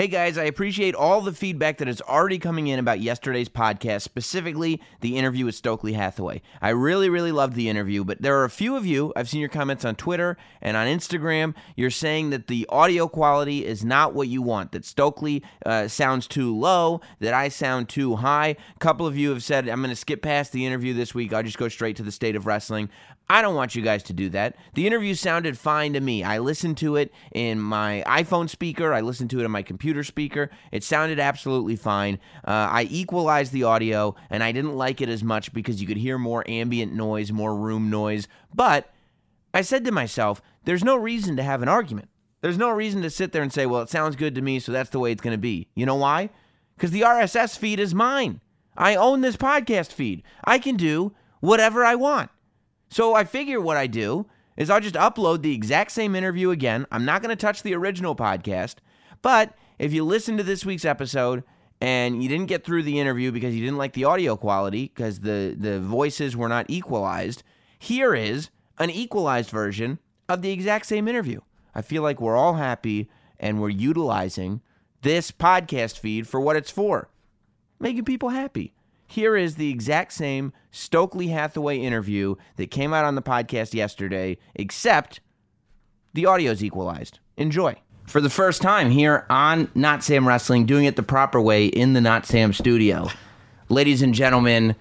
Hey 0.00 0.08
guys, 0.08 0.38
I 0.38 0.44
appreciate 0.44 0.94
all 0.94 1.20
the 1.20 1.34
feedback 1.34 1.76
that 1.76 1.86
is 1.86 2.00
already 2.00 2.38
coming 2.38 2.68
in 2.68 2.78
about 2.78 3.00
yesterday's 3.00 3.50
podcast, 3.50 4.00
specifically 4.00 4.80
the 5.02 5.18
interview 5.18 5.44
with 5.44 5.54
Stokely 5.54 5.92
Hathaway. 5.92 6.40
I 6.62 6.70
really, 6.70 7.10
really 7.10 7.32
loved 7.32 7.54
the 7.54 7.68
interview, 7.68 8.02
but 8.02 8.22
there 8.22 8.38
are 8.38 8.44
a 8.44 8.48
few 8.48 8.76
of 8.76 8.86
you, 8.86 9.12
I've 9.14 9.28
seen 9.28 9.40
your 9.40 9.50
comments 9.50 9.84
on 9.84 9.96
Twitter 9.96 10.38
and 10.62 10.74
on 10.74 10.86
Instagram, 10.86 11.54
you're 11.76 11.90
saying 11.90 12.30
that 12.30 12.46
the 12.46 12.66
audio 12.70 13.08
quality 13.08 13.66
is 13.66 13.84
not 13.84 14.14
what 14.14 14.28
you 14.28 14.40
want, 14.40 14.72
that 14.72 14.86
Stokely 14.86 15.42
uh, 15.66 15.86
sounds 15.86 16.26
too 16.26 16.56
low, 16.56 17.02
that 17.18 17.34
I 17.34 17.50
sound 17.50 17.90
too 17.90 18.16
high. 18.16 18.56
A 18.76 18.78
couple 18.78 19.06
of 19.06 19.18
you 19.18 19.28
have 19.28 19.44
said, 19.44 19.68
I'm 19.68 19.82
going 19.82 19.90
to 19.90 19.96
skip 19.96 20.22
past 20.22 20.52
the 20.52 20.64
interview 20.64 20.94
this 20.94 21.14
week, 21.14 21.34
I'll 21.34 21.42
just 21.42 21.58
go 21.58 21.68
straight 21.68 21.96
to 21.96 22.02
the 22.02 22.10
state 22.10 22.36
of 22.36 22.46
wrestling. 22.46 22.88
I 23.30 23.42
don't 23.42 23.54
want 23.54 23.76
you 23.76 23.82
guys 23.82 24.02
to 24.04 24.12
do 24.12 24.28
that. 24.30 24.56
The 24.74 24.88
interview 24.88 25.14
sounded 25.14 25.56
fine 25.56 25.92
to 25.92 26.00
me. 26.00 26.24
I 26.24 26.38
listened 26.38 26.76
to 26.78 26.96
it 26.96 27.12
in 27.30 27.60
my 27.60 28.02
iPhone 28.04 28.50
speaker, 28.50 28.92
I 28.92 29.02
listened 29.02 29.30
to 29.30 29.38
it 29.38 29.44
in 29.44 29.52
my 29.52 29.62
computer 29.62 30.02
speaker. 30.02 30.50
It 30.72 30.82
sounded 30.82 31.20
absolutely 31.20 31.76
fine. 31.76 32.18
Uh, 32.44 32.66
I 32.72 32.88
equalized 32.90 33.52
the 33.52 33.62
audio, 33.62 34.16
and 34.30 34.42
I 34.42 34.50
didn't 34.50 34.74
like 34.74 35.00
it 35.00 35.08
as 35.08 35.22
much 35.22 35.52
because 35.52 35.80
you 35.80 35.86
could 35.86 35.98
hear 35.98 36.18
more 36.18 36.42
ambient 36.50 36.92
noise, 36.92 37.30
more 37.30 37.54
room 37.54 37.88
noise. 37.88 38.26
But 38.52 38.92
I 39.54 39.62
said 39.62 39.84
to 39.84 39.92
myself, 39.92 40.42
there's 40.64 40.82
no 40.82 40.96
reason 40.96 41.36
to 41.36 41.44
have 41.44 41.62
an 41.62 41.68
argument. 41.68 42.08
There's 42.40 42.58
no 42.58 42.70
reason 42.70 43.00
to 43.02 43.10
sit 43.10 43.30
there 43.30 43.42
and 43.42 43.52
say, 43.52 43.64
well, 43.64 43.82
it 43.82 43.90
sounds 43.90 44.16
good 44.16 44.34
to 44.34 44.42
me, 44.42 44.58
so 44.58 44.72
that's 44.72 44.90
the 44.90 44.98
way 44.98 45.12
it's 45.12 45.22
going 45.22 45.34
to 45.34 45.38
be. 45.38 45.68
You 45.76 45.86
know 45.86 45.94
why? 45.94 46.30
Because 46.76 46.90
the 46.90 47.02
RSS 47.02 47.56
feed 47.56 47.78
is 47.78 47.94
mine. 47.94 48.40
I 48.76 48.96
own 48.96 49.20
this 49.20 49.36
podcast 49.36 49.92
feed. 49.92 50.24
I 50.42 50.58
can 50.58 50.76
do 50.76 51.12
whatever 51.38 51.84
I 51.84 51.94
want. 51.94 52.30
So 52.90 53.14
I 53.14 53.24
figure 53.24 53.60
what 53.60 53.76
I 53.76 53.86
do 53.86 54.26
is 54.56 54.68
I'll 54.68 54.80
just 54.80 54.96
upload 54.96 55.42
the 55.42 55.54
exact 55.54 55.92
same 55.92 56.16
interview 56.16 56.50
again. 56.50 56.86
I'm 56.90 57.04
not 57.04 57.22
going 57.22 57.30
to 57.30 57.40
touch 57.40 57.62
the 57.62 57.74
original 57.74 58.16
podcast, 58.16 58.76
but 59.22 59.54
if 59.78 59.92
you 59.92 60.04
listen 60.04 60.36
to 60.36 60.42
this 60.42 60.66
week's 60.66 60.84
episode 60.84 61.44
and 61.80 62.22
you 62.22 62.28
didn't 62.28 62.48
get 62.48 62.64
through 62.64 62.82
the 62.82 62.98
interview 62.98 63.30
because 63.30 63.54
you 63.54 63.64
didn't 63.64 63.78
like 63.78 63.92
the 63.92 64.04
audio 64.04 64.36
quality 64.36 64.92
because 64.94 65.20
the 65.20 65.56
the 65.58 65.80
voices 65.80 66.36
were 66.36 66.48
not 66.48 66.66
equalized, 66.68 67.42
here 67.78 68.14
is 68.14 68.50
an 68.78 68.90
equalized 68.90 69.50
version 69.50 69.98
of 70.28 70.42
the 70.42 70.50
exact 70.50 70.86
same 70.86 71.06
interview. 71.06 71.40
I 71.74 71.82
feel 71.82 72.02
like 72.02 72.20
we're 72.20 72.36
all 72.36 72.54
happy 72.54 73.08
and 73.38 73.60
we're 73.60 73.70
utilizing 73.70 74.62
this 75.02 75.30
podcast 75.30 75.98
feed 75.98 76.26
for 76.26 76.40
what 76.40 76.56
it's 76.56 76.70
for, 76.70 77.08
making 77.78 78.04
people 78.04 78.30
happy. 78.30 78.74
Here 79.10 79.36
is 79.36 79.56
the 79.56 79.70
exact 79.70 80.12
same 80.12 80.52
Stokely 80.70 81.26
Hathaway 81.26 81.78
interview 81.78 82.36
that 82.54 82.70
came 82.70 82.94
out 82.94 83.04
on 83.04 83.16
the 83.16 83.22
podcast 83.22 83.74
yesterday, 83.74 84.38
except 84.54 85.18
the 86.14 86.26
audio's 86.26 86.62
equalized. 86.62 87.18
Enjoy. 87.36 87.74
For 88.06 88.20
the 88.20 88.30
first 88.30 88.62
time 88.62 88.88
here 88.92 89.26
on 89.28 89.68
Not 89.74 90.04
Sam 90.04 90.28
Wrestling, 90.28 90.64
doing 90.64 90.84
it 90.84 90.94
the 90.94 91.02
proper 91.02 91.40
way 91.40 91.66
in 91.66 91.92
the 91.92 92.00
Not 92.00 92.24
Sam 92.24 92.52
studio. 92.52 93.08
Ladies 93.68 94.00
and 94.00 94.14
gentlemen, 94.14 94.76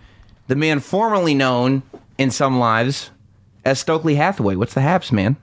the 0.46 0.56
man 0.56 0.80
formerly 0.80 1.34
known 1.34 1.82
in 2.20 2.30
some 2.30 2.60
lives 2.60 3.10
as 3.66 3.80
Stokely 3.80 4.14
Hathaway. 4.14 4.56
What's 4.56 4.76
the 4.76 4.82
haps, 4.82 5.12
man? 5.12 5.38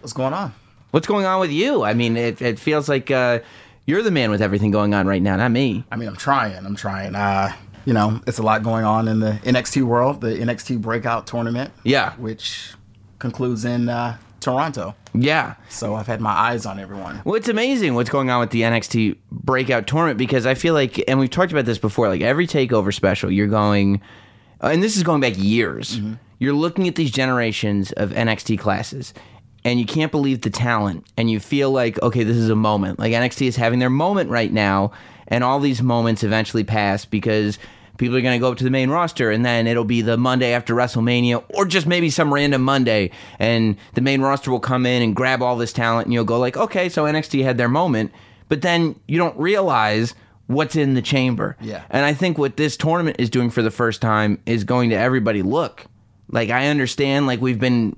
What's 0.00 0.12
going 0.12 0.34
on? 0.34 0.52
What's 0.90 1.06
going 1.06 1.26
on 1.26 1.38
with 1.38 1.52
you? 1.52 1.84
I 1.84 1.94
mean, 1.94 2.16
it, 2.16 2.42
it 2.42 2.58
feels 2.58 2.88
like 2.88 3.08
uh, 3.08 3.38
you're 3.86 4.02
the 4.02 4.10
man 4.10 4.32
with 4.32 4.42
everything 4.42 4.72
going 4.72 4.94
on 4.94 5.06
right 5.06 5.22
now, 5.22 5.36
not 5.36 5.52
me. 5.52 5.84
I 5.92 5.96
mean, 5.96 6.08
I'm 6.08 6.16
trying. 6.16 6.66
I'm 6.66 6.74
trying. 6.74 7.14
Uh, 7.14 7.52
you 7.86 7.94
know, 7.94 8.20
it's 8.26 8.38
a 8.38 8.42
lot 8.42 8.62
going 8.62 8.84
on 8.84 9.08
in 9.08 9.20
the 9.20 9.40
NXT 9.44 9.84
world, 9.84 10.20
the 10.20 10.36
NXT 10.36 10.82
Breakout 10.82 11.26
Tournament. 11.26 11.72
Yeah. 11.84 12.14
Which 12.16 12.74
concludes 13.18 13.64
in 13.64 13.88
uh, 13.88 14.18
Toronto. 14.40 14.94
Yeah. 15.14 15.54
So 15.68 15.94
I've 15.94 16.08
had 16.08 16.20
my 16.20 16.32
eyes 16.32 16.66
on 16.66 16.78
everyone. 16.78 17.22
Well, 17.24 17.36
it's 17.36 17.48
amazing 17.48 17.94
what's 17.94 18.10
going 18.10 18.28
on 18.28 18.40
with 18.40 18.50
the 18.50 18.62
NXT 18.62 19.16
Breakout 19.30 19.86
Tournament 19.86 20.18
because 20.18 20.46
I 20.46 20.54
feel 20.54 20.74
like, 20.74 21.02
and 21.08 21.18
we've 21.18 21.30
talked 21.30 21.52
about 21.52 21.64
this 21.64 21.78
before, 21.78 22.08
like 22.08 22.20
every 22.20 22.46
takeover 22.46 22.92
special, 22.92 23.30
you're 23.30 23.46
going, 23.46 24.02
uh, 24.62 24.68
and 24.68 24.82
this 24.82 24.96
is 24.96 25.04
going 25.04 25.20
back 25.20 25.34
years. 25.36 26.00
You're 26.38 26.54
looking 26.54 26.86
at 26.86 26.96
these 26.96 27.10
generations 27.10 27.92
of 27.92 28.10
NXT 28.10 28.58
classes, 28.58 29.14
and 29.64 29.80
you 29.80 29.86
can't 29.86 30.12
believe 30.12 30.42
the 30.42 30.50
talent, 30.50 31.06
and 31.16 31.30
you 31.30 31.40
feel 31.40 31.70
like, 31.70 32.02
okay, 32.02 32.24
this 32.24 32.36
is 32.36 32.50
a 32.50 32.56
moment. 32.56 32.98
Like 32.98 33.12
NXT 33.12 33.46
is 33.46 33.56
having 33.56 33.78
their 33.78 33.90
moment 33.90 34.28
right 34.28 34.52
now, 34.52 34.92
and 35.28 35.44
all 35.44 35.60
these 35.60 35.82
moments 35.82 36.22
eventually 36.22 36.64
pass 36.64 37.04
because 37.04 37.58
people 37.98 38.16
are 38.16 38.20
going 38.20 38.38
to 38.38 38.40
go 38.40 38.52
up 38.52 38.58
to 38.58 38.64
the 38.64 38.70
main 38.70 38.90
roster 38.90 39.30
and 39.30 39.44
then 39.44 39.66
it'll 39.66 39.84
be 39.84 40.02
the 40.02 40.16
Monday 40.16 40.52
after 40.52 40.74
WrestleMania 40.74 41.42
or 41.50 41.64
just 41.64 41.86
maybe 41.86 42.10
some 42.10 42.32
random 42.32 42.62
Monday 42.62 43.10
and 43.38 43.76
the 43.94 44.00
main 44.00 44.20
roster 44.20 44.50
will 44.50 44.60
come 44.60 44.86
in 44.86 45.02
and 45.02 45.16
grab 45.16 45.42
all 45.42 45.56
this 45.56 45.72
talent 45.72 46.06
and 46.06 46.12
you'll 46.12 46.24
go 46.24 46.38
like, 46.38 46.56
"Okay, 46.56 46.88
so 46.88 47.04
NXT 47.04 47.42
had 47.42 47.58
their 47.58 47.68
moment." 47.68 48.12
But 48.48 48.62
then 48.62 48.98
you 49.08 49.18
don't 49.18 49.36
realize 49.38 50.14
what's 50.46 50.76
in 50.76 50.94
the 50.94 51.02
chamber. 51.02 51.56
Yeah. 51.60 51.82
And 51.90 52.04
I 52.04 52.14
think 52.14 52.38
what 52.38 52.56
this 52.56 52.76
tournament 52.76 53.16
is 53.18 53.30
doing 53.30 53.50
for 53.50 53.62
the 53.62 53.70
first 53.70 54.00
time 54.00 54.40
is 54.46 54.64
going 54.64 54.90
to 54.90 54.96
everybody, 54.96 55.42
look. 55.42 55.86
Like 56.30 56.50
I 56.50 56.68
understand 56.68 57.26
like 57.26 57.40
we've 57.40 57.58
been 57.58 57.96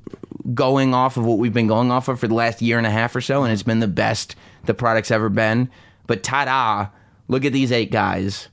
going 0.55 0.95
off 0.95 1.17
of 1.17 1.25
what 1.25 1.39
we've 1.39 1.53
been 1.53 1.67
going 1.67 1.91
off 1.91 2.09
of 2.09 2.21
for 2.21 2.29
the 2.29 2.35
last 2.35 2.63
year 2.63 2.79
and 2.79 2.87
a 2.87 2.91
half 2.91 3.15
or 3.15 3.21
so 3.21 3.43
and 3.43 3.53
it's 3.53 3.63
been 3.63 3.81
the 3.81 3.89
best 3.89 4.35
the 4.65 4.75
product's 4.75 5.11
ever 5.11 5.29
been. 5.29 5.71
But 6.07 6.23
ta-da, 6.23 6.89
look 7.29 7.45
at 7.45 7.53
these 7.53 7.71
eight 7.73 7.91
guys. 7.91 8.49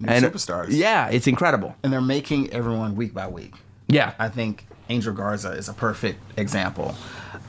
New 0.00 0.08
superstars. 0.08 0.68
Yeah, 0.70 1.08
it's 1.08 1.26
incredible. 1.26 1.74
And 1.82 1.92
they're 1.92 2.00
making 2.00 2.52
everyone 2.52 2.94
week 2.94 3.12
by 3.12 3.26
week. 3.26 3.54
Yeah. 3.88 4.14
I 4.18 4.28
think 4.28 4.64
Angel 4.88 5.12
Garza 5.12 5.50
is 5.50 5.68
a 5.68 5.72
perfect 5.72 6.20
example. 6.38 6.94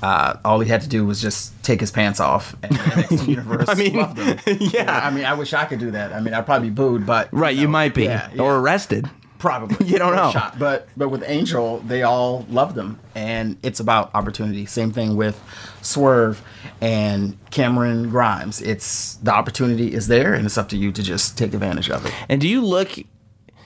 Uh, 0.02 0.38
all 0.46 0.60
he 0.60 0.70
had 0.70 0.82
to 0.82 0.88
do 0.90 1.06
was 1.06 1.22
just 1.22 1.62
take 1.64 1.80
his 1.82 1.92
pants 1.92 2.20
off, 2.20 2.56
and 2.64 2.72
NXT 2.76 3.28
universe 3.28 3.68
I 3.68 3.76
mean, 3.76 3.94
loved 3.98 4.18
him. 4.18 4.40
yeah. 4.48 4.56
You 4.80 4.84
know, 4.86 4.92
I 4.92 5.10
mean, 5.12 5.26
I 5.26 5.34
wish 5.34 5.54
I 5.54 5.66
could 5.66 5.80
do 5.80 5.92
that. 5.92 6.14
I 6.14 6.22
mean, 6.22 6.34
I'd 6.34 6.46
probably 6.46 6.70
be 6.70 6.76
booed, 6.76 7.06
but 7.06 7.28
Right, 7.34 7.56
you 7.56 7.64
know, 7.66 7.72
might 7.72 7.94
be 7.94 8.06
yeah, 8.06 8.30
yeah. 8.34 8.42
or 8.42 8.58
arrested. 8.58 9.10
Probably. 9.40 9.88
You 9.90 9.98
don't 9.98 10.16
know. 10.16 10.32
Shot. 10.32 10.60
But 10.60 10.88
but 10.96 11.10
with 11.10 11.24
Angel, 11.26 11.80
they 11.80 12.04
all 12.04 12.46
loved 12.50 12.78
him, 12.78 13.00
and 13.16 13.58
it's 13.64 13.80
about 13.80 14.12
opportunity. 14.14 14.68
Same 14.68 14.92
thing 14.92 15.16
with 15.16 15.42
Swerve 15.82 16.44
and 16.80 17.38
Cameron 17.50 18.10
Grimes. 18.10 18.62
It's 18.62 19.16
the 19.16 19.34
opportunity 19.34 19.94
is 19.94 20.08
there, 20.08 20.34
and 20.34 20.46
it's 20.46 20.58
up 20.58 20.70
to 20.70 20.78
you 20.78 20.92
to 20.92 21.02
just 21.02 21.38
take 21.38 21.54
advantage 21.54 21.90
of 21.90 22.06
it. 22.06 22.14
And 22.28 22.40
do 22.40 22.48
you 22.48 22.64
look 22.64 23.00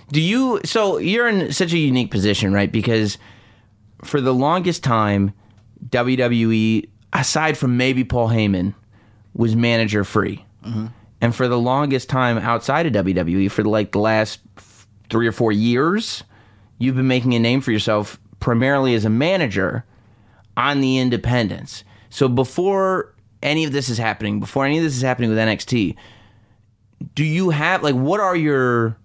do 0.09 0.21
you 0.21 0.61
so 0.63 0.97
you're 0.97 1.27
in 1.27 1.51
such 1.51 1.73
a 1.73 1.77
unique 1.77 2.11
position, 2.11 2.53
right? 2.53 2.71
Because 2.71 3.17
for 4.03 4.21
the 4.21 4.33
longest 4.33 4.83
time 4.83 5.33
WWE 5.89 6.87
aside 7.11 7.57
from 7.57 7.77
maybe 7.77 8.03
Paul 8.03 8.29
Heyman 8.29 8.75
was 9.33 9.55
manager 9.55 10.03
free. 10.03 10.45
Mm-hmm. 10.63 10.87
And 11.21 11.33
for 11.33 11.47
the 11.47 11.57
longest 11.57 12.09
time 12.09 12.37
outside 12.37 12.85
of 12.85 13.05
WWE 13.05 13.49
for 13.49 13.63
like 13.63 13.91
the 13.91 13.99
last 13.99 14.39
3 15.09 15.27
or 15.27 15.31
4 15.31 15.51
years, 15.51 16.23
you've 16.77 16.95
been 16.95 17.07
making 17.07 17.33
a 17.33 17.39
name 17.39 17.61
for 17.61 17.71
yourself 17.71 18.19
primarily 18.39 18.93
as 18.93 19.05
a 19.05 19.09
manager 19.09 19.85
on 20.57 20.81
the 20.81 20.97
independents. 20.97 21.83
So 22.09 22.27
before 22.27 23.13
any 23.41 23.63
of 23.63 23.71
this 23.71 23.89
is 23.89 23.97
happening, 23.97 24.39
before 24.39 24.65
any 24.65 24.77
of 24.77 24.83
this 24.83 24.95
is 24.95 25.01
happening 25.01 25.29
with 25.29 25.39
NXT, 25.39 25.95
do 27.15 27.23
you 27.23 27.49
have 27.49 27.83
like 27.83 27.95
what 27.95 28.19
are 28.19 28.35
your 28.35 28.97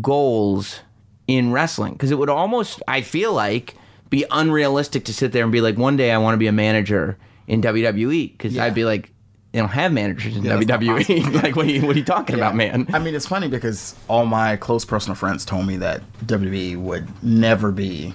goals 0.00 0.80
in 1.26 1.52
wrestling? 1.52 1.92
Because 1.92 2.10
it 2.10 2.18
would 2.18 2.28
almost, 2.30 2.82
I 2.88 3.00
feel 3.02 3.32
like, 3.32 3.76
be 4.10 4.24
unrealistic 4.30 5.04
to 5.06 5.14
sit 5.14 5.32
there 5.32 5.42
and 5.42 5.52
be 5.52 5.60
like, 5.60 5.76
one 5.76 5.96
day 5.96 6.12
I 6.12 6.18
want 6.18 6.34
to 6.34 6.38
be 6.38 6.46
a 6.46 6.52
manager 6.52 7.18
in 7.46 7.60
WWE. 7.62 8.32
Because 8.32 8.54
Yeah. 8.54 8.64
I'd 8.64 8.74
be 8.74 8.84
like, 8.84 9.12
they 9.56 9.62
don't 9.62 9.70
have 9.70 9.90
managers 9.90 10.36
in 10.36 10.44
Yeah, 10.44 10.58
WWE. 10.58 11.32
like, 11.42 11.56
what 11.56 11.64
are, 11.64 11.70
you, 11.70 11.86
what 11.86 11.96
are 11.96 11.98
you 11.98 12.04
talking 12.04 12.36
about, 12.36 12.54
man? 12.54 12.86
I 12.92 12.98
mean, 12.98 13.14
it's 13.14 13.24
funny 13.24 13.48
because 13.48 13.94
all 14.06 14.26
my 14.26 14.56
close 14.56 14.84
personal 14.84 15.14
friends 15.14 15.46
told 15.46 15.66
me 15.66 15.78
that 15.78 16.02
WWE 16.26 16.76
would 16.76 17.24
never 17.24 17.72
be 17.72 18.12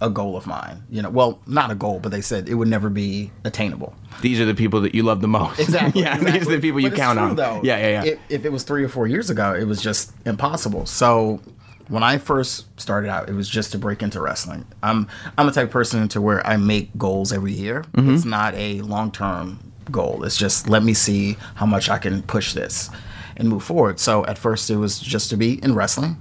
a 0.00 0.08
goal 0.08 0.36
of 0.36 0.46
mine. 0.46 0.84
You 0.88 1.02
know, 1.02 1.10
well, 1.10 1.40
not 1.48 1.72
a 1.72 1.74
goal, 1.74 1.98
but 1.98 2.12
they 2.12 2.20
said 2.20 2.48
it 2.48 2.54
would 2.54 2.68
never 2.68 2.90
be 2.90 3.32
attainable. 3.42 3.92
These 4.22 4.38
are 4.38 4.44
the 4.44 4.54
people 4.54 4.80
that 4.82 4.94
you 4.94 5.02
love 5.02 5.20
the 5.20 5.26
most. 5.26 5.58
Exactly. 5.64 6.02
yeah, 6.02 6.14
exactly. 6.14 6.38
these 6.38 6.48
are 6.48 6.52
the 6.52 6.60
people 6.60 6.78
you 6.78 6.90
But 6.90 6.92
it's 6.92 7.02
count 7.02 7.18
true, 7.18 7.28
on. 7.30 7.34
Though. 7.34 7.60
Yeah, 7.64 7.78
yeah, 7.78 8.04
yeah. 8.04 8.12
If, 8.12 8.18
if 8.28 8.44
it 8.44 8.52
was 8.52 8.62
three 8.62 8.84
or 8.84 8.88
four 8.88 9.08
years 9.08 9.30
ago, 9.30 9.52
it 9.52 9.64
was 9.64 9.82
just 9.82 10.12
impossible. 10.24 10.86
So 10.86 11.40
when 11.88 12.04
I 12.04 12.18
first 12.18 12.66
started 12.80 13.08
out, 13.10 13.28
it 13.28 13.34
was 13.34 13.48
just 13.48 13.72
to 13.72 13.78
break 13.78 14.00
into 14.00 14.20
wrestling. 14.20 14.64
I'm 14.80 15.08
I'm 15.36 15.46
the 15.46 15.52
type 15.52 15.64
of 15.64 15.70
person 15.72 16.06
to 16.06 16.20
where 16.20 16.46
I 16.46 16.56
make 16.56 16.96
goals 16.96 17.32
every 17.32 17.52
year. 17.52 17.82
Mm-hmm. 17.94 18.14
It's 18.14 18.24
not 18.24 18.54
a 18.54 18.80
long 18.82 19.10
term 19.10 19.72
goal. 19.90 20.24
It's 20.24 20.36
just 20.36 20.68
let 20.68 20.82
me 20.82 20.94
see 20.94 21.36
how 21.54 21.66
much 21.66 21.88
I 21.88 21.98
can 21.98 22.22
push 22.22 22.52
this 22.54 22.90
and 23.36 23.48
move 23.48 23.62
forward. 23.64 23.98
So 24.00 24.24
at 24.26 24.38
first, 24.38 24.70
it 24.70 24.76
was 24.76 24.98
just 24.98 25.30
to 25.30 25.36
be 25.36 25.62
in 25.62 25.74
wrestling. 25.74 26.16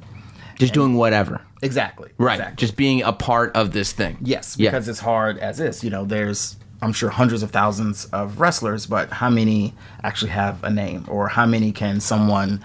Just 0.60 0.74
doing 0.74 0.95
whatever. 0.95 1.42
Exactly. 1.63 2.10
Right. 2.18 2.36
Exactly. 2.36 2.56
Just 2.57 2.75
being 2.75 3.01
a 3.01 3.12
part 3.13 3.56
of 3.56 3.74
this 3.74 3.92
thing. 3.92 4.18
Yes, 4.21 4.56
Yeah. 4.57 4.69
because 4.69 4.88
it's 4.88 5.00
hard 5.00 5.38
as 5.39 5.60
is. 5.60 5.83
You 5.83 5.89
know, 5.89 6.06
there's 6.06 6.57
I'm 6.81 6.94
sure 6.94 7.10
hundreds 7.10 7.44
of 7.44 7.51
thousands 7.51 8.06
of 8.06 8.39
wrestlers, 8.42 8.86
but 8.86 9.10
how 9.10 9.30
many 9.30 9.74
actually 10.04 10.31
have 10.31 10.63
a 10.63 10.69
name, 10.69 11.06
or 11.07 11.30
how 11.30 11.45
many 11.45 11.71
can 11.71 12.01
someone, 12.01 12.62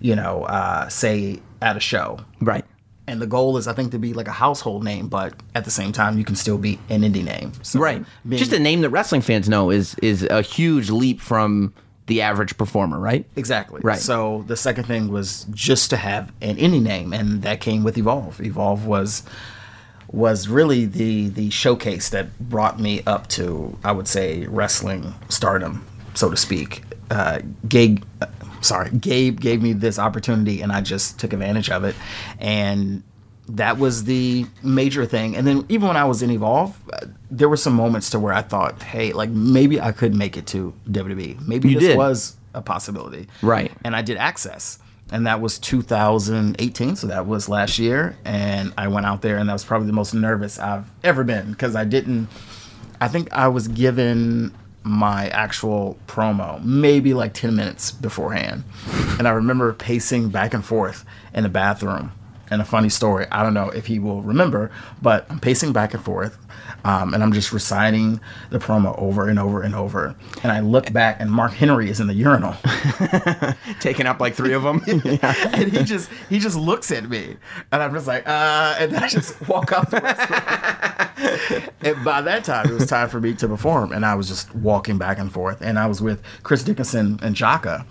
you 0.00 0.16
know, 0.16 0.42
uh, 0.44 0.88
say 0.88 1.40
at 1.62 1.76
a 1.76 1.80
show? 1.80 2.18
Right. 2.40 2.59
And 3.10 3.20
the 3.20 3.26
goal 3.26 3.56
is, 3.56 3.66
I 3.66 3.72
think, 3.72 3.90
to 3.90 3.98
be 3.98 4.12
like 4.14 4.28
a 4.28 4.32
household 4.32 4.84
name, 4.84 5.08
but 5.08 5.34
at 5.56 5.64
the 5.64 5.70
same 5.70 5.90
time, 5.90 6.16
you 6.16 6.24
can 6.24 6.36
still 6.36 6.58
be 6.58 6.78
an 6.88 7.02
indie 7.02 7.24
name. 7.24 7.50
So 7.62 7.80
Right. 7.80 8.04
being- 8.28 8.38
Just 8.38 8.52
a 8.52 8.58
name 8.60 8.82
that 8.82 8.90
wrestling 8.90 9.20
fans 9.20 9.48
know 9.48 9.70
is 9.70 9.96
is 10.00 10.22
a 10.30 10.42
huge 10.42 10.90
leap 10.90 11.20
from 11.20 11.72
the 12.06 12.22
average 12.22 12.56
performer, 12.56 12.98
right? 13.00 13.24
Exactly. 13.34 13.80
Right. 13.82 13.98
So 13.98 14.44
the 14.46 14.56
second 14.56 14.84
thing 14.84 15.08
was 15.10 15.46
just 15.52 15.90
to 15.90 15.96
have 15.96 16.30
an 16.40 16.56
indie 16.56 16.80
name, 16.82 17.12
and 17.12 17.42
that 17.42 17.60
came 17.60 17.82
with 17.82 17.98
Evolve. 17.98 18.40
Evolve 18.40 18.86
was 18.86 19.24
was 20.12 20.46
really 20.48 20.86
the 20.86 21.28
the 21.30 21.50
showcase 21.50 22.08
that 22.10 22.26
brought 22.48 22.78
me 22.78 23.02
up 23.06 23.26
to 23.28 23.76
I 23.84 23.90
would 23.92 24.06
say 24.08 24.46
wrestling 24.48 25.14
stardom, 25.28 25.84
so 26.14 26.30
to 26.30 26.36
speak. 26.36 26.82
Uh, 27.10 27.40
uh, 28.20 28.26
sorry, 28.60 28.90
Gabe 28.90 29.40
gave 29.40 29.62
me 29.62 29.72
this 29.72 29.98
opportunity, 29.98 30.60
and 30.62 30.72
I 30.72 30.80
just 30.80 31.18
took 31.18 31.32
advantage 31.32 31.70
of 31.70 31.84
it, 31.84 31.94
and 32.38 33.02
that 33.48 33.78
was 33.78 34.04
the 34.04 34.46
major 34.62 35.04
thing. 35.06 35.36
And 35.36 35.46
then 35.46 35.66
even 35.68 35.88
when 35.88 35.96
I 35.96 36.04
was 36.04 36.22
in 36.22 36.30
Evolve, 36.30 36.76
uh, 36.92 37.06
there 37.30 37.48
were 37.48 37.56
some 37.56 37.74
moments 37.74 38.10
to 38.10 38.18
where 38.20 38.32
I 38.32 38.42
thought, 38.42 38.80
hey, 38.82 39.12
like 39.12 39.30
maybe 39.30 39.80
I 39.80 39.90
could 39.92 40.14
make 40.14 40.36
it 40.36 40.46
to 40.48 40.72
WWE. 40.88 41.46
Maybe 41.48 41.70
You 41.70 41.74
this 41.80 41.88
did. 41.88 41.96
was 41.96 42.36
a 42.54 42.62
possibility. 42.62 43.26
Right. 43.42 43.72
And 43.84 43.96
I 43.96 44.02
did 44.02 44.18
Axxess. 44.18 44.78
And 45.12 45.26
that 45.26 45.40
was 45.40 45.58
2018, 45.58 46.94
so 46.94 47.08
that 47.08 47.26
was 47.26 47.48
last 47.48 47.80
year. 47.80 48.16
And 48.24 48.72
I 48.78 48.86
went 48.86 49.06
out 49.06 49.22
there, 49.22 49.38
and 49.38 49.48
that 49.48 49.52
was 49.54 49.64
probably 49.64 49.88
the 49.88 49.92
most 49.92 50.14
nervous 50.14 50.56
I've 50.60 50.88
ever 51.02 51.24
been 51.24 51.50
because 51.50 51.74
I 51.74 51.84
didn't. 51.84 52.28
I 53.00 53.08
think 53.08 53.32
I 53.32 53.48
was 53.48 53.66
given 53.66 54.54
my 54.82 55.28
actual 55.28 55.98
promo 56.06 56.62
maybe 56.64 57.12
like 57.12 57.34
10 57.34 57.54
minutes 57.54 57.90
beforehand. 57.90 58.64
And 59.18 59.28
I 59.28 59.32
remember 59.32 59.72
pacing 59.72 60.30
back 60.30 60.54
and 60.54 60.64
forth 60.64 61.04
in 61.34 61.42
the 61.42 61.48
bathroom. 61.48 62.12
And 62.50 62.60
a 62.60 62.64
funny 62.64 62.88
story, 62.88 63.26
I 63.30 63.42
don't 63.42 63.54
know 63.54 63.70
if 63.70 63.86
he 63.86 63.98
will 63.98 64.22
remember, 64.22 64.70
but 65.00 65.26
I'm 65.30 65.40
pacing 65.40 65.72
back 65.72 65.94
and 65.94 66.02
forth. 66.02 66.36
Um, 66.84 67.14
and 67.14 67.22
I'm 67.22 67.32
just 67.32 67.52
reciting 67.52 68.20
the 68.50 68.58
promo 68.58 68.98
over 68.98 69.28
and 69.28 69.38
over 69.38 69.62
and 69.62 69.74
over. 69.74 70.16
And 70.42 70.50
I 70.50 70.60
look 70.60 70.92
back, 70.92 71.18
and 71.20 71.30
Mark 71.30 71.52
Henry 71.52 71.90
is 71.90 72.00
in 72.00 72.06
the 72.06 72.14
urinal. 72.14 72.54
Taking 73.80 74.06
up 74.06 74.18
like 74.18 74.34
three 74.34 74.54
of 74.54 74.62
them. 74.62 74.82
and 74.86 75.72
he 75.72 75.84
just 75.84 76.10
he 76.28 76.38
just 76.38 76.56
looks 76.56 76.90
at 76.90 77.08
me, 77.08 77.36
and 77.70 77.82
I'm 77.82 77.92
just 77.92 78.06
like, 78.06 78.26
uh, 78.26 78.76
and 78.78 78.92
then 78.92 79.02
I 79.02 79.08
just 79.08 79.46
walk 79.48 79.70
restroom. 79.70 81.70
and 81.82 82.04
by 82.04 82.22
that 82.22 82.44
time, 82.44 82.66
it 82.66 82.72
was 82.72 82.86
time 82.86 83.08
for 83.08 83.20
me 83.20 83.34
to 83.34 83.48
perform, 83.48 83.92
and 83.92 84.04
I 84.04 84.14
was 84.14 84.28
just 84.28 84.54
walking 84.54 84.98
back 84.98 85.18
and 85.18 85.32
forth, 85.32 85.60
and 85.60 85.78
I 85.78 85.86
was 85.86 86.00
with 86.00 86.22
Chris 86.42 86.62
Dickinson 86.62 87.18
and 87.22 87.36
Jaka, 87.36 87.84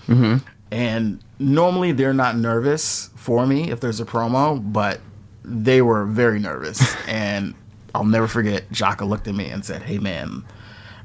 and 0.72 1.20
normally 1.38 1.92
they're 1.92 2.14
not 2.14 2.38
nervous 2.38 3.10
for 3.16 3.46
me 3.46 3.72
if 3.72 3.80
there's 3.80 4.00
a 4.00 4.06
promo, 4.06 4.62
but 4.72 5.02
they 5.44 5.82
were 5.82 6.06
very 6.06 6.40
nervous, 6.40 6.96
and 7.08 7.56
I'll 7.94 8.06
never 8.06 8.28
forget. 8.28 8.70
Jaka 8.70 9.08
looked 9.08 9.28
at 9.28 9.36
me 9.36 9.50
and 9.50 9.64
said, 9.66 9.84
"Hey, 9.84 9.98
man." 9.98 10.46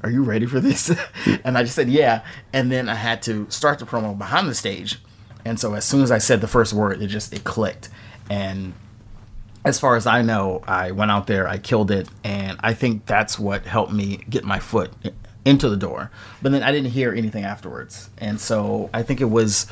Are 0.03 0.11
you 0.11 0.21
ready 0.21 0.45
for 0.45 0.59
this? 0.59 0.95
and 1.43 1.57
I 1.57 1.63
just 1.63 1.73
said, 1.73 1.89
yeah. 1.89 2.23
And 2.53 2.71
then 2.71 2.89
I 2.89 2.93
had 2.93 3.23
to 3.23 3.49
start 3.49 3.79
the 3.79 3.85
promo 3.85 4.15
behind 4.15 4.47
the 4.47 4.53
stage. 4.53 4.99
And 5.43 5.59
so 5.59 5.73
as 5.73 5.83
soon 5.83 6.03
as 6.03 6.11
I 6.11 6.19
said 6.19 6.41
the 6.41 6.47
first 6.47 6.73
word, 6.73 7.01
it 7.01 7.07
just 7.07 7.33
it 7.33 7.43
clicked. 7.43 7.89
And 8.29 8.73
as 9.63 9.79
far 9.79 9.95
as 9.95 10.05
I 10.05 10.21
know, 10.21 10.63
I 10.67 10.91
went 10.91 11.09
out 11.09 11.25
there, 11.25 11.47
I 11.47 11.57
killed 11.57 11.89
it, 11.89 12.07
and 12.23 12.59
I 12.61 12.75
think 12.75 13.07
that's 13.07 13.39
what 13.39 13.65
helped 13.65 13.91
me 13.91 14.17
get 14.29 14.43
my 14.43 14.59
foot 14.59 14.91
into 15.45 15.69
the 15.69 15.77
door. 15.77 16.11
But 16.41 16.51
then 16.51 16.63
I 16.63 16.71
didn't 16.71 16.91
hear 16.91 17.13
anything 17.13 17.43
afterwards. 17.43 18.09
And 18.17 18.41
so 18.41 18.89
I 18.93 19.03
think 19.03 19.21
it 19.21 19.29
was 19.29 19.67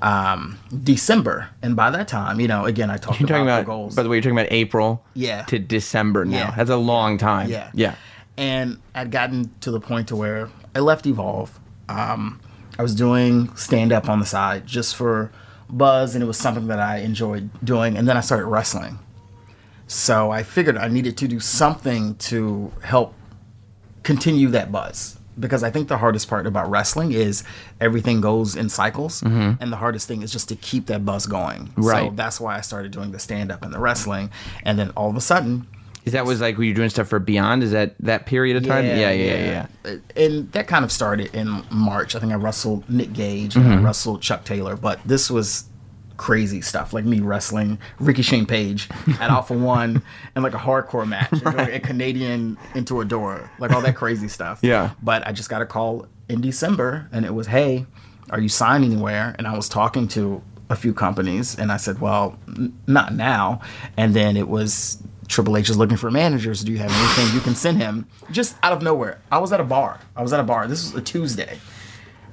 um, 0.00 0.58
December, 0.82 1.48
and 1.62 1.76
by 1.76 1.90
that 1.90 2.08
time, 2.08 2.40
you 2.40 2.48
know, 2.48 2.64
again, 2.64 2.90
I 2.90 2.96
talked 2.96 3.20
You're 3.20 3.28
talking 3.28 3.42
about, 3.44 3.60
about, 3.62 3.72
the 3.72 3.76
goals. 3.76 3.94
by 3.94 4.02
the 4.02 4.08
way, 4.08 4.16
you're 4.16 4.22
talking 4.22 4.36
about 4.38 4.50
April 4.50 5.04
Yeah. 5.14 5.42
to 5.42 5.58
December 5.60 6.24
now. 6.24 6.38
Yeah. 6.38 6.54
That's 6.56 6.70
a 6.70 6.76
long 6.76 7.18
time. 7.18 7.48
Yeah. 7.50 7.70
Yeah. 7.72 7.94
And 8.36 8.78
I'd 8.96 9.10
gotten 9.12 9.52
to 9.60 9.70
the 9.70 9.78
point 9.78 10.08
to 10.08 10.16
where 10.16 10.48
I 10.74 10.80
left 10.80 11.06
Evolve. 11.06 11.56
Um, 11.88 12.40
I 12.78 12.82
was 12.82 12.94
doing 12.96 13.54
stand 13.54 13.92
up 13.92 14.08
on 14.08 14.18
the 14.18 14.26
side 14.26 14.66
just 14.66 14.96
for 14.96 15.30
buzz, 15.70 16.14
and 16.16 16.24
it 16.24 16.26
was 16.26 16.36
something 16.38 16.66
that 16.66 16.80
I 16.80 16.98
enjoyed 16.98 17.50
doing. 17.62 17.96
And 17.96 18.08
then 18.08 18.16
I 18.16 18.20
started 18.22 18.46
wrestling. 18.46 18.98
So 19.86 20.30
I 20.32 20.42
figured 20.42 20.76
I 20.78 20.88
needed 20.88 21.16
to 21.18 21.28
do 21.28 21.38
something 21.38 22.14
to 22.16 22.72
help 22.82 23.14
continue 24.02 24.48
that 24.48 24.70
buzz. 24.72 25.18
Because 25.40 25.62
I 25.62 25.70
think 25.70 25.88
the 25.88 25.96
hardest 25.96 26.28
part 26.28 26.46
about 26.46 26.68
wrestling 26.68 27.12
is 27.12 27.42
everything 27.80 28.20
goes 28.20 28.54
in 28.54 28.68
cycles, 28.68 29.22
and 29.22 29.72
the 29.72 29.76
hardest 29.78 30.06
thing 30.06 30.20
is 30.20 30.30
just 30.30 30.50
to 30.50 30.56
keep 30.56 30.86
that 30.86 31.06
buzz 31.06 31.24
going. 31.26 31.72
Right. 31.74 32.10
So 32.10 32.14
that's 32.14 32.38
why 32.38 32.58
I 32.58 32.60
started 32.60 32.92
doing 32.92 33.12
the 33.12 33.18
stand 33.18 33.50
up 33.50 33.62
and 33.64 33.72
the 33.72 33.78
wrestling, 33.78 34.30
and 34.62 34.78
then 34.78 34.90
all 34.90 35.08
of 35.08 35.16
a 35.16 35.22
sudden, 35.22 35.66
Is 36.04 36.12
that 36.12 36.26
was 36.26 36.42
like 36.42 36.58
when 36.58 36.66
you're 36.66 36.74
doing 36.74 36.90
stuff 36.90 37.08
for 37.08 37.18
Beyond? 37.18 37.62
Is 37.62 37.70
that 37.70 37.94
that 38.00 38.26
period 38.26 38.56
of 38.58 38.66
time? 38.66 38.84
Yeah, 38.84 39.10
yeah, 39.10 39.66
yeah. 39.84 39.90
Uh, 39.90 39.96
And 40.16 40.52
that 40.52 40.66
kind 40.66 40.84
of 40.84 40.92
started 40.92 41.34
in 41.34 41.62
March. 41.70 42.14
I 42.14 42.18
think 42.18 42.32
I 42.32 42.36
wrestled 42.36 42.88
Nick 42.90 43.14
Gage 43.14 43.54
Mm-hmm. 43.54 43.70
and 43.70 43.80
I 43.80 43.82
wrestled 43.82 44.20
Chuck 44.20 44.44
Taylor, 44.44 44.76
but 44.76 45.00
this 45.06 45.30
was 45.30 45.64
crazy 46.22 46.60
stuff, 46.60 46.92
like 46.92 47.04
me 47.04 47.18
wrestling 47.18 47.76
Ricky 47.98 48.22
Shane 48.22 48.46
Page 48.46 48.88
at 49.18 49.22
Alpha 49.30 49.54
One 49.54 50.00
and 50.36 50.44
like 50.44 50.54
a 50.54 50.58
hardcore 50.58 51.06
match, 51.06 51.30
doing 51.30 51.58
a 51.58 51.80
Canadian 51.80 52.56
into 52.76 53.00
a 53.00 53.04
door, 53.04 53.50
like 53.58 53.72
all 53.72 53.80
that 53.80 53.96
crazy 53.96 54.28
stuff. 54.28 54.60
Yeah. 54.62 54.90
But 55.02 55.26
I 55.26 55.32
just 55.32 55.50
got 55.50 55.62
a 55.62 55.66
call 55.66 56.06
in 56.28 56.40
December, 56.40 57.08
and 57.10 57.24
it 57.24 57.34
was, 57.34 57.48
"Hey, 57.48 57.86
are 58.30 58.38
you 58.40 58.48
signed 58.48 58.84
anywhere?" 58.84 59.34
And 59.36 59.48
I 59.48 59.56
was 59.56 59.68
talking 59.68 60.06
to 60.08 60.40
a 60.70 60.76
few 60.76 60.94
companies, 60.94 61.58
and 61.58 61.72
I 61.72 61.76
said, 61.76 62.00
"Well, 62.00 62.38
n- 62.46 62.72
not 62.86 63.14
now." 63.16 63.60
And 63.96 64.14
then 64.14 64.36
it 64.36 64.46
was 64.48 65.02
Triple 65.26 65.56
H 65.56 65.70
is 65.70 65.76
looking 65.76 65.96
for 65.96 66.08
managers. 66.08 66.62
Do 66.62 66.70
you 66.70 66.78
have 66.78 66.92
anything 66.92 67.34
you 67.34 67.40
can 67.40 67.56
send 67.56 67.78
him? 67.78 68.06
Just 68.30 68.54
out 68.62 68.72
of 68.72 68.80
nowhere. 68.80 69.20
I 69.32 69.38
was 69.38 69.52
at 69.52 69.58
a 69.58 69.64
bar. 69.64 69.98
I 70.14 70.22
was 70.22 70.32
at 70.32 70.38
a 70.38 70.44
bar. 70.44 70.68
This 70.68 70.84
was 70.84 70.94
a 70.94 71.04
Tuesday 71.04 71.58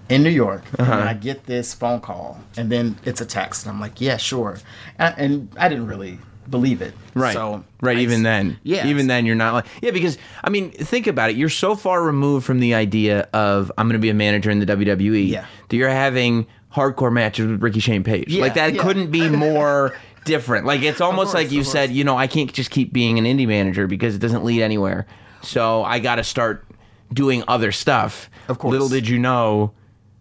in 0.09 0.23
New 0.23 0.29
York, 0.29 0.63
Uh-huh. 0.77 0.91
and 0.91 1.09
I 1.09 1.13
get 1.13 1.45
this 1.45 1.73
phone 1.73 2.01
call, 2.01 2.39
and 2.57 2.71
then 2.71 2.97
it's 3.05 3.21
a 3.21 3.25
text, 3.25 3.65
and 3.65 3.73
I'm 3.73 3.79
like, 3.79 4.01
"Yeah, 4.01 4.17
sure," 4.17 4.57
and, 4.97 5.13
and 5.17 5.49
I 5.57 5.69
didn't 5.69 5.87
really 5.87 6.19
believe 6.49 6.81
it. 6.81 6.93
Right. 7.13 7.33
So 7.33 7.63
right. 7.81 7.97
I- 7.97 8.01
even 8.01 8.23
then. 8.23 8.57
yeah. 8.63 8.87
Even 8.87 9.05
then, 9.07 9.25
you're 9.25 9.35
not 9.35 9.53
like 9.53 9.65
yeah. 9.81 9.91
Because 9.91 10.17
I 10.43 10.49
mean, 10.49 10.71
think 10.71 11.05
about 11.07 11.29
it. 11.29 11.35
You're 11.35 11.49
so 11.49 11.75
far 11.75 12.01
removed 12.03 12.45
from 12.45 12.59
the 12.59 12.73
idea 12.73 13.27
of 13.33 13.71
I'm 13.77 13.87
going 13.87 13.93
to 13.93 13.99
be 13.99 14.09
a 14.09 14.13
manager 14.15 14.49
in 14.49 14.59
the 14.59 14.65
WWE. 14.65 15.27
Yeah. 15.29 15.45
That 15.69 15.75
you're 15.77 15.89
having 15.89 16.47
hardcore 16.73 17.11
matches 17.13 17.47
with 17.47 17.61
Ricky 17.61 17.79
Shane 17.79 18.03
Page. 18.03 18.29
Yeah, 18.33 18.41
like 18.41 18.55
that 18.55 18.73
yeah. 18.73 18.81
couldn't 18.81 19.11
be 19.11 19.29
more. 19.47 19.95
Different. 20.25 20.65
Like 20.65 20.81
it's 20.83 21.01
almost 21.01 21.31
course, 21.31 21.43
like 21.45 21.51
you 21.51 21.63
said, 21.63 21.91
you 21.91 22.03
know, 22.03 22.15
I 22.17 22.27
can't 22.27 22.51
just 22.51 22.69
keep 22.71 22.91
being 22.93 23.17
an 23.17 23.25
indie 23.25 23.47
manager 23.47 23.87
because 23.87 24.13
it 24.15 24.19
doesn't 24.19 24.43
lead 24.43 24.61
anywhere. 24.61 25.07
So 25.41 25.81
I 25.83 25.99
got 25.99 26.15
to 26.15 26.23
start 26.23 26.65
doing 27.11 27.43
other 27.47 27.71
stuff. 27.71 28.29
Of 28.47 28.59
course. 28.59 28.73
Little 28.73 28.89
did 28.89 29.07
you 29.07 29.17
know, 29.17 29.71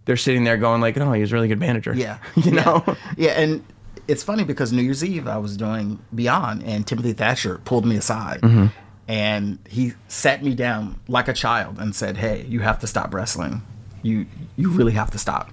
they're 0.09 0.17
sitting 0.17 0.43
there 0.45 0.57
going 0.57 0.81
like, 0.81 0.97
"Oh, 0.97 1.13
he's 1.13 1.31
a 1.33 1.35
really 1.35 1.49
good 1.49 1.61
manager." 1.61 1.93
Yeah. 1.95 2.17
you 2.35 2.51
know. 2.51 2.83
Yeah, 3.19 3.33
and 3.41 3.62
it's 4.09 4.23
funny 4.23 4.43
because 4.43 4.73
New 4.73 4.81
Year's 4.83 5.05
Eve 5.05 5.29
I 5.29 5.37
was 5.37 5.55
doing 5.57 5.99
Beyond 6.15 6.62
and 6.65 6.87
Timothy 6.87 7.12
Thatcher 7.12 7.61
pulled 7.67 7.85
me 7.85 7.95
aside 7.97 8.41
Mm-hmm. 8.41 8.67
and 9.07 9.59
he 9.69 9.93
sat 10.09 10.43
me 10.43 10.55
down 10.55 10.99
like 11.09 11.29
a 11.29 11.35
child 11.35 11.79
and 11.79 11.95
said, 11.95 12.17
"Hey, 12.17 12.47
you 12.49 12.61
have 12.61 12.79
to 12.81 12.87
stop 12.87 13.12
wrestling. 13.12 13.61
You 14.03 14.25
you 14.57 14.71
really 14.71 14.93
have 14.93 15.11
to 15.11 15.19
stop." 15.19 15.50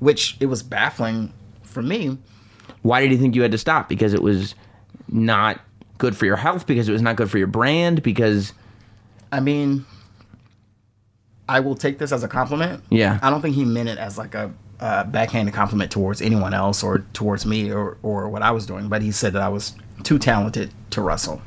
Which 0.00 0.36
it 0.40 0.46
was 0.46 0.64
baffling 0.64 1.32
for 1.62 1.82
me. 1.82 2.18
Why 2.82 3.00
did 3.00 3.12
he 3.12 3.16
think 3.16 3.36
you 3.36 3.42
had 3.42 3.52
to 3.52 3.58
stop? 3.58 3.88
Because 3.88 4.12
it 4.12 4.22
was 4.22 4.56
not 5.08 5.60
good 5.98 6.16
for 6.16 6.26
your 6.26 6.34
health. 6.36 6.66
Because 6.66 6.88
it 6.88 6.92
was 6.92 7.02
not 7.02 7.14
good 7.14 7.30
for 7.30 7.38
your 7.38 7.46
brand. 7.46 8.02
Because 8.02 8.52
I 9.30 9.38
mean, 9.38 9.86
I 11.52 11.60
will 11.60 11.74
take 11.74 11.98
this 11.98 12.12
as 12.12 12.22
a 12.22 12.28
compliment. 12.28 12.82
Yeah. 12.88 13.18
I 13.20 13.28
don't 13.28 13.42
think 13.42 13.54
he 13.54 13.66
meant 13.66 13.90
it 13.90 13.98
as 13.98 14.16
like 14.16 14.34
a 14.34 14.50
uh, 14.80 15.04
backhanded 15.04 15.54
compliment 15.54 15.90
towards 15.90 16.22
anyone 16.22 16.54
else 16.54 16.82
or 16.82 17.00
towards 17.12 17.44
me 17.44 17.70
or, 17.70 17.98
or 18.02 18.28
what 18.30 18.40
I 18.40 18.50
was 18.52 18.64
doing, 18.64 18.88
but 18.88 19.02
he 19.02 19.12
said 19.12 19.34
that 19.34 19.42
I 19.42 19.50
was 19.50 19.74
too 20.02 20.18
talented 20.18 20.72
to 20.90 21.02
wrestle. 21.02 21.42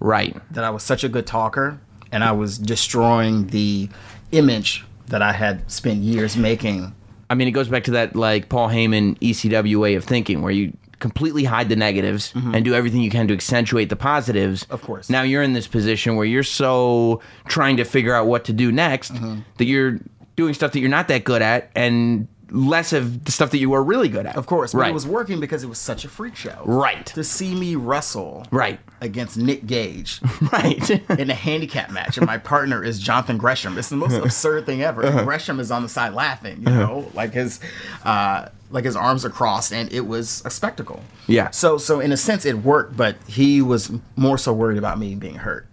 right, 0.00 0.34
that 0.50 0.64
I 0.64 0.70
was 0.70 0.82
such 0.82 1.04
a 1.04 1.10
good 1.10 1.26
talker 1.26 1.78
and 2.10 2.24
I 2.24 2.32
was 2.32 2.56
destroying 2.56 3.48
the 3.48 3.90
image 4.32 4.84
that 5.08 5.20
I 5.20 5.32
had 5.32 5.70
spent 5.70 6.00
years 6.00 6.34
making. 6.34 6.94
I 7.28 7.34
mean, 7.34 7.48
it 7.48 7.52
goes 7.52 7.68
back 7.68 7.84
to 7.84 7.90
that 7.92 8.16
like 8.16 8.48
Paul 8.48 8.68
Heyman 8.68 9.18
ECW 9.18 9.78
way 9.78 9.94
of 9.94 10.04
thinking, 10.04 10.40
where 10.40 10.52
you 10.52 10.74
completely 11.02 11.44
hide 11.44 11.68
the 11.68 11.76
negatives 11.76 12.32
and 12.34 12.64
do 12.64 12.72
everything 12.74 13.02
you 13.02 13.10
can 13.10 13.28
to 13.28 13.34
accentuate 13.34 13.90
the 13.90 13.96
positives. 13.96 14.62
Mm-hmm. 14.64 14.72
Of 14.72 14.82
course. 14.82 15.10
Now 15.10 15.22
you're 15.22 15.42
in 15.42 15.52
this 15.52 15.66
position 15.66 16.16
where 16.16 16.24
you're 16.24 16.42
so 16.44 17.20
trying 17.48 17.76
to 17.76 17.84
figure 17.84 18.14
out 18.14 18.26
what 18.26 18.44
to 18.46 18.52
do 18.54 18.72
next 18.72 19.12
Mm-hmm. 19.12 19.40
that 19.58 19.64
you're 19.66 19.98
doing 20.36 20.54
stuff 20.54 20.72
that 20.72 20.80
you're 20.80 20.88
not 20.88 21.08
that 21.08 21.24
good 21.24 21.42
at 21.42 21.70
and 21.74 22.28
less 22.50 22.92
of 22.92 23.24
the 23.24 23.32
stuff 23.32 23.50
that 23.50 23.58
you 23.58 23.70
were 23.70 23.82
really 23.82 24.08
good 24.10 24.26
at. 24.26 24.36
Of 24.36 24.44
course, 24.46 24.72
but 24.72 24.80
right? 24.80 24.90
it 24.90 24.94
was 24.94 25.06
working 25.06 25.40
because 25.40 25.62
it 25.64 25.68
was 25.68 25.78
such 25.78 26.04
a 26.04 26.08
freak 26.08 26.36
show. 26.36 26.62
right, 26.66 27.04
To 27.06 27.24
see 27.24 27.54
me 27.54 27.76
wrestle 27.76 28.46
right, 28.50 28.78
against 29.00 29.38
Nick 29.38 29.66
Gage 29.66 30.20
right. 30.52 30.90
in 31.18 31.30
a 31.30 31.34
handicap 31.34 31.90
match, 31.90 32.18
and 32.18 32.26
my 32.26 32.36
partner 32.38 32.84
is 32.84 32.98
Jonathan 33.00 33.38
Gresham. 33.38 33.78
It's 33.78 33.88
the 33.88 33.96
most 33.96 34.14
absurd 34.22 34.66
thing 34.66 34.82
ever. 34.82 35.04
Uh-huh. 35.04 35.24
Gresham 35.24 35.60
is 35.60 35.70
on 35.70 35.82
the 35.82 35.88
side 35.88 36.12
laughing, 36.12 36.58
you 36.58 36.68
know, 36.70 37.10
like 37.14 37.32
his, 37.32 37.58
uh, 38.04 38.48
like 38.72 38.84
his 38.84 38.96
arms 38.96 39.24
are 39.24 39.30
crossed, 39.30 39.72
and 39.72 39.92
it 39.92 40.06
was 40.06 40.42
a 40.44 40.50
spectacle. 40.50 41.02
Yeah. 41.26 41.50
So, 41.50 41.78
so 41.78 42.00
in 42.00 42.10
a 42.10 42.16
sense, 42.16 42.44
it 42.44 42.58
worked, 42.58 42.96
but 42.96 43.16
he 43.28 43.62
was 43.62 43.92
more 44.16 44.38
so 44.38 44.52
worried 44.52 44.78
about 44.78 44.98
me 44.98 45.14
being 45.14 45.36
hurt. 45.36 45.66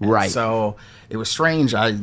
right. 0.00 0.30
So 0.30 0.76
it 1.08 1.16
was 1.16 1.30
strange. 1.30 1.74
I 1.74 1.98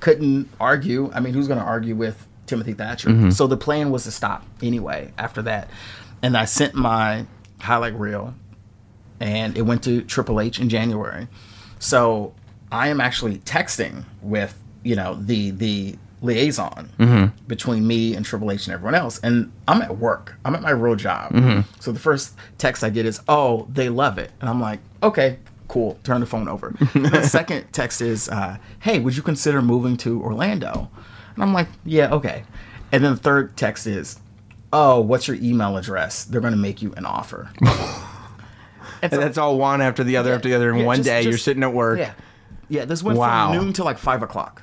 couldn't 0.00 0.48
argue. 0.58 1.10
I 1.12 1.20
mean, 1.20 1.34
who's 1.34 1.46
going 1.46 1.60
to 1.60 1.64
argue 1.64 1.94
with 1.94 2.26
Timothy 2.46 2.72
Thatcher? 2.72 3.10
Mm-hmm. 3.10 3.30
So 3.30 3.46
the 3.46 3.56
plan 3.56 3.90
was 3.90 4.04
to 4.04 4.10
stop 4.10 4.44
anyway 4.62 5.12
after 5.18 5.42
that. 5.42 5.68
And 6.22 6.36
I 6.36 6.46
sent 6.46 6.74
my 6.74 7.26
highlight 7.60 7.94
reel 7.94 8.34
and 9.20 9.56
it 9.56 9.62
went 9.62 9.84
to 9.84 10.02
Triple 10.02 10.40
H 10.40 10.58
in 10.58 10.68
January. 10.68 11.28
So 11.78 12.34
I 12.72 12.88
am 12.88 13.00
actually 13.00 13.38
texting 13.38 14.04
with, 14.22 14.58
you 14.82 14.96
know, 14.96 15.14
the 15.14 15.50
the 15.50 15.96
liaison 16.22 17.32
between 17.46 17.86
me 17.86 18.14
and 18.14 18.24
Triple 18.26 18.50
H 18.52 18.66
and 18.66 18.74
everyone 18.74 18.94
else. 18.94 19.18
And 19.20 19.52
I'm 19.66 19.80
at 19.82 19.96
work. 19.98 20.34
I'm 20.44 20.54
at 20.54 20.62
my 20.62 20.70
real 20.70 20.96
job. 20.96 21.32
So 21.80 21.92
the 21.92 21.98
first 21.98 22.34
text 22.58 22.84
I 22.84 22.90
get 22.90 23.06
is, 23.06 23.20
"Oh, 23.28 23.66
they 23.72 23.88
love 23.88 24.18
it," 24.18 24.30
and 24.40 24.48
I'm 24.50 24.60
like, 24.60 24.80
"Okay, 25.02 25.38
cool." 25.68 25.98
Turn 26.04 26.20
the 26.20 26.26
phone 26.26 26.48
over. 26.48 26.74
the 26.94 27.22
second 27.28 27.66
text 27.72 28.00
is, 28.00 28.28
uh, 28.28 28.58
"Hey, 28.80 28.98
would 28.98 29.16
you 29.16 29.22
consider 29.22 29.62
moving 29.62 29.96
to 29.98 30.20
Orlando?" 30.22 30.88
And 31.34 31.42
I'm 31.42 31.52
like, 31.54 31.68
"Yeah, 31.84 32.10
okay." 32.12 32.44
And 32.92 33.04
then 33.04 33.12
the 33.14 33.20
third 33.20 33.56
text 33.56 33.86
is, 33.86 34.18
"Oh, 34.72 35.00
what's 35.00 35.26
your 35.28 35.36
email 35.38 35.76
address? 35.76 36.24
They're 36.24 36.40
going 36.40 36.52
to 36.54 36.58
make 36.58 36.82
you 36.82 36.92
an 36.96 37.06
offer." 37.06 37.50
and 37.60 37.68
And 39.02 39.12
that's 39.22 39.38
all 39.38 39.56
one 39.58 39.80
after 39.80 40.04
the 40.04 40.16
other 40.18 40.34
after 40.34 40.48
the 40.48 40.54
other. 40.54 40.70
And 40.70 40.80
Yeah, 40.80 40.84
one 40.86 40.96
just- 40.98 41.06
day 41.06 41.22
you're 41.22 41.38
sitting 41.38 41.62
at 41.62 41.72
work. 41.72 41.98
Yeah. 41.98 42.12
Yeah, 42.68 42.84
this 42.84 43.02
went 43.02 43.18
Wow. 43.18 43.48
from 43.52 43.56
noon 43.64 43.72
to 43.74 43.84
like 43.84 43.98
five 43.98 44.22
o'clock. 44.22 44.62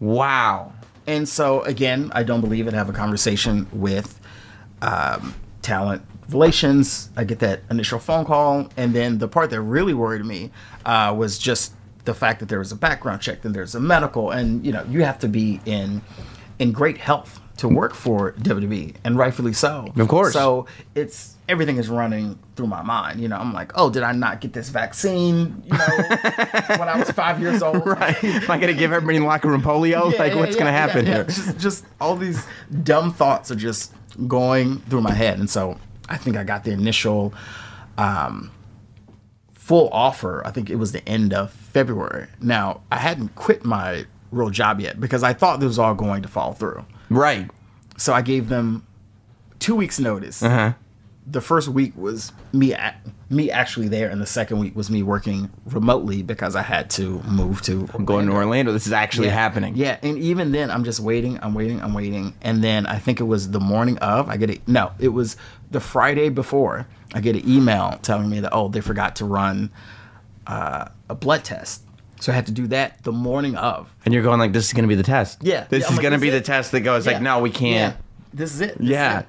Wow. 0.00 0.72
And 1.06 1.28
so 1.28 1.62
again, 1.62 2.10
I 2.14 2.22
don't 2.22 2.40
believe 2.40 2.66
it. 2.66 2.74
Have 2.74 2.88
a 2.88 2.92
conversation 2.92 3.66
with 3.72 4.20
um, 4.82 5.34
talent 5.62 6.02
relations. 6.28 7.10
I 7.16 7.24
get 7.24 7.38
that 7.40 7.62
initial 7.70 7.98
phone 7.98 8.24
call, 8.24 8.68
and 8.76 8.94
then 8.94 9.18
the 9.18 9.28
part 9.28 9.50
that 9.50 9.60
really 9.60 9.94
worried 9.94 10.24
me 10.24 10.50
uh, 10.84 11.14
was 11.16 11.38
just 11.38 11.72
the 12.04 12.14
fact 12.14 12.40
that 12.40 12.48
there 12.48 12.58
was 12.58 12.72
a 12.72 12.76
background 12.76 13.20
check, 13.20 13.42
then 13.42 13.52
there's 13.52 13.74
a 13.74 13.80
medical, 13.80 14.30
and 14.30 14.64
you 14.64 14.72
know 14.72 14.84
you 14.88 15.02
have 15.04 15.18
to 15.20 15.28
be 15.28 15.60
in 15.64 16.02
in 16.58 16.72
great 16.72 16.98
health 16.98 17.40
to 17.58 17.68
work 17.68 17.94
for 17.94 18.32
WWE, 18.32 18.94
and 19.04 19.16
rightfully 19.16 19.52
so. 19.52 19.92
Of 19.96 20.08
course. 20.08 20.32
So 20.32 20.66
it's 20.94 21.36
everything 21.48 21.78
is 21.78 21.88
running 21.88 22.38
through 22.56 22.66
my 22.66 22.82
mind. 22.82 23.20
You 23.20 23.28
know, 23.28 23.36
I'm 23.36 23.52
like, 23.52 23.72
oh, 23.74 23.90
did 23.90 24.02
I 24.02 24.12
not 24.12 24.40
get 24.40 24.52
this 24.52 24.68
vaccine? 24.68 25.62
You 25.64 25.78
know, 25.78 25.86
when 26.76 26.88
I 26.88 26.96
was 26.98 27.10
five 27.10 27.40
years 27.40 27.62
old. 27.62 27.86
Right. 27.86 28.22
Am 28.22 28.50
I 28.50 28.58
going 28.58 28.72
to 28.72 28.78
give 28.78 28.92
everybody 28.92 29.16
in 29.16 29.22
the 29.22 29.28
locker 29.28 29.48
room 29.48 29.62
polio? 29.62 30.12
Yeah, 30.12 30.18
like, 30.18 30.32
yeah, 30.32 30.38
what's 30.38 30.56
yeah, 30.56 30.62
going 30.62 30.66
to 30.66 30.72
yeah, 30.72 30.86
happen 30.86 31.06
here? 31.06 31.24
Just, 31.24 31.58
just 31.58 31.84
all 32.00 32.16
these 32.16 32.44
dumb 32.82 33.12
thoughts 33.12 33.50
are 33.50 33.56
just 33.56 33.94
going 34.26 34.78
through 34.80 35.00
my 35.00 35.14
head, 35.14 35.38
and 35.38 35.48
so 35.48 35.78
I 36.08 36.16
think 36.16 36.36
I 36.36 36.44
got 36.44 36.64
the 36.64 36.72
initial 36.72 37.32
um, 37.96 38.50
full 39.54 39.88
offer. 39.90 40.42
I 40.46 40.50
think 40.50 40.70
it 40.70 40.76
was 40.76 40.92
the 40.92 41.06
end 41.08 41.32
of 41.32 41.50
February. 41.50 42.26
Now 42.40 42.82
I 42.92 42.98
hadn't 42.98 43.34
quit 43.36 43.64
my 43.64 44.06
real 44.30 44.50
job 44.50 44.80
yet 44.80 45.00
because 45.00 45.22
I 45.22 45.32
thought 45.32 45.60
this 45.60 45.68
was 45.68 45.78
all 45.78 45.94
going 45.94 46.22
to 46.22 46.28
fall 46.28 46.52
through. 46.52 46.84
Right. 47.08 47.50
So 47.96 48.12
I 48.12 48.22
gave 48.22 48.48
them 48.48 48.86
two 49.58 49.74
weeks 49.74 49.98
notice. 49.98 50.42
Uh-huh. 50.42 50.72
The 51.30 51.40
first 51.42 51.68
week 51.68 51.92
was 51.96 52.32
me 52.52 52.74
me 53.28 53.50
actually 53.50 53.88
there, 53.88 54.08
and 54.08 54.20
the 54.20 54.26
second 54.26 54.58
week 54.60 54.74
was 54.74 54.90
me 54.90 55.02
working 55.02 55.50
remotely 55.66 56.22
because 56.22 56.56
I 56.56 56.62
had 56.62 56.88
to 56.90 57.20
move 57.24 57.60
to 57.62 57.86
Going 58.04 58.26
to 58.28 58.32
Orlando. 58.32 58.72
This 58.72 58.86
is 58.86 58.92
actually 58.94 59.28
happening. 59.28 59.76
yeah, 59.76 59.98
and 60.02 60.16
even 60.18 60.52
then, 60.52 60.70
I'm 60.70 60.84
just 60.84 61.00
waiting, 61.00 61.38
I'm 61.42 61.52
waiting, 61.52 61.82
I'm 61.82 61.92
waiting, 61.92 62.32
and 62.40 62.64
then 62.64 62.86
I 62.86 62.98
think 62.98 63.20
it 63.20 63.24
was 63.24 63.50
the 63.50 63.60
morning 63.60 63.98
of. 63.98 64.30
I 64.30 64.38
get 64.38 64.50
a 64.50 64.58
no, 64.66 64.92
it 64.98 65.08
was 65.08 65.36
the 65.70 65.80
Friday 65.80 66.30
before. 66.30 66.86
I 67.12 67.20
get 67.20 67.36
an 67.36 67.46
email 67.46 67.98
telling 68.02 68.30
me 68.30 68.40
that 68.40 68.52
oh, 68.54 68.68
they 68.68 68.80
forgot 68.80 69.16
to 69.16 69.26
run 69.26 69.70
uh, 70.46 70.88
a 71.10 71.14
blood 71.14 71.44
test, 71.44 71.82
so 72.20 72.32
I 72.32 72.34
had 72.34 72.46
to 72.46 72.52
do 72.52 72.66
that 72.68 73.02
the 73.02 73.12
morning 73.12 73.54
of. 73.56 73.92
And 74.06 74.14
you're 74.14 74.22
going 74.22 74.38
like, 74.40 74.52
this 74.54 74.66
is 74.66 74.72
going 74.72 74.84
to 74.84 74.88
be 74.88 74.94
the 74.94 75.02
test. 75.02 75.42
Yeah. 75.42 75.66
This 75.68 75.82
Yeah, 75.82 75.86
is 75.88 75.92
like, 75.96 76.02
going 76.02 76.12
to 76.14 76.18
be 76.18 76.28
is 76.28 76.34
the 76.34 76.40
test 76.40 76.72
that 76.72 76.80
goes 76.80 77.04
Yeah. 77.06 77.12
like, 77.12 77.22
no, 77.22 77.40
we 77.40 77.50
can't. 77.50 77.94
Yeah, 77.94 78.00
this 78.32 78.54
is 78.54 78.62
it. 78.62 78.78
This 78.78 78.86
is 78.86 78.90
Yeah. 78.90 79.20
it. 79.20 79.26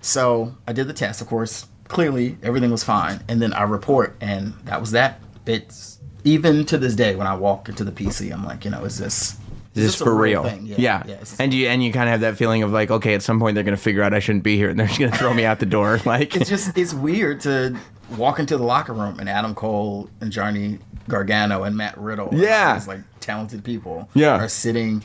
So 0.00 0.54
I 0.66 0.72
did 0.72 0.88
the 0.88 0.92
test, 0.92 1.20
of 1.20 1.26
course. 1.28 1.66
Clearly, 1.88 2.36
everything 2.42 2.70
was 2.70 2.84
fine, 2.84 3.22
and 3.28 3.40
then 3.40 3.52
I 3.54 3.62
report, 3.62 4.14
and 4.20 4.52
that 4.64 4.80
was 4.80 4.90
that. 4.92 5.20
It's 5.46 5.98
even 6.24 6.66
to 6.66 6.76
this 6.76 6.94
day 6.94 7.16
when 7.16 7.26
I 7.26 7.34
walk 7.34 7.68
into 7.70 7.82
the 7.84 7.92
PC, 7.92 8.30
I'm 8.32 8.44
like, 8.44 8.64
you 8.66 8.70
know, 8.70 8.84
is 8.84 8.98
this 8.98 9.32
Is 9.74 9.84
this 9.84 9.94
for 9.94 10.14
real? 10.14 10.42
thing? 10.44 10.66
Yeah. 10.66 11.02
is 11.04 11.30
this- 11.30 11.40
and 11.40 11.54
you 11.54 11.66
and 11.68 11.82
you 11.82 11.90
kind 11.92 12.08
of 12.08 12.10
have 12.12 12.20
that 12.20 12.36
feeling 12.36 12.62
of 12.62 12.72
like, 12.72 12.90
okay, 12.90 13.14
at 13.14 13.22
some 13.22 13.38
point 13.40 13.54
they're 13.54 13.64
going 13.64 13.76
to 13.76 13.82
figure 13.82 14.02
out 14.02 14.12
I 14.12 14.18
shouldn't 14.18 14.44
be 14.44 14.56
here 14.56 14.68
and 14.68 14.78
they're 14.78 14.86
just 14.86 14.98
going 14.98 15.10
to 15.12 15.16
throw 15.16 15.32
me 15.32 15.44
out 15.46 15.60
the 15.60 15.66
door. 15.66 15.98
Like, 16.04 16.36
it's 16.36 16.50
just 16.50 16.76
it's 16.76 16.92
weird 16.92 17.40
to 17.42 17.76
walk 18.18 18.38
into 18.38 18.58
the 18.58 18.64
locker 18.64 18.92
room 18.92 19.18
and 19.20 19.28
Adam 19.28 19.54
Cole 19.54 20.10
and 20.20 20.30
Johnny 20.30 20.78
Gargano 21.08 21.62
and 21.62 21.74
Matt 21.76 21.96
Riddle, 21.96 22.28
Yeah. 22.32 22.74
these 22.74 22.86
like 22.88 23.00
talented 23.20 23.64
people, 23.64 24.10
Yeah. 24.12 24.36
are 24.36 24.48
sitting 24.48 25.02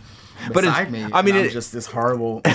But 0.51 0.63
it's- 0.65 0.89
me. 0.89 1.03
I 1.03 1.21
mean, 1.21 1.35
and 1.35 1.43
I'm 1.43 1.45
it- 1.45 1.51
just 1.53 1.71
this 1.71 1.85
horrible 1.85 2.41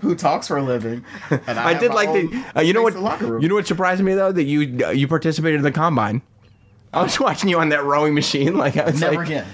who 0.00 0.14
talks 0.14 0.48
for 0.48 0.56
a 0.56 0.62
living. 0.62 1.04
And 1.30 1.58
I, 1.58 1.70
I 1.70 1.74
did 1.74 1.92
like 1.92 2.12
the. 2.12 2.44
Uh, 2.56 2.60
you 2.60 2.72
know 2.72 2.82
what? 2.82 2.94
in 2.94 2.98
the 3.00 3.04
locker 3.04 3.26
room. 3.26 3.42
You 3.42 3.48
know 3.48 3.54
what 3.56 3.66
surprised 3.66 4.02
me 4.02 4.14
though 4.14 4.32
that 4.32 4.44
you 4.44 4.86
uh, 4.86 4.90
you 4.90 5.06
participated 5.08 5.56
in 5.58 5.62
the 5.64 5.72
combine. 5.72 6.22
I 6.92 7.02
was 7.02 7.18
watching 7.20 7.48
you 7.50 7.58
on 7.60 7.68
that 7.70 7.84
rowing 7.84 8.14
machine. 8.14 8.56
Like 8.56 8.76
I 8.76 8.84
was 8.86 9.00
Never 9.00 9.16
like, 9.24 9.26
again. 9.26 9.46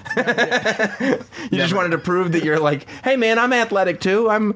you 1.51 1.59
just 1.59 1.75
wanted 1.75 1.91
to 1.91 1.99
prove 1.99 2.33
that 2.33 2.45
you're 2.45 2.59
like, 2.61 2.89
hey 3.05 3.17
man, 3.17 3.39
I'm 3.39 3.53
athletic 3.53 4.01
too. 4.01 4.31
I'm 4.31 4.55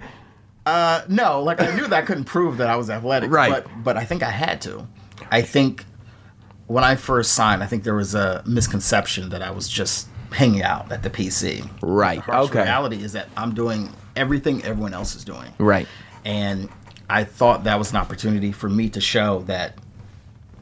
Uh, 0.66 1.02
no, 1.08 1.42
like 1.42 1.60
I 1.60 1.74
knew 1.74 1.86
that 1.88 1.92
I 1.92 2.02
couldn't 2.02 2.24
prove 2.24 2.58
that 2.58 2.68
I 2.68 2.76
was 2.76 2.88
athletic, 2.90 3.30
Right. 3.30 3.50
But 3.50 3.66
but 3.84 3.96
I 3.96 4.04
think 4.04 4.22
I 4.22 4.30
had 4.30 4.60
to. 4.62 4.86
I 5.30 5.42
think 5.42 5.84
when 6.66 6.84
I 6.84 6.94
first 6.96 7.32
signed, 7.32 7.62
I 7.62 7.66
think 7.66 7.82
there 7.84 7.94
was 7.94 8.14
a 8.14 8.42
misconception 8.46 9.30
that 9.30 9.42
I 9.42 9.50
was 9.50 9.68
just 9.68 10.06
hanging 10.32 10.62
out 10.62 10.90
at 10.92 11.02
the 11.02 11.10
PC. 11.10 11.68
Right, 11.82 12.24
The 12.24 12.38
okay. 12.40 12.62
reality 12.62 13.02
is 13.02 13.12
that 13.12 13.28
I'm 13.36 13.54
doing 13.54 13.90
everything 14.16 14.62
everyone 14.64 14.94
else 14.94 15.14
is 15.16 15.24
doing. 15.24 15.52
right. 15.58 15.86
And 16.24 16.68
I 17.08 17.24
thought 17.24 17.64
that 17.64 17.78
was 17.78 17.90
an 17.90 17.96
opportunity 17.96 18.52
for 18.52 18.68
me 18.68 18.88
to 18.90 19.00
show 19.00 19.40
that 19.42 19.74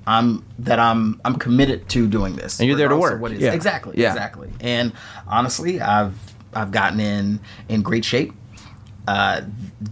I'm 0.07 0.45
that 0.61 0.79
I'm 0.79 1.21
I'm 1.25 1.37
committed 1.37 1.89
to 1.91 2.07
doing 2.07 2.37
this. 2.37 2.59
And 2.61 2.69
you're 2.69 2.77
there 2.79 2.89
to 2.89 2.97
work. 2.97 3.21
What. 3.21 3.33
Yeah. 3.33 3.53
Exactly. 3.53 3.95
Yeah. 3.99 4.09
Exactly. 4.13 4.49
And 4.61 4.93
honestly, 5.27 5.81
I've 5.81 6.15
I've 6.55 6.71
gotten 6.71 7.01
in 7.01 7.41
in 7.69 7.83
great 7.83 8.05
shape. 8.05 8.33
Uh, 9.07 9.41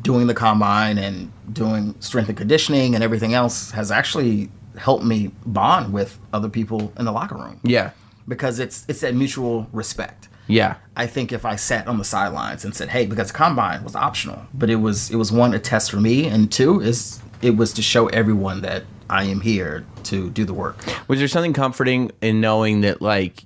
doing 0.03 0.27
the 0.27 0.35
combine 0.35 0.99
and 0.99 1.33
doing 1.53 1.95
strength 2.01 2.29
and 2.29 2.37
conditioning 2.37 2.95
and 2.95 3.03
everything 3.03 3.33
else 3.35 3.71
has 3.71 3.91
actually 3.91 4.51
helped 4.77 5.05
me 5.05 5.31
bond 5.47 5.91
with 5.91 6.19
other 6.35 6.51
people 6.51 6.93
in 6.99 7.07
the 7.07 7.13
locker 7.13 7.35
room 7.35 7.59
Yeah. 7.65 7.93
Because 8.29 8.59
it's 8.59 8.85
it's 8.89 9.01
that 9.01 9.15
mutual 9.15 9.69
respect. 9.73 10.29
Yeah. 10.49 10.77
I 10.97 11.07
think 11.07 11.33
if 11.33 11.45
I 11.45 11.57
sat 11.57 11.89
on 11.89 11.99
the 11.99 12.05
sidelines 12.05 12.65
and 12.65 12.75
said, 12.75 12.91
"Hey," 12.91 13.07
because 13.07 13.33
combine 13.33 13.83
was 13.83 13.97
optional, 13.97 14.47
but 14.55 14.71
it 14.71 14.77
was 14.77 15.11
it 15.11 15.17
was 15.17 15.33
one 15.33 15.55
a 15.55 15.59
test 15.59 15.91
for 15.91 16.01
me, 16.01 16.27
and 16.27 16.51
two 16.51 16.81
is 16.81 17.21
it 17.43 17.57
was 17.57 17.73
to 17.75 17.83
show 17.83 18.07
everyone 18.09 18.63
that 18.63 18.85
I 19.11 19.25
am 19.25 19.41
here 19.41 19.85
to 20.05 20.31
do 20.31 20.45
the 20.45 20.55
work. 20.55 20.79
Was 21.09 21.19
there 21.19 21.29
something 21.29 21.53
comforting 21.53 22.11
in 22.21 22.41
knowing 22.41 22.81
that, 22.81 23.03
like, 23.03 23.45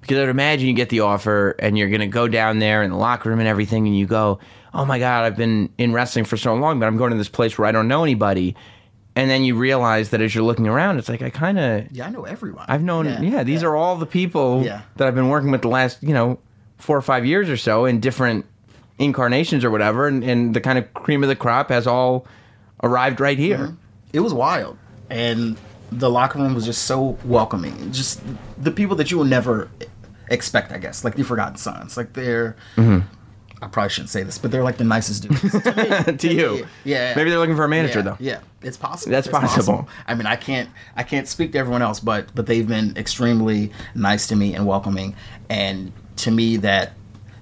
because 0.00 0.18
I'd 0.18 0.28
imagine 0.28 0.68
you 0.68 0.74
get 0.74 0.88
the 0.88 1.00
offer 1.00 1.54
and 1.58 1.76
you're 1.76 1.88
going 1.88 2.00
to 2.00 2.06
go 2.06 2.28
down 2.28 2.58
there 2.58 2.82
in 2.82 2.90
the 2.90 2.96
locker 2.96 3.28
room 3.28 3.38
and 3.38 3.48
everything, 3.48 3.86
and 3.86 3.96
you 3.96 4.06
go, 4.06 4.38
oh 4.74 4.84
my 4.84 4.98
God, 4.98 5.24
I've 5.24 5.36
been 5.36 5.70
in 5.78 5.92
wrestling 5.92 6.24
for 6.24 6.36
so 6.36 6.54
long, 6.54 6.80
but 6.80 6.86
I'm 6.86 6.96
going 6.96 7.10
to 7.10 7.16
this 7.16 7.28
place 7.28 7.58
where 7.58 7.66
I 7.66 7.72
don't 7.72 7.88
know 7.88 8.02
anybody. 8.02 8.56
And 9.14 9.28
then 9.30 9.44
you 9.44 9.54
realize 9.56 10.10
that 10.10 10.20
as 10.22 10.34
you're 10.34 10.44
looking 10.44 10.66
around, 10.66 10.98
it's 10.98 11.08
like, 11.08 11.20
I 11.20 11.28
kind 11.30 11.58
of, 11.58 11.92
Yeah, 11.92 12.06
I 12.06 12.10
know 12.10 12.24
everyone. 12.24 12.64
I've 12.68 12.82
known, 12.82 13.06
yeah, 13.22 13.42
these 13.44 13.62
are 13.62 13.76
all 13.76 13.96
the 13.96 14.06
people 14.06 14.62
Yeah. 14.64 14.82
that 14.96 15.06
I've 15.06 15.14
been 15.14 15.28
working 15.28 15.50
with 15.50 15.60
the 15.62 15.68
last, 15.68 16.02
you 16.02 16.14
know, 16.14 16.38
four 16.78 16.96
or 16.96 17.02
five 17.02 17.26
years 17.26 17.50
or 17.50 17.56
so 17.58 17.84
in 17.84 18.00
different 18.00 18.46
incarnations 18.98 19.64
or 19.64 19.70
whatever. 19.70 20.06
And, 20.06 20.24
and 20.24 20.54
the 20.54 20.60
kind 20.60 20.78
of 20.78 20.92
cream 20.94 21.22
of 21.22 21.28
the 21.28 21.36
crop 21.36 21.68
has 21.68 21.86
all 21.86 22.26
arrived 22.82 23.20
right 23.20 23.38
here. 23.38 23.58
Mm-hmm. 23.58 23.74
it 24.14 24.20
was 24.20 24.32
wild, 24.34 24.76
and 25.10 25.56
the 25.90 26.08
locker 26.10 26.38
room 26.38 26.54
was 26.54 26.64
just 26.64 26.84
so 26.84 27.18
welcoming. 27.24 27.92
Just 27.92 28.20
the 28.58 28.70
people 28.70 28.96
that 28.96 29.10
you 29.10 29.18
will 29.18 29.24
never 29.26 29.68
expect, 30.30 30.72
I 30.72 30.78
guess, 30.78 31.04
like 31.04 31.16
the 31.16 31.22
Forgotten 31.22 31.56
Sons. 31.56 31.96
Like 31.98 32.14
they're, 32.14 32.56
mm-hmm. 32.76 33.06
I 33.62 33.68
probably 33.68 33.90
shouldn't 33.90 34.10
say 34.10 34.24
this, 34.24 34.38
but 34.38 34.50
they're 34.50 34.64
like 34.64 34.76
the 34.76 34.84
nicest 34.84 35.22
dudes 35.22 35.40
to, 35.62 36.04
me. 36.10 36.16
to 36.16 36.34
you. 36.34 36.66
Yeah. 36.82 37.14
Maybe 37.14 37.30
they're 37.30 37.38
looking 37.38 37.54
for 37.54 37.64
a 37.64 37.68
manager, 37.68 38.00
yeah, 38.00 38.04
though. 38.04 38.16
Yeah, 38.18 38.40
it's 38.60 38.76
possible. 38.76 39.12
That's 39.12 39.28
It's 39.28 39.32
possible. 39.32 39.88
I 40.06 40.16
mean, 40.16 40.26
I 40.26 40.34
can't 40.34 40.68
I 40.96 41.04
can't 41.04 41.28
speak 41.28 41.52
to 41.52 41.58
everyone 41.58 41.80
else, 41.80 42.00
but 42.00 42.34
but 42.34 42.46
they've 42.46 42.66
been 42.66 42.96
extremely 42.96 43.70
nice 43.94 44.26
to 44.26 44.36
me 44.36 44.54
and 44.54 44.66
welcoming, 44.66 45.14
and 45.48 45.92
to 46.16 46.32
me 46.32 46.56
that 46.58 46.94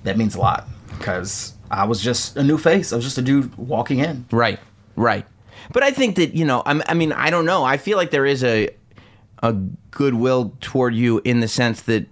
that 0.04 0.18
means 0.18 0.34
a 0.34 0.40
lot 0.40 0.68
because 0.98 1.54
I 1.70 1.84
was 1.86 2.02
just 2.02 2.36
a 2.36 2.42
new 2.42 2.58
face. 2.58 2.92
I 2.92 2.96
was 2.96 3.04
just 3.04 3.16
a 3.16 3.22
dude 3.22 3.54
walking 3.56 4.00
in. 4.00 4.26
Right, 4.30 4.60
right. 4.96 5.24
But 5.72 5.82
I 5.82 5.90
think 5.90 6.16
that 6.16 6.34
you 6.34 6.44
know, 6.44 6.62
I'm, 6.66 6.82
I 6.86 6.92
mean, 6.92 7.12
I 7.12 7.30
don't 7.30 7.46
know. 7.46 7.64
I 7.64 7.78
feel 7.78 7.96
like 7.96 8.10
there 8.10 8.26
is 8.26 8.44
a 8.44 8.68
a 9.42 9.54
goodwill 9.90 10.54
toward 10.60 10.94
you 10.94 11.22
in 11.24 11.40
the 11.40 11.48
sense 11.48 11.80
that 11.82 12.06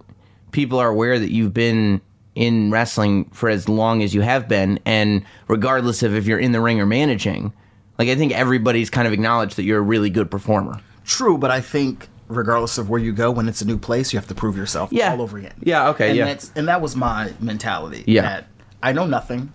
people 0.51 0.79
are 0.79 0.89
aware 0.89 1.19
that 1.19 1.31
you've 1.31 1.53
been 1.53 2.01
in 2.39 2.71
wrestling 2.71 3.25
for 3.33 3.49
as 3.49 3.69
long 3.69 4.03
as 4.03 4.15
you 4.15 4.21
have 4.23 4.47
been, 4.49 4.79
and 4.87 5.25
regardless 5.49 6.03
of 6.03 6.15
if 6.15 6.27
you're 6.27 6.39
in 6.39 6.53
the 6.53 6.61
ring 6.61 6.81
or 6.81 6.87
managing, 6.87 7.53
like 7.99 8.09
I 8.09 8.15
think 8.15 8.33
everybody's 8.33 8.91
kind 8.91 9.07
of 9.09 9.13
acknowledged 9.13 9.57
that 9.57 9.65
you're 9.65 9.81
a 9.81 9.83
really 9.83 10.09
good 10.11 10.31
performer. 10.31 10.81
True, 11.05 11.37
but 11.37 11.51
I 11.51 11.61
think 11.61 12.09
regardless 12.29 12.79
of 12.79 12.89
where 12.91 13.01
you 13.01 13.13
go, 13.13 13.31
when 13.31 13.49
it's 13.49 13.61
a 13.63 13.65
new 13.67 13.79
place, 13.79 14.13
you 14.13 14.19
have 14.19 14.29
to 14.29 14.35
prove 14.35 14.57
yourself 14.57 14.93
Yeah. 14.93 15.11
all 15.13 15.23
over 15.23 15.37
again. 15.39 15.55
Yeah, 15.61 15.89
okay, 15.89 16.11
and 16.11 16.17
yeah. 16.19 16.25
That's, 16.27 16.53
and 16.55 16.69
that 16.69 16.81
was 16.81 16.95
my 16.95 17.33
mentality. 17.41 18.05
Yeah. 18.07 18.23
That 18.23 18.47
I 18.83 18.93
know 18.93 19.07
nothing. 19.07 19.53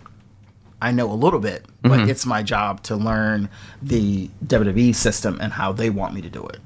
I 0.81 0.91
know 0.91 1.09
a 1.09 1.13
little 1.13 1.39
bit, 1.39 1.65
but 1.83 1.91
Mm-hmm. 1.91 2.09
it's 2.09 2.25
my 2.25 2.43
job 2.43 2.83
to 2.83 2.97
learn 2.97 3.47
the 3.81 4.29
WWE 4.45 4.93
system 4.93 5.37
and 5.39 5.53
how 5.53 5.71
they 5.71 5.89
want 5.89 6.13
me 6.13 6.21
to 6.21 6.29
do 6.29 6.45
it. 6.47 6.59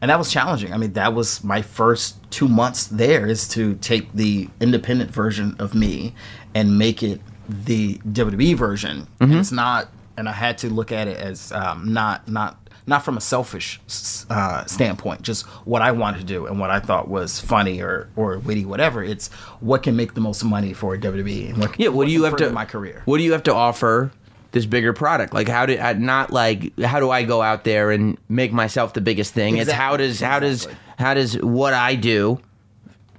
And 0.00 0.10
that 0.10 0.18
was 0.18 0.30
challenging. 0.30 0.72
I 0.72 0.76
mean, 0.76 0.92
that 0.94 1.14
was 1.14 1.42
my 1.42 1.62
first 1.62 2.18
two 2.30 2.48
months 2.48 2.86
there 2.86 3.26
is 3.26 3.48
to 3.48 3.74
take 3.76 4.12
the 4.12 4.48
independent 4.60 5.10
version 5.10 5.56
of 5.58 5.74
me 5.74 6.14
and 6.54 6.78
make 6.78 7.02
it 7.02 7.20
the 7.48 7.98
WWE 7.98 8.56
version. 8.56 9.06
Mm-hmm. 9.20 9.24
And 9.24 9.34
it's 9.34 9.52
not, 9.52 9.88
and 10.16 10.28
I 10.28 10.32
had 10.32 10.58
to 10.58 10.70
look 10.70 10.92
at 10.92 11.08
it 11.08 11.16
as 11.16 11.52
um, 11.52 11.92
not 11.92 12.28
not 12.28 12.58
not 12.86 13.02
from 13.02 13.16
a 13.16 13.20
selfish 13.20 13.80
uh, 14.28 14.64
standpoint, 14.66 15.22
just 15.22 15.46
what 15.66 15.80
I 15.80 15.92
wanted 15.92 16.18
to 16.18 16.24
do 16.24 16.46
and 16.46 16.60
what 16.60 16.70
I 16.70 16.80
thought 16.80 17.08
was 17.08 17.40
funny 17.40 17.80
or 17.80 18.08
or 18.16 18.38
witty, 18.38 18.64
whatever. 18.64 19.02
It's 19.02 19.28
what 19.60 19.82
can 19.82 19.96
make 19.96 20.14
the 20.14 20.20
most 20.20 20.44
money 20.44 20.72
for 20.72 20.96
WWE 20.96 21.50
and 21.50 21.58
what, 21.58 21.80
Yeah, 21.80 21.88
what 21.88 22.06
do 22.06 22.12
you 22.12 22.24
have 22.24 22.36
to 22.36 22.50
my 22.50 22.64
career? 22.64 23.02
What 23.06 23.18
do 23.18 23.24
you 23.24 23.32
have 23.32 23.42
to 23.44 23.54
offer 23.54 24.12
this 24.54 24.64
bigger 24.66 24.92
product? 24.94 25.34
Like 25.34 25.48
how 25.48 25.66
do 25.66 25.76
uh, 25.78 25.92
not 25.98 26.32
like 26.32 26.78
how 26.80 27.00
do 27.00 27.10
I 27.10 27.24
go 27.24 27.42
out 27.42 27.64
there 27.64 27.90
and 27.90 28.16
make 28.28 28.52
myself 28.52 28.94
the 28.94 29.00
biggest 29.02 29.34
thing? 29.34 29.58
It's 29.58 29.70
how 29.70 29.96
does 29.98 30.20
how 30.20 30.38
does 30.40 30.66
how 30.98 31.12
does 31.12 31.34
what 31.42 31.74
I 31.74 31.94
do 31.96 32.40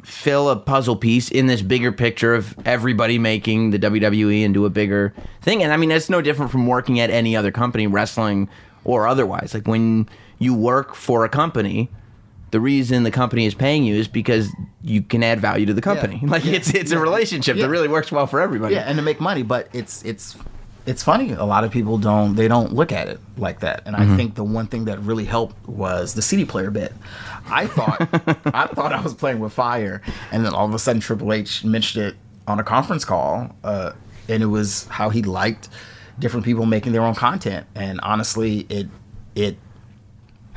fill 0.04 0.50
a 0.50 0.56
puzzle 0.56 0.96
piece 0.96 1.30
in 1.30 1.48
this 1.48 1.62
bigger 1.62 1.92
picture 1.92 2.34
of 2.36 2.56
everybody 2.66 3.18
making 3.18 3.72
the 3.72 3.80
WWE 3.80 4.44
into 4.44 4.66
a 4.66 4.70
bigger 4.70 5.14
thing? 5.42 5.62
And 5.62 5.72
I 5.72 5.78
mean 5.78 5.90
that's 5.90 6.10
no 6.10 6.22
different 6.22 6.52
from 6.52 6.68
working 6.68 7.00
at 7.00 7.10
any 7.10 7.36
other 7.36 7.52
company, 7.52 7.86
wrestling 7.86 8.50
or 8.84 9.08
otherwise. 9.08 9.54
Like 9.54 9.68
when 9.68 10.08
you 10.40 10.54
work 10.54 10.96
for 10.96 11.26
a 11.26 11.30
company, 11.30 11.90
the 12.52 12.60
reason 12.62 13.04
the 13.04 13.12
company 13.12 13.46
is 13.46 13.54
paying 13.56 13.84
you 13.84 13.96
is 13.96 14.08
because 14.08 14.50
you 14.82 15.02
can 15.02 15.24
add 15.24 15.42
value 15.42 15.66
to 15.66 15.74
the 15.74 15.82
company. 15.82 16.22
Like 16.26 16.46
Yeah. 16.46 16.54
it's 16.54 16.74
it's 16.74 16.92
a 16.92 17.00
relationship 17.00 17.58
Yeah. 17.58 17.64
that 17.64 17.70
really 17.70 17.88
works 17.90 18.12
well 18.12 18.28
for 18.28 18.40
everybody. 18.40 18.76
yeah, 18.76 18.82
and 18.88 18.96
to 18.98 19.02
make 19.04 19.20
money, 19.20 19.44
but 19.44 19.68
it's 19.74 20.02
it's 20.04 20.38
it's 20.86 21.04
funny. 21.04 21.32
A 21.32 21.46
lot 21.46 21.64
of 21.64 21.72
people 21.72 21.98
don't 21.98 22.36
they 22.36 22.48
don't 22.48 22.74
look 22.74 22.92
at 22.92 23.08
it 23.08 23.20
like 23.38 23.60
that. 23.62 23.84
And 23.86 23.96
Mm-hmm. 23.96 24.14
I 24.14 24.18
think 24.18 24.36
the 24.36 24.44
one 24.44 24.68
thing 24.68 24.86
that 24.86 25.00
really 25.00 25.26
helped 25.26 25.68
was 25.68 26.14
the 26.14 26.22
CD 26.22 26.46
player 26.46 26.72
bit. 26.72 26.94
I 27.48 27.68
thought 27.68 28.02
I 28.54 28.68
thought 28.68 28.94
I 28.94 29.02
was 29.02 29.14
playing 29.14 29.40
with 29.40 29.54
fire, 29.54 30.02
and 30.32 30.46
then 30.46 30.54
all 30.54 30.66
of 30.66 30.74
a 30.74 30.80
sudden 30.80 31.02
Triple 31.02 31.34
H 31.34 31.64
mentioned 31.64 32.06
it 32.06 32.16
on 32.48 32.60
a 32.60 32.64
conference 32.64 33.06
call, 33.06 33.56
uh, 33.64 33.94
and 34.30 34.44
it 34.44 34.48
was 34.48 34.86
how 34.88 35.10
he 35.10 35.22
liked 35.22 35.70
different 36.20 36.46
people 36.46 36.66
making 36.66 36.92
their 36.92 37.02
own 37.02 37.16
content. 37.16 37.66
And 37.76 38.00
honestly, 38.02 38.66
it 38.70 38.88
it 39.36 39.58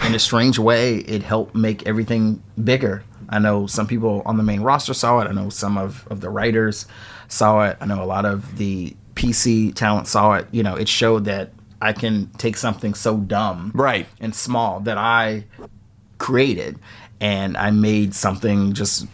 in 0.04 0.14
a 0.14 0.18
strange 0.18 0.58
way, 0.58 0.96
it 0.98 1.22
helped 1.22 1.54
make 1.54 1.86
everything 1.86 2.42
bigger. 2.62 3.02
I 3.28 3.38
know 3.38 3.66
some 3.66 3.86
people 3.86 4.22
on 4.24 4.36
the 4.36 4.42
main 4.42 4.60
roster 4.62 4.94
saw 4.94 5.20
it. 5.20 5.28
I 5.28 5.32
know 5.32 5.50
some 5.50 5.76
of, 5.76 6.06
of 6.08 6.20
the 6.20 6.30
writers 6.30 6.86
saw 7.28 7.64
it. 7.64 7.76
I 7.80 7.86
know 7.86 8.02
a 8.02 8.06
lot 8.06 8.24
of 8.24 8.56
the 8.56 8.96
PC 9.18 9.74
talent 9.74 10.06
saw 10.06 10.34
it. 10.34 10.46
You 10.52 10.62
know, 10.62 10.74
it 10.76 10.88
showed 10.88 11.24
that 11.26 11.50
I 11.82 11.92
can 11.92 12.28
take 12.38 12.56
something 12.56 12.94
so 12.94 13.16
dumb 13.18 13.72
Right. 13.74 14.06
and 14.20 14.34
small 14.34 14.80
that 14.80 14.96
I 14.98 15.44
created 16.18 16.78
and 17.20 17.56
I 17.56 17.70
made 17.70 18.14
something 18.14 18.72
just 18.72 19.06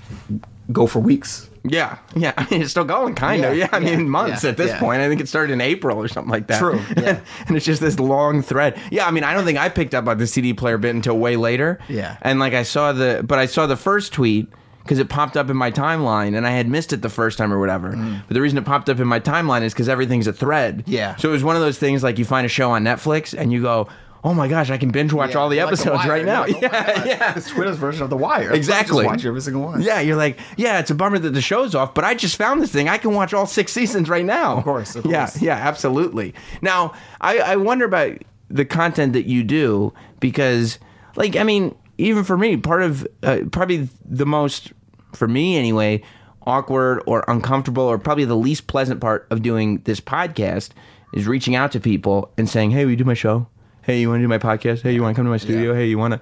go 0.73 0.87
for 0.87 1.01
weeks. 1.01 1.49
Yeah, 1.67 1.97
yeah. 2.15 2.35
I 2.39 2.47
mean, 2.51 2.61
it's 2.61 2.73
still 2.73 2.85
going, 2.85 3.15
kind 3.15 3.43
of. 3.45 3.57
Yeah, 3.57 3.65
Yeah, 3.65 3.69
I 3.73 3.81
mean, 3.81 4.09
months 4.11 4.45
yeah, 4.45 4.51
at 4.51 4.57
this 4.59 4.69
yeah. 4.69 4.79
point. 4.81 5.01
I 5.01 5.09
think 5.09 5.23
it 5.23 5.29
started 5.29 5.53
in 5.55 5.63
April 5.63 5.97
or 5.97 6.09
something 6.09 6.31
like 6.31 6.47
that. 6.49 6.59
True, 6.59 6.79
yeah. 6.97 7.21
and 7.47 7.57
it's 7.57 7.65
just 7.65 7.81
this 7.81 7.99
long 7.99 8.43
thread. 8.43 8.79
Yeah, 8.91 9.07
I 9.07 9.11
mean, 9.11 9.25
I 9.25 9.33
don't 9.33 9.47
think 9.47 9.59
I 9.59 9.71
picked 9.71 9.95
up 9.95 10.07
on 10.07 10.19
the 10.19 10.27
CD 10.27 10.53
player 10.53 10.77
bit 10.77 10.95
until 10.95 11.19
way 11.19 11.37
later. 11.37 11.79
Yeah. 11.89 12.19
and 12.21 12.39
like 12.39 12.53
I 12.53 12.63
saw 12.65 12.93
the, 12.93 13.23
but 13.27 13.39
I 13.39 13.47
saw 13.47 13.67
the 13.67 13.77
first 13.77 14.13
tweet 14.13 14.49
because 14.85 14.99
it 14.99 15.09
popped 15.09 15.37
up 15.37 15.49
in 15.51 15.57
my 15.57 15.71
timeline, 15.71 16.37
and 16.37 16.47
I 16.47 16.51
had 16.51 16.69
missed 16.69 16.93
it 16.93 17.01
the 17.03 17.09
first 17.09 17.39
time 17.39 17.53
or 17.53 17.59
whatever. 17.59 17.91
But 18.29 18.35
the 18.35 18.41
reason 18.41 18.59
it 18.59 18.65
popped 18.65 18.89
up 18.91 19.01
in 19.01 19.09
my 19.09 19.19
timeline 19.19 19.63
is 19.63 19.73
because 19.73 19.89
everything's 19.89 20.27
a 20.27 20.33
thread. 20.33 20.81
Mm. 20.81 20.85
Yeah. 20.87 21.17
So 21.17 21.31
it 21.31 21.33
was 21.33 21.43
one 21.43 21.57
of 21.57 21.63
those 21.63 21.79
things 21.79 22.03
like 22.03 22.19
you 22.19 22.25
find 22.25 22.45
a 22.45 22.49
show 22.49 22.71
on 22.71 22.85
Netflix 22.85 23.37
and 23.37 23.53
you 23.53 23.63
go. 23.63 23.89
Oh 24.27 24.33
my 24.33 24.49
gosh! 24.49 24.71
I 24.71 24.79
can 24.79 24.91
binge 24.91 25.13
watch 25.13 25.33
Yeah, 25.33 25.37
all 25.39 25.51
the 25.51 25.59
like 25.59 25.67
The 25.67 25.73
episodes 25.91 26.07
right 26.09 26.25
now. 26.25 26.47
Like, 26.47 26.55
oh 26.57 26.59
yeah, 26.63 27.05
yeah. 27.05 27.35
It's 27.37 27.51
Twitter's 27.51 27.77
version 27.77 28.05
of 28.05 28.09
The 28.09 28.17
Wire. 28.17 28.53
Exactly. 28.53 29.05
Just 29.05 29.07
watch 29.07 29.25
every 29.27 29.43
single 29.43 29.63
one. 29.63 29.83
Yeah, 29.83 30.01
you're 30.01 30.17
like, 30.17 30.39
yeah, 30.57 30.79
it's 30.79 30.91
a 30.91 30.95
bummer 30.95 31.19
that 31.19 31.31
the 31.35 31.43
show's 31.43 31.75
off, 31.75 31.93
but 31.93 32.05
I 32.05 32.15
just 32.15 32.37
found 32.37 32.63
this 32.63 32.73
thing. 32.73 32.89
I 32.89 32.97
can 32.97 33.13
watch 33.13 33.35
all 33.35 33.45
six 33.45 33.71
seasons 33.71 34.09
right 34.09 34.25
now. 34.25 34.57
Of 34.57 34.65
course, 34.65 34.97
of 34.97 35.05
Yeah, 35.05 35.29
yeah, 35.41 35.57
absolutely. 35.57 36.33
Now, 36.63 36.95
I, 37.21 37.39
I 37.39 37.57
wonder 37.57 37.85
about 37.85 38.17
the 38.49 38.65
content 38.65 39.13
that 39.13 39.27
you 39.27 39.43
do 39.45 39.93
because, 40.21 40.79
like, 41.17 41.37
I 41.37 41.43
mean, 41.43 41.75
even 41.99 42.25
for 42.25 42.37
me, 42.37 42.57
part 42.57 42.83
of 42.83 43.07
uh, 43.23 43.41
probably 43.53 43.89
the 44.05 44.27
most, 44.27 44.73
for 45.13 45.29
me 45.29 45.57
anyway, 45.57 46.03
awkward 46.47 47.03
or 47.07 47.25
uncomfortable 47.29 47.85
or 47.85 47.99
probably 47.99 48.25
the 48.25 48.37
least 48.37 48.67
pleasant 48.67 49.01
part 49.01 49.27
of 49.31 49.43
doing 49.43 49.79
this 49.85 50.01
podcast 50.01 50.71
is 51.13 51.27
reaching 51.27 51.55
out 51.55 51.73
to 51.73 51.81
people 51.81 52.33
and 52.37 52.49
saying, 52.49 52.71
hey, 52.71 52.85
will 52.85 52.91
you 52.91 52.97
do 52.97 53.05
my 53.05 53.15
show? 53.15 53.47
Hey, 53.83 54.01
you 54.01 54.09
want 54.09 54.19
to 54.21 54.25
do 54.25 54.29
my 54.29 54.39
podcast? 54.39 54.83
Hey, 54.83 54.93
you 54.93 55.03
want 55.03 55.15
to 55.15 55.19
come 55.19 55.27
to 55.27 55.31
my 55.31 55.37
studio? 55.37 55.75
Hey, 55.75 55.87
you 55.87 55.99
want 55.99 56.15
to? 56.15 56.21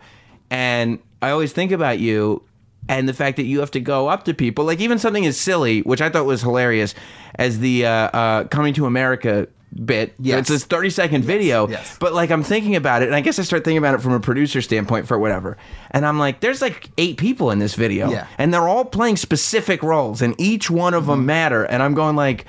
And 0.50 0.98
I 1.22 1.30
always 1.30 1.52
think 1.52 1.72
about 1.72 1.98
you 1.98 2.42
and 2.88 3.08
the 3.08 3.14
fact 3.14 3.36
that 3.36 3.44
you 3.44 3.60
have 3.60 3.70
to 3.70 3.80
go 3.80 4.08
up 4.08 4.24
to 4.24 4.34
people, 4.34 4.64
like 4.64 4.80
even 4.80 4.98
something 4.98 5.24
as 5.24 5.38
silly, 5.38 5.80
which 5.82 6.00
I 6.00 6.10
thought 6.10 6.26
was 6.26 6.42
hilarious, 6.42 6.94
as 7.36 7.60
the 7.60 7.86
uh, 7.86 7.90
uh, 7.90 8.44
Coming 8.44 8.74
to 8.74 8.86
America 8.86 9.46
bit. 9.84 10.14
Yes. 10.18 10.40
It's 10.40 10.48
this 10.48 10.64
30 10.64 10.90
second 10.90 11.24
video. 11.24 11.68
yes. 11.68 11.96
But 11.98 12.12
like 12.12 12.30
I'm 12.30 12.42
thinking 12.42 12.76
about 12.76 13.02
it, 13.02 13.06
and 13.06 13.14
I 13.14 13.20
guess 13.20 13.38
I 13.38 13.42
start 13.42 13.64
thinking 13.64 13.78
about 13.78 13.94
it 13.94 14.00
from 14.02 14.12
a 14.12 14.20
producer 14.20 14.60
standpoint 14.60 15.06
for 15.08 15.18
whatever. 15.18 15.56
And 15.90 16.04
I'm 16.06 16.18
like, 16.18 16.40
there's 16.40 16.60
like 16.60 16.90
eight 16.98 17.16
people 17.16 17.50
in 17.50 17.58
this 17.58 17.74
video. 17.74 18.10
Yeah. 18.10 18.26
And 18.38 18.52
they're 18.52 18.68
all 18.68 18.84
playing 18.84 19.16
specific 19.16 19.82
roles, 19.82 20.20
and 20.22 20.34
each 20.40 20.70
one 20.70 20.94
of 20.94 21.04
Mm-hmm. 21.04 21.10
them 21.12 21.26
matter. 21.26 21.64
And 21.64 21.82
I'm 21.82 21.94
going 21.94 22.16
like, 22.16 22.46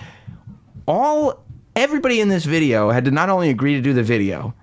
all 0.87 1.43
everybody 1.75 2.19
in 2.19 2.27
this 2.29 2.45
video 2.45 2.89
had 2.91 3.05
to 3.05 3.11
not 3.11 3.29
only 3.29 3.49
agree 3.49 3.73
to 3.75 3.81
do 3.81 3.93
the 3.93 4.03
video, 4.03 4.53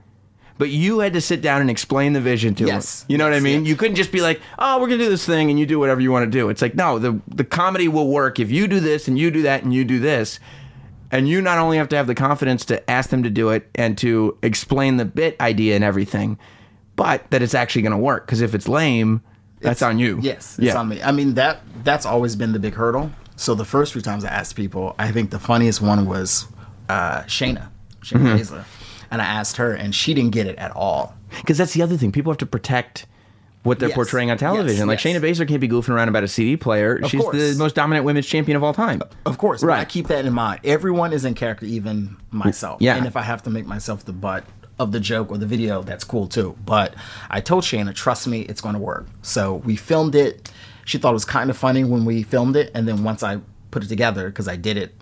but 0.58 0.68
you 0.68 0.98
had 1.00 1.14
to 1.14 1.20
sit 1.20 1.40
down 1.40 1.60
and 1.62 1.70
explain 1.70 2.12
the 2.12 2.20
vision 2.20 2.54
to 2.56 2.66
Yes. 2.66 3.06
You 3.08 3.16
know 3.16 3.24
what 3.24 3.32
I 3.32 3.40
mean? 3.40 3.60
yes. 3.64 3.68
You 3.70 3.76
couldn't 3.76 3.96
just 3.96 4.12
be 4.12 4.20
like, 4.20 4.40
"Oh, 4.58 4.78
we're 4.78 4.88
gonna 4.88 4.98
do 5.04 5.08
this 5.08 5.24
thing," 5.24 5.48
and 5.50 5.58
you 5.58 5.64
do 5.64 5.78
whatever 5.78 6.00
you 6.02 6.12
want 6.12 6.30
to 6.30 6.30
do. 6.30 6.50
It's 6.50 6.60
like, 6.60 6.74
no, 6.74 6.98
the 6.98 7.18
the 7.28 7.44
comedy 7.44 7.88
will 7.88 8.08
work 8.08 8.38
if 8.38 8.50
you 8.50 8.68
do 8.68 8.78
this 8.80 9.08
and 9.08 9.18
you 9.18 9.30
do 9.30 9.42
that 9.42 9.62
and 9.62 9.72
you 9.72 9.84
do 9.84 9.98
this. 9.98 10.38
And 11.10 11.28
you 11.28 11.40
not 11.42 11.58
only 11.58 11.76
have 11.78 11.88
to 11.90 11.96
have 11.96 12.06
the 12.06 12.14
confidence 12.14 12.64
to 12.66 12.88
ask 12.90 13.10
them 13.10 13.22
to 13.24 13.30
do 13.30 13.48
it 13.50 13.68
and 13.74 13.98
to 13.98 14.38
explain 14.42 14.96
the 14.96 15.04
bit 15.04 15.40
idea 15.40 15.74
and 15.74 15.82
everything, 15.84 16.38
but 16.96 17.28
that 17.30 17.42
it's 17.42 17.54
actually 17.54 17.82
going 17.82 17.92
to 17.92 17.98
work. 17.98 18.26
Because 18.26 18.40
if 18.40 18.54
it's 18.54 18.68
lame, 18.68 19.22
that's 19.60 19.82
on 19.82 19.98
you. 19.98 20.18
Yes, 20.22 20.58
it's 20.58 20.66
yeah. 20.66 20.78
on 20.78 20.88
me. 20.88 21.02
I 21.02 21.12
mean 21.12 21.34
that 21.34 21.60
that's 21.84 22.06
always 22.06 22.36
been 22.36 22.52
the 22.52 22.58
big 22.58 22.74
hurdle. 22.74 23.10
So 23.36 23.54
the 23.54 23.64
first 23.64 23.92
few 23.92 24.02
times 24.02 24.24
I 24.24 24.28
asked 24.28 24.54
people, 24.54 24.94
I 24.98 25.10
think 25.12 25.30
the 25.30 25.38
funniest 25.38 25.80
one 25.80 26.06
was 26.06 26.46
uh, 26.88 27.22
Shayna, 27.22 27.68
Shayna 28.02 28.18
Mm-hmm. 28.20 28.36
Baszler. 28.54 28.64
and 29.10 29.22
I 29.22 29.24
asked 29.24 29.56
her, 29.56 29.72
and 29.72 29.94
she 29.94 30.12
didn't 30.14 30.32
get 30.32 30.46
it 30.46 30.56
at 30.58 30.70
all. 30.76 31.14
Because 31.40 31.56
that's 31.58 31.72
the 31.72 31.82
other 31.82 31.96
thing. 31.96 32.12
People 32.12 32.30
have 32.32 32.38
to 32.38 32.46
protect 32.46 33.06
what 33.62 33.78
they're 33.78 33.90
Yes. 33.90 33.96
portraying 33.96 34.30
on 34.30 34.38
television. 34.38 34.78
Yes, 34.78 34.86
like 34.86 35.04
yes. 35.04 35.16
Shayna 35.16 35.20
Baszler 35.22 35.46
can't 35.48 35.60
be 35.60 35.68
goofing 35.68 35.90
around 35.90 36.08
about 36.08 36.24
a 36.24 36.28
CD 36.28 36.56
player. 36.56 36.98
She's 37.06 37.20
course. 37.20 37.36
the 37.36 37.58
most 37.58 37.74
dominant 37.74 38.04
women's 38.06 38.26
champion 38.26 38.56
of 38.56 38.64
all 38.64 38.72
time. 38.72 39.02
Of 39.26 39.36
course, 39.38 39.62
Right. 39.62 39.80
I 39.80 39.84
keep 39.84 40.08
that 40.08 40.24
in 40.24 40.32
mind. 40.32 40.60
Everyone 40.64 41.12
is 41.12 41.24
in 41.24 41.34
character, 41.34 41.66
even 41.66 42.16
myself. 42.30 42.80
Yeah. 42.80 42.96
And 42.96 43.06
if 43.06 43.16
I 43.16 43.22
have 43.22 43.42
to 43.42 43.50
make 43.50 43.66
myself 43.66 44.04
the 44.04 44.12
butt 44.12 44.44
of 44.78 44.92
the 44.92 45.00
joke 45.00 45.30
or 45.30 45.36
the 45.36 45.44
video, 45.46 45.82
that's 45.82 46.04
cool 46.04 46.26
too. 46.26 46.56
But 46.64 46.94
I 47.28 47.40
told 47.42 47.64
Shayna, 47.64 47.94
trust 47.94 48.26
me, 48.26 48.40
it's 48.42 48.62
going 48.62 48.74
to 48.74 48.80
work. 48.80 49.06
So 49.20 49.56
we 49.56 49.76
filmed 49.76 50.14
it. 50.14 50.50
She 50.86 50.96
thought 50.96 51.10
it 51.10 51.12
was 51.12 51.26
kind 51.26 51.50
of 51.50 51.56
funny 51.56 51.84
when 51.84 52.04
we 52.06 52.22
filmed 52.22 52.56
it, 52.56 52.70
and 52.74 52.88
then 52.88 53.04
once 53.04 53.22
I 53.22 53.40
put 53.70 53.84
it 53.84 53.88
together, 53.88 54.28
because 54.30 54.48
I 54.48 54.56
did 54.56 54.76
it 54.78 54.94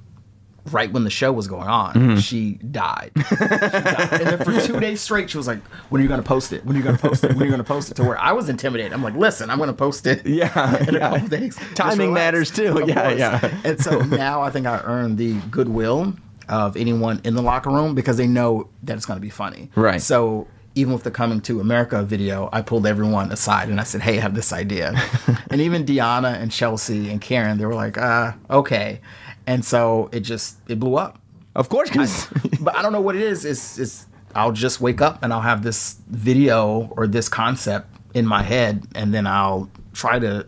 right 0.73 0.93
when 0.93 1.05
the 1.05 1.11
show 1.11 1.33
was 1.33 1.47
going 1.47 1.69
on, 1.69 1.95
Mm-hmm. 1.95 2.17
she 2.19 2.55
died. 2.55 3.11
She 3.29 3.37
died. 3.37 4.13
And 4.13 4.27
then 4.29 4.39
for 4.45 4.61
two 4.61 4.79
days 4.81 5.01
straight, 5.01 5.31
she 5.31 5.37
was 5.37 5.47
like, 5.47 5.63
"When 5.91 6.01
are 6.01 6.03
you 6.03 6.09
going 6.09 6.23
to 6.23 6.27
post 6.27 6.53
it? 6.53 6.65
When 6.65 6.77
are 6.77 6.79
you 6.79 6.85
going 6.85 6.97
to 6.97 7.03
post 7.03 7.25
it? 7.25 7.29
When 7.31 7.43
are 7.43 7.45
you 7.45 7.51
going 7.51 7.59
to 7.59 7.65
post 7.65 7.91
it?" 7.91 7.95
To 7.95 8.05
where 8.05 8.19
I 8.19 8.33
was 8.33 8.49
intimidated. 8.49 8.93
I'm 8.93 9.03
like, 9.03 9.15
"Listen, 9.15 9.51
I'm 9.51 9.59
going 9.59 9.69
to 9.69 9.75
post 9.75 10.07
it." 10.07 10.27
Yeah, 10.27 10.77
in 10.89 10.91
a 10.91 10.99
yeah. 10.99 11.11
couple 11.11 11.29
days. 11.29 11.59
Timing 11.75 12.13
matters 12.13 12.51
too. 12.51 12.79
Of 12.79 12.89
Yeah, 12.89 13.03
course. 13.09 13.19
yeah. 13.19 13.61
And 13.65 13.81
so 13.81 14.01
now 14.01 14.43
I 14.43 14.51
think 14.51 14.67
I 14.67 14.81
earned 14.85 15.19
the 15.19 15.35
goodwill 15.51 16.15
of 16.49 16.77
anyone 16.77 17.21
in 17.25 17.35
the 17.35 17.43
locker 17.43 17.71
room 17.71 17.95
because 17.95 18.17
they 18.17 18.27
know 18.27 18.69
that 18.85 18.97
it's 18.97 19.05
going 19.07 19.19
to 19.19 19.23
be 19.23 19.29
funny. 19.31 19.71
Right. 19.75 20.01
So 20.01 20.49
even 20.75 20.93
with 20.93 21.03
the 21.03 21.11
coming 21.11 21.41
to 21.43 21.61
America 21.61 22.03
video, 22.05 22.49
I 22.53 22.63
pulled 22.63 22.87
everyone 22.87 23.33
aside 23.33 23.69
and 23.69 23.81
I 23.81 23.85
said, 23.85 24.01
"Hey, 24.01 24.19
I 24.19 24.21
have 24.23 24.35
this 24.35 24.53
idea." 24.53 24.95
and 25.51 25.61
even 25.61 25.85
Deanna 25.85 26.41
and 26.41 26.51
Chelsea 26.53 27.11
and 27.11 27.21
Karen, 27.21 27.59
they 27.59 27.67
were 27.67 27.75
like, 27.75 27.99
"Uh, 27.99 28.33
okay." 28.49 29.01
And 29.49 29.65
so 29.65 30.11
it 30.13 30.21
just 30.21 30.59
it 30.69 30.79
blew 30.79 30.97
up. 30.97 31.19
Of 31.57 31.71
course, 31.71 31.89
because 31.89 32.29
but 32.61 32.77
I 32.77 32.83
don't 32.83 32.93
know 32.93 33.01
what 33.01 33.17
it 33.17 33.23
is. 33.23 33.47
It's 33.47 33.79
it's 33.79 34.07
I'll 34.35 34.53
just 34.53 34.79
wake 34.81 35.01
up 35.01 35.23
and 35.23 35.33
I'll 35.33 35.41
have 35.41 35.63
this 35.63 35.97
video 36.09 36.93
or 36.97 37.07
this 37.07 37.31
concept 37.31 37.89
in 38.13 38.27
my 38.27 38.43
head, 38.43 38.87
and 38.95 39.13
then 39.15 39.27
I'll 39.27 39.71
try 39.95 40.19
to 40.19 40.47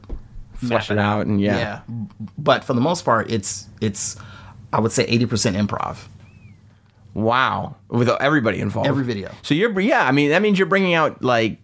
flesh 0.53 0.91
it 0.91 0.99
out 0.99 1.27
and 1.27 1.41
yeah, 1.41 1.57
yeah. 1.57 1.81
But 2.37 2.63
for 2.63 2.75
the 2.75 2.83
most 2.83 3.07
part, 3.07 3.31
it's 3.31 3.69
it's 3.81 4.17
I 4.71 4.81
would 4.81 4.93
say 4.93 5.05
eighty 5.05 5.25
percent 5.25 5.57
improv. 5.57 5.97
Wow, 7.15 7.77
with 7.89 8.09
everybody 8.09 8.61
involved. 8.61 8.87
Every 8.87 9.05
video. 9.05 9.33
So 9.41 9.55
you're 9.55 9.81
yeah. 9.81 10.07
I 10.07 10.13
mean, 10.13 10.29
that 10.29 10.43
means 10.43 10.59
you're 10.59 10.69
bringing 10.69 10.93
out 10.93 11.23
like 11.25 11.57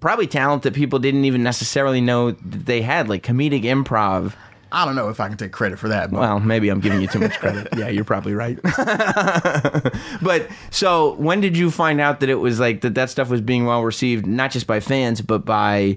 probably 0.00 0.26
talent 0.26 0.64
that 0.64 0.74
people 0.74 0.98
didn't 0.98 1.24
even 1.24 1.44
necessarily 1.44 2.00
know 2.00 2.32
that 2.32 2.66
they 2.66 2.82
had, 2.82 3.08
like 3.08 3.22
comedic 3.22 3.62
improv. 3.62 4.34
I 4.70 4.84
don't 4.84 4.96
know 4.96 5.08
if 5.08 5.20
I 5.20 5.28
can 5.28 5.36
take 5.36 5.52
credit 5.52 5.78
for 5.78 5.88
that. 5.88 6.10
But 6.10 6.20
Well, 6.20 6.40
maybe 6.40 6.68
I'm 6.68 6.80
giving 6.80 7.00
you 7.00 7.06
too 7.06 7.20
much 7.20 7.38
credit. 7.38 7.68
yeah, 7.76 7.88
you're 7.88 8.04
probably 8.04 8.34
right. 8.34 8.58
but 10.22 10.48
so 10.70 11.14
when 11.14 11.40
did 11.40 11.56
you 11.56 11.70
find 11.70 12.00
out 12.00 12.20
that 12.20 12.28
it 12.28 12.36
was 12.36 12.60
like 12.60 12.82
that 12.82 12.94
that 12.94 13.10
stuff 13.10 13.30
was 13.30 13.40
being 13.40 13.64
well 13.64 13.82
received, 13.82 14.26
not 14.26 14.50
just 14.50 14.66
by 14.66 14.80
fans, 14.80 15.20
but 15.20 15.44
by 15.44 15.96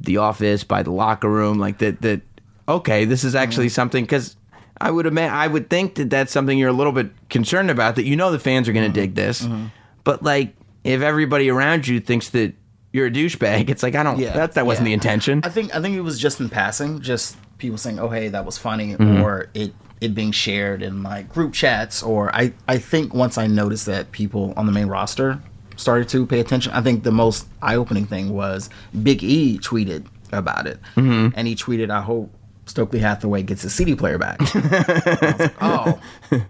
the 0.00 0.18
office, 0.18 0.64
by 0.64 0.82
the 0.82 0.90
locker 0.90 1.30
room, 1.30 1.58
like 1.58 1.78
that 1.78 2.02
that 2.02 2.20
okay, 2.68 3.04
this 3.04 3.24
is 3.24 3.34
actually 3.34 3.66
mm-hmm. 3.66 3.72
something 3.72 4.06
cuz 4.06 4.36
I 4.80 4.90
would 4.90 5.06
imagine 5.06 5.34
I 5.34 5.46
would 5.46 5.70
think 5.70 5.94
that 5.94 6.10
that's 6.10 6.32
something 6.32 6.58
you're 6.58 6.68
a 6.68 6.74
little 6.74 6.92
bit 6.92 7.10
concerned 7.30 7.70
about 7.70 7.96
that 7.96 8.04
you 8.04 8.16
know 8.16 8.30
the 8.30 8.38
fans 8.38 8.68
are 8.68 8.72
going 8.72 8.90
to 8.92 8.98
mm-hmm. 8.98 9.06
dig 9.06 9.14
this. 9.14 9.42
Mm-hmm. 9.42 9.66
But 10.02 10.22
like 10.22 10.54
if 10.82 11.00
everybody 11.00 11.48
around 11.48 11.88
you 11.88 12.00
thinks 12.00 12.28
that 12.30 12.54
you're 12.92 13.06
a 13.06 13.10
douchebag, 13.10 13.70
it's 13.70 13.82
like 13.82 13.94
I 13.94 14.02
don't 14.02 14.18
Yeah, 14.18 14.34
that 14.34 14.52
that 14.52 14.66
wasn't 14.66 14.86
yeah. 14.86 14.90
the 14.90 14.94
intention. 14.94 15.40
I 15.42 15.48
think 15.48 15.74
I 15.74 15.80
think 15.80 15.96
it 15.96 16.02
was 16.02 16.18
just 16.18 16.38
in 16.40 16.48
passing, 16.48 17.00
just 17.00 17.36
people 17.64 17.78
saying, 17.78 17.98
"Oh, 17.98 18.08
hey, 18.08 18.28
that 18.28 18.44
was 18.44 18.56
funny," 18.58 18.94
Mm-hmm. 18.94 19.22
or 19.22 19.48
it 19.54 19.72
it 20.00 20.14
being 20.14 20.32
shared 20.32 20.82
in 20.82 21.02
like 21.02 21.32
group 21.32 21.52
chats. 21.52 22.02
Or 22.02 22.34
I 22.34 22.52
I 22.68 22.78
think 22.78 23.14
once 23.14 23.38
I 23.38 23.46
noticed 23.46 23.86
that 23.86 24.12
people 24.12 24.52
on 24.56 24.66
the 24.66 24.72
main 24.72 24.86
roster 24.88 25.40
started 25.76 26.08
to 26.10 26.26
pay 26.26 26.40
attention, 26.40 26.72
I 26.72 26.80
think 26.82 27.02
the 27.02 27.10
most 27.12 27.46
eye 27.62 27.76
opening 27.76 28.06
thing 28.06 28.30
was 28.30 28.70
Big 29.02 29.22
E 29.24 29.58
tweeted 29.58 30.04
about 30.32 30.66
it, 30.66 30.78
Mm-hmm. 30.96 31.28
and 31.36 31.48
he 31.48 31.54
tweeted, 31.56 31.90
"I 31.90 32.00
hope." 32.02 32.30
Stokely 32.66 32.98
Hathaway 32.98 33.42
gets 33.42 33.62
his 33.62 33.74
CD 33.74 33.94
player 33.94 34.16
back. 34.18 34.40
Like, 34.40 35.54
oh, 35.60 36.00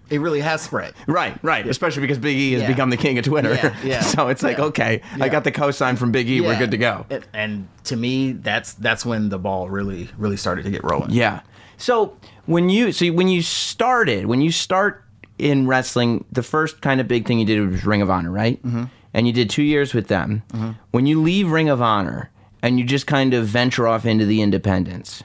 it 0.09 0.19
really 0.21 0.39
has 0.39 0.61
spread. 0.61 0.93
Right, 1.07 1.37
right. 1.43 1.67
Especially 1.67 2.01
because 2.01 2.17
Big 2.17 2.37
E 2.37 2.53
has 2.53 2.61
Yeah. 2.61 2.67
become 2.69 2.89
the 2.89 2.97
king 2.97 3.17
of 3.17 3.25
Twitter. 3.25 3.53
Yeah, 3.53 3.75
yeah, 3.83 4.01
so 4.01 4.29
it's 4.29 4.41
like, 4.41 4.57
yeah. 4.57 4.65
okay, 4.65 5.01
I 5.19 5.27
got 5.29 5.43
the 5.43 5.51
cosign 5.51 5.97
from 5.97 6.11
Big 6.11 6.29
E. 6.29 6.39
We're 6.41 6.57
good 6.57 6.71
to 6.71 6.77
go. 6.77 7.05
And, 7.09 7.25
and 7.33 7.67
to 7.85 7.95
me, 7.97 8.31
that's 8.31 8.73
that's 8.73 9.05
when 9.05 9.29
the 9.29 9.37
ball 9.39 9.69
really 9.69 10.09
really 10.17 10.37
started 10.37 10.63
to 10.63 10.71
get 10.71 10.83
rolling. 10.83 11.11
Yeah. 11.11 11.41
So 11.77 12.15
when 12.45 12.69
you 12.69 12.91
so 12.93 13.07
when 13.11 13.27
you 13.27 13.41
started, 13.41 14.25
when 14.27 14.41
you 14.41 14.51
start 14.51 15.03
in 15.37 15.67
wrestling, 15.67 16.23
the 16.31 16.43
first 16.43 16.81
kind 16.81 17.01
of 17.01 17.07
big 17.09 17.27
thing 17.27 17.39
you 17.39 17.45
did 17.45 17.59
was 17.69 17.85
Ring 17.85 18.01
of 18.01 18.09
Honor, 18.09 18.31
right? 18.31 18.61
Mm-hmm. 18.63 18.85
And 19.13 19.27
you 19.27 19.33
did 19.33 19.49
two 19.49 19.63
years 19.63 19.93
with 19.93 20.07
them. 20.07 20.43
When 20.91 21.05
you 21.05 21.21
leave 21.21 21.51
Ring 21.51 21.67
of 21.69 21.81
Honor 21.81 22.31
and 22.61 22.79
you 22.79 22.85
just 22.85 23.05
kind 23.07 23.33
of 23.33 23.45
venture 23.47 23.87
off 23.87 24.05
into 24.05 24.25
the 24.25 24.41
independents, 24.41 25.23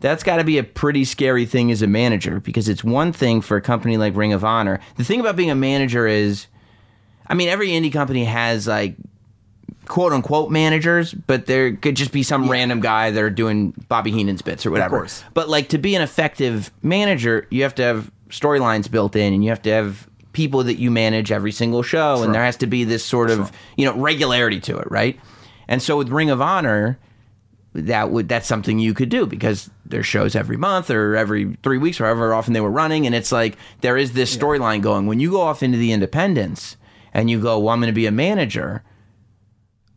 that's 0.00 0.22
got 0.22 0.36
to 0.36 0.44
be 0.44 0.58
a 0.58 0.64
pretty 0.64 1.04
scary 1.04 1.46
thing 1.46 1.70
as 1.70 1.82
a 1.82 1.86
manager 1.86 2.40
because 2.40 2.68
it's 2.68 2.82
one 2.82 3.12
thing 3.12 3.40
for 3.40 3.56
a 3.56 3.60
company 3.60 3.96
like 3.96 4.16
Ring 4.16 4.32
of 4.32 4.44
Honor. 4.44 4.80
The 4.96 5.04
thing 5.04 5.20
about 5.20 5.36
being 5.36 5.50
a 5.50 5.54
manager 5.54 6.06
is, 6.06 6.46
I 7.26 7.34
mean, 7.34 7.48
every 7.48 7.68
indie 7.68 7.92
company 7.92 8.24
has 8.24 8.66
like 8.66 8.96
quote 9.86 10.12
unquote 10.12 10.50
managers, 10.50 11.12
but 11.12 11.46
there 11.46 11.76
could 11.76 11.96
just 11.96 12.12
be 12.12 12.22
some 12.22 12.50
random 12.50 12.80
guy 12.80 13.10
that 13.10 13.22
are 13.22 13.30
doing 13.30 13.72
Bobby 13.88 14.10
Heenan's 14.10 14.42
bits 14.42 14.64
or 14.64 14.70
whatever. 14.70 14.98
course. 14.98 15.22
But 15.34 15.48
like 15.48 15.68
to 15.70 15.78
be 15.78 15.94
an 15.94 16.02
effective 16.02 16.70
manager, 16.82 17.46
you 17.50 17.62
have 17.62 17.74
to 17.76 17.82
have 17.82 18.10
storylines 18.28 18.90
built 18.90 19.16
in 19.16 19.34
and 19.34 19.44
you 19.44 19.50
have 19.50 19.62
to 19.62 19.70
have 19.70 20.08
people 20.32 20.62
that 20.64 20.76
you 20.76 20.90
manage 20.90 21.32
every 21.32 21.50
single 21.50 21.82
show 21.82 22.22
and 22.22 22.32
there 22.32 22.44
has 22.44 22.56
to 22.58 22.66
be 22.66 22.84
this 22.84 23.04
sort 23.04 23.30
of, 23.30 23.50
you 23.76 23.84
know, 23.84 23.96
regularity 23.96 24.60
to 24.60 24.78
it, 24.78 24.88
right? 24.90 25.18
And 25.66 25.82
so 25.82 25.98
with 25.98 26.08
Ring 26.08 26.30
of 26.30 26.40
Honor, 26.40 26.98
that 27.72 28.10
would 28.10 28.28
that's 28.28 28.46
something 28.48 28.78
you 28.78 28.92
could 28.94 29.08
do 29.08 29.26
because 29.26 29.70
there's 29.86 30.06
shows 30.06 30.34
every 30.34 30.56
month 30.56 30.90
or 30.90 31.14
every 31.16 31.56
three 31.62 31.78
weeks 31.78 32.00
or 32.00 32.04
however 32.06 32.34
often 32.34 32.52
they 32.52 32.60
were 32.60 32.70
running 32.70 33.06
and 33.06 33.14
it's 33.14 33.30
like 33.30 33.56
there 33.80 33.96
is 33.96 34.12
this 34.12 34.36
storyline 34.36 34.82
going 34.82 35.06
when 35.06 35.20
you 35.20 35.30
go 35.30 35.40
off 35.40 35.62
into 35.62 35.78
the 35.78 35.92
independents 35.92 36.76
and 37.14 37.30
you 37.30 37.40
go 37.40 37.58
well 37.60 37.72
i'm 37.72 37.78
going 37.80 37.86
to 37.86 37.92
be 37.94 38.06
a 38.06 38.10
manager 38.10 38.82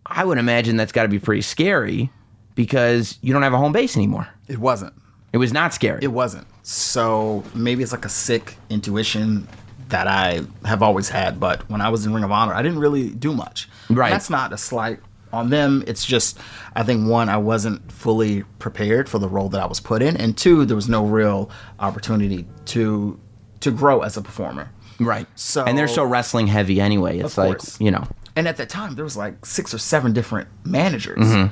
i 0.06 0.24
would 0.24 0.38
imagine 0.38 0.78
that's 0.78 0.92
got 0.92 1.04
to 1.04 1.10
be 1.10 1.18
pretty 1.18 1.42
scary 1.42 2.12
because 2.54 3.18
you 3.22 3.34
don't 3.34 3.42
have 3.42 3.54
a 3.54 3.58
home 3.58 3.72
base 3.72 3.96
anymore 3.98 4.28
It 4.48 4.60
wasn't. 4.60 4.94
it 5.32 5.38
was 5.38 5.52
not 5.52 5.74
scary 5.74 6.00
It 6.04 6.12
wasn't. 6.12 6.46
So 6.62 7.44
maybe 7.56 7.82
it's 7.84 7.92
like 7.92 8.06
a 8.06 8.10
sick 8.10 8.56
intuition 8.70 9.48
that 9.90 10.08
I 10.08 10.42
have 10.64 10.82
always 10.82 11.10
had. 11.10 11.40
But 11.40 11.70
when 11.70 11.82
I 11.82 11.90
was 11.90 12.06
in 12.06 12.14
Ring 12.14 12.24
of 12.24 12.32
Honor, 12.32 12.54
I 12.54 12.62
didn't 12.62 12.80
really 12.80 13.10
do 13.10 13.34
much. 13.34 13.68
Right. 13.90 14.10
That's 14.12 14.30
not 14.30 14.54
a 14.54 14.58
slight 14.58 15.00
on 15.34 15.50
them. 15.50 15.84
It's 15.88 16.06
just, 16.06 16.38
I 16.76 16.84
think 16.84 17.10
one, 17.10 17.28
I 17.28 17.38
wasn't 17.38 17.92
fully 17.92 18.44
prepared 18.60 19.10
for 19.10 19.20
the 19.20 19.28
role 19.28 19.50
that 19.50 19.62
I 19.62 19.66
was 19.66 19.80
put 19.80 20.02
in, 20.02 20.16
and 20.18 20.38
two, 20.38 20.64
there 20.66 20.76
was 20.76 20.88
no 20.88 21.06
real 21.06 21.50
opportunity 21.80 22.46
to 22.66 23.20
to 23.62 23.72
grow 23.72 24.02
as 24.02 24.18
a 24.18 24.22
performer. 24.22 24.70
right 25.00 25.26
So- 25.36 25.64
and 25.66 25.78
they're 25.78 25.88
so 25.88 26.04
wrestling 26.04 26.48
heavy 26.48 26.80
anyway 26.82 27.18
it's 27.20 27.38
like 27.38 27.58
course. 27.60 27.80
you 27.82 27.90
know 27.92 28.06
And 28.36 28.48
at 28.48 28.58
that 28.58 28.68
time, 28.70 28.96
there 28.96 29.04
was 29.06 29.16
like 29.18 29.46
six 29.46 29.74
or 29.74 29.78
seven 29.80 30.12
different 30.14 30.48
managers, 30.66 31.18
Mm-hmm. 31.28 31.48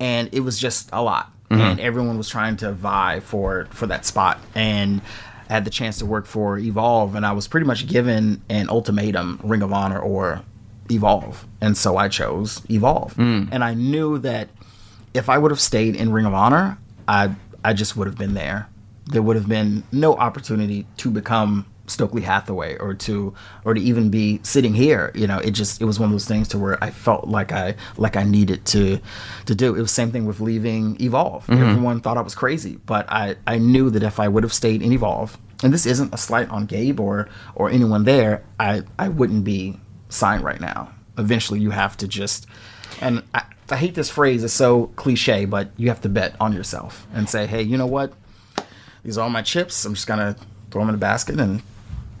and 0.00 0.28
it 0.32 0.40
was 0.40 0.58
just 0.58 0.88
a 0.92 1.02
lot. 1.02 1.30
And 1.50 1.78
everyone 1.80 2.16
was 2.16 2.30
trying 2.30 2.56
to 2.58 2.72
vie 2.72 3.20
for 3.20 3.66
for 3.70 3.86
that 3.86 4.06
spot. 4.06 4.38
And 4.54 5.02
I 5.50 5.52
had 5.52 5.64
the 5.66 5.70
chance 5.70 5.98
to 5.98 6.06
work 6.06 6.24
for 6.26 6.56
Evolve, 6.58 7.14
and 7.14 7.26
I 7.26 7.32
was 7.32 7.46
pretty 7.46 7.66
much 7.66 7.86
given 7.86 8.40
an 8.48 8.70
ultimatum: 8.70 9.38
Ring 9.44 9.60
of 9.62 9.70
Honor 9.70 9.98
or 9.98 10.40
Evolve. 10.90 11.46
And 11.60 11.76
so 11.76 11.96
I 11.96 12.08
chose 12.08 12.62
Evolve. 12.70 13.14
Mm. 13.14 13.48
And 13.52 13.64
I 13.64 13.74
knew 13.74 14.18
that 14.18 14.48
if 15.14 15.28
I 15.28 15.38
would 15.38 15.50
have 15.50 15.60
stayed 15.60 15.96
in 15.96 16.12
Ring 16.12 16.26
of 16.26 16.34
Honor, 16.34 16.78
I 17.08 17.34
I 17.64 17.72
just 17.72 17.96
would 17.96 18.06
have 18.06 18.18
been 18.18 18.34
there. 18.34 18.68
There 19.06 19.22
would 19.22 19.36
have 19.36 19.48
been 19.48 19.84
no 19.92 20.16
opportunity 20.16 20.86
to 20.98 21.10
become 21.10 21.66
Stokely 21.86 22.22
Hathaway 22.22 22.76
or 22.78 22.94
to 22.94 23.34
or 23.64 23.74
to 23.74 23.80
even 23.80 24.08
be 24.08 24.40
sitting 24.42 24.72
here. 24.74 25.10
You 25.14 25.26
know, 25.26 25.38
it 25.38 25.50
just 25.50 25.80
it 25.80 25.84
was 25.84 25.98
one 25.98 26.08
of 26.08 26.12
those 26.12 26.26
things 26.26 26.48
to 26.48 26.58
where 26.58 26.82
I 26.82 26.90
felt 26.90 27.28
like 27.28 27.52
I 27.52 27.74
like 27.96 28.16
I 28.16 28.24
needed 28.24 28.64
to 28.66 29.00
to 29.46 29.54
do. 29.54 29.74
It 29.74 29.80
was 29.80 29.90
same 29.90 30.12
thing 30.12 30.24
with 30.24 30.40
leaving 30.40 31.00
Evolve. 31.00 31.46
Mm-hmm. 31.46 31.62
Everyone 31.62 32.00
thought 32.00 32.16
I 32.16 32.22
was 32.22 32.34
crazy, 32.34 32.78
but 32.86 33.10
I 33.10 33.36
I 33.46 33.58
knew 33.58 33.90
that 33.90 34.02
if 34.02 34.20
I 34.20 34.28
would 34.28 34.44
have 34.44 34.52
stayed 34.52 34.80
in 34.80 34.92
Evolve, 34.92 35.36
and 35.62 35.72
this 35.72 35.86
isn't 35.86 36.14
a 36.14 36.16
slight 36.16 36.48
on 36.50 36.66
Gabe 36.66 37.00
or 37.00 37.28
or 37.54 37.68
anyone 37.68 38.04
there, 38.04 38.44
I 38.58 38.82
I 38.98 39.08
wouldn't 39.08 39.44
be 39.44 39.78
signed 40.12 40.44
right 40.44 40.60
now. 40.60 40.92
Eventually, 41.18 41.60
you 41.60 41.70
have 41.70 41.96
to 41.98 42.08
just 42.08 42.46
and 43.00 43.22
I, 43.34 43.42
I 43.70 43.76
hate 43.76 43.94
this 43.94 44.10
phrase. 44.10 44.44
It's 44.44 44.52
so 44.52 44.88
cliche, 44.96 45.44
but 45.44 45.70
you 45.76 45.88
have 45.88 46.00
to 46.02 46.08
bet 46.08 46.36
on 46.40 46.52
yourself 46.52 47.06
and 47.14 47.28
say, 47.28 47.46
hey, 47.46 47.62
you 47.62 47.76
know 47.78 47.86
what? 47.86 48.12
These 49.04 49.18
are 49.18 49.22
all 49.22 49.30
my 49.30 49.42
chips. 49.42 49.84
I'm 49.84 49.94
just 49.94 50.06
gonna 50.06 50.36
throw 50.70 50.82
them 50.82 50.90
in 50.90 50.94
a 50.94 50.98
basket 50.98 51.40
and 51.40 51.62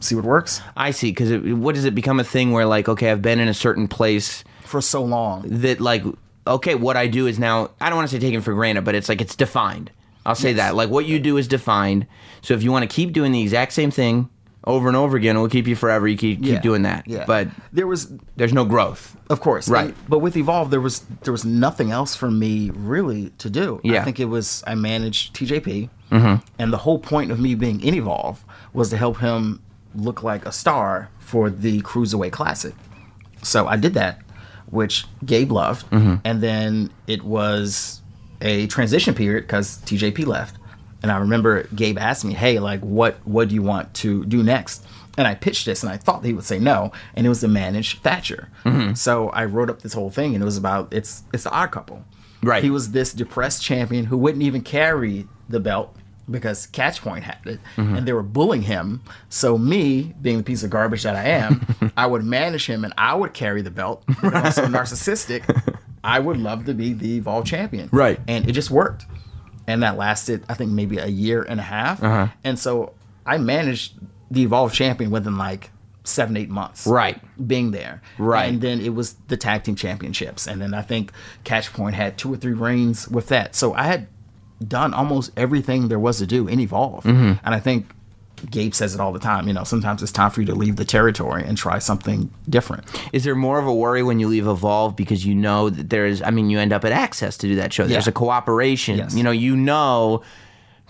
see 0.00 0.16
what 0.16 0.24
works. 0.24 0.60
i 0.76 0.90
see 0.90 1.12
because 1.12 1.30
what 1.54 1.76
does 1.76 1.84
it 1.84 1.94
become 1.94 2.18
a 2.18 2.24
thing 2.24 2.50
where 2.50 2.66
like 2.66 2.88
okay 2.88 3.10
i've 3.12 3.22
been 3.22 3.38
in 3.38 3.46
a 3.46 3.54
certain 3.54 3.86
place 3.86 4.42
For 4.64 4.80
so 4.80 5.04
long, 5.04 5.44
that 5.46 5.80
like 5.80 6.02
okay 6.44 6.74
what 6.74 6.96
i 6.96 7.06
do 7.06 7.28
is 7.28 7.38
now 7.38 7.70
i 7.80 7.88
don't 7.88 7.96
want 7.96 8.10
to 8.10 8.16
say 8.16 8.20
taken 8.20 8.40
for 8.40 8.52
granted 8.52 8.84
but 8.84 8.96
it's 8.96 9.08
like 9.08 9.20
it's 9.20 9.36
defined 9.36 9.92
i'll 10.26 10.34
say 10.34 10.54
that 10.54 10.74
like 10.74 10.90
what 10.90 11.06
you 11.06 11.20
do 11.20 11.36
is 11.36 11.46
defined 11.46 12.08
so 12.42 12.52
if 12.52 12.64
you 12.64 12.72
want 12.72 12.82
to 12.82 12.92
keep 12.92 13.12
doing 13.12 13.30
the 13.30 13.40
exact 13.40 13.72
same 13.72 13.92
thing 13.92 14.28
over 14.64 14.86
and 14.88 14.96
over 14.96 15.16
again 15.16 15.36
it 15.36 15.40
will 15.40 15.48
keep 15.48 15.66
you 15.66 15.74
forever 15.74 16.06
you 16.06 16.16
keep, 16.16 16.38
keep 16.42 16.52
Yeah. 16.52 16.60
doing 16.60 16.82
that 16.82 17.06
Yeah, 17.08 17.24
but 17.26 17.48
there 17.72 17.86
was, 17.86 18.12
there's 18.36 18.52
no 18.52 18.64
growth 18.64 19.16
of 19.28 19.40
course, 19.40 19.68
Right. 19.68 19.86
and- 19.86 19.94
but 20.08 20.18
with 20.18 20.36
Evolve, 20.36 20.70
there 20.70 20.80
was 20.80 21.00
there 21.22 21.32
was 21.32 21.44
nothing 21.44 21.90
else 21.90 22.14
for 22.14 22.30
me 22.30 22.70
really 22.74 23.32
to 23.38 23.48
do. 23.48 23.80
Yeah. 23.82 23.92
Mm-hmm. 23.92 24.00
I 24.00 24.04
think 24.04 24.20
it 24.20 24.26
was 24.26 24.62
I 24.66 24.74
managed 24.74 25.34
TJP, 25.34 25.88
and 26.58 26.72
the 26.72 26.76
whole 26.76 26.98
point 26.98 27.30
of 27.30 27.40
me 27.40 27.54
being 27.54 27.80
in 27.80 27.94
Evolve 27.94 28.44
was 28.74 28.90
to 28.90 28.96
help 28.98 29.18
him 29.18 29.60
look 29.94 30.22
like 30.22 30.44
a 30.44 30.52
star 30.52 31.08
for 31.18 31.48
the 31.48 31.80
Cruiserweight 31.80 32.32
Classic. 32.32 32.74
So 33.42 33.66
I 33.66 33.76
did 33.76 33.94
that, 33.94 34.18
which 34.66 35.06
Gabe 35.24 35.50
loved, 35.50 35.88
Mm-hmm. 35.90 36.16
and 36.24 36.42
then 36.42 36.90
it 37.06 37.22
was 37.24 38.02
a 38.42 38.66
transition 38.66 39.14
period 39.14 39.44
because 39.44 39.78
TJP 39.86 40.26
left, 40.26 40.56
and 41.02 41.10
I 41.12 41.18
remember 41.18 41.64
Gabe 41.74 41.98
asked 41.98 42.24
me, 42.24 42.34
"Hey, 42.34 42.58
like, 42.58 42.80
what 42.80 43.16
what 43.24 43.48
do 43.48 43.54
you 43.54 43.62
want 43.62 43.92
to 43.94 44.24
do 44.24 44.42
next?" 44.42 44.84
And 45.18 45.26
I 45.26 45.34
pitched 45.34 45.66
this, 45.66 45.82
and 45.82 45.92
I 45.92 45.98
thought 45.98 46.24
he 46.24 46.32
would 46.32 46.44
say 46.44 46.58
no, 46.58 46.90
and 47.14 47.26
it 47.26 47.28
was 47.28 47.40
to 47.40 47.48
manage 47.48 48.00
Thatcher. 48.00 48.48
Mm-hmm. 48.64 48.94
So 48.94 49.28
I 49.28 49.44
wrote 49.44 49.68
up 49.68 49.82
this 49.82 49.92
whole 49.92 50.10
thing, 50.10 50.34
and 50.34 50.42
it 50.42 50.44
was 50.44 50.56
about 50.56 50.92
it's 50.92 51.22
it's 51.34 51.44
the 51.44 51.50
odd 51.52 51.70
couple. 51.70 52.04
Right. 52.42 52.62
He 52.64 52.70
was 52.70 52.92
this 52.92 53.12
depressed 53.12 53.62
champion 53.62 54.06
who 54.06 54.16
wouldn't 54.16 54.42
even 54.42 54.62
carry 54.62 55.28
the 55.48 55.60
belt 55.60 55.94
because 56.30 56.66
Catchpoint 56.68 57.22
had 57.22 57.38
it, 57.44 57.60
Mm-hmm. 57.76 57.96
and 57.96 58.08
they 58.08 58.12
were 58.12 58.22
bullying 58.22 58.62
him. 58.62 59.02
So 59.28 59.58
me, 59.58 60.14
being 60.22 60.38
the 60.38 60.42
piece 60.44 60.62
of 60.62 60.70
garbage 60.70 61.02
that 61.02 61.14
I 61.16 61.24
am, 61.24 61.66
I 61.96 62.06
would 62.06 62.24
manage 62.24 62.66
him, 62.66 62.84
and 62.84 62.94
I 62.96 63.14
would 63.14 63.34
carry 63.34 63.60
the 63.60 63.70
belt. 63.70 64.04
Because 64.06 64.32
I'm 64.32 64.52
so 64.52 64.66
narcissistic. 64.66 65.42
I 66.04 66.18
would 66.20 66.36
love 66.36 66.64
to 66.66 66.74
be 66.74 66.94
the 66.94 67.16
Evolve 67.16 67.44
champion. 67.44 67.88
Right. 67.92 68.18
And 68.26 68.48
it 68.48 68.52
just 68.52 68.70
worked. 68.70 69.04
And 69.66 69.82
that 69.82 69.96
lasted, 69.96 70.44
I 70.48 70.54
think, 70.54 70.72
maybe 70.72 70.98
a 70.98 71.06
year 71.06 71.42
and 71.42 71.60
a 71.60 71.62
half. 71.62 72.02
Uh-huh. 72.02 72.28
And 72.44 72.58
so 72.58 72.94
I 73.24 73.38
managed 73.38 73.94
the 74.30 74.42
Evolve 74.42 74.72
champion 74.72 75.10
within 75.10 75.36
like 75.38 75.70
seven, 76.04 76.36
eight 76.36 76.48
months 76.48 76.86
right 76.86 77.20
being 77.46 77.70
there. 77.70 78.02
Right. 78.18 78.48
And 78.48 78.60
then 78.60 78.80
it 78.80 78.94
was 78.94 79.14
the 79.28 79.36
tag 79.36 79.64
team 79.64 79.76
championships. 79.76 80.46
And 80.46 80.60
then 80.60 80.74
I 80.74 80.82
think 80.82 81.12
Catchpoint 81.44 81.92
had 81.92 82.18
two 82.18 82.32
or 82.32 82.36
three 82.36 82.54
reigns 82.54 83.08
with 83.08 83.28
that. 83.28 83.54
So 83.54 83.72
I 83.74 83.84
had 83.84 84.08
done 84.66 84.94
almost 84.94 85.30
everything 85.36 85.88
there 85.88 85.98
was 85.98 86.18
to 86.18 86.26
do 86.26 86.48
in 86.48 86.60
Evolve. 86.60 87.04
Mm-hmm. 87.04 87.44
And 87.44 87.54
I 87.54 87.60
think 87.60 87.86
Gabe 88.50 88.74
says 88.74 88.94
it 88.94 89.00
all 89.00 89.12
the 89.12 89.18
time. 89.18 89.46
You 89.46 89.54
know, 89.54 89.64
sometimes 89.64 90.02
it's 90.02 90.12
time 90.12 90.30
for 90.30 90.40
you 90.40 90.46
to 90.46 90.54
leave 90.54 90.76
the 90.76 90.84
territory 90.84 91.44
and 91.44 91.56
try 91.56 91.78
something 91.78 92.30
different. 92.48 92.84
Is 93.12 93.24
there 93.24 93.34
more 93.34 93.58
of 93.58 93.66
a 93.66 93.74
worry 93.74 94.02
when 94.02 94.18
you 94.18 94.28
leave 94.28 94.46
Evolve 94.46 94.96
because 94.96 95.24
you 95.24 95.34
know 95.34 95.70
that 95.70 95.90
there 95.90 96.06
is? 96.06 96.22
I 96.22 96.30
mean, 96.30 96.50
you 96.50 96.58
end 96.58 96.72
up 96.72 96.84
at 96.84 96.92
Axxess 96.92 97.38
to 97.38 97.48
do 97.48 97.56
that 97.56 97.72
show. 97.72 97.86
There's 97.86 98.08
a 98.08 98.12
cooperation. 98.12 98.98
Yes. 98.98 99.14
You 99.14 99.22
know, 99.22 99.30
you 99.30 99.56
know, 99.56 100.22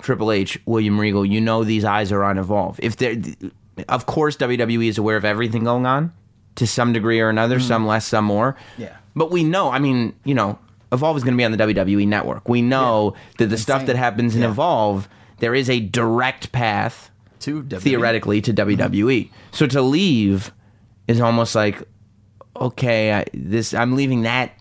Triple 0.00 0.32
H, 0.32 0.58
William 0.66 0.98
Regal. 0.98 1.24
You 1.24 1.40
know 1.40 1.64
these 1.64 1.84
eyes 1.84 2.12
are 2.12 2.24
on 2.24 2.38
Evolve. 2.38 2.78
If 2.82 2.96
there, 2.96 3.16
of 3.88 4.06
course, 4.06 4.36
WWE 4.36 4.88
is 4.88 4.98
aware 4.98 5.16
of 5.16 5.24
everything 5.24 5.64
going 5.64 5.86
on 5.86 6.12
to 6.56 6.66
some 6.66 6.92
degree 6.92 7.20
or 7.20 7.28
another. 7.28 7.56
Mm-hmm. 7.56 7.68
Some 7.68 7.86
less, 7.86 8.06
some 8.06 8.24
more. 8.24 8.56
Yeah. 8.78 8.96
But 9.14 9.30
we 9.30 9.44
know. 9.44 9.70
I 9.70 9.78
mean, 9.78 10.14
you 10.24 10.34
know, 10.34 10.58
Evolve 10.90 11.16
is 11.16 11.24
going 11.24 11.34
to 11.34 11.38
be 11.38 11.44
on 11.44 11.52
the 11.52 11.58
WWE 11.58 12.06
network. 12.06 12.48
We 12.48 12.62
know 12.62 13.14
that 13.38 13.46
the 13.46 13.58
stuff 13.58 13.86
that 13.86 13.96
happens 13.96 14.34
in 14.34 14.42
yeah. 14.42 14.50
Evolve, 14.50 15.08
there 15.38 15.54
is 15.54 15.70
a 15.70 15.80
direct 15.80 16.52
path 16.52 17.10
To 17.42 17.62
WWE. 17.62 17.80
theoretically 17.80 18.40
to 18.42 18.52
WWE. 18.52 19.30
So 19.50 19.66
to 19.66 19.82
leave 19.82 20.52
is 21.08 21.20
almost 21.20 21.54
like 21.54 21.82
okay, 22.54 23.12
I, 23.12 23.24
this 23.32 23.74
I'm 23.74 23.96
leaving 23.96 24.22
that 24.22 24.52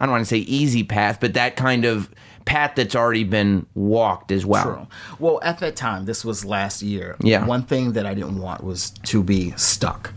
I 0.00 0.06
don't 0.06 0.12
want 0.12 0.22
to 0.22 0.28
say 0.28 0.38
easy 0.38 0.82
path, 0.82 1.18
but 1.20 1.34
that 1.34 1.56
kind 1.56 1.84
of 1.84 2.10
path 2.44 2.72
that's 2.76 2.94
already 2.94 3.24
been 3.24 3.66
walked 3.74 4.32
as 4.32 4.44
well. 4.44 4.64
True. 4.64 4.86
Well, 5.18 5.40
at 5.42 5.58
that 5.60 5.76
time, 5.76 6.04
this 6.04 6.24
was 6.24 6.44
last 6.44 6.82
year. 6.82 7.16
Yeah. 7.20 7.46
One 7.46 7.62
thing 7.62 7.92
that 7.92 8.06
I 8.06 8.14
didn't 8.14 8.38
want 8.40 8.64
was 8.64 8.90
to 8.90 9.22
be 9.22 9.52
stuck, 9.52 10.12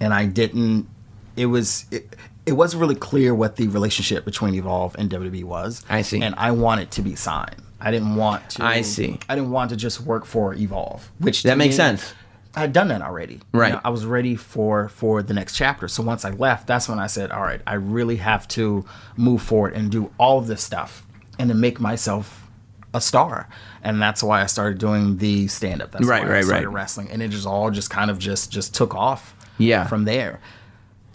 and 0.00 0.14
I 0.14 0.26
didn't. 0.26 0.88
It 1.36 1.46
was. 1.46 1.86
It, 1.90 2.16
it 2.46 2.52
wasn't 2.52 2.80
really 2.80 2.94
clear 2.94 3.34
what 3.34 3.56
the 3.56 3.68
relationship 3.68 4.24
between 4.24 4.54
Evolve 4.54 4.96
and 4.98 5.10
WWE 5.10 5.44
was. 5.44 5.84
I 5.90 6.00
see. 6.00 6.22
And 6.22 6.34
I 6.38 6.52
wanted 6.52 6.84
it 6.84 6.90
to 6.92 7.02
be 7.02 7.14
signed. 7.14 7.60
I 7.80 7.90
didn't 7.90 8.16
want 8.16 8.50
to. 8.50 8.64
I 8.64 8.82
see. 8.82 9.18
I 9.28 9.34
didn't 9.36 9.50
want 9.50 9.70
to 9.70 9.76
just 9.76 10.00
work 10.00 10.24
for 10.24 10.54
Evolve, 10.54 11.10
which 11.18 11.42
That 11.44 11.58
makes 11.58 11.74
me- 11.74 11.76
sense. 11.76 12.14
I 12.56 12.60
had 12.60 12.72
done 12.72 12.88
that 12.88 13.02
already. 13.02 13.34
You 13.52 13.60
Right. 13.60 13.72
know, 13.74 13.80
I 13.84 13.90
was 13.90 14.04
ready 14.04 14.34
for 14.34 14.88
for 14.88 15.22
the 15.22 15.34
next 15.34 15.54
chapter. 15.54 15.86
So 15.86 16.02
once 16.02 16.24
I 16.24 16.30
left, 16.30 16.66
that's 16.66 16.88
when 16.88 16.98
I 16.98 17.06
said, 17.06 17.30
"All 17.30 17.42
right, 17.42 17.60
I 17.66 17.74
really 17.74 18.16
have 18.16 18.48
to 18.48 18.84
move 19.16 19.42
forward 19.42 19.74
and 19.74 19.90
do 19.90 20.10
all 20.18 20.38
of 20.38 20.46
this 20.48 20.62
stuff 20.62 21.06
and 21.38 21.48
to 21.50 21.54
make 21.54 21.78
myself 21.78 22.48
a 22.92 23.00
star." 23.00 23.48
And 23.84 24.02
that's 24.02 24.22
why 24.24 24.42
I 24.42 24.46
started 24.46 24.78
doing 24.78 25.18
the 25.18 25.46
stand 25.46 25.82
up. 25.82 25.92
That's 25.92 26.06
Right, 26.06 26.22
why 26.24 26.28
I 26.30 26.32
right, 26.32 26.44
started 26.44 26.66
right. 26.68 26.74
wrestling, 26.74 27.10
and 27.12 27.22
it 27.22 27.28
just 27.28 27.46
all 27.46 27.70
just 27.70 27.90
kind 27.90 28.10
of 28.10 28.18
just 28.18 28.50
just 28.50 28.74
took 28.74 28.94
off. 28.94 29.34
Yeah. 29.58 29.86
From 29.86 30.04
there. 30.04 30.40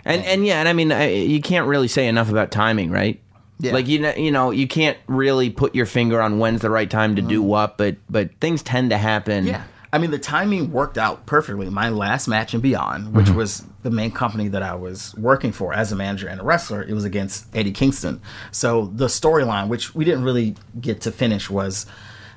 And 0.06 0.24
and 0.26 0.46
yeah, 0.46 0.60
and 0.60 0.70
I 0.70 0.74
mean 0.74 0.92
I, 0.92 1.10
you 1.10 1.42
can't 1.42 1.66
really 1.68 1.88
say 1.88 2.08
enough 2.08 2.30
about 2.30 2.52
timing, 2.52 2.92
right? 2.92 3.20
Yeah. 3.60 3.74
Like 3.74 3.88
you 3.88 4.00
know, 4.00 4.14
you 4.16 4.32
know, 4.32 4.52
you 4.52 4.68
can't 4.68 4.98
really 5.08 5.50
put 5.50 5.74
your 5.76 5.86
finger 5.86 6.22
on 6.22 6.40
when's 6.40 6.62
the 6.62 6.70
right 6.70 6.90
time 6.90 7.16
to 7.16 7.22
do 7.22 7.42
what, 7.42 7.78
but 7.78 7.96
but 8.10 8.30
things 8.42 8.62
tend 8.64 8.90
to 8.90 8.98
happen. 8.98 9.46
Mm-hmm. 9.46 9.54
Yeah. 9.54 9.64
I 9.94 10.00
mean, 10.00 10.10
the 10.10 10.18
timing 10.18 10.72
worked 10.72 10.98
out 10.98 11.28
perfectly. 11.28 11.70
My 11.70 11.90
last 11.90 12.28
match 12.28 12.56
and 12.56 12.64
beyond, 12.64 13.14
which 13.14 13.28
Mm-hmm. 13.28 13.36
was 13.38 13.64
the 13.84 13.92
main 13.92 14.10
company 14.12 14.48
that 14.48 14.64
I 14.64 14.74
was 14.74 15.14
working 15.16 15.52
for 15.52 15.72
as 15.72 15.92
a 15.92 15.96
manager 15.96 16.28
and 16.28 16.42
a 16.42 16.44
wrestler, 16.44 16.82
it 16.82 16.94
was 16.94 17.04
against 17.06 17.46
Eddie 17.56 17.72
Kingston. 17.72 18.20
So 18.52 18.88
the 18.88 19.06
storyline, 19.06 19.68
which 19.68 19.94
we 19.94 20.04
didn't 20.04 20.24
really 20.24 20.56
get 20.82 21.02
to 21.02 21.12
finish, 21.12 21.48
was 21.48 21.86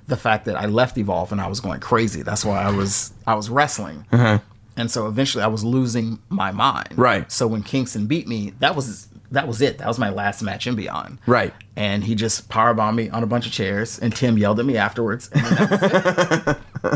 the 0.07 0.19
fact 0.19 0.45
that 0.45 0.57
I 0.57 0.67
left 0.67 0.99
Evolve 0.99 1.33
and 1.33 1.41
I 1.41 1.47
was 1.47 1.61
going 1.61 1.81
crazy. 1.81 2.21
That's 2.21 2.45
why 2.45 2.61
I 2.63 2.71
was 2.71 3.15
I 3.27 3.35
was 3.35 3.49
wrestling. 3.49 4.05
And 4.79 4.91
so 4.91 5.07
eventually 5.07 5.43
I 5.43 5.47
was 5.47 5.65
losing 5.65 6.19
my 6.29 6.51
mind. 6.53 6.91
Right. 6.97 7.33
So 7.33 7.47
when 7.47 7.63
Kingston 7.63 8.07
beat 8.07 8.29
me, 8.29 8.53
that 8.61 8.77
was 8.77 9.09
that 9.31 9.49
was 9.49 9.61
it. 9.61 9.79
That 9.79 9.89
was 9.89 9.99
my 9.99 10.11
last 10.11 10.43
match 10.43 10.67
and 10.67 10.77
beyond. 10.77 11.19
Right. 11.27 11.53
And 11.77 12.05
he 12.05 12.15
just 12.15 12.49
powerbombed 12.49 12.95
me 12.95 13.09
on 13.11 13.23
a 13.23 13.27
bunch 13.27 13.47
of 13.47 13.53
chairs, 13.53 13.99
and 13.99 14.15
Tim 14.15 14.39
yelled 14.39 14.61
at 14.61 14.67
me 14.67 14.77
afterwards. 14.77 15.29
And, 15.33 15.45
then 15.45 15.55
that 15.55 15.71
was 15.71 16.95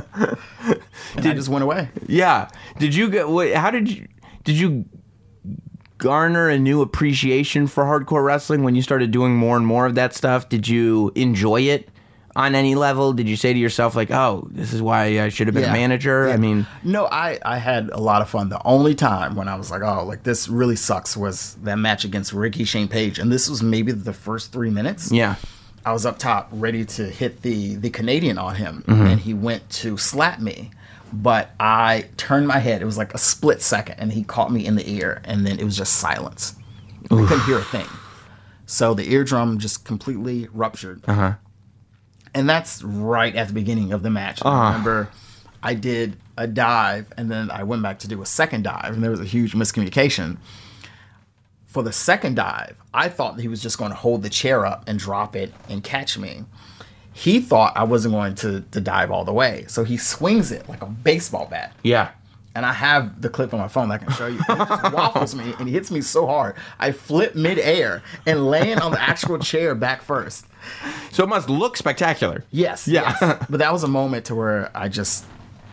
it. 0.67 0.81
and 1.17 1.27
I 1.27 1.35
just 1.35 1.49
went 1.49 1.65
away. 1.65 1.89
Yeah. 2.07 2.49
Did 2.79 2.95
you 2.95 3.11
get? 3.11 3.57
How 3.57 3.71
did 3.71 3.91
you? 3.91 4.09
Did 4.45 4.59
you 4.59 4.87
garner 5.99 6.49
a 6.49 6.59
new 6.59 6.81
appreciation 6.81 7.67
for 7.67 7.85
hardcore 7.85 8.25
wrestling 8.25 8.63
when 8.63 8.75
you 8.75 8.81
started 8.81 9.11
doing 9.11 9.37
more 9.37 9.57
and 9.57 9.67
more 9.67 9.87
of 9.87 9.95
that 9.97 10.15
stuff? 10.15 10.49
Did 10.49 10.67
you 10.67 11.13
enjoy 11.15 11.63
it 11.63 11.89
on 12.37 12.55
any 12.55 12.75
level? 12.75 13.13
Did 13.13 13.29
you 13.29 13.37
say 13.37 13.53
to 13.53 13.59
yourself 13.59 13.95
like, 13.97 14.11
"Oh, 14.11 14.49
this 14.51 14.73
is 14.73 14.81
why 14.81 15.21
I 15.21 15.29
should 15.31 15.47
have 15.49 15.55
been 15.55 15.65
a 15.65 15.67
Yeah. 15.69 15.73
manager"? 15.73 16.31
I 16.31 16.37
mean, 16.37 16.67
no, 16.85 17.07
I 17.07 17.39
I 17.45 17.59
had 17.59 17.91
a 17.93 18.01
lot 18.01 18.23
of 18.23 18.29
fun. 18.29 18.49
The 18.49 18.61
only 18.65 18.95
time 18.95 19.35
when 19.35 19.49
I 19.49 19.57
was 19.57 19.71
like, 19.71 19.83
oh, 19.83 20.05
like 20.05 20.23
this 20.23 20.49
really 20.49 20.77
sucks 20.77 21.17
was 21.17 21.57
that 21.65 21.77
match 21.77 22.05
against 22.05 22.33
Ricky 22.33 22.65
Shane 22.65 22.89
Page, 22.89 23.19
and 23.19 23.31
this 23.33 23.49
was 23.51 23.63
maybe 23.63 23.93
the 23.93 24.13
first 24.13 24.53
three 24.53 24.71
minutes. 24.71 25.11
yeah. 25.13 25.35
I 25.85 25.93
was 25.93 26.05
up 26.05 26.19
top 26.19 26.49
ready 26.53 26.85
to 26.85 27.05
hit 27.09 27.41
the 27.43 27.77
the 27.77 27.91
Canadian 27.91 28.37
on 28.39 28.55
him, 28.57 28.85
Mm-hmm. 28.87 29.07
and 29.07 29.21
he 29.21 29.33
went 29.33 29.69
to 29.81 29.97
slap 29.97 30.39
me, 30.39 30.71
but 31.13 31.51
I 31.59 32.05
turned 32.19 32.47
my 32.47 32.59
head. 32.59 32.83
It 32.83 32.85
was 32.85 32.99
like 32.99 33.15
a 33.15 33.19
split 33.19 33.63
second, 33.63 33.97
and 33.99 34.13
he 34.13 34.23
caught 34.23 34.53
me 34.53 34.67
in 34.67 34.77
the 34.77 34.89
ear, 34.89 35.23
and 35.25 35.47
then 35.47 35.59
it 35.59 35.65
was 35.65 35.77
just 35.79 35.95
silence. 35.95 36.55
I 37.11 37.15
couldn't 37.27 37.41
hear 37.45 37.59
a 37.59 37.65
thing. 37.65 37.87
So 38.67 38.93
the 38.95 39.11
eardrum 39.11 39.59
just 39.59 39.85
completely 39.87 40.49
ruptured. 40.53 41.01
Uh-huh. 41.09 41.33
And 42.35 42.49
that's 42.49 42.83
right 42.83 43.35
at 43.35 43.49
the 43.49 43.55
beginning 43.55 43.93
of 43.93 44.03
the 44.03 44.11
match. 44.11 44.41
Uh-huh. 44.43 44.51
I 44.51 44.69
remember 44.69 45.09
I 45.63 45.75
did 45.75 46.17
a 46.37 46.47
dive, 46.47 47.13
and 47.17 47.31
then 47.31 47.51
I 47.51 47.65
went 47.65 47.83
back 47.83 47.99
to 48.01 48.09
do 48.09 48.23
a 48.23 48.27
second 48.27 48.65
dive, 48.65 48.95
and 48.95 49.03
there 49.03 49.11
was 49.11 49.21
a 49.21 49.25
huge 49.25 49.55
miscommunication 49.55 50.39
for 51.71 51.85
the 51.85 51.93
second 51.93 52.35
dive, 52.35 52.77
I 52.93 53.09
thought 53.09 53.37
that 53.37 53.43
he 53.43 53.49
was 53.49 53.63
just 53.63 53.79
going 53.79 53.93
to 53.93 53.97
hold 53.97 54.25
the 54.25 54.29
chair 54.29 54.67
up 54.67 54.83
and 54.89 54.99
drop 54.99 55.37
it 55.37 55.53
and 55.69 55.85
catch 55.85 56.19
me. 56.19 56.45
He 57.13 57.41
thought 57.41 57.77
I 57.77 57.85
wasn't 57.85 58.15
going 58.15 58.35
to, 58.37 58.63
to 58.73 58.81
dive 58.81 59.13
all 59.13 59.25
the 59.25 59.33
way. 59.33 59.67
So 59.69 59.85
he 59.85 59.97
swings 59.97 60.51
it 60.51 60.69
like 60.69 60.83
a 60.83 60.87
baseball 60.87 61.47
bat. 61.47 61.73
Yeah. 61.85 62.11
And 62.55 62.67
I 62.67 62.73
have 62.73 63.23
the 63.23 63.29
clip 63.29 63.55
on 63.55 63.61
my 63.61 63.69
phone 63.69 63.89
that 63.91 64.03
I 64.03 64.05
can 64.05 64.13
show 64.15 64.27
you. 64.27 64.39
It 64.41 64.47
just 64.47 64.93
waffles 64.93 65.35
me 65.35 65.55
and 65.59 65.69
he 65.69 65.75
hits 65.75 65.91
me 65.91 66.01
so 66.01 66.27
hard. 66.27 66.57
I 66.79 66.91
flip 66.93 67.35
midair 67.37 68.03
and 68.27 68.47
land 68.47 68.81
on 68.81 68.91
the 68.91 69.01
actual 69.01 69.39
chair 69.39 69.75
back 69.75 70.03
first. 70.03 70.47
So 71.13 71.23
it 71.23 71.29
must 71.29 71.49
look 71.49 71.77
spectacular. 71.77 72.45
Yes. 72.51 72.89
Yeah. 72.89 73.17
yes. 73.21 73.47
But 73.49 73.59
that 73.59 73.73
was 73.73 73.85
a 73.85 73.89
moment 73.89 74.27
to 74.27 74.35
where 74.35 74.71
I 74.77 74.89
just 74.89 75.25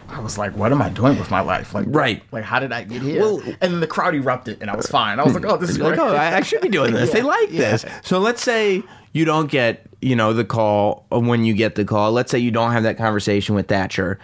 I 0.09 0.19
was 0.21 0.37
like, 0.37 0.55
what 0.55 0.71
am 0.71 0.81
I 0.81 0.89
doing 0.89 1.17
with 1.17 1.31
my 1.31 1.41
life? 1.41 1.73
Like 1.73 1.87
Right. 1.89 2.23
Like 2.31 2.43
how 2.43 2.59
did 2.59 2.71
I 2.71 2.83
get 2.83 3.01
here? 3.01 3.21
Well- 3.21 3.41
and 3.59 3.73
then 3.73 3.79
the 3.79 3.87
crowd 3.87 4.15
erupted 4.15 4.61
and 4.61 4.69
I 4.69 4.75
was 4.75 4.87
fine. 4.87 5.19
I 5.19 5.23
was 5.23 5.33
like, 5.33 5.45
oh, 5.45 5.57
this 5.57 5.71
is 5.71 5.79
like, 5.79 5.95
great. 5.95 5.99
oh, 5.99 6.15
I, 6.15 6.41
should 6.41 6.61
be 6.61 6.69
doing 6.69 6.93
this. 6.93 7.11
they 7.11 7.23
like 7.23 7.51
yeah. 7.51 7.71
this. 7.71 7.85
So 8.03 8.19
let's 8.19 8.41
say 8.41 8.83
you 9.13 9.25
don't 9.25 9.49
get, 9.49 9.85
you 10.01 10.15
know, 10.15 10.31
the 10.31 10.45
call 10.45 11.05
or 11.09 11.21
when 11.21 11.43
you 11.43 11.53
get 11.53 11.75
the 11.75 11.85
call. 11.85 12.11
Let's 12.11 12.31
say 12.31 12.37
you 12.39 12.51
don't 12.51 12.71
have 12.71 12.83
that 12.83 12.97
conversation 12.97 13.55
with 13.55 13.67
Thatcher. 13.67 14.19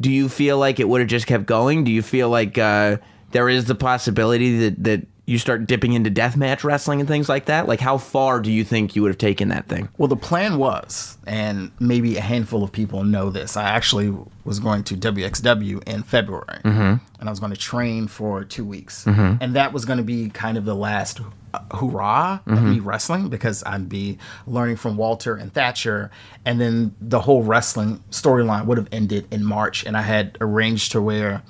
Do 0.00 0.10
you 0.10 0.28
feel 0.28 0.58
like 0.58 0.80
it 0.80 0.88
would 0.88 1.00
have 1.00 1.08
just 1.08 1.26
kept 1.26 1.46
going? 1.46 1.84
Do 1.84 1.90
you 1.90 2.02
feel 2.02 2.28
like 2.30 2.56
uh, 2.58 2.98
there 3.32 3.48
is 3.48 3.64
the 3.66 3.74
possibility 3.74 4.58
that 4.68 4.84
that 4.84 5.06
you 5.26 5.36
start 5.36 5.66
dipping 5.66 5.92
into 5.92 6.10
deathmatch 6.10 6.64
wrestling 6.64 7.00
and 7.00 7.08
things 7.08 7.28
like 7.28 7.44
that? 7.46 7.68
Like, 7.68 7.80
how 7.80 7.98
far 7.98 8.40
do 8.40 8.50
you 8.50 8.64
think 8.64 8.96
you 8.96 9.02
would 9.02 9.10
have 9.10 9.18
taken 9.18 9.48
that 9.48 9.68
thing? 9.68 9.90
Well, 9.98 10.08
the 10.08 10.16
plan 10.16 10.56
was, 10.56 11.18
and 11.26 11.70
maybe 11.78 12.16
a 12.16 12.22
handful 12.22 12.62
of 12.64 12.72
people 12.72 13.04
know 13.04 13.28
this. 13.28 13.54
I 13.54 13.64
actually 13.64 14.16
was 14.44 14.58
going 14.58 14.84
to 14.84 14.96
WXW 14.96 15.86
in 15.86 16.02
February, 16.02 16.60
and 16.64 17.00
I 17.20 17.28
was 17.28 17.40
going 17.40 17.52
to 17.52 17.58
train 17.58 18.06
for 18.06 18.42
two 18.44 18.64
weeks, 18.64 19.04
and 19.06 19.54
that 19.54 19.74
was 19.74 19.84
going 19.84 19.98
to 19.98 20.02
be 20.04 20.30
kind 20.30 20.56
of 20.56 20.64
the 20.64 20.74
last 20.74 21.20
uh, 21.54 21.60
hurrah 21.76 22.40
of 22.46 22.62
me 22.62 22.78
wrestling 22.80 23.28
because 23.28 23.62
I'd 23.64 23.88
be 23.88 24.18
learning 24.46 24.76
from 24.76 24.96
Walter 24.96 25.36
and 25.36 25.52
Thatcher, 25.52 26.10
and 26.44 26.60
then 26.60 26.94
the 27.00 27.20
whole 27.20 27.42
wrestling 27.42 28.02
storyline 28.10 28.66
would 28.66 28.78
have 28.78 28.88
ended 28.92 29.26
in 29.30 29.44
March, 29.44 29.84
and 29.84 29.96
I 29.96 30.02
had 30.02 30.36
arranged 30.40 30.92
to 30.92 31.02
where. 31.02 31.42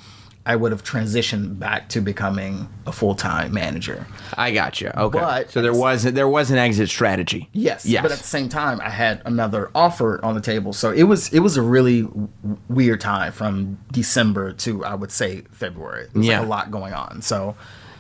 I 0.47 0.57
would 0.57 0.73
have 0.73 0.83
transitioned 0.83 1.59
back 1.59 1.91
to 1.91 2.01
becoming 2.01 2.71
a 2.87 2.93
full 2.93 3.15
time 3.15 3.53
manager. 3.53 4.07
I 4.33 4.51
got 4.53 4.81
you. 4.81 4.89
Okay. 4.97 5.19
But- 5.19 5.51
so 5.51 5.61
there 5.61 5.75
was 5.75 6.05
there 6.05 6.27
was 6.29 6.51
an 6.51 6.57
exit 6.57 6.89
strategy. 6.89 7.51
Yes, 7.53 7.85
Yes. 7.85 8.01
But 8.03 8.13
at 8.13 8.19
the 8.19 8.25
same 8.25 8.49
time, 8.49 8.81
I 8.81 8.89
had 8.89 9.21
another 9.27 9.71
offer 9.75 10.25
on 10.25 10.35
the 10.35 10.41
table, 10.41 10.73
so 10.73 10.91
it 10.91 11.03
was 11.03 11.31
it 11.35 11.41
was 11.41 11.59
a 11.59 11.63
really 11.63 12.01
w- 12.03 12.29
weird 12.71 13.03
time 13.03 13.31
from 13.33 13.77
December 13.93 14.53
to 14.53 14.87
I 14.87 14.95
would 14.95 15.13
say 15.13 15.43
February. 15.53 16.05
There 16.13 16.21
was 16.21 16.27
Yeah. 16.27 16.39
like 16.39 16.47
a 16.47 16.51
lot 16.51 16.71
going 16.71 16.95
on. 16.95 17.21
So 17.21 17.55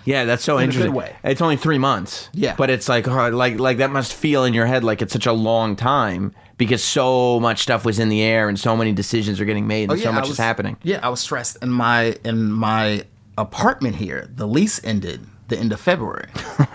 Yeah, 0.09 0.25
that's 0.25 0.43
so 0.43 0.57
a 0.57 0.61
good 0.61 0.65
interesting. 0.71 0.95
way. 0.95 1.15
It's 1.23 1.41
only 1.43 1.57
three 1.57 1.79
months. 1.79 2.31
Yeah. 2.33 2.55
but 2.57 2.71
it's 2.71 2.89
like, 2.89 3.07
oh, 3.07 3.29
like, 3.29 3.59
like 3.59 3.77
that 3.79 3.91
must 3.91 4.15
feel 4.15 4.45
in 4.45 4.55
your 4.55 4.67
head 4.67 4.83
like 4.85 5.03
it's 5.03 5.13
such 5.13 5.27
a 5.27 5.33
long 5.33 5.77
time 5.77 6.35
because 6.57 6.83
so 6.83 7.39
much 7.41 7.61
stuff 7.63 7.85
was 7.85 7.99
in 7.99 8.09
the 8.09 8.23
air 8.23 8.49
and 8.49 8.59
so 8.59 8.77
many 8.77 8.93
decisions 8.93 9.39
are 9.41 9.45
getting 9.45 9.67
made 9.67 9.91
and 9.91 10.01
so 10.01 10.09
Oh, 10.09 10.13
I 10.13 10.15
much 10.15 10.23
was- 10.25 10.33
is 10.33 10.39
happening. 10.39 10.77
Yeah, 10.83 11.01
I 11.03 11.09
was 11.11 11.21
stressed 11.21 11.59
in 11.63 11.71
my 11.71 12.17
in 12.25 12.51
my 12.51 13.05
apartment 13.37 13.97
here. 13.97 14.29
The 14.35 14.47
lease 14.49 14.83
ended 14.83 15.27
the 15.49 15.59
end 15.59 15.73
of 15.73 15.81
February. 15.81 16.29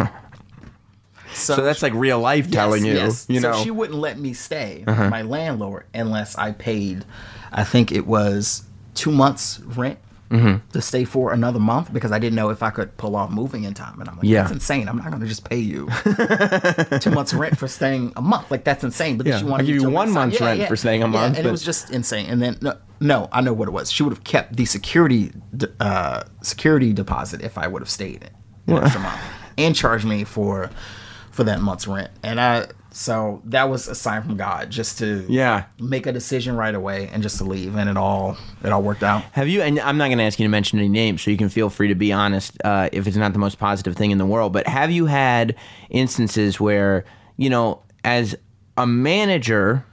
So 1.33 1.55
that's 1.55 1.81
like 1.81 1.93
real 1.95 2.19
life 2.19 2.51
telling 2.51 2.85
you, 2.85 2.93
Yes. 2.93 3.25
you 3.27 3.39
know. 3.39 3.49
Uh-huh. 3.51 3.63
she 3.63 3.71
wouldn't 3.71 3.97
let 3.97 4.19
me 4.19 4.33
stay, 4.33 4.83
with 4.85 5.09
my 5.09 5.23
landlord, 5.23 5.85
unless 5.93 6.35
I 6.37 6.51
paid. 6.51 7.05
I 7.51 7.63
think 7.63 7.91
it 7.91 8.05
was 8.05 8.63
two 8.93 9.11
months 9.11 9.59
rent 9.61 9.97
to 10.71 10.81
stay 10.81 11.03
for 11.05 11.31
another 11.31 11.59
month 11.59 11.93
because 11.93 12.11
I 12.11 12.17
didn't 12.17 12.35
know 12.35 12.49
if 12.49 12.63
I 12.63 12.71
could 12.71 12.97
pull 12.97 13.15
off 13.15 13.29
moving 13.29 13.63
in 13.65 13.73
time. 13.75 13.99
And 13.99 14.09
I'm 14.09 14.15
like, 14.17 14.25
Yeah. 14.25 14.41
that's 14.41 14.51
insane. 14.53 14.89
I'm 14.89 14.97
not 14.97 15.09
going 15.09 15.21
to 15.21 15.27
just 15.27 15.47
pay 15.47 15.59
you 15.59 15.87
two 16.99 17.11
months 17.11 17.33
rent 17.33 17.57
for 17.57 17.67
staying 17.67 18.13
a 18.15 18.21
month. 18.21 18.49
Like 18.49 18.63
that's 18.63 18.83
insane. 18.83 19.17
But 19.17 19.25
then 19.25 19.33
Yeah, 19.33 19.39
she 19.39 19.51
I'll 19.51 19.57
give 19.59 19.67
you 19.69 19.81
to 19.81 19.89
one 19.89 20.11
month's 20.11 20.41
rent 20.41 20.67
for 20.67 20.75
staying 20.75 21.03
a 21.03 21.07
month, 21.07 21.35
and 21.37 21.43
but- 21.43 21.49
it 21.49 21.51
was 21.51 21.63
just 21.63 21.91
insane. 21.91 22.25
And 22.29 22.41
then 22.41 22.57
no, 22.61 22.77
no, 22.99 23.29
I 23.31 23.41
know 23.41 23.53
what 23.53 23.67
it 23.67 23.71
was. 23.71 23.91
She 23.91 24.01
would 24.03 24.13
have 24.13 24.23
kept 24.23 24.55
the 24.55 24.65
security 24.65 25.31
uh, 25.79 26.23
security 26.41 26.93
deposit 26.93 27.41
if 27.41 27.57
I 27.57 27.67
would 27.67 27.81
have 27.81 27.89
stayed 27.89 28.29
an 28.67 28.77
extra 28.77 29.01
month 29.01 29.19
and 29.57 29.75
charged 29.75 30.05
me 30.05 30.23
for 30.23 30.69
for 31.31 31.43
that 31.43 31.61
month's 31.61 31.87
rent. 31.87 32.09
And 32.23 32.39
I 32.39 32.67
so 32.95 33.41
that 33.45 33.69
was 33.69 33.87
a 33.87 33.95
sign 33.95 34.21
from 34.21 34.37
God 34.37 34.69
just 34.69 34.97
to 34.99 35.25
Yeah. 35.27 35.63
make 35.79 36.05
a 36.05 36.11
decision 36.13 36.55
right 36.55 36.73
away 36.75 37.09
and 37.11 37.21
just 37.23 37.37
to 37.39 37.43
leave, 37.43 37.75
and 37.75 37.89
it 37.89 37.97
all 37.97 38.37
it 38.63 38.71
all 38.71 38.81
worked 38.83 39.03
out. 39.03 39.23
Have 39.33 39.49
you? 39.49 39.61
And 39.61 39.79
I'm 39.79 39.97
not 39.97 40.07
going 40.07 40.19
to 40.19 40.23
ask 40.23 40.39
you 40.39 40.45
to 40.45 40.49
mention 40.49 40.79
any 40.79 40.87
names, 40.87 41.21
so 41.21 41.31
you 41.31 41.37
can 41.37 41.49
feel 41.49 41.69
free 41.69 41.87
to 41.89 41.95
be 41.95 42.13
honest 42.13 42.57
uh, 42.63 42.89
if 42.93 43.07
it's 43.07 43.17
not 43.17 43.33
the 43.33 43.39
most 43.39 43.57
positive 43.59 43.95
thing 43.95 44.11
in 44.11 44.17
the 44.19 44.25
world. 44.25 44.53
But 44.53 44.67
have 44.67 44.91
you 44.91 45.07
had 45.07 45.55
instances 45.89 46.59
where 46.59 47.03
you 47.35 47.49
know, 47.49 47.81
as 48.03 48.35
a 48.77 48.85
manager, 48.85 49.83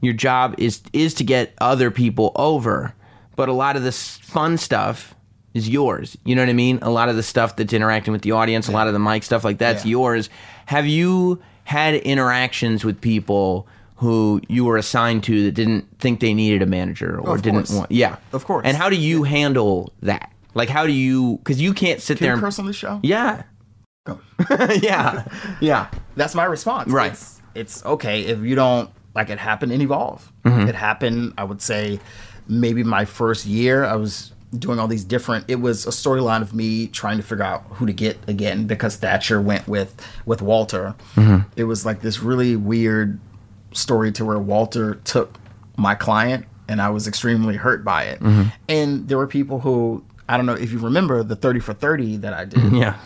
your 0.00 0.14
job 0.14 0.54
is 0.58 0.80
is 0.92 1.12
to 1.14 1.24
get 1.24 1.52
other 1.60 1.90
people 1.90 2.32
over, 2.36 2.94
but 3.36 3.48
a 3.48 3.52
lot 3.52 3.76
of 3.76 3.82
this 3.82 4.16
fun 4.18 4.56
stuff 4.56 5.14
is 5.54 5.68
yours. 5.68 6.16
You 6.24 6.34
know 6.34 6.42
what 6.42 6.48
I 6.48 6.52
mean? 6.54 6.78
A 6.82 6.90
lot 6.90 7.08
of 7.08 7.16
the 7.16 7.22
stuff 7.22 7.56
that's 7.56 7.72
interacting 7.72 8.12
with 8.12 8.22
the 8.22 8.32
audience, 8.32 8.68
a 8.68 8.72
lot 8.72 8.86
of 8.86 8.92
the 8.92 8.98
mic 8.98 9.22
stuff 9.22 9.44
like 9.44 9.58
that's 9.58 9.84
Yeah. 9.84 9.90
yours. 9.90 10.30
Have 10.66 10.86
you 10.86 11.40
had 11.68 11.94
interactions 11.94 12.84
with 12.84 13.00
people? 13.00 13.66
Who 14.00 14.40
you 14.48 14.64
were 14.64 14.76
assigned 14.76 15.24
to 15.24 15.42
that 15.42 15.52
didn't 15.54 15.84
think 15.98 16.20
they 16.20 16.32
needed 16.32 16.62
a 16.62 16.66
manager 16.66 17.18
or 17.18 17.34
Of 17.34 17.42
didn't 17.42 17.62
course. 17.66 17.72
want, 17.72 17.90
yeah, 17.90 18.14
Of 18.32 18.44
course. 18.44 18.62
And 18.64 18.76
how 18.76 18.88
do 18.88 18.94
you 18.94 19.24
handle 19.24 19.92
that? 20.02 20.32
Like, 20.54 20.68
how 20.68 20.86
do 20.86 20.92
you? 20.92 21.38
Because 21.38 21.60
you 21.60 21.74
can't 21.74 22.00
sit 22.00 22.18
Can 22.18 22.26
there. 22.26 22.30
you 22.30 22.34
and- 22.36 22.42
curse 22.44 22.60
on 22.60 22.66
this 22.66 22.76
show? 22.76 23.00
yeah, 23.02 23.42
Go. 24.06 24.20
yeah, 24.80 25.24
yeah. 25.60 25.88
That's 26.14 26.36
my 26.36 26.44
response. 26.44 26.92
Right. 26.92 27.10
It's, 27.10 27.42
it's 27.56 27.84
okay 27.84 28.20
if 28.26 28.38
you 28.38 28.54
don't 28.54 28.88
like 29.16 29.30
it 29.30 29.38
happened 29.40 29.72
and 29.72 29.82
evolve. 29.82 30.30
Mm-hmm. 30.44 30.68
It 30.68 30.76
happened, 30.76 31.34
I 31.36 31.42
would 31.42 31.60
say, 31.60 31.98
maybe 32.46 32.84
my 32.84 33.04
first 33.04 33.46
year. 33.46 33.84
I 33.84 33.96
was 33.96 34.32
doing 34.56 34.78
all 34.78 34.88
these 34.88 35.04
different 35.04 35.44
it 35.48 35.56
was 35.56 35.86
a 35.86 35.90
storyline 35.90 36.40
of 36.40 36.54
me 36.54 36.86
trying 36.86 37.18
to 37.18 37.22
figure 37.22 37.44
out 37.44 37.64
who 37.72 37.84
to 37.84 37.92
get 37.92 38.16
again 38.28 38.66
because 38.66 38.96
Thatcher 38.96 39.40
went 39.42 39.68
with 39.68 39.94
with 40.24 40.40
Walter. 40.40 40.94
Mm-hmm. 41.16 41.48
It 41.56 41.64
was 41.64 41.84
like 41.84 42.00
this 42.00 42.20
really 42.22 42.56
weird 42.56 43.20
story 43.72 44.10
to 44.12 44.24
where 44.24 44.38
Walter 44.38 44.94
took 45.04 45.36
my 45.76 45.94
client 45.94 46.46
and 46.66 46.80
I 46.80 46.88
was 46.88 47.06
extremely 47.06 47.56
hurt 47.56 47.84
by 47.84 48.04
it. 48.04 48.20
Mm-hmm. 48.20 48.48
And 48.68 49.08
there 49.08 49.18
were 49.18 49.26
people 49.26 49.60
who 49.60 50.02
I 50.28 50.36
don't 50.36 50.46
know 50.46 50.54
if 50.54 50.72
you 50.72 50.78
remember 50.78 51.22
the 51.22 51.36
30 51.36 51.60
for 51.60 51.74
30 51.74 52.16
that 52.18 52.32
I 52.32 52.44
did 52.46 52.72
Yeah. 52.72 52.96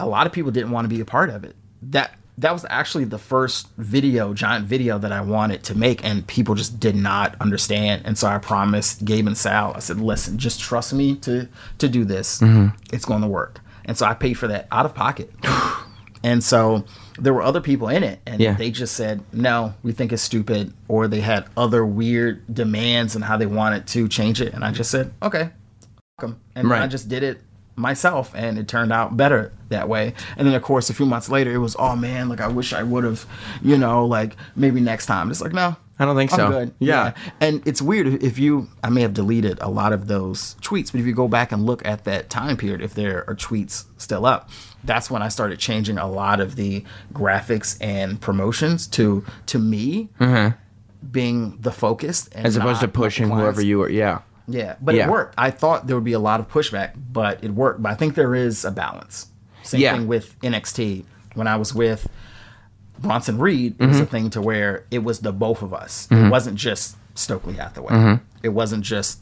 a 0.00 0.06
lot 0.06 0.26
of 0.26 0.32
people 0.32 0.50
didn't 0.50 0.70
want 0.72 0.84
to 0.84 0.88
be 0.88 1.00
a 1.00 1.04
part 1.04 1.30
of 1.30 1.44
it. 1.44 1.54
That 1.82 2.12
that 2.38 2.52
was 2.52 2.66
actually 2.68 3.04
the 3.04 3.18
first 3.18 3.68
video, 3.78 4.34
giant 4.34 4.66
video 4.66 4.98
that 4.98 5.10
I 5.12 5.20
wanted 5.22 5.62
to 5.64 5.74
make, 5.74 6.04
and 6.04 6.26
people 6.26 6.54
just 6.54 6.78
did 6.78 6.94
not 6.94 7.34
understand. 7.40 8.02
And 8.04 8.18
so 8.18 8.28
I 8.28 8.38
promised 8.38 9.04
Gabe 9.04 9.26
and 9.26 9.36
Sal, 9.36 9.72
I 9.74 9.78
said, 9.78 10.00
"Listen, 10.00 10.36
just 10.38 10.60
trust 10.60 10.92
me 10.92 11.16
to 11.16 11.48
to 11.78 11.88
do 11.88 12.04
this. 12.04 12.40
Mm-hmm. 12.40 12.76
It's 12.92 13.04
going 13.04 13.22
to 13.22 13.28
work." 13.28 13.60
And 13.86 13.96
so 13.96 14.04
I 14.04 14.14
paid 14.14 14.34
for 14.34 14.48
that 14.48 14.66
out 14.70 14.84
of 14.84 14.94
pocket. 14.94 15.32
and 16.22 16.42
so 16.44 16.84
there 17.18 17.32
were 17.32 17.42
other 17.42 17.60
people 17.62 17.88
in 17.88 18.02
it, 18.04 18.20
and 18.26 18.40
Yeah. 18.40 18.52
they 18.54 18.70
just 18.70 18.94
said, 18.94 19.22
"No, 19.32 19.74
we 19.82 19.92
think 19.92 20.12
it's 20.12 20.22
stupid," 20.22 20.74
or 20.88 21.08
they 21.08 21.20
had 21.20 21.46
other 21.56 21.86
weird 21.86 22.42
demands 22.52 23.14
and 23.14 23.24
how 23.24 23.36
they 23.38 23.46
wanted 23.46 23.86
to 23.88 24.08
change 24.08 24.40
it. 24.42 24.52
And 24.52 24.62
I 24.62 24.72
just 24.72 24.90
said, 24.90 25.12
"Okay, 25.22 25.50
them. 26.20 26.38
And 26.54 26.70
then 26.70 26.82
I 26.82 26.86
just 26.86 27.08
did 27.08 27.22
it 27.22 27.40
myself 27.76 28.32
and 28.34 28.58
it 28.58 28.66
turned 28.66 28.92
out 28.92 29.16
better 29.16 29.52
that 29.68 29.88
way. 29.88 30.14
And 30.36 30.46
then 30.46 30.54
of 30.54 30.62
course 30.62 30.90
a 30.90 30.94
few 30.94 31.06
months 31.06 31.28
later 31.28 31.52
it 31.52 31.58
was, 31.58 31.76
oh 31.78 31.94
man, 31.94 32.28
like 32.28 32.40
I 32.40 32.48
wish 32.48 32.72
I 32.72 32.82
would 32.82 33.04
have, 33.04 33.26
you 33.62 33.76
know, 33.76 34.04
like 34.06 34.36
maybe 34.56 34.80
next 34.80 35.06
time. 35.06 35.30
It's 35.30 35.40
like, 35.40 35.52
no. 35.52 35.76
I 35.98 36.04
don't 36.04 36.14
think 36.14 36.30
I'm 36.34 36.38
so. 36.38 36.50
good. 36.50 36.74
Yeah. 36.78 37.14
And 37.40 37.66
it's 37.66 37.80
weird 37.80 38.22
if 38.22 38.38
you 38.38 38.68
I 38.84 38.90
may 38.90 39.00
have 39.00 39.14
deleted 39.14 39.58
a 39.62 39.70
lot 39.70 39.94
of 39.94 40.08
those 40.08 40.56
tweets, 40.60 40.92
but 40.92 41.00
if 41.00 41.06
you 41.06 41.14
go 41.14 41.26
back 41.26 41.52
and 41.52 41.64
look 41.64 41.86
at 41.86 42.04
that 42.04 42.28
time 42.28 42.58
period, 42.58 42.82
if 42.82 42.94
there 42.94 43.24
are 43.28 43.34
tweets 43.34 43.86
still 43.96 44.26
up, 44.26 44.50
that's 44.84 45.10
when 45.10 45.22
I 45.22 45.28
started 45.28 45.58
changing 45.58 45.96
a 45.96 46.06
lot 46.06 46.38
of 46.38 46.56
the 46.56 46.84
graphics 47.14 47.78
and 47.80 48.20
promotions 48.20 48.86
to 48.88 49.24
to 49.46 49.58
me 49.58 50.10
being 51.10 51.56
the 51.60 51.72
focus 51.72 52.26
and 52.28 52.38
Mm-hmm. 52.38 52.46
As 52.46 52.56
opposed 52.56 52.80
to 52.80 52.88
pushing 52.88 53.30
whoever 53.30 53.62
you 53.62 53.78
were. 53.78 53.88
Yeah. 53.88 54.20
Yeah, 54.48 54.76
but 54.80 54.94
Yeah. 54.94 55.06
it 55.06 55.10
worked. 55.10 55.34
I 55.38 55.50
thought 55.50 55.86
there 55.86 55.96
would 55.96 56.04
be 56.04 56.12
a 56.12 56.18
lot 56.20 56.40
of 56.40 56.48
pushback, 56.48 56.92
but 57.12 57.42
it 57.42 57.50
worked. 57.52 57.82
But 57.82 57.92
I 57.92 57.94
think 57.94 58.14
there 58.14 58.34
is 58.34 58.64
a 58.64 58.70
balance. 58.70 59.26
Same 59.62 59.80
Yeah. 59.80 59.96
thing 59.96 60.06
with 60.06 60.34
NXT. 60.42 61.04
When 61.34 61.46
I 61.46 61.56
was 61.56 61.74
with 61.74 62.06
Bronson 62.98 63.38
Reed, 63.38 63.74
it 63.78 63.86
was 63.86 63.98
a 63.98 64.02
Mm-hmm. 64.02 64.10
thing 64.10 64.30
to 64.30 64.40
where 64.40 64.84
it 64.90 65.02
was 65.04 65.20
the 65.20 65.32
both 65.32 65.62
of 65.62 65.74
us. 65.74 66.08
It 66.10 66.30
wasn't 66.30 66.56
just 66.56 66.96
Stokely 67.14 67.54
Hathaway. 67.54 67.92
Mm-hmm. 67.92 68.24
It 68.42 68.50
wasn't 68.50 68.84
just 68.84 69.20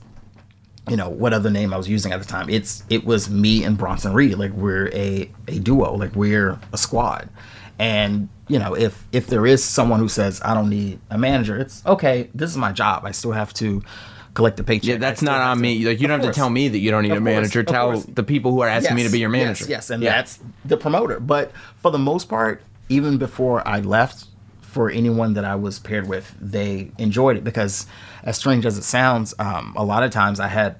you 0.86 0.96
know 0.98 1.08
what 1.08 1.32
other 1.32 1.48
name 1.50 1.72
I 1.72 1.78
was 1.78 1.88
using 1.88 2.12
at 2.12 2.20
the 2.20 2.26
time. 2.26 2.50
It's 2.50 2.82
it 2.90 3.06
was 3.06 3.30
me 3.30 3.64
and 3.64 3.78
Bronson 3.78 4.12
Reed. 4.12 4.36
Like 4.36 4.52
we're 4.52 4.88
a 4.92 5.30
a 5.48 5.58
duo. 5.58 5.94
Like 5.96 6.14
we're 6.14 6.58
a 6.72 6.76
squad. 6.78 7.30
And 7.78 8.28
you 8.48 8.58
know 8.58 8.74
if 8.74 9.06
if 9.10 9.26
there 9.28 9.46
is 9.46 9.64
someone 9.64 9.98
who 9.98 10.08
says 10.08 10.42
I 10.44 10.52
don't 10.52 10.68
need 10.68 10.98
a 11.10 11.16
manager, 11.16 11.56
it's 11.58 11.84
okay. 11.86 12.28
This 12.34 12.50
is 12.50 12.58
my 12.58 12.70
job. 12.72 13.06
I 13.06 13.12
still 13.12 13.32
have 13.32 13.54
to 13.54 13.82
collect 14.34 14.56
the 14.56 14.64
paycheck. 14.64 14.88
Yeah, 14.88 14.96
that's 14.98 15.22
not 15.22 15.40
on 15.40 15.56
to- 15.56 15.62
me. 15.62 15.84
Like 15.86 16.00
you 16.00 16.08
don't 16.08 16.20
have 16.20 16.28
to 16.28 16.34
tell 16.34 16.50
me 16.50 16.68
that 16.68 16.78
you 16.78 16.90
don't 16.90 17.02
need 17.04 17.12
Of 17.12 17.18
a 17.18 17.20
manager. 17.20 17.60
of 17.60 17.66
Tell 17.66 17.92
course. 17.92 18.04
the 18.04 18.22
people 18.24 18.50
who 18.52 18.60
are 18.60 18.68
asking 18.68 18.96
me 18.96 19.04
to 19.04 19.10
be 19.10 19.20
your 19.20 19.28
manager. 19.30 19.64
Yes, 19.68 19.90
and 19.90 20.02
Yeah. 20.02 20.16
that's 20.16 20.38
the 20.64 20.76
promoter. 20.76 21.20
But 21.20 21.52
for 21.80 21.90
the 21.90 21.98
most 21.98 22.28
part, 22.28 22.62
even 22.88 23.16
before 23.18 23.66
I 23.66 23.80
left, 23.80 24.26
for 24.60 24.90
anyone 24.90 25.34
that 25.34 25.44
I 25.44 25.54
was 25.54 25.78
paired 25.78 26.08
with, 26.08 26.34
they 26.40 26.90
enjoyed 26.98 27.36
it 27.36 27.44
because, 27.44 27.86
as 28.24 28.36
strange 28.36 28.66
as 28.66 28.76
it 28.76 28.82
sounds, 28.82 29.32
um, 29.38 29.72
a 29.76 29.84
lot 29.84 30.02
of 30.02 30.10
times 30.10 30.40
I 30.40 30.48
had 30.48 30.76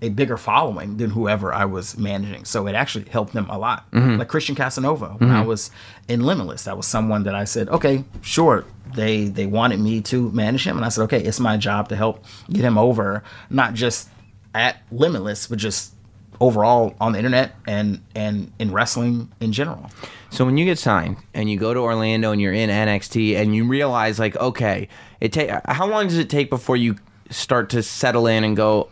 a 0.00 0.08
bigger 0.08 0.36
following 0.38 0.96
than 0.96 1.10
whoever 1.10 1.52
I 1.52 1.66
was 1.66 1.96
managing. 1.98 2.44
So 2.46 2.66
it 2.66 2.74
actually 2.74 3.04
helped 3.10 3.32
them 3.34 3.46
a 3.50 3.58
lot. 3.58 3.90
Mm-hmm. 3.92 4.16
Like 4.18 4.28
Christian 4.28 4.54
Casanova, 4.54 5.08
when 5.18 5.30
I 5.30 5.42
was 5.42 5.70
in 6.08 6.20
Limitless, 6.22 6.64
that 6.64 6.76
was 6.76 6.86
someone 6.86 7.24
that 7.24 7.34
I 7.34 7.44
said, 7.44 7.68
okay, 7.68 8.04
sure. 8.22 8.64
They 8.94 9.24
they 9.24 9.46
wanted 9.46 9.80
me 9.80 10.00
to 10.02 10.30
manage 10.30 10.66
him, 10.66 10.76
and 10.76 10.84
I 10.84 10.88
said, 10.88 11.02
okay, 11.04 11.22
it's 11.22 11.40
my 11.40 11.56
job 11.56 11.88
to 11.88 11.96
help 11.96 12.24
get 12.50 12.64
him 12.64 12.78
over, 12.78 13.22
not 13.50 13.74
just 13.74 14.08
at 14.54 14.76
Limitless, 14.90 15.48
but 15.48 15.58
just 15.58 15.94
overall 16.40 16.94
on 17.00 17.12
the 17.12 17.18
internet 17.18 17.54
and 17.66 18.00
and 18.14 18.52
in 18.58 18.72
wrestling 18.72 19.30
in 19.40 19.52
general. 19.52 19.90
So 20.30 20.44
when 20.44 20.56
you 20.56 20.64
get 20.64 20.78
signed 20.78 21.16
and 21.32 21.50
you 21.50 21.58
go 21.58 21.74
to 21.74 21.80
Orlando 21.80 22.32
and 22.32 22.40
you're 22.40 22.52
in 22.52 22.70
NXT 22.70 23.36
and 23.36 23.54
you 23.54 23.64
realize 23.66 24.18
like, 24.18 24.36
okay, 24.36 24.88
it 25.20 25.32
take 25.32 25.50
how 25.66 25.86
long 25.86 26.08
does 26.08 26.18
it 26.18 26.30
take 26.30 26.50
before 26.50 26.76
you 26.76 26.96
start 27.30 27.70
to 27.70 27.82
settle 27.82 28.26
in 28.26 28.44
and 28.44 28.56
go, 28.56 28.90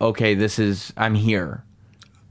okay, 0.00 0.34
this 0.34 0.58
is 0.58 0.92
I'm 0.96 1.14
here. 1.14 1.64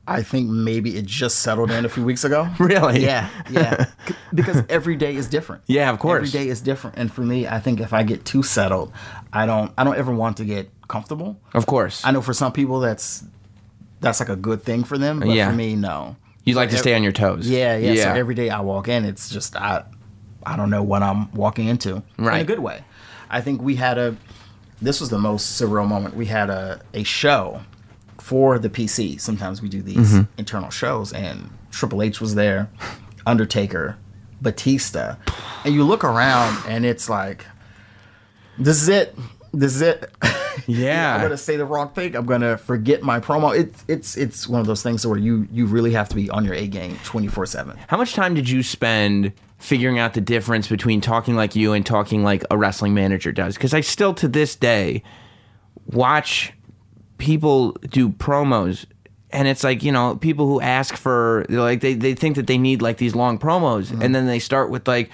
I 0.06 0.22
think 0.22 0.50
maybe 0.50 0.98
it 0.98 1.06
just 1.06 1.40
settled 1.40 1.72
in 1.72 1.86
a 1.86 1.90
few 1.90 2.04
weeks 2.04 2.24
ago. 2.26 2.50
Really? 2.60 3.02
Yeah, 3.04 3.30
yeah. 3.50 3.86
Because 4.36 4.64
every 4.68 4.96
day 4.98 5.16
is 5.16 5.30
different. 5.30 5.64
Yeah, 5.68 5.90
of 5.92 6.00
course. 6.00 6.28
Every 6.28 6.30
day 6.46 6.50
is 6.50 6.60
different, 6.62 6.98
and 6.98 7.12
for 7.12 7.22
me, 7.22 7.48
I 7.48 7.60
think 7.60 7.80
if 7.80 7.94
I 7.94 8.04
get 8.04 8.26
too 8.26 8.44
settled, 8.44 8.92
I 9.32 9.46
don't. 9.46 9.72
I 9.78 9.84
don't 9.84 9.96
ever 9.96 10.14
want 10.14 10.38
to 10.38 10.46
get 10.46 10.70
comfortable. 10.88 11.40
Of 11.54 11.66
course. 11.66 12.04
I 12.04 12.12
know 12.12 12.22
for 12.22 12.34
some 12.34 12.52
people 12.52 12.80
that's 12.80 13.24
that's 14.02 14.20
like 14.20 14.30
a 14.30 14.36
good 14.36 14.62
thing 14.64 14.84
for 14.84 14.98
them, 14.98 15.20
but 15.20 15.30
Yeah. 15.30 15.50
for 15.50 15.56
me, 15.56 15.76
no. 15.76 16.16
you 16.44 16.56
like 16.56 16.70
to 16.70 16.76
ev- 16.76 16.82
stay 16.82 16.94
on 16.96 17.04
your 17.04 17.14
toes. 17.14 17.48
Yeah, 17.50 17.78
yeah. 17.78 17.94
Yeah. 17.94 18.04
So 18.04 18.10
every 18.20 18.36
day 18.36 18.50
I 18.50 18.60
walk 18.62 18.88
in, 18.90 19.06
it's 19.06 19.30
just 19.30 19.56
I, 19.56 19.84
I 20.46 20.58
don't 20.58 20.70
know 20.70 20.84
what 20.84 21.02
I'm 21.04 21.32
walking 21.32 21.68
into 21.70 22.04
Right. 22.18 22.36
in 22.36 22.42
a 22.42 22.46
good 22.46 22.60
way. 22.60 22.84
I 23.30 23.40
think 23.42 23.62
we 23.62 23.76
had 23.76 23.98
a. 23.98 24.18
This 24.82 25.00
was 25.00 25.10
the 25.10 25.18
most 25.20 25.62
surreal 25.62 25.88
moment. 25.88 26.16
We 26.18 26.26
had 26.26 26.50
a 26.50 26.82
a 26.94 27.04
show 27.04 27.62
for 28.24 28.58
the 28.58 28.70
PC. 28.70 29.20
Sometimes 29.20 29.62
we 29.62 29.68
do 29.70 29.82
these 29.82 29.98
Mm-hmm. 30.14 30.32
internal 30.38 30.70
shows, 30.70 31.12
and 31.12 31.50
Triple 31.72 32.02
H 32.02 32.22
was 32.22 32.36
there, 32.36 32.70
Undertaker, 33.26 33.98
Batista, 34.42 35.16
and 35.66 35.74
you 35.76 35.84
look 35.84 36.04
around, 36.04 36.58
and 36.68 36.86
it's 36.86 37.10
like, 37.10 37.46
this 38.58 38.82
is 38.82 38.88
it. 38.90 39.16
This 39.54 39.76
is 39.76 39.82
it. 39.82 40.10
Yeah. 40.68 41.16
I'm 41.16 41.22
gonna 41.22 41.36
say 41.36 41.58
the 41.58 41.66
wrong 41.66 41.90
thing. 41.90 42.16
I'm 42.16 42.28
gonna 42.28 42.58
forget 42.58 43.02
my 43.02 43.20
promo. 43.20 43.58
It's 43.58 43.84
it's 43.88 44.16
it's 44.16 44.48
one 44.48 44.62
of 44.62 44.68
those 44.68 44.84
things 44.84 45.06
where 45.06 45.18
you 45.18 45.48
you 45.52 45.66
really 45.66 45.92
have 45.94 46.08
to 46.10 46.16
be 46.16 46.30
on 46.30 46.46
your 46.46 46.54
A 46.54 46.68
game 46.68 46.96
24 47.06 47.48
seven. 47.48 47.76
How 47.88 47.98
much 47.98 48.14
time 48.14 48.36
did 48.36 48.48
you 48.48 48.62
spend 48.62 49.34
figuring 49.58 49.98
out 49.98 50.14
the 50.14 50.22
difference 50.22 50.68
between 50.68 51.02
talking 51.02 51.36
like 51.36 51.56
you 51.56 51.74
and 51.74 51.84
talking 51.84 52.24
like 52.24 52.44
a 52.52 52.58
wrestling 52.58 52.94
manager 52.94 53.32
does? 53.32 53.56
Because 53.56 53.74
I 53.74 53.82
still 53.82 54.14
to 54.14 54.28
this 54.28 54.56
day 54.56 55.02
watch 55.88 56.54
people 57.24 57.72
do 57.90 58.10
promos 58.10 58.86
and 59.32 59.48
it's 59.48 59.64
like 59.64 59.82
you 59.82 59.94
know 59.94 60.18
people 60.18 60.46
who 60.46 60.60
ask 60.60 60.98
for 60.98 61.46
like 61.48 61.80
they, 61.80 61.94
they 61.94 62.14
think 62.14 62.36
that 62.36 62.48
they 62.48 62.58
need 62.58 62.82
like 62.82 62.98
these 62.98 63.16
long 63.16 63.40
promos 63.40 63.86
mm-hmm. 63.86 64.02
and 64.02 64.14
then 64.14 64.28
they 64.28 64.40
start 64.40 64.70
with 64.70 64.86
like 64.88 65.10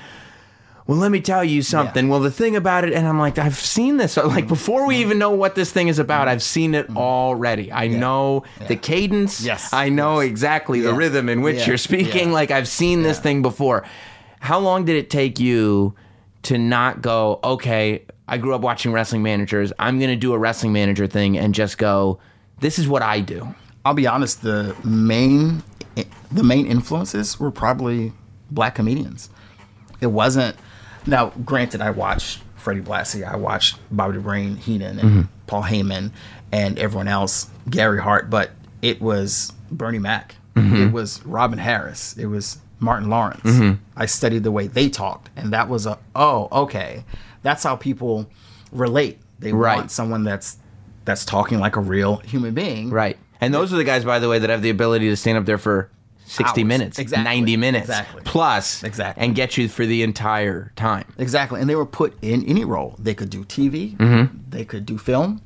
well, 0.87 0.97
let 0.97 1.11
me 1.11 1.21
tell 1.21 1.43
you 1.43 1.61
something. 1.61 2.09
Well, 2.09 2.19
the 2.19 2.31
thing 2.31 2.55
about 2.55 2.83
it, 2.83 2.93
and 2.93 3.05
I'm 3.05 3.19
like, 3.19 3.37
I've 3.37 3.55
seen 3.55 3.97
this. 3.97 4.17
Like 4.17 4.25
mm-hmm. 4.25 4.47
before 4.47 4.87
we 4.87 4.95
mm-hmm. 4.95 5.01
even 5.01 5.19
know 5.19 5.29
what 5.29 5.53
this 5.53 5.71
thing 5.71 5.87
is 5.87 5.99
about, 5.99 6.27
I've 6.27 6.41
seen 6.41 6.73
it 6.73 6.89
already. 6.95 7.71
I 7.71 7.85
know 7.85 8.43
the 8.67 8.75
cadence. 8.75 9.39
Yes. 9.39 9.71
I 9.71 9.89
know 9.89 10.17
exactly 10.17 10.81
the 10.81 10.91
rhythm 10.91 11.29
in 11.29 11.41
which 11.41 11.57
Yeah. 11.57 11.67
you're 11.67 11.77
speaking. 11.77 12.29
Yeah. 12.29 12.33
Like 12.33 12.49
I've 12.49 12.67
seen 12.67 13.03
this 13.03 13.19
thing 13.19 13.43
before. 13.43 13.85
How 14.39 14.57
long 14.57 14.83
did 14.83 14.95
it 14.95 15.11
take 15.11 15.39
you 15.39 15.93
to 16.41 16.57
not 16.57 17.03
go, 17.03 17.39
okay, 17.43 18.05
I 18.29 18.37
grew 18.37 18.53
up 18.53 18.61
watching 18.61 18.93
wrestling 18.93 19.23
managers. 19.23 19.73
I'm 19.79 19.97
going 19.97 20.11
to 20.11 20.15
do 20.15 20.33
a 20.33 20.37
wrestling 20.37 20.71
manager 20.71 21.07
thing 21.07 21.37
and 21.37 21.53
just 21.53 21.77
go, 21.77 22.19
this 22.59 22.77
is 22.77 22.87
what 22.87 23.01
I 23.01 23.21
do. 23.21 23.55
I'll 23.83 23.93
be 23.93 24.07
honest. 24.07 24.43
The 24.43 24.75
main 24.83 25.63
the 26.31 26.43
main 26.43 26.67
influences 26.67 27.39
were 27.39 27.51
probably 27.51 28.13
black 28.51 28.75
comedians. 28.75 29.29
It 29.99 30.07
wasn't. 30.07 30.55
Now, 31.05 31.29
granted, 31.43 31.81
I 31.81 31.91
watched 31.91 32.41
Freddie 32.55 32.81
Blassie, 32.81 33.27
I 33.27 33.35
watched 33.35 33.79
Bobby 33.89 34.13
the 34.13 34.19
Brain 34.19 34.57
Heenan, 34.57 34.99
and 34.99 35.09
mm-hmm. 35.09 35.21
Paul 35.47 35.63
Heyman, 35.63 36.11
and 36.51 36.77
everyone 36.77 37.07
else, 37.07 37.49
Gary 37.69 37.99
Hart, 37.99 38.29
but 38.29 38.51
it 38.81 39.01
was 39.01 39.51
Bernie 39.71 39.99
Mac. 39.99 40.35
Mm-hmm. 40.55 40.75
It 40.75 40.91
was 40.91 41.25
Robin 41.25 41.57
Harris. 41.57 42.17
It 42.17 42.25
was 42.27 42.59
Martin 42.79 43.09
Lawrence. 43.09 43.41
Mm-hmm. 43.43 43.81
I 43.95 44.05
studied 44.05 44.43
the 44.43 44.51
way 44.51 44.67
they 44.67 44.89
talked, 44.89 45.29
and 45.35 45.51
that 45.53 45.69
was 45.69 45.85
a 45.85 45.97
oh 46.15 46.47
okay. 46.51 47.03
That's 47.43 47.63
how 47.63 47.75
people 47.75 48.29
relate. 48.71 49.19
They 49.39 49.53
Right. 49.53 49.77
want 49.77 49.91
someone 49.91 50.23
that's 50.23 50.57
that's 51.05 51.25
talking 51.25 51.59
like 51.59 51.75
a 51.75 51.81
real 51.81 52.17
human 52.17 52.53
being. 52.53 52.89
Right. 52.91 53.17
And 53.41 53.53
those 53.53 53.73
are 53.73 53.77
the 53.77 53.83
guys, 53.83 54.03
by 54.05 54.19
the 54.19 54.29
way, 54.29 54.37
that 54.37 54.49
have 54.49 54.61
the 54.61 54.69
ability 54.69 55.09
to 55.09 55.15
stand 55.15 55.37
up 55.37 55.45
there 55.45 55.57
for 55.57 55.89
60 56.25 56.61
Hours. 56.61 56.67
minutes, 56.67 56.99
Exactly. 56.99 57.23
90 57.23 57.57
minutes 57.57 57.89
Exactly. 57.89 58.21
plus, 58.25 58.83
Exactly. 58.83 59.23
and 59.25 59.33
get 59.33 59.57
you 59.57 59.67
for 59.69 59.85
the 59.87 60.03
entire 60.03 60.71
time. 60.75 61.05
Exactly, 61.17 61.59
and 61.59 61.67
they 61.67 61.75
were 61.75 61.85
put 61.87 62.15
in 62.21 62.45
any 62.45 62.63
role. 62.65 62.95
They 62.99 63.15
could 63.15 63.31
do 63.31 63.43
TV, 63.45 63.95
they 64.49 64.63
could 64.65 64.85
do 64.85 64.99
film, 64.99 65.41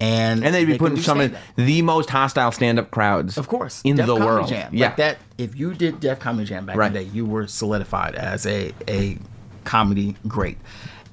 and 0.00 0.38
Mm-hmm. 0.38 0.46
And 0.46 0.54
they'd 0.54 0.64
be 0.64 0.72
they 0.72 0.78
putting 0.78 0.96
some 1.00 1.20
of 1.20 1.36
the 1.56 1.82
most 1.82 2.08
hostile 2.08 2.52
stand 2.52 2.78
up 2.78 2.90
crowds, 2.90 3.36
of 3.36 3.48
course, 3.48 3.82
in 3.84 3.96
Def 3.96 4.06
the 4.06 4.12
Comedy 4.14 4.26
world. 4.26 4.48
Jam. 4.48 4.70
Yeah. 4.72 4.86
like 4.86 4.96
that. 4.96 5.18
If 5.36 5.54
you 5.56 5.74
did 5.74 6.00
Def 6.00 6.20
Comedy 6.20 6.46
Jam 6.46 6.64
back 6.64 6.76
Right. 6.76 6.86
in 6.86 6.92
the 6.94 7.00
day, 7.00 7.10
you 7.12 7.26
were 7.26 7.46
solidified 7.46 8.14
as 8.14 8.46
a 8.46 8.72
a 8.88 9.18
comedy 9.64 10.16
great. 10.26 10.56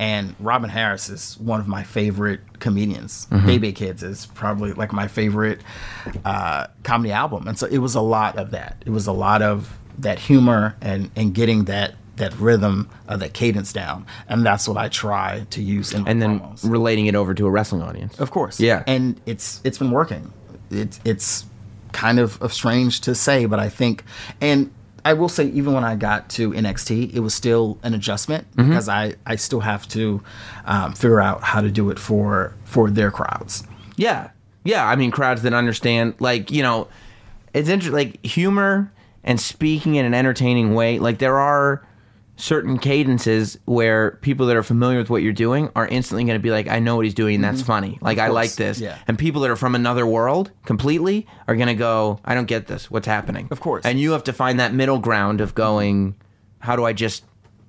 And 0.02 0.36
Robin 0.39 0.68
Harris 0.70 1.10
is 1.10 1.38
one 1.38 1.60
of 1.60 1.68
my 1.68 1.84
favorite 1.84 2.39
comedians. 2.60 3.28
Mm-hmm. 3.30 3.45
Bebe's 3.45 3.74
Kids 3.76 4.02
is 4.02 4.26
probably 4.26 4.74
like 4.74 4.91
my 4.91 5.08
favorite 5.08 5.62
uh, 6.26 6.68
comedy 6.84 7.12
album, 7.12 7.47
and 7.47 7.58
so 7.58 7.68
it 7.68 7.78
was 7.78 7.93
a 7.93 8.02
lot 8.02 8.36
of 8.38 8.49
that. 8.52 8.82
It 8.84 8.89
was 8.89 9.06
a 9.06 9.12
lot 9.12 9.43
of 9.43 9.78
that 9.99 10.18
humor 10.18 10.76
and 10.82 11.12
and 11.16 11.36
getting 11.36 11.66
that 11.66 11.93
that 12.16 12.34
rhythm, 12.39 12.89
uh, 13.08 13.18
that 13.18 13.34
cadence 13.34 13.72
down, 13.74 14.08
and 14.28 14.43
that's 14.43 14.68
what 14.68 14.76
I 14.78 14.89
try 14.89 15.45
to 15.52 15.62
use 15.62 15.93
in 15.93 16.08
And 16.08 16.20
then 16.20 16.39
promos. 16.39 16.70
relating 16.70 17.06
it 17.06 17.14
over 17.16 17.34
to 17.36 17.45
a 17.45 17.52
wrestling 17.52 17.84
audience. 17.84 18.20
Of 18.20 18.32
course. 18.32 18.60
Yeah. 18.60 18.84
And 18.88 19.22
it's 19.28 19.62
it's 19.64 19.78
been 19.78 19.91
working. 19.91 20.34
It's 20.72 20.99
it's 21.06 21.45
kind 21.91 22.20
of, 22.20 22.41
of 22.41 22.54
strange 22.54 23.02
to 23.02 23.14
say, 23.14 23.45
but 23.45 23.60
I 23.60 23.70
think 23.70 24.04
and 24.39 24.72
I 25.04 25.14
will 25.14 25.30
say 25.30 25.45
even 25.47 25.74
when 25.74 25.84
I 25.84 25.95
got 25.95 26.30
to 26.32 26.52
NXT, 26.52 27.14
it 27.14 27.20
was 27.20 27.34
still 27.34 27.78
an 27.84 27.93
adjustment 27.93 28.45
Mm-hmm. 28.56 28.70
because 28.70 28.88
I, 28.89 29.16
I 29.26 29.36
still 29.36 29.62
have 29.62 29.88
to 29.89 30.22
um, 30.66 30.93
figure 30.93 31.20
out 31.22 31.41
how 31.43 31.62
to 31.62 31.72
do 31.72 31.89
it 31.89 31.97
for 31.99 32.54
for 32.66 32.89
their 32.89 33.12
crowds. 33.12 33.64
Yeah. 33.97 34.30
Yeah. 34.64 34.88
I 34.88 34.95
mean, 34.95 35.12
crowds 35.12 35.41
that 35.41 35.54
understand, 35.54 36.16
like, 36.20 36.52
you 36.52 36.62
know, 36.64 36.88
it's 37.54 37.68
interesting, 37.70 37.93
like, 37.93 38.26
humor 38.26 38.91
and 39.24 39.39
speaking 39.39 39.95
in 39.95 40.06
an 40.06 40.14
entertaining 40.14 40.74
way. 40.74 40.99
Like, 40.99 41.18
there 41.20 41.38
are 41.39 41.86
certain 42.42 42.80
cadences 42.80 43.60
where 43.66 44.12
people 44.22 44.48
that 44.48 44.56
are 44.56 44.64
familiar 44.64 44.98
with 44.98 45.12
what 45.12 45.22
you're 45.22 45.32
doing 45.32 45.70
are 45.76 45.88
instantly 45.88 46.24
going 46.24 46.34
to 46.34 46.42
be 46.42 46.50
like, 46.50 46.68
I 46.68 46.80
know 46.80 46.96
what 46.96 47.06
he's 47.06 47.14
doing. 47.14 47.36
And 47.36 47.44
that's 47.44 47.60
mm-hmm. 47.60 47.68
funny. 47.68 48.00
Like, 48.02 48.18
I 48.18 48.30
like 48.30 48.54
this. 48.54 48.80
yeah. 48.80 48.98
And 49.08 49.18
people 49.18 49.42
that 49.42 49.52
are 49.52 49.56
from 49.56 49.76
another 49.76 50.08
world 50.08 50.50
completely 50.66 51.28
are 51.48 51.56
going 51.56 51.68
to 51.68 51.76
go, 51.76 52.20
I 52.26 52.34
don't 52.34 52.48
get 52.48 52.66
this. 52.66 52.89
What's 52.89 53.06
happening? 53.06 53.48
Of 53.52 53.60
course. 53.60 53.86
And 53.86 54.00
you 54.00 54.14
have 54.14 54.24
to 54.24 54.34
find 54.34 54.60
that 54.60 54.74
middle 54.74 54.98
ground 54.98 55.39
of 55.39 55.54
going, 55.54 56.16
how 56.60 56.76
do 56.76 56.84
I 56.84 56.94
just 56.94 57.24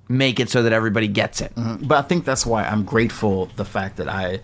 make 0.09 0.39
it 0.39 0.49
so 0.49 0.63
that 0.63 0.73
everybody 0.73 1.07
gets 1.07 1.39
it? 1.39 1.53
Mm-hmm. 1.53 1.85
But 1.85 1.99
I 1.99 2.07
think 2.07 2.25
that's 2.25 2.43
why 2.43 2.63
I'm 2.63 2.83
grateful 2.83 3.51
the 3.55 3.65
fact 3.65 3.97
that 3.97 4.09
I 4.09 4.39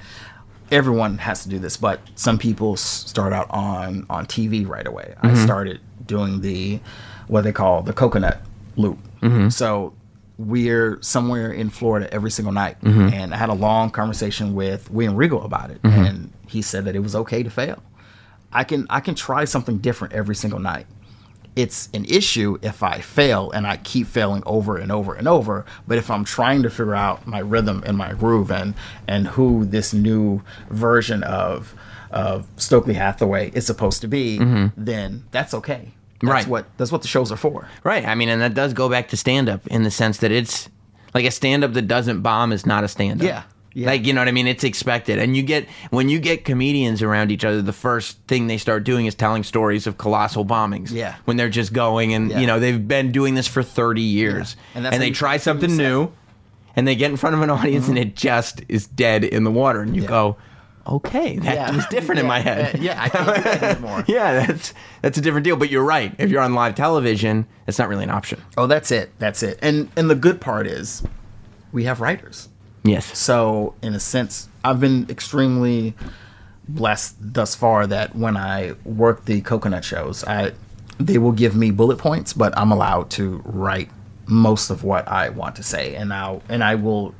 everyone 0.71 1.17
has 1.17 1.41
to 1.41 1.49
do 1.49 1.57
this, 1.57 1.75
but 1.75 2.01
some 2.13 2.37
people 2.37 2.77
start 2.77 3.33
out 3.33 3.49
on 3.49 4.05
on 4.11 4.27
TV 4.27 4.67
right 4.67 4.85
away. 4.85 5.15
I 5.23 5.29
mm-hmm. 5.29 5.43
started 5.43 5.81
doing 6.05 6.41
the 6.41 6.79
what 7.27 7.43
they 7.43 7.51
call 7.51 7.81
the 7.81 7.93
coconut 7.93 8.43
loop. 8.75 8.99
So 9.49 9.93
we're 10.39 10.99
somewhere 11.01 11.51
in 11.51 11.69
Florida 11.69 12.11
every 12.11 12.31
single 12.31 12.53
night, 12.53 12.81
mm-hmm. 12.81 13.13
and 13.13 13.33
I 13.33 13.37
had 13.37 13.49
a 13.49 13.53
long 13.53 13.91
conversation 13.91 14.55
with 14.55 14.89
William 14.89 15.15
Regal 15.15 15.43
about 15.43 15.69
it, 15.69 15.81
mm-hmm. 15.81 16.03
and 16.03 16.33
he 16.47 16.61
said 16.61 16.85
that 16.85 16.95
it 16.95 16.99
was 16.99 17.15
okay 17.15 17.43
to 17.43 17.49
fail. 17.49 17.83
I 18.51 18.63
can 18.63 18.87
I 18.89 18.99
can 19.01 19.13
try 19.13 19.45
something 19.45 19.77
different 19.77 20.13
every 20.13 20.35
single 20.35 20.59
night 20.59 20.87
it's 21.55 21.89
an 21.93 22.05
issue 22.05 22.57
if 22.61 22.83
I 22.83 23.01
fail 23.01 23.51
and 23.51 23.67
I 23.67 23.77
keep 23.77 24.07
failing 24.07 24.43
over 24.45 24.77
and 24.77 24.91
over 24.91 25.13
and 25.13 25.27
over. 25.27 25.65
But 25.87 25.97
if 25.97 26.09
I'm 26.09 26.23
trying 26.23 26.63
to 26.63 26.69
figure 26.69 26.95
out 26.95 27.27
my 27.27 27.39
rhythm 27.39 27.83
and 27.85 27.97
my 27.97 28.13
groove 28.13 28.51
and 28.51 28.75
and 29.07 29.27
who 29.27 29.65
this 29.65 29.93
new 29.93 30.41
version 30.69 31.23
of 31.23 31.75
of 32.11 32.47
Stokely 32.57 32.95
Hathaway 32.95 33.51
is 33.51 33.65
supposed 33.65 34.01
to 34.01 34.07
be, 34.07 34.39
mm-hmm. 34.39 34.67
then 34.77 35.25
that's 35.31 35.53
okay. 35.53 35.93
That's 36.21 36.31
Right. 36.33 36.47
what 36.47 36.65
that's 36.77 36.91
what 36.91 37.01
the 37.01 37.07
shows 37.07 37.31
are 37.31 37.37
for. 37.37 37.67
Right. 37.83 38.05
I 38.05 38.15
mean, 38.15 38.29
and 38.29 38.41
that 38.41 38.53
does 38.53 38.73
go 38.73 38.89
back 38.89 39.09
to 39.09 39.17
stand 39.17 39.47
up 39.49 39.65
in 39.67 39.83
the 39.83 39.91
sense 39.91 40.17
that 40.17 40.31
it's 40.31 40.69
like 41.13 41.25
a 41.25 41.31
stand 41.31 41.63
up 41.63 41.73
that 41.73 41.87
doesn't 41.87 42.21
bomb 42.21 42.51
is 42.51 42.65
not 42.65 42.83
a 42.83 42.87
stand 42.87 43.21
up. 43.21 43.27
Yeah. 43.27 43.43
Yeah. 43.73 43.85
Like, 43.87 44.05
you 44.05 44.13
know 44.13 44.21
what 44.21 44.27
I 44.27 44.31
mean? 44.31 44.47
It's 44.47 44.63
expected. 44.63 45.19
And 45.19 45.37
you 45.37 45.43
get, 45.43 45.67
when 45.91 46.09
you 46.09 46.19
get 46.19 46.43
comedians 46.43 47.03
around 47.03 47.31
each 47.31 47.45
other, 47.45 47.61
the 47.61 47.71
first 47.71 48.17
thing 48.27 48.47
they 48.47 48.57
start 48.57 48.83
doing 48.83 49.05
is 49.05 49.13
telling 49.13 49.43
stories 49.43 49.85
of 49.85 49.97
colossal 49.97 50.43
bombings. 50.43 50.91
Yeah. 50.91 51.15
When 51.25 51.37
they're 51.37 51.49
just 51.49 51.71
going 51.71 52.13
and, 52.13 52.31
Yeah. 52.31 52.39
you 52.39 52.47
know, 52.47 52.59
they've 52.59 52.85
been 52.87 53.11
doing 53.11 53.35
this 53.35 53.47
for 53.47 53.61
30 53.61 54.01
years. 54.01 54.55
And 54.73 54.77
And, 54.77 54.85
that's 54.85 54.95
how 54.95 54.99
they 54.99 55.11
try 55.11 55.33
that's 55.35 55.45
how 55.45 55.53
you 55.53 55.59
something 55.61 55.77
new 55.77 56.11
and 56.75 56.87
they 56.87 56.95
get 56.95 57.11
in 57.11 57.17
front 57.17 57.35
of 57.35 57.41
an 57.43 57.49
audience 57.51 57.87
and 57.87 57.97
mm-hmm. 57.97 58.07
it 58.09 58.15
just 58.15 58.63
is 58.69 58.87
dead 58.87 59.23
in 59.23 59.43
the 59.43 59.51
water. 59.51 59.81
And 59.81 59.95
you 59.95 60.01
Yeah. 60.01 60.07
go, 60.09 60.37
okay, 60.89 61.37
that 61.37 61.55
Yeah. 61.55 61.75
was 61.75 61.85
different 61.87 62.19
in 62.19 62.27
my 62.27 62.37
Yeah, 62.37 62.43
head. 62.43 62.79
Yeah, 62.79 63.01
I 63.03 63.09
can't 63.09 63.35
do 63.35 63.41
that 63.43 63.63
anymore. 63.63 64.03
yeah, 64.07 64.45
that's 64.45 64.73
that's 65.01 65.17
a 65.17 65.21
different 65.21 65.43
deal. 65.43 65.55
But 65.55 65.69
you're 65.69 65.83
right. 65.83 66.13
If 66.17 66.29
you're 66.29 66.41
on 66.41 66.53
live 66.53 66.75
television, 66.75 67.45
it's 67.67 67.79
not 67.79 67.87
really 67.89 68.03
an 68.03 68.09
option. 68.09 68.41
Oh, 68.57 68.67
that's 68.67 68.91
it. 68.91 69.11
That's 69.19 69.43
it. 69.43 69.59
And 69.61 69.89
and 69.95 70.09
the 70.09 70.15
good 70.15 70.41
part 70.41 70.67
is 70.67 71.03
we 71.71 71.83
have 71.85 72.01
writers. 72.01 72.49
Yes. 72.83 73.17
So, 73.17 73.75
in 73.81 73.93
a 73.93 73.99
sense, 73.99 74.47
I've 74.63 74.79
been 74.79 75.05
extremely 75.09 75.93
blessed 76.67 77.15
thus 77.19 77.55
far 77.55 77.85
that 77.87 78.15
when 78.15 78.37
I 78.37 78.73
work 78.85 79.25
the 79.25 79.41
coconut 79.41 79.83
shows, 79.83 80.23
I 80.23 80.53
they 80.99 81.17
will 81.17 81.31
give 81.31 81.55
me 81.55 81.71
bullet 81.71 81.97
points, 81.97 82.33
but 82.33 82.57
I'm 82.57 82.71
allowed 82.71 83.09
to 83.11 83.41
write 83.45 83.89
most 84.27 84.69
of 84.69 84.83
what 84.83 85.07
I 85.07 85.29
want 85.29 85.55
to 85.57 85.63
say, 85.63 85.95
and 85.95 86.13
I'll 86.13 86.41
and 86.49 86.63
I 86.63 86.75
will 86.75 87.13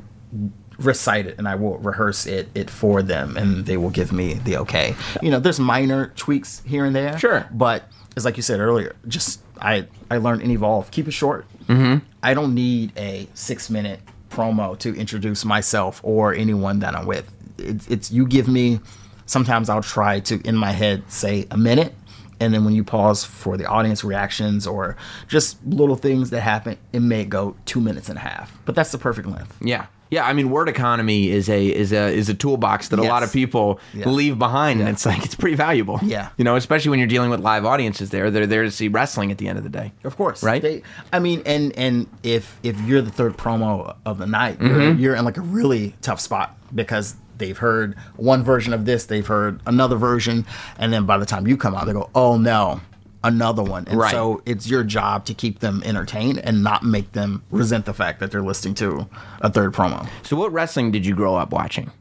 recite 0.80 1.28
it 1.28 1.38
and 1.38 1.48
I 1.48 1.56
will 1.56 1.78
rehearse 1.78 2.26
it 2.26 2.50
it 2.56 2.70
for 2.70 3.02
them, 3.02 3.38
and 3.38 3.66
they 3.66 3.78
will 3.78 3.90
give 3.90 4.12
me 4.12 4.34
the 4.36 4.58
okay. 4.58 4.96
You 5.22 5.32
know, 5.32 5.40
there's 5.40 5.60
minor 5.60 6.14
tweaks 6.16 6.62
here 6.66 6.86
and 6.86 6.96
there, 6.96 7.18
Sure. 7.20 7.48
but 7.52 7.84
it's 8.16 8.26
like 8.26 8.38
you 8.38 8.44
said 8.44 8.60
earlier, 8.60 8.96
just 9.08 9.42
I 9.62 9.88
I 10.10 10.18
learned 10.18 10.42
and 10.42 10.52
evolve. 10.52 10.92
Keep 10.92 11.08
it 11.08 11.12
short. 11.12 11.46
Mm-hmm. 11.68 12.06
I 12.24 12.34
don't 12.34 12.54
need 12.56 12.92
a 12.98 13.28
six 13.34 13.70
minute 13.70 14.00
promo 14.30 14.78
to 14.80 14.96
introduce 14.96 15.46
myself 15.46 16.00
or 16.04 16.34
anyone 16.34 16.80
that 16.80 16.96
I'm 16.96 17.06
with. 17.06 17.32
It's, 17.58 17.88
it's 17.88 18.12
you 18.12 18.26
give 18.28 18.48
me. 18.48 18.80
Sometimes 19.26 19.70
I'll 19.70 19.84
try 19.84 20.22
to 20.22 20.40
in 20.48 20.56
my 20.56 20.72
head 20.72 21.04
say 21.08 21.46
a 21.52 21.58
minute, 21.58 21.94
and 22.40 22.52
then 22.54 22.66
when 22.66 22.74
you 22.74 22.84
pause 22.84 23.24
for 23.24 23.58
the 23.58 23.66
audience 23.66 24.04
reactions 24.04 24.66
or 24.66 24.98
just 25.28 25.64
little 25.66 25.96
things 25.96 26.32
that 26.32 26.42
happen, 26.42 26.78
it 26.94 27.02
may 27.02 27.26
go 27.26 27.56
two 27.66 27.80
minutes 27.80 28.10
and 28.10 28.18
a 28.18 28.22
half. 28.22 28.52
But 28.66 28.74
that's 28.76 28.92
the 28.92 28.98
perfect 28.98 29.28
length. 29.28 29.56
Yeah. 29.62 29.86
Yeah, 30.12 30.26
I 30.26 30.34
mean, 30.34 30.50
word 30.50 30.70
economy 30.70 31.30
is 31.30 31.50
a 31.50 31.68
is 31.68 31.92
a 31.94 32.08
is 32.12 32.30
a 32.30 32.34
toolbox 32.34 32.88
that 32.90 33.00
a 33.00 33.04
lot 33.04 33.22
of 33.24 33.32
people 33.32 33.80
Yeah. 33.94 34.10
leave 34.10 34.40
behind, 34.40 34.80
and 34.80 34.90
it's 34.90 35.06
like 35.06 35.24
it's 35.24 35.36
pretty 35.36 35.56
valuable. 35.56 36.00
Yeah. 36.04 36.30
you 36.38 36.44
know, 36.44 36.56
especially 36.56 36.90
when 36.90 37.00
you're 37.00 37.08
dealing 37.08 37.30
with 37.30 37.40
live 37.42 37.64
audiences. 37.66 38.10
There, 38.10 38.32
they're 38.32 38.48
there 38.48 38.64
to 38.64 38.72
see 38.72 38.88
wrestling 38.88 39.32
at 39.32 39.38
the 39.38 39.48
end 39.48 39.58
of 39.58 39.64
the 39.64 39.70
day. 39.70 39.94
Of 40.04 40.18
course, 40.18 40.42
Right? 40.44 40.62
They, 40.62 40.82
I 41.14 41.20
mean, 41.20 41.44
and 41.46 41.78
and 41.78 42.08
if 42.24 42.60
if 42.64 42.80
you're 42.82 43.02
the 43.02 43.12
third 43.12 43.38
promo 43.38 43.96
of 44.06 44.18
the 44.18 44.26
night, 44.26 44.58
Mm-hmm. 44.60 44.80
you're, 44.82 44.94
you're 44.96 45.16
in 45.16 45.26
like 45.26 45.38
a 45.38 45.42
really 45.42 45.96
tough 46.02 46.20
spot 46.20 46.58
because 46.74 47.16
they've 47.38 47.58
heard 47.58 47.96
one 48.16 48.44
version 48.44 48.74
of 48.74 48.86
this, 48.86 49.06
they've 49.06 49.26
heard 49.28 49.62
another 49.66 49.96
version, 49.96 50.46
and 50.78 50.92
then 50.92 51.06
by 51.06 51.18
the 51.18 51.26
time 51.26 51.48
you 51.48 51.56
come 51.56 51.74
out, 51.76 51.86
they 51.86 51.94
go, 51.94 52.10
"Oh 52.16 52.38
no, 52.38 52.82
another 53.24 53.64
one." 53.64 53.86
And 53.88 54.00
Right. 54.00 54.12
so 54.12 54.42
it's 54.46 54.70
your 54.70 54.84
job 54.84 55.26
to 55.26 55.34
keep 55.34 55.60
them 55.60 55.82
entertained 55.86 56.40
and 56.40 56.64
not 56.64 56.84
make 56.84 57.12
them 57.14 57.44
resent 57.52 57.86
the 57.86 57.94
fact 57.94 58.20
that 58.20 58.32
they're 58.32 58.42
listening 58.42 58.76
to 58.76 59.08
a 59.42 59.50
third 59.50 59.74
promo. 59.74 60.08
So, 60.24 60.36
what 60.38 60.52
wrestling 60.54 60.92
did 60.92 61.06
you 61.06 61.16
grow 61.16 61.36
up 61.36 61.52
watching? 61.52 61.92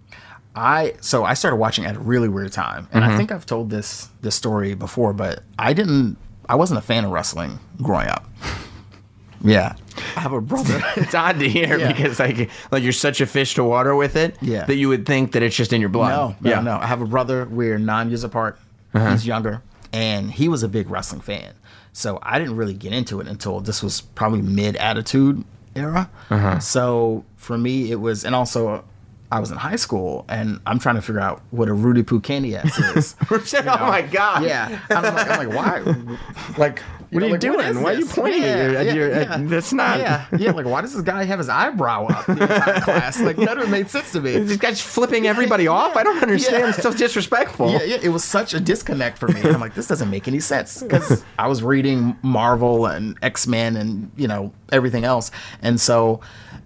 I 0.56 0.94
so 1.00 1.24
I 1.24 1.34
started 1.34 1.56
watching 1.56 1.84
at 1.86 1.96
a 1.96 2.00
really 2.00 2.28
weird 2.28 2.52
time, 2.52 2.88
and 2.92 3.04
Mm-hmm. 3.04 3.12
I 3.14 3.16
think 3.16 3.30
I've 3.32 3.46
told 3.46 3.70
this 3.70 4.08
this 4.22 4.34
story 4.34 4.74
before, 4.74 5.12
but 5.12 5.42
I 5.58 5.72
didn't. 5.72 6.16
I 6.48 6.54
wasn't 6.56 6.78
a 6.78 6.82
fan 6.82 7.04
of 7.04 7.10
wrestling 7.12 7.58
growing 7.82 8.08
up. 8.08 8.24
Yeah, 9.40 9.76
I 10.16 10.20
have 10.20 10.32
a 10.32 10.40
brother. 10.40 10.82
It's 10.96 11.14
odd 11.14 11.38
to 11.38 11.48
hear 11.48 11.78
Yeah. 11.78 11.92
because 11.92 12.18
like 12.18 12.50
like 12.72 12.82
you're 12.82 12.90
such 12.92 13.20
a 13.20 13.26
fish 13.26 13.54
to 13.54 13.62
water 13.62 13.94
with 13.94 14.16
it 14.16 14.36
Yeah. 14.40 14.64
that 14.64 14.74
you 14.74 14.88
would 14.88 15.06
think 15.06 15.30
that 15.32 15.44
it's 15.44 15.54
just 15.54 15.72
in 15.72 15.80
your 15.80 15.90
blood. 15.90 16.10
No, 16.10 16.36
no, 16.40 16.50
yeah. 16.56 16.60
no. 16.60 16.76
I 16.76 16.86
have 16.86 17.00
a 17.02 17.06
brother. 17.06 17.46
We're 17.48 17.78
nine 17.78 18.08
years 18.08 18.24
apart. 18.24 18.58
He's 18.92 19.24
younger, 19.24 19.62
and 19.93 20.30
he 20.30 20.49
was 20.49 20.62
a 20.62 20.68
big 20.68 20.91
wrestling 20.91 21.20
fan. 21.20 21.55
So 21.93 22.18
I 22.22 22.39
didn't 22.39 22.57
really 22.57 22.74
get 22.74 22.93
into 22.93 23.20
it 23.20 23.26
until 23.26 23.61
this 23.61 23.82
was 23.82 24.01
probably 24.01 24.43
mid 24.43 24.76
Attitude 24.76 25.45
era. 25.74 26.11
Uh-huh. 26.30 26.59
So 26.61 27.24
for 27.36 27.59
me, 27.59 27.91
it 27.91 27.97
was, 28.01 28.24
and 28.24 28.34
also. 28.34 28.68
Uh, 28.68 28.82
I 29.30 29.41
was 29.41 29.51
in 29.51 29.59
high 29.59 29.76
school 29.76 30.24
and 30.30 30.59
I'm 30.66 30.78
trying 30.78 30.95
to 30.95 31.03
figure 31.03 31.20
out 31.20 31.43
what 31.51 31.68
a 31.68 31.72
roody-poo 31.72 32.20
candy 32.20 32.57
ass 32.57 32.78
is. 32.78 33.14
oh 33.30 33.41
my 33.66 34.01
god. 34.01 34.43
yeah. 34.43 34.80
I'm 34.89 35.03
like, 35.03 35.28
I'm 35.28 35.47
like, 35.47 35.55
why? 35.55 36.16
Like, 36.59 36.82
What 37.11 37.22
are 37.22 37.26
you 37.26 37.32
like, 37.32 37.40
doing? 37.40 37.61
is 37.66 37.76
Why 37.78 37.92
are 37.92 37.94
you 37.94 38.04
this? 38.04 38.14
pointing 38.14 38.44
at 38.44 38.70
your- 38.70 38.76
at 38.80 38.94
your- 38.94 39.11
at- 39.11 39.48
that's 39.48 39.72
not- 39.72 39.98
Yeah, 39.98 40.26
yeah. 40.38 40.50
Like, 40.52 40.66
why 40.66 40.80
does 40.82 40.92
this 40.92 41.02
guy 41.02 41.24
have 41.24 41.38
his 41.38 41.48
eyebrow 41.48 42.06
up 42.06 42.26
the 42.26 42.32
entire 42.32 42.80
class? 42.88 43.20
Like, 43.20 43.38
none 43.38 43.59
of 43.59 43.64
it 43.68 43.70
made 43.70 43.88
sense 43.88 44.12
to 44.12 44.20
me. 44.20 44.38
This 44.38 44.56
guy's 44.59 44.80
flipping 44.80 45.26
everybody 45.26 45.66
off. 45.68 45.96
I 45.96 46.02
don't 46.02 46.22
understand. 46.22 46.62
Yeah. 46.64 46.68
It's 46.70 46.82
so 46.82 46.92
disrespectful. 46.92 47.70
Yeah, 47.70 47.82
yeah, 47.82 47.98
it 48.02 48.11
was 48.11 48.24
such 48.24 48.52
a 48.54 48.61
disconnect 48.61 49.18
for 49.18 49.28
me. 49.28 49.40
I'm 49.40 49.61
like, 49.61 49.74
this 49.74 49.86
doesn't 49.88 50.11
make 50.11 50.28
any 50.28 50.40
sense 50.40 50.82
because 50.82 51.24
I 51.38 51.46
was 51.48 51.62
reading 51.62 52.16
Marvel 52.22 52.86
and 52.86 53.16
X 53.22 53.46
Men 53.46 53.76
and 53.76 54.11
you 54.16 54.28
know 54.28 54.52
everything 54.70 55.04
else, 55.04 55.30
and 55.62 55.80
so 55.80 56.20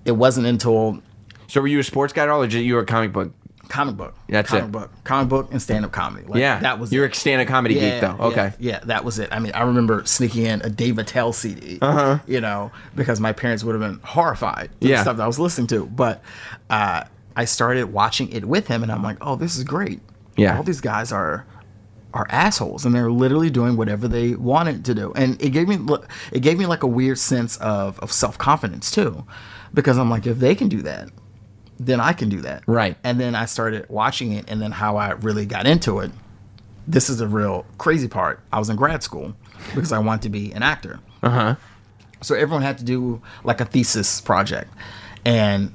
it 0.05 0.12
wasn't 0.12 0.47
until 0.47 1.01
So 1.47 1.61
were 1.61 1.68
you 1.68 1.78
a 1.78 1.84
sports 1.84 2.12
guy 2.12 2.24
at 2.24 2.28
all, 2.28 2.43
or 2.43 2.47
just 2.49 2.64
you 2.64 2.74
were 2.74 2.80
a 2.80 2.86
comic 2.86 3.12
book? 3.12 3.32
Comic 3.73 3.97
book. 3.97 4.14
That's 4.29 4.51
comic 4.51 4.64
it. 4.66 4.73
book, 4.73 4.91
comic 5.05 5.29
book, 5.31 5.49
and 5.51 5.61
stand 5.61 5.85
up 5.85 5.93
comedy. 5.93 6.27
Like, 6.27 6.39
Yeah, 6.41 6.61
that 6.61 6.79
was 6.79 6.93
you're 6.93 7.07
it. 7.07 7.16
a 7.16 7.18
stand-up 7.18 7.49
comedy 7.49 7.75
geek 7.75 8.01
though. 8.03 8.16
Okay. 8.20 8.53
Yeah, 8.59 8.81
that 8.85 9.03
was 9.05 9.18
it. 9.18 9.31
I 9.33 9.39
mean, 9.39 9.53
I 9.53 9.62
remember 9.62 10.05
sneaking 10.05 10.45
in 10.47 10.61
a 10.61 10.68
Dave 10.68 10.99
Attell 10.99 11.33
CD, 11.33 11.79
uh-huh. 11.81 12.18
you 12.27 12.41
know, 12.41 12.70
because 12.95 13.18
my 13.18 13.33
parents 13.33 13.64
would 13.64 13.73
have 13.75 13.81
been 13.81 13.99
horrified 14.05 14.70
Yeah. 14.81 14.97
the 14.97 15.03
stuff 15.03 15.16
that 15.16 15.23
I 15.23 15.27
was 15.27 15.39
listening 15.39 15.68
to. 15.68 15.87
But 15.87 16.23
uh, 16.68 17.05
I 17.35 17.47
started 17.47 17.93
watching 17.93 18.31
it 18.31 18.45
with 18.45 18.66
him, 18.66 18.83
and 18.83 18.93
I'm 18.93 19.03
like, 19.03 19.16
oh, 19.23 19.37
this 19.37 19.57
is 19.57 19.64
great. 19.64 20.01
Yeah. 20.37 20.57
all 20.57 20.62
these 20.62 20.81
guys 20.81 21.11
are 21.12 21.47
are 22.14 22.27
assholes, 22.29 22.85
and 22.85 22.95
they're 22.95 23.11
literally 23.11 23.49
doing 23.49 23.77
whatever 23.79 24.07
they 24.07 24.35
wanted 24.35 24.85
to 24.85 24.95
do, 24.95 25.12
and 25.14 25.41
it 25.41 25.49
gave 25.51 25.66
me 25.66 25.79
it 26.31 26.41
gave 26.41 26.59
me 26.59 26.66
like 26.66 26.83
a 26.83 26.87
weird 26.87 27.18
sense 27.18 27.57
of 27.57 27.99
of 28.01 28.12
self 28.12 28.37
confidence 28.37 28.91
too, 28.91 29.25
because 29.73 29.97
I'm 29.97 30.11
like, 30.11 30.27
if 30.27 30.39
they 30.39 30.55
can 30.55 30.68
do 30.68 30.83
that. 30.83 31.09
Then 31.85 32.01
I 32.01 32.12
can 32.12 32.28
do 32.28 32.41
that. 32.43 32.62
Right. 32.66 32.97
And 33.03 33.18
then 33.18 33.35
I 33.35 33.47
started 33.47 33.89
watching 33.89 34.33
it, 34.33 34.45
and 34.49 34.61
then 34.61 34.72
how 34.72 34.97
I 34.97 35.11
really 35.12 35.47
got 35.47 35.66
into 35.66 36.01
it 36.01 36.11
this 36.87 37.09
is 37.09 37.18
the 37.18 37.26
real 37.28 37.64
crazy 37.78 38.09
part. 38.09 38.41
I 38.53 38.59
was 38.59 38.68
in 38.68 38.76
grad 38.76 39.03
school 39.03 39.35
because 39.74 39.93
I 39.93 39.99
wanted 39.99 40.22
to 40.22 40.28
be 40.30 40.53
an 40.53 40.62
actor. 40.62 41.01
Uh 41.22 41.30
huh. 41.30 41.55
So 42.20 42.35
everyone 42.35 42.62
had 42.62 42.78
to 42.78 42.85
do 42.85 43.22
like 43.45 43.61
a 43.61 43.64
thesis 43.64 44.20
project. 44.20 44.72
And 45.24 45.74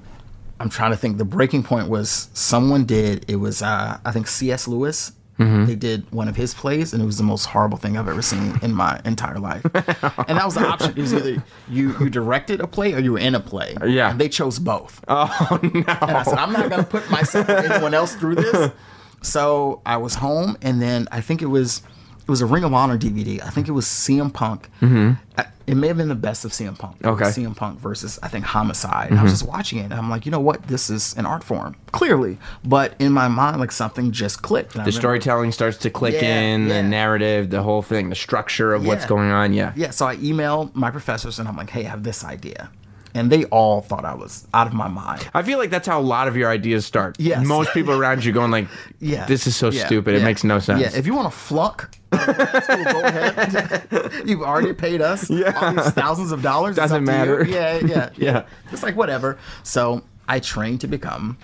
I'm 0.60 0.70
trying 0.70 0.92
to 0.92 0.98
think 0.98 1.18
the 1.18 1.26
breaking 1.26 1.64
point 1.64 1.90
was 1.90 2.30
someone 2.34 2.86
did 2.86 3.30
it 3.30 3.38
was 3.38 3.62
uh, 3.62 4.00
I 4.04 4.12
think 4.12 4.28
C.S. 4.28 4.68
Lewis. 4.68 5.12
They 5.38 5.76
did 5.76 6.12
one 6.12 6.28
of 6.28 6.36
his 6.36 6.54
plays, 6.54 6.94
and 6.94 7.02
it 7.02 7.06
was 7.06 7.18
the 7.18 7.24
most 7.24 7.46
horrible 7.46 7.78
thing 7.78 7.96
I've 7.96 8.08
ever 8.08 8.22
seen 8.24 8.58
in 8.64 8.74
my 8.74 9.00
entire 9.06 9.38
life. 9.40 9.64
and 9.74 10.38
that 10.38 10.46
was 10.46 10.56
the 10.56 10.66
option. 10.66 10.92
It 10.92 10.98
was 10.98 11.14
either 11.14 11.44
you 11.70 11.96
you 12.00 12.10
directed 12.10 12.60
a 12.60 12.68
play 12.68 12.94
or 12.94 13.00
you 13.00 13.12
were 13.14 13.20
in 13.20 13.36
a 13.36 13.40
play. 13.40 13.76
Yeah. 13.86 14.10
And 14.12 14.20
they 14.20 14.30
chose 14.30 14.60
both. 14.60 15.04
Oh 15.10 15.60
no. 15.62 15.70
And 15.70 16.18
I 16.18 16.24
said, 16.24 16.38
I'm 16.38 16.52
not 16.52 16.70
going 16.70 16.84
to 16.84 16.90
put 16.90 17.10
myself 17.12 17.48
or 17.50 17.58
anyone 17.58 17.94
else 17.94 18.16
through 18.16 18.36
this. 18.36 18.72
So 19.22 19.82
I 19.84 19.98
was 19.98 20.14
home, 20.16 20.58
and 20.62 20.80
then 20.80 21.08
I 21.12 21.22
think 21.22 21.42
it 21.42 21.48
was 21.48 21.82
it 22.22 22.30
was 22.30 22.42
a 22.42 22.46
Ring 22.46 22.64
of 22.64 22.74
Honor 22.74 22.98
DVD. 22.98 23.42
I 23.44 23.50
think 23.50 23.68
it 23.68 23.72
was 23.72 23.86
CM 23.86 24.32
Punk. 24.32 24.70
Mm-hmm. 24.80 25.42
It 25.68 25.76
may 25.76 25.88
have 25.88 25.98
been 25.98 26.08
the 26.08 26.16
best 26.16 26.46
of 26.46 26.52
CM 26.52 26.80
Punk. 26.80 27.06
Okay. 27.06 27.26
CM 27.26 27.56
Punk 27.56 27.78
versus 27.80 28.18
I 28.24 28.30
think 28.30 28.46
Homicide. 28.46 29.12
And 29.12 29.20
I 29.20 29.24
was 29.24 29.34
mm-hmm. 29.34 29.40
just 29.40 29.52
watching 29.52 29.80
it, 29.80 29.84
and 29.84 29.94
I'm 29.94 30.10
like, 30.10 30.26
you 30.26 30.32
know 30.32 30.40
what? 30.40 30.64
This 30.68 30.90
is 30.90 31.16
an 31.18 31.26
art 31.26 31.44
form, 31.44 31.76
clearly. 31.92 32.38
But 32.64 32.96
in 33.00 33.12
my 33.12 33.28
mind, 33.28 33.60
like 33.60 33.74
something 33.74 34.12
just 34.12 34.42
clicked. 34.42 34.74
The 34.74 34.92
storytelling 34.92 35.52
starts 35.52 35.78
to 35.80 35.90
click 35.90 36.14
Yeah, 36.14 36.40
in, 36.40 36.70
the 36.70 36.82
narrative, 36.82 37.50
the 37.50 37.62
whole 37.62 37.82
thing, 37.82 38.10
the 38.10 38.16
structure 38.16 38.74
of 38.74 38.86
what's 38.86 39.06
going 39.06 39.30
on. 39.30 39.54
Yeah. 39.54 39.74
Yeah, 39.76 39.92
so 39.92 40.08
I 40.08 40.16
email 40.16 40.72
my 40.74 40.90
professors, 40.90 41.38
and 41.38 41.48
I'm 41.48 41.58
like, 41.58 41.70
hey, 41.70 41.86
I 41.86 41.90
have 41.90 42.04
this 42.04 42.24
idea. 42.24 42.72
And 43.18 43.32
they 43.32 43.46
all 43.46 43.82
thought 43.82 44.06
I 44.06 44.14
was 44.14 44.48
out 44.54 44.68
of 44.68 44.74
my 44.74 44.88
mind. 44.88 45.28
I 45.34 45.42
feel 45.42 45.58
like 45.58 45.70
that's 45.72 45.88
how 45.88 46.00
a 46.00 46.02
lot 46.02 46.28
of 46.28 46.38
your 46.38 46.50
ideas 46.50 46.86
start. 46.86 47.16
Yes. 47.20 47.46
Most 47.46 47.74
people 47.74 47.94
around 47.94 48.24
you 48.24 48.32
going 48.32 48.52
like, 48.52 48.68
Yeah. 49.00 49.26
this 49.26 49.48
is 49.48 49.56
so 49.56 49.70
Yeah, 49.72 49.86
stupid. 49.88 50.16
It 50.16 50.24
makes 50.24 50.44
no 50.44 50.60
sense. 50.60 50.82
Yeah, 50.82 50.96
if 50.96 51.06
you 51.08 51.14
want 51.16 51.32
to 51.32 51.38
flunk, 51.38 51.88
that's 52.12 52.68
go 52.94 53.02
ahead. 53.04 54.12
You've 54.26 54.42
already 54.44 54.74
paid 54.74 55.02
us 55.02 55.30
all 55.30 55.36
these 55.74 55.90
thousands 55.92 56.32
of 56.32 56.42
dollars. 56.42 56.76
Doesn't 56.76 57.04
matter. 57.04 57.44
Yeah, 57.46 57.80
yeah, 57.84 58.10
Yeah. 58.16 58.46
It's 58.72 58.84
like 58.84 58.96
whatever. 58.96 59.38
So 59.64 60.04
I 60.28 60.40
trained 60.40 60.82
to 60.82 60.88
become 60.88 61.38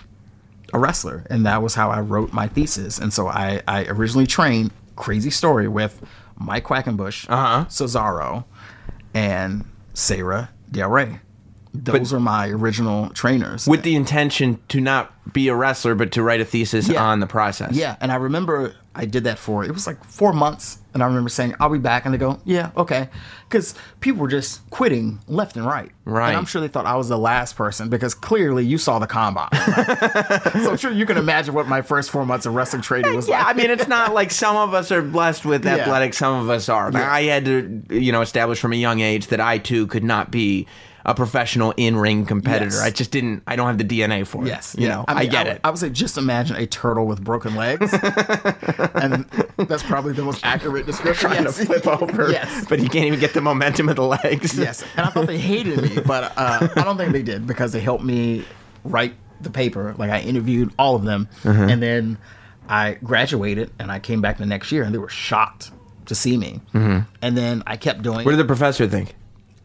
a 0.72 0.78
wrestler, 0.78 1.24
and 1.30 1.44
that 1.46 1.62
was 1.62 1.74
how 1.74 1.90
I 1.90 2.00
wrote 2.00 2.32
my 2.32 2.48
thesis. 2.48 2.98
And 2.98 3.12
so 3.12 3.26
I, 3.28 3.62
I 3.68 3.84
originally 3.86 4.26
trained. 4.26 4.70
Crazy 4.96 5.30
story 5.30 5.66
with 5.68 6.00
Mike 6.38 6.64
Quackenbush, 6.64 7.26
Uh-huh. 7.28 7.64
Cesaro, 7.68 8.44
and 9.12 9.64
Sarah 9.92 10.50
Del 10.70 10.88
Rey. 10.88 11.20
Those 11.74 12.12
are 12.12 12.20
my 12.20 12.48
original 12.48 13.08
trainers. 13.10 13.66
With 13.66 13.82
the 13.82 13.96
intention 13.96 14.60
to 14.68 14.80
not 14.80 15.10
be 15.32 15.48
a 15.48 15.54
wrestler, 15.56 15.94
but 15.96 16.12
to 16.12 16.22
write 16.22 16.40
a 16.40 16.44
thesis 16.44 16.88
Yeah. 16.88 17.02
on 17.04 17.18
the 17.20 17.26
process. 17.26 17.72
Yeah, 17.74 17.96
and 18.00 18.12
I 18.12 18.14
remember 18.16 18.74
I 18.94 19.06
did 19.06 19.24
that 19.24 19.38
for 19.40 19.64
it 19.64 19.72
was 19.72 19.88
like 19.88 20.04
four 20.04 20.32
months, 20.32 20.78
and 20.92 21.02
I 21.02 21.06
remember 21.06 21.28
saying 21.28 21.54
I'll 21.58 21.68
be 21.70 21.78
back, 21.80 22.04
and 22.04 22.14
they 22.14 22.18
go, 22.18 22.38
yeah, 22.44 22.70
okay, 22.76 23.08
because 23.48 23.74
people 23.98 24.20
were 24.20 24.28
just 24.28 24.68
quitting 24.70 25.18
left 25.26 25.56
and 25.56 25.66
right. 25.66 25.90
Right. 26.04 26.28
And 26.28 26.36
I'm 26.36 26.44
sure 26.44 26.60
they 26.60 26.68
thought 26.68 26.86
I 26.86 26.94
was 26.94 27.08
the 27.08 27.18
last 27.18 27.56
person 27.56 27.88
because 27.88 28.14
clearly 28.14 28.64
you 28.64 28.78
saw 28.78 29.00
the 29.00 29.08
combine. 29.08 29.48
so 30.52 30.70
I'm 30.70 30.76
sure 30.76 30.92
you 30.92 31.06
can 31.06 31.16
imagine 31.16 31.54
what 31.54 31.66
my 31.66 31.82
first 31.82 32.10
four 32.10 32.24
months 32.24 32.46
of 32.46 32.54
wrestling 32.54 32.82
training 32.82 33.14
was 33.16 33.28
Yeah, 33.28 33.38
like. 33.38 33.46
I 33.56 33.58
mean, 33.58 33.70
it's 33.70 33.88
not 33.88 34.14
like 34.14 34.30
some 34.30 34.54
of 34.56 34.74
us 34.74 34.92
are 34.92 35.02
blessed 35.02 35.44
with 35.44 35.64
Yeah. 35.64 36.10
some 36.10 36.40
of 36.40 36.48
us 36.50 36.68
are. 36.68 36.92
Yeah. 36.92 37.10
I 37.12 37.22
had 37.24 37.44
to, 37.46 37.82
you 37.90 38.12
know, 38.12 38.20
establish 38.20 38.60
from 38.60 38.72
a 38.72 38.76
young 38.76 39.00
age 39.00 39.26
that 39.28 39.40
I 39.40 39.58
too 39.58 39.88
could 39.88 40.04
not 40.04 40.30
be 40.30 40.66
a 41.06 41.14
professional 41.14 41.72
in-ring 41.76 42.24
competitor. 42.26 42.64
Yes. 42.76 42.80
I 42.82 42.90
just 42.90 43.10
didn't. 43.10 43.42
I 43.46 43.56
don't 43.56 43.66
have 43.66 43.76
the 43.78 43.84
DNA 43.84 44.26
for 44.26 44.42
it. 44.44 44.48
Yes, 44.48 44.74
you 44.78 44.86
yeah. 44.86 44.94
know, 44.94 45.04
I, 45.08 45.20
mean, 45.22 45.30
get 45.30 45.46
would- 45.46 45.56
it. 45.56 45.60
I 45.64 45.70
would 45.70 45.78
say 45.78 45.90
just 45.90 46.16
imagine 46.16 46.56
a 46.56 46.66
turtle 46.66 47.06
with 47.06 47.22
broken 47.22 47.54
legs, 47.56 47.92
and 48.94 49.24
that's 49.56 49.82
probably 49.82 50.12
the 50.12 50.22
most 50.24 50.44
accurate 50.44 50.86
description. 50.86 51.30
Trying 51.30 51.44
Yes. 51.44 51.56
to 51.58 51.66
flip 51.66 51.86
over, 51.86 52.30
yes, 52.30 52.66
but 52.68 52.78
he 52.78 52.88
can't 52.88 53.06
even 53.06 53.20
get 53.20 53.34
the 53.34 53.40
momentum 53.40 53.88
of 53.88 53.96
the 53.96 54.02
legs. 54.04 54.58
Yes, 54.58 54.82
and 54.96 55.06
I 55.06 55.10
thought 55.10 55.26
they 55.26 55.38
hated 55.38 55.82
me, 55.82 56.00
but 56.06 56.32
uh, 56.36 56.68
I 56.76 56.82
don't 56.84 56.96
think 56.96 57.12
they 57.12 57.22
did 57.22 57.46
because 57.46 57.72
they 57.72 57.80
helped 57.80 58.04
me 58.04 58.44
write 58.84 59.14
the 59.40 59.50
paper. 59.50 59.94
Like 59.98 60.10
I 60.10 60.20
interviewed 60.20 60.72
all 60.78 60.96
of 60.96 61.04
them, 61.04 61.28
Uh-huh. 61.44 61.64
and 61.68 61.82
then 61.82 62.18
I 62.68 62.92
graduated, 63.04 63.70
and 63.78 63.92
I 63.92 63.98
came 63.98 64.20
back 64.22 64.38
the 64.38 64.46
next 64.46 64.72
year, 64.72 64.84
and 64.84 64.94
they 64.94 64.98
were 64.98 65.08
shocked 65.10 65.70
to 66.06 66.14
see 66.14 66.36
me. 66.36 66.60
And 66.72 67.06
then 67.36 67.62
I 67.66 67.76
kept 67.76 68.02
doing. 68.02 68.18
Mm-hmm. 68.18 68.24
What 68.24 68.30
did 68.32 68.38
the 68.40 68.44
professor 68.46 68.86
think? 68.86 69.14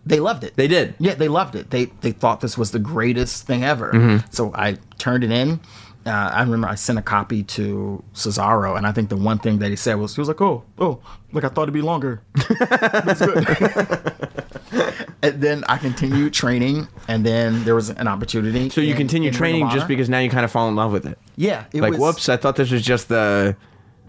They 0.05 0.19
loved 0.19 0.43
it. 0.43 0.55
They 0.55 0.67
did. 0.67 0.95
Yeah, 0.99 1.15
they 1.15 1.27
loved 1.27 1.55
it. 1.55 1.69
They 1.69 1.85
they 2.01 2.11
thought 2.11 2.41
this 2.41 2.57
was 2.57 2.71
the 2.71 2.79
greatest 2.79 3.45
thing 3.45 3.63
ever. 3.63 3.91
Mm-hmm. 3.91 4.27
So 4.31 4.51
I 4.55 4.77
turned 4.97 5.23
it 5.23 5.31
in. 5.31 5.59
Uh, 6.05 6.31
I 6.33 6.41
remember 6.41 6.67
I 6.67 6.75
sent 6.75 6.97
a 6.97 7.01
copy 7.01 7.43
to 7.43 8.03
Cesaro, 8.13 8.77
and 8.77 8.87
I 8.87 8.91
think 8.91 9.09
the 9.09 9.17
one 9.17 9.37
thing 9.37 9.59
that 9.59 9.69
he 9.69 9.75
said 9.75 9.95
was 9.95 10.15
he 10.15 10.21
was 10.21 10.27
like, 10.27 10.41
"Oh, 10.41 10.63
oh, 10.79 10.99
look, 11.33 11.43
I 11.43 11.49
thought 11.49 11.63
it'd 11.63 11.73
be 11.73 11.81
longer." 11.81 12.21
That's 12.59 13.19
good. 13.19 13.45
and 15.21 15.41
then 15.41 15.63
I 15.67 15.77
continued 15.77 16.33
training, 16.33 16.87
and 17.07 17.25
then 17.25 17.65
there 17.65 17.75
was 17.75 17.89
an 17.89 18.07
opportunity. 18.07 18.69
So 18.69 18.81
you 18.81 18.91
in- 18.91 18.97
continue 18.97 19.27
in 19.27 19.35
training 19.35 19.69
just 19.69 19.87
because 19.87 20.09
now 20.09 20.19
you 20.19 20.29
kind 20.29 20.45
of 20.45 20.51
fall 20.51 20.69
in 20.69 20.75
love 20.75 20.93
with 20.93 21.05
it. 21.05 21.19
yeah, 21.35 21.65
it 21.73 21.81
like, 21.81 21.91
was, 21.91 21.99
whoops, 21.99 22.29
I 22.29 22.37
thought 22.37 22.55
this 22.55 22.71
was 22.71 22.81
just 22.81 23.09
the. 23.09 23.55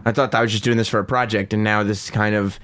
I 0.05 0.13
thought 0.13 0.35
I 0.35 0.41
was 0.41 0.53
just 0.53 0.65
doing 0.65 0.79
this 0.79 0.89
for 0.89 1.01
a 1.01 1.05
project, 1.05 1.53
and 1.53 1.63
now 1.63 1.83
this 1.83 2.09
kind 2.09 2.35
of, 2.35 2.59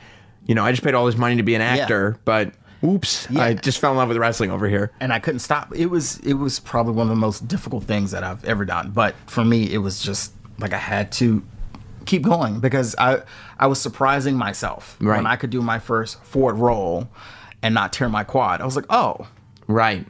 you 0.46 0.54
know, 0.54 0.64
I 0.64 0.70
just 0.70 0.82
paid 0.82 0.94
all 0.94 1.04
this 1.04 1.16
money 1.16 1.36
to 1.36 1.42
be 1.42 1.54
an 1.54 1.60
actor, 1.60 2.18
but 2.24 2.54
oops, 2.84 3.26
Yeah. 3.30 3.42
I 3.42 3.54
just 3.54 3.78
fell 3.78 3.90
in 3.92 3.96
love 3.96 4.08
with 4.08 4.16
wrestling 4.18 4.50
over 4.50 4.68
here. 4.68 4.90
and 5.00 5.12
I 5.12 5.18
couldn't 5.18 5.40
stop. 5.40 5.74
It 5.74 5.86
was 5.86 6.18
it 6.20 6.34
was 6.34 6.58
probably 6.60 6.92
one 6.94 7.06
of 7.06 7.10
the 7.10 7.16
most 7.20 7.46
difficult 7.48 7.84
things 7.84 8.10
that 8.12 8.22
I've 8.24 8.44
ever 8.44 8.64
done. 8.64 8.90
But 8.90 9.14
for 9.26 9.44
me, 9.44 9.72
it 9.72 9.78
was 9.78 10.00
just 10.00 10.32
like 10.58 10.72
I 10.72 10.78
had 10.78 11.12
to 11.12 11.42
keep 12.04 12.22
going 12.22 12.60
because 12.60 12.94
I 12.98 13.22
I 13.58 13.66
was 13.66 13.80
surprising 13.80 14.36
myself 14.36 14.96
Right. 15.00 15.16
when 15.16 15.26
I 15.26 15.36
could 15.36 15.50
do 15.50 15.60
my 15.62 15.78
first 15.78 16.22
forward 16.24 16.54
roll 16.56 17.08
and 17.62 17.74
not 17.74 17.92
tear 17.92 18.08
my 18.08 18.22
quad. 18.24 18.60
I 18.60 18.64
was 18.64 18.76
like, 18.76 18.86
oh, 18.90 19.26
Right. 19.66 20.06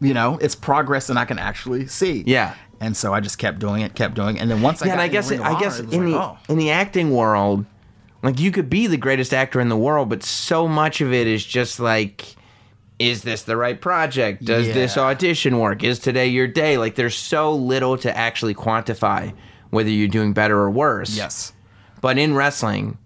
you 0.00 0.14
know, 0.14 0.38
it's 0.40 0.54
progress 0.54 1.08
and 1.10 1.18
I 1.18 1.24
can 1.24 1.38
actually 1.38 1.86
see. 1.88 2.22
Yeah. 2.26 2.54
And 2.78 2.94
so 2.96 3.14
I 3.14 3.20
just 3.20 3.38
kept 3.38 3.58
doing 3.58 3.80
it, 3.80 3.94
kept 3.94 4.14
doing, 4.14 4.36
it. 4.36 4.42
and 4.42 4.50
then 4.50 4.60
once 4.60 4.82
I 4.82 4.86
Yeah, 4.86 4.92
and 4.92 5.00
I 5.00 5.08
guess 5.08 5.30
I 5.32 5.58
guess 5.58 5.78
it 5.80 5.92
in 5.92 6.12
like, 6.12 6.20
the 6.20 6.20
oh. 6.20 6.38
in 6.52 6.58
the 6.58 6.70
acting 6.70 7.10
world, 7.10 7.64
like 8.26 8.40
you 8.40 8.50
could 8.50 8.68
be 8.68 8.86
the 8.86 8.96
greatest 8.96 9.32
actor 9.32 9.60
in 9.60 9.68
the 9.68 9.76
world, 9.76 10.08
but 10.08 10.22
so 10.22 10.66
much 10.68 11.00
of 11.00 11.12
it 11.12 11.26
is 11.26 11.44
just 11.44 11.80
like, 11.80 12.36
is 12.98 13.22
this 13.22 13.42
the 13.42 13.56
right 13.56 13.80
project? 13.80 14.44
Does 14.44 14.66
this 14.66 14.96
audition 14.98 15.58
work? 15.58 15.82
Is 15.84 15.98
today 15.98 16.26
your 16.28 16.46
day? 16.46 16.76
Like, 16.78 16.94
there's 16.94 17.16
so 17.16 17.54
little 17.54 17.96
to 17.98 18.16
actually 18.16 18.54
quantify 18.54 19.34
whether 19.70 19.90
you're 19.90 20.08
doing 20.08 20.32
better 20.32 20.58
or 20.58 20.70
worse. 20.70 21.16
yes, 21.16 21.52
But 22.00 22.18
in 22.18 22.34
wrestling, 22.34 22.98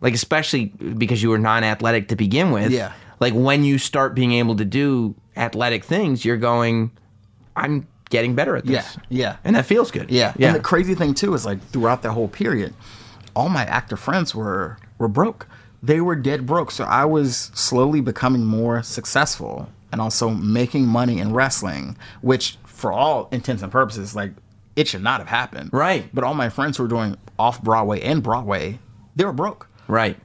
like 0.00 0.14
especially 0.14 0.66
because 0.66 1.22
you 1.22 1.30
were 1.30 1.38
non-athletic 1.38 2.08
to 2.08 2.16
begin 2.16 2.50
with, 2.50 2.70
Yeah. 2.72 2.92
Like 3.18 3.32
when 3.32 3.64
you 3.64 3.78
start 3.78 4.14
being 4.14 4.32
able 4.32 4.56
to 4.56 4.64
do 4.64 5.14
athletic 5.36 5.84
things, 5.84 6.22
you're 6.24 6.36
going, 6.36 6.90
I'm 7.54 7.86
getting 8.10 8.34
better 8.34 8.56
at 8.56 8.66
this. 8.66 8.96
Yeah, 8.96 9.02
yeah. 9.08 9.36
And 9.44 9.56
that 9.56 9.64
feels 9.64 9.90
good. 9.90 10.10
Yeah. 10.10 10.34
Yeah. 10.36 10.48
And 10.48 10.56
the 10.56 10.60
crazy 10.60 10.94
thing 10.94 11.14
too 11.14 11.32
is 11.34 11.46
like 11.46 11.62
throughout 11.70 12.02
that 12.02 12.12
whole 12.12 12.28
period, 12.28 12.74
all 13.36 13.48
my 13.48 13.64
actor 13.66 13.96
friends 13.96 14.34
were 14.34 14.78
were 14.98 15.08
broke. 15.08 15.46
They 15.82 16.00
were 16.00 16.16
dead 16.16 16.46
broke. 16.46 16.70
So 16.70 16.84
I 16.84 17.04
was 17.04 17.52
slowly 17.54 18.00
becoming 18.00 18.44
more 18.44 18.82
successful 18.82 19.68
and 19.92 20.00
also 20.00 20.30
making 20.30 20.86
money 20.86 21.18
in 21.18 21.32
wrestling, 21.32 21.96
which 22.22 22.58
for 22.64 22.90
all 22.90 23.28
intents 23.30 23.62
and 23.62 23.70
purposes, 23.70 24.16
like 24.16 24.32
it 24.74 24.88
should 24.88 25.02
not 25.02 25.20
have 25.20 25.28
happened. 25.28 25.70
Right. 25.72 26.08
But 26.12 26.24
all 26.24 26.34
my 26.34 26.48
friends 26.48 26.76
who 26.76 26.82
were 26.82 26.88
doing 26.88 27.16
off 27.38 27.62
Broadway 27.62 28.00
and 28.00 28.22
Broadway, 28.22 28.80
they 29.14 29.24
were 29.24 29.32
broke. 29.32 29.68
Right. 29.86 30.18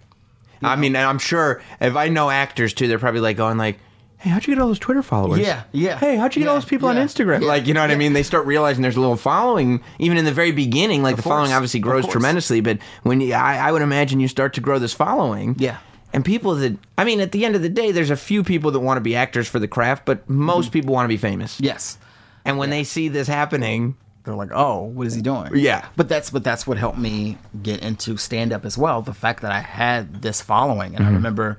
I 0.64 0.76
mean, 0.76 0.96
and 0.96 1.06
I'm 1.06 1.20
sure 1.20 1.62
if 1.80 1.96
I 1.96 2.08
know 2.08 2.30
actors 2.30 2.74
too, 2.74 2.88
they're 2.88 3.00
probably 3.00 3.22
like 3.22 3.38
going 3.38 3.58
like, 3.58 3.80
"Hey, 4.22 4.30
how'd 4.30 4.46
you 4.48 4.54
get 4.56 4.62
all 4.62 4.68
those 4.68 4.80
Twitter 4.80 5.04
followers? 5.04 5.40
Yeah, 5.40 5.64
yeah. 5.72 5.98
Hey, 5.98 6.16
how'd 6.16 6.36
you 6.36 6.42
get 6.42 6.48
all 6.48 6.56
those 6.56 6.66
people 6.66 6.88
on 6.90 6.96
Instagram? 6.96 7.42
yeah, 7.42 7.48
like, 7.48 7.68
you 7.68 7.74
know 7.74 7.82
what 7.82 7.92
I 7.92 7.96
mean? 7.96 8.14
They 8.14 8.24
start 8.24 8.46
realizing 8.46 8.82
there's 8.82 8.96
a 8.96 9.00
little 9.02 9.18
following, 9.18 9.82
even 10.00 10.18
in 10.18 10.26
the 10.26 10.32
very 10.32 10.52
beginning. 10.52 11.04
Like 11.04 11.16
the 11.16 11.22
following 11.22 11.52
obviously 11.52 11.80
grows 11.80 12.08
tremendously, 12.08 12.62
but 12.62 12.78
when 13.04 13.20
you, 13.22 13.34
I, 13.34 13.58
I 13.58 13.72
would 13.72 13.82
imagine 13.82 14.20
you 14.20 14.28
start 14.28 14.54
to 14.54 14.62
grow 14.62 14.80
this 14.80 14.94
following, 14.94 15.56
Yeah. 15.60 15.78
And 16.14 16.26
people 16.26 16.56
that, 16.56 16.78
I 16.98 17.06
mean, 17.06 17.22
at 17.22 17.32
the 17.32 17.46
end 17.46 17.56
of 17.56 17.62
the 17.62 17.70
day, 17.70 17.92
there's 17.94 18.10
a 18.10 18.18
few 18.18 18.44
people 18.44 18.72
that 18.72 18.80
want 18.82 18.98
to 18.98 19.02
be 19.02 19.16
actors 19.16 19.48
for 19.48 19.60
the 19.60 19.68
craft, 19.68 20.06
but 20.06 20.30
most 20.30 20.66
Mm-hmm. 20.66 20.72
people 20.74 20.94
want 20.94 21.06
to 21.06 21.10
be 21.10 21.16
famous. 21.18 21.58
Yes. 21.62 21.98
And 22.44 22.58
when 22.58 22.70
they 22.70 22.84
see 22.84 23.08
this 23.08 23.28
happening, 23.30 23.96
they're 24.26 24.36
like, 24.36 24.50
"Oh, 24.54 24.82
what 24.84 25.08
is 25.08 25.16
he 25.16 25.22
doing?" 25.22 25.52
Yeah. 25.56 25.86
But 25.96 26.10
that's 26.10 26.30
but 26.30 26.44
that's 26.44 26.68
what 26.68 26.78
helped 26.78 26.98
me 26.98 27.38
get 27.64 27.82
into 27.82 28.18
stand 28.18 28.52
up 28.52 28.66
as 28.66 28.78
well. 28.78 29.02
The 29.02 29.14
fact 29.14 29.42
that 29.44 29.52
I 29.54 29.62
had 29.62 30.22
this 30.22 30.42
following, 30.42 30.96
and 30.96 31.06
I 31.06 31.10
remember 31.12 31.58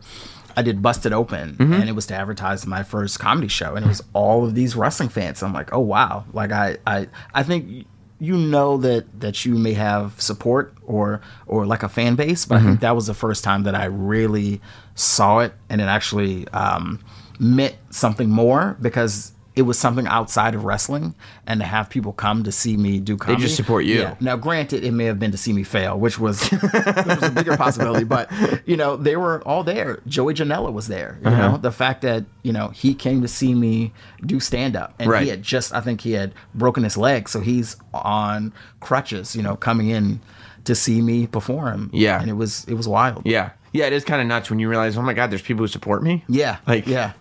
I 0.57 0.63
did 0.63 0.83
Busted 0.83 1.13
Open, 1.13 1.57
and 1.59 1.89
it 1.89 1.93
was 1.93 2.07
to 2.07 2.15
advertise 2.15 2.67
my 2.67 2.83
first 2.83 3.19
comedy 3.19 3.49
show, 3.49 3.75
and 3.75 3.85
it 3.85 3.89
was 3.89 4.03
all 4.13 4.45
of 4.45 4.55
these 4.55 4.77
wrestling 4.77 5.09
fans. 5.09 5.43
I'm 5.43 5.53
like, 5.53 5.73
"Oh 5.73 5.81
wow!" 5.81 6.25
Like 6.33 6.53
I 6.53 6.79
I 6.87 7.09
I 7.35 7.43
think. 7.43 7.87
You 8.19 8.37
know 8.37 8.77
that 8.77 9.19
that 9.19 9.45
you 9.45 9.55
may 9.59 9.73
have 9.73 10.21
support 10.21 10.75
or 10.87 11.21
or 11.49 11.67
like 11.67 11.83
a 11.83 11.89
fan 11.89 12.15
base, 12.15 12.47
but 12.47 12.59
I 12.59 12.63
think 12.63 12.79
that 12.81 12.95
was 12.95 13.09
the 13.09 13.15
first 13.15 13.43
time 13.43 13.65
that 13.65 13.75
I 13.75 13.87
really 13.87 14.61
saw 14.95 15.41
it, 15.41 15.55
and 15.69 15.81
it 15.81 15.87
actually 15.87 16.47
um, 16.51 17.01
meant 17.41 17.75
something 17.91 18.31
more 18.31 18.77
because 18.81 19.33
it 19.55 19.63
was 19.63 19.79
something 19.79 20.07
outside 20.07 20.55
of 20.55 20.65
wrestling, 20.65 21.15
and 21.47 21.61
to 21.61 21.67
have 21.67 21.91
people 21.91 22.13
come 22.13 22.43
to 22.45 22.51
see 22.53 22.77
me 22.77 22.99
do 23.01 23.17
comedy, 23.19 23.41
They 23.43 23.47
just 23.47 23.57
support 23.57 23.85
you. 23.85 24.01
Yeah. 24.01 24.15
Now, 24.21 24.37
granted, 24.37 24.83
it 24.83 24.93
may 24.93 25.05
have 25.05 25.19
been 25.19 25.31
to 25.33 25.37
see 25.37 25.53
me 25.53 25.63
fail, 25.63 25.99
which 25.99 26.19
was, 26.19 26.49
which 26.51 26.63
was 26.63 27.23
a 27.23 27.31
bigger 27.31 27.57
possibility, 27.57 28.05
but 28.05 28.31
you 28.67 28.77
know, 28.77 28.97
they 28.97 29.17
were 29.17 29.43
all 29.43 29.63
there. 29.63 30.01
Joey 30.07 30.33
Janela 30.35 30.73
was 30.73 30.89
there. 30.89 31.19
You 31.23 31.29
Uh-huh. 31.31 31.49
know, 31.53 31.57
the 31.59 31.73
fact 31.73 32.01
that 32.03 32.25
you 32.43 32.53
know 32.53 32.69
he 32.69 32.95
came 32.95 33.21
to 33.23 33.29
see 33.29 33.55
me 33.55 33.93
do 34.25 34.41
stand 34.41 34.75
up, 34.77 34.95
and 34.99 35.11
Right. 35.11 35.23
he 35.25 35.29
had 35.29 35.43
just, 35.43 35.75
I 35.75 35.81
think 35.83 36.01
he 36.01 36.13
had 36.13 36.33
broken 36.55 36.83
his 36.83 36.97
leg, 36.97 37.29
so 37.29 37.41
he's 37.41 37.77
on 37.93 38.53
crutches. 38.81 39.37
You 39.37 39.43
know, 39.43 39.57
coming 39.57 39.89
in 39.91 40.21
to 40.65 40.75
see 40.75 41.03
me 41.03 41.27
perform. 41.27 41.91
Yeah. 41.93 42.21
and 42.21 42.31
it 42.31 42.35
was 42.35 42.65
it 42.69 42.75
was 42.75 42.89
wild. 42.89 43.23
yeah, 43.27 43.51
yeah, 43.73 43.87
it 43.87 43.93
is 43.93 44.05
kind 44.05 44.21
of 44.23 44.29
nuts 44.29 44.49
when 44.49 44.59
you 44.61 44.69
realize, 44.69 44.97
oh 44.97 45.03
my 45.03 45.13
god, 45.13 45.31
there's 45.31 45.43
people 45.43 45.63
who 45.65 45.69
support 45.69 46.03
me. 46.03 46.25
Yeah, 46.29 46.59
Like, 46.67 46.87
yeah. 46.87 47.13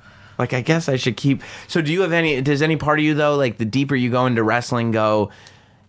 Like, 0.41 0.53
I 0.53 0.61
guess 0.61 0.89
I 0.89 0.95
should 0.97 1.15
keep. 1.15 1.41
So, 1.67 1.81
do 1.81 1.93
you 1.93 2.01
have 2.01 2.11
any? 2.11 2.41
Does 2.41 2.61
any 2.61 2.75
part 2.75 2.99
of 2.99 3.05
you 3.05 3.13
though, 3.13 3.35
like 3.37 3.57
the 3.57 3.65
deeper 3.65 3.95
you 3.95 4.09
go 4.09 4.25
into 4.25 4.43
wrestling, 4.43 4.91
go, 4.91 5.29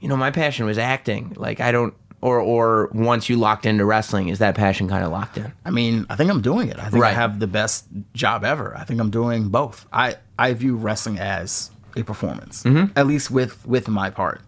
you 0.00 0.08
know, 0.08 0.16
my 0.16 0.30
passion 0.30 0.66
was 0.66 0.78
acting. 0.78 1.32
Like, 1.36 1.58
I 1.60 1.72
don't, 1.72 1.94
or 2.20 2.38
or 2.40 2.88
once 2.92 3.28
you 3.28 3.36
locked 3.36 3.66
into 3.66 3.84
wrestling, 3.84 4.28
is 4.28 4.38
that 4.40 4.54
passion 4.54 4.88
kind 4.88 5.04
of 5.04 5.10
locked 5.10 5.38
in? 5.38 5.50
I 5.64 5.70
mean, 5.70 6.06
I 6.10 6.16
think 6.16 6.30
I'm 6.30 6.42
doing 6.42 6.68
it. 6.68 6.78
I 6.78 6.88
think 6.90 7.02
I 7.02 7.12
have 7.12 7.40
the 7.40 7.46
best 7.48 7.86
job 8.14 8.44
ever. 8.44 8.76
I 8.76 8.84
think 8.84 9.00
I'm 9.00 9.10
doing 9.10 9.48
both. 9.48 9.86
I 9.92 10.16
I 10.38 10.52
view 10.54 10.76
wrestling 10.76 11.18
as 11.18 11.70
a 11.96 12.02
performance, 12.02 12.62
Mm-hmm. 12.62 12.92
at 12.98 13.06
least 13.06 13.30
with 13.30 13.66
with 13.66 13.88
my 13.88 14.10
part. 14.10 14.40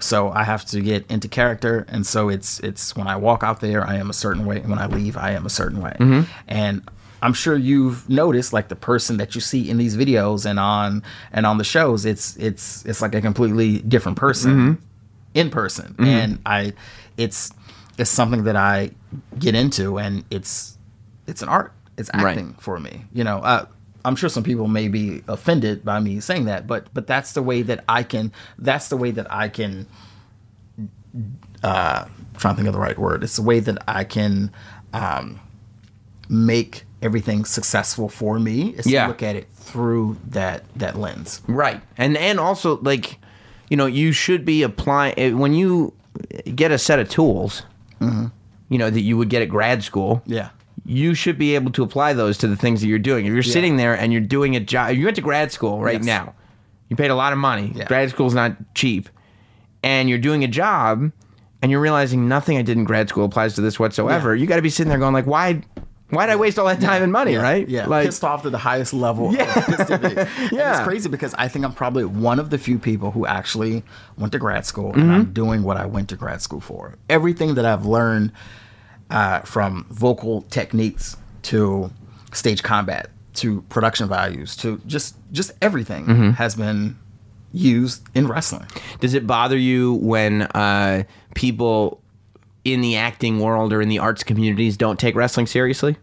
So 0.00 0.30
I 0.30 0.42
have 0.42 0.64
to 0.66 0.80
get 0.80 1.08
into 1.10 1.28
character, 1.28 1.86
and 1.88 2.04
so 2.04 2.28
it's 2.28 2.58
it's 2.60 2.96
when 2.96 3.06
I 3.06 3.14
walk 3.16 3.44
out 3.44 3.60
there, 3.60 3.86
I 3.86 3.96
am 3.96 4.10
a 4.10 4.12
certain 4.14 4.44
way, 4.46 4.56
and 4.56 4.68
when 4.70 4.80
I 4.80 4.86
leave, 4.86 5.16
I 5.16 5.30
am 5.32 5.46
a 5.46 5.50
certain 5.50 5.80
way. 5.80 5.94
Mm-hmm. 6.00 6.22
And 6.48 6.82
I'm 7.22 7.32
sure 7.32 7.56
you've 7.56 8.08
noticed, 8.10 8.52
like 8.52 8.68
the 8.68 8.76
person 8.76 9.16
that 9.18 9.34
you 9.34 9.40
see 9.40 9.70
in 9.70 9.78
these 9.78 9.96
videos 9.96 10.44
and 10.44 10.58
on 10.58 11.02
and 11.32 11.46
on 11.46 11.56
the 11.58 11.64
shows, 11.64 12.04
it's 12.04 12.36
it's 12.36 12.84
it's 12.84 13.00
like 13.00 13.14
a 13.14 13.20
completely 13.20 13.78
different 13.78 14.18
person 14.18 14.50
Mm-hmm. 14.52 14.82
in 15.34 15.48
person, 15.50 15.94
and 15.98 16.40
I, 16.44 16.72
it's 17.16 17.52
it's 17.96 18.10
something 18.10 18.44
that 18.44 18.56
I 18.56 18.90
get 19.38 19.54
into, 19.54 19.98
and 19.98 20.24
it's 20.30 20.76
it's 21.26 21.42
an 21.42 21.48
art. 21.48 21.72
It's 21.96 22.10
Right. 22.14 22.30
acting 22.32 22.54
for 22.58 22.80
me. 22.80 23.04
You 23.12 23.22
know, 23.24 23.38
uh, 23.38 23.66
I'm 24.04 24.16
sure 24.16 24.28
some 24.28 24.42
people 24.42 24.66
may 24.66 24.88
be 24.88 25.22
offended 25.28 25.84
by 25.84 26.00
me 26.00 26.18
saying 26.20 26.46
that, 26.46 26.66
but 26.66 26.92
but 26.92 27.06
that's 27.06 27.32
the 27.34 27.42
way 27.42 27.62
that 27.62 27.84
I 27.88 28.02
can. 28.02 28.32
That's 28.58 28.88
the 28.88 28.96
way 28.96 29.12
that 29.12 29.30
I 29.30 29.48
can. 29.48 29.86
Uh, 31.62 32.06
trying 32.38 32.54
to 32.54 32.56
think 32.56 32.66
of 32.66 32.74
the 32.74 32.80
right 32.80 32.98
word. 32.98 33.22
It's 33.22 33.36
the 33.36 33.42
way 33.42 33.60
that 33.60 33.84
I 33.86 34.02
can 34.04 34.50
um, 34.92 35.38
make 36.28 36.84
everything 37.02 37.44
successful 37.44 38.08
for 38.08 38.38
me. 38.38 38.74
Is 38.78 38.86
Yeah. 38.86 39.02
to 39.02 39.08
look 39.08 39.22
at 39.22 39.36
it 39.36 39.48
through 39.54 40.16
that 40.30 40.64
that 40.76 40.98
lens. 40.98 41.40
Right. 41.46 41.80
And 41.98 42.16
and 42.16 42.38
also 42.40 42.78
like, 42.82 43.18
you 43.68 43.76
know, 43.76 43.86
you 43.86 44.12
should 44.12 44.44
be 44.44 44.62
applying 44.62 45.14
eh, 45.18 45.30
when 45.32 45.54
you 45.54 45.92
get 46.54 46.70
a 46.70 46.78
set 46.78 46.98
of 46.98 47.08
tools, 47.08 47.62
you 48.00 48.78
know, 48.78 48.90
that 48.90 49.00
you 49.00 49.16
would 49.16 49.28
get 49.28 49.42
at 49.42 49.48
grad 49.48 49.82
school. 49.82 50.22
Yeah. 50.26 50.48
You 50.84 51.14
should 51.14 51.38
be 51.38 51.54
able 51.54 51.70
to 51.72 51.82
apply 51.82 52.12
those 52.14 52.36
to 52.38 52.48
the 52.48 52.56
things 52.56 52.80
that 52.80 52.88
you're 52.88 52.98
doing. 52.98 53.26
If 53.26 53.32
you're 53.32 53.42
sitting 53.42 53.76
there 53.76 53.94
and 53.94 54.12
you're 54.12 54.20
doing 54.20 54.56
a 54.56 54.60
job, 54.60 54.94
you 54.96 55.04
went 55.04 55.14
to 55.16 55.22
grad 55.22 55.52
school 55.52 55.80
right 55.80 55.94
Yes. 55.98 56.04
now. 56.04 56.34
You 56.88 56.96
paid 56.96 57.10
a 57.10 57.14
lot 57.14 57.32
of 57.32 57.38
money. 57.38 57.72
Yeah. 57.74 57.84
Grad 57.84 58.10
school's 58.10 58.34
not 58.34 58.56
cheap. 58.74 59.08
And 59.84 60.08
you're 60.08 60.18
doing 60.18 60.42
a 60.44 60.48
job 60.48 61.10
and 61.62 61.70
you're 61.70 61.80
realizing 61.80 62.28
nothing 62.28 62.56
I 62.58 62.62
did 62.62 62.76
in 62.76 62.84
grad 62.84 63.08
school 63.08 63.24
applies 63.24 63.54
to 63.54 63.60
this 63.60 63.78
whatsoever. 63.78 64.34
You 64.34 64.46
got 64.46 64.56
to 64.56 64.62
be 64.62 64.70
sitting 64.70 64.90
there 64.90 64.98
going 64.98 65.14
like, 65.14 65.26
why 65.26 65.62
why'd 66.12 66.28
I 66.30 66.36
waste 66.36 66.58
all 66.58 66.66
that 66.66 66.80
time 66.80 67.02
and 67.02 67.10
money, 67.10 67.36
right? 67.36 67.68
Yeah, 67.68 67.86
Like 67.86 68.06
pissed 68.06 68.22
off 68.22 68.42
to 68.42 68.50
the 68.50 68.58
highest 68.58 68.92
level. 68.92 69.34
Yeah. 69.34 69.58
of 69.58 69.66
pissed 69.66 69.90
at. 69.90 70.04
And 70.04 70.52
Yeah. 70.52 70.76
it's 70.76 70.84
crazy 70.84 71.08
because 71.08 71.34
I 71.38 71.48
think 71.48 71.64
I'm 71.64 71.72
probably 71.72 72.04
one 72.04 72.38
of 72.38 72.50
the 72.50 72.58
few 72.58 72.78
people 72.78 73.10
who 73.12 73.26
actually 73.26 73.82
went 74.18 74.32
to 74.32 74.38
grad 74.38 74.66
school 74.66 74.90
Mm-hmm. 74.92 75.00
and 75.00 75.12
I'm 75.12 75.32
doing 75.32 75.62
what 75.62 75.76
I 75.76 75.86
went 75.86 76.08
to 76.10 76.16
grad 76.16 76.42
school 76.42 76.60
for. 76.60 76.96
Everything 77.08 77.54
that 77.54 77.64
I've 77.64 77.86
learned 77.86 78.32
uh, 79.10 79.40
from 79.40 79.86
vocal 79.90 80.42
techniques 80.42 81.16
to 81.44 81.90
stage 82.32 82.62
combat 82.62 83.08
to 83.34 83.62
production 83.70 84.08
values 84.08 84.54
to 84.56 84.78
just 84.86 85.16
just 85.32 85.52
everything 85.62 86.04
Mm-hmm. 86.06 86.30
has 86.32 86.54
been 86.54 86.98
used 87.52 88.06
in 88.14 88.26
wrestling. 88.28 88.66
Does 89.00 89.14
it 89.14 89.26
bother 89.26 89.56
you 89.56 89.94
when 89.94 90.42
uh, 90.42 91.04
people 91.34 92.01
in 92.64 92.80
the 92.80 92.96
acting 92.96 93.40
world 93.40 93.72
or 93.72 93.80
in 93.80 93.88
the 93.88 93.98
arts 93.98 94.22
communities 94.22 94.76
don't 94.76 94.98
take 94.98 95.14
wrestling 95.14 95.46
seriously? 95.46 95.96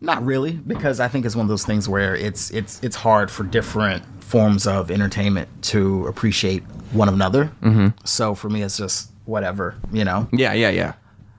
Not 0.00 0.24
really, 0.24 0.52
because 0.52 1.00
I 1.00 1.08
think 1.08 1.26
it's 1.26 1.34
one 1.34 1.44
of 1.44 1.48
those 1.48 1.64
things 1.64 1.88
where 1.88 2.14
it's 2.14 2.50
it's 2.50 2.82
it's 2.84 2.94
hard 2.94 3.30
for 3.30 3.42
different 3.42 4.04
forms 4.22 4.66
of 4.66 4.90
entertainment 4.90 5.48
to 5.62 6.06
appreciate 6.06 6.62
one 6.92 7.08
another. 7.08 7.46
Mm-hmm. 7.62 7.88
So 8.04 8.34
for 8.34 8.48
me, 8.48 8.62
it's 8.62 8.76
just 8.76 9.10
whatever, 9.24 9.74
you 9.90 10.04
know. 10.04 10.28
Yeah, 10.32 10.52
yeah, 10.52 10.70
yeah, 10.70 10.92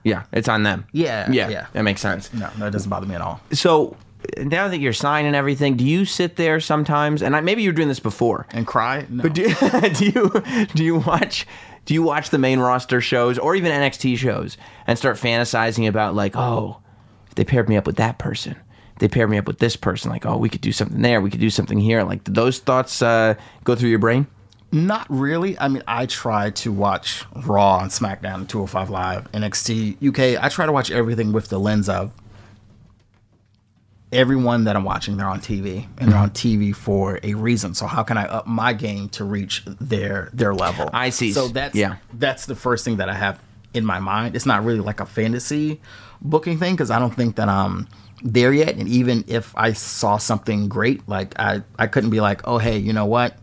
yeah. 0.04 0.24
It's 0.34 0.50
on 0.50 0.64
them. 0.64 0.86
Yeah, 0.92 1.32
yeah, 1.32 1.48
yeah. 1.50 1.68
That 1.72 1.84
makes 1.84 2.02
sense. 2.02 2.34
No, 2.34 2.50
that 2.58 2.74
doesn't 2.74 2.90
bother 2.90 3.06
me 3.08 3.16
at 3.16 3.22
all. 3.22 3.40
So 3.54 3.96
now 4.38 4.68
that 4.68 4.80
you're 4.80 4.94
signing 4.94 5.36
everything, 5.36 5.78
do 5.78 5.86
you 5.86 6.06
sit 6.06 6.36
there 6.36 6.60
sometimes? 6.60 7.22
And 7.22 7.36
I, 7.36 7.42
maybe 7.42 7.64
you're 7.64 7.74
doing 7.74 7.88
this 7.88 8.00
before. 8.00 8.46
And 8.52 8.68
cry? 8.68 9.06
No. 9.10 9.24
Do 9.24 9.54
do 9.94 10.06
you 10.06 10.68
do 10.76 10.84
you 10.84 10.98
watch 10.98 11.48
do 11.90 11.96
you 11.96 12.04
watch 12.04 12.30
the 12.30 12.38
main 12.38 12.60
roster 12.60 13.02
shows 13.02 13.40
or 13.40 13.56
even 13.56 13.72
NXT 13.72 14.16
shows 14.16 14.58
and 14.86 14.96
start 14.96 15.18
fantasizing 15.18 15.88
about 15.88 16.14
like, 16.14 16.36
oh, 16.36 16.78
if 17.26 17.34
they 17.34 17.44
paired 17.44 17.68
me 17.68 17.78
up 17.78 17.88
with 17.88 17.96
that 17.96 18.20
person, 18.20 18.56
they 19.00 19.08
paired 19.08 19.28
me 19.28 19.40
up 19.40 19.48
with 19.48 19.58
this 19.58 19.76
person, 19.76 20.12
like, 20.12 20.24
oh, 20.24 20.38
we 20.38 20.50
could 20.50 20.62
do 20.62 20.72
something 20.72 21.02
there, 21.02 21.20
we 21.20 21.32
could 21.32 21.40
do 21.40 21.50
something 21.50 21.80
here. 21.80 22.04
Like, 22.04 22.24
do 22.26 22.32
those 22.32 22.60
thoughts 22.60 23.02
uh, 23.02 23.34
go 23.64 23.74
through 23.74 23.90
your 23.90 23.98
brain? 23.98 24.28
Not 24.72 25.08
really. 25.10 25.58
I 25.58 25.68
mean, 25.68 25.82
I 25.88 26.06
try 26.06 26.52
to 26.52 26.72
watch 26.72 27.26
Raw 27.36 27.80
and 27.80 27.90
SmackDown, 27.90 28.48
205 28.48 28.92
Live, 28.92 29.32
NXT 29.32 30.10
UK. 30.10 30.44
I 30.44 30.48
try 30.50 30.68
to 30.68 30.72
watch 30.72 30.92
everything 30.92 31.32
with 31.32 31.48
the 31.48 31.60
lens 31.60 31.90
of 31.90 32.14
everyone 34.12 34.64
that 34.64 34.76
I'm 34.76 34.84
watching, 34.84 35.18
they're 35.18 35.28
on 35.28 35.40
TV 35.40 35.86
and 35.98 36.12
they're 36.12 36.20
mm-hmm. 36.20 36.24
on 36.24 36.32
TV 36.32 36.76
for 36.76 37.20
a 37.24 37.34
reason. 37.36 37.74
So 37.74 37.86
how 37.86 38.04
can 38.04 38.18
I 38.18 38.26
up 38.26 38.48
my 38.48 38.74
game 38.74 39.10
to 39.10 39.24
reach 39.24 39.64
their 39.66 40.30
their 40.34 40.54
level? 40.54 40.90
I 40.94 41.10
see. 41.10 41.32
So 41.32 41.48
that's 41.48 41.76
Yeah. 41.76 41.98
that's 42.14 42.46
the 42.46 42.56
first 42.56 42.86
thing 42.86 42.98
that 42.98 43.10
I 43.10 43.14
have 43.14 43.40
in 43.74 43.86
my 43.86 44.00
mind. 44.00 44.36
It's 44.36 44.46
not 44.46 44.64
really 44.66 44.80
like 44.80 45.00
a 45.00 45.06
fantasy 45.06 45.82
booking 46.22 46.58
thing 46.58 46.74
because 46.74 46.92
I 46.92 47.00
don't 47.00 47.16
think 47.16 47.36
that 47.36 47.50
I'm 47.50 47.88
there 48.24 48.52
yet. 48.52 48.76
And 48.76 48.88
even 48.88 49.24
if 49.28 49.54
I 49.56 49.74
saw 49.74 50.18
something 50.18 50.68
great, 50.68 51.08
like 51.08 51.40
I 51.40 51.62
I 51.78 51.88
couldn't 51.88 52.10
be 52.10 52.22
like, 52.22 52.48
oh 52.48 52.58
hey, 52.58 52.78
you 52.78 52.94
know 52.94 53.06
what? 53.06 53.38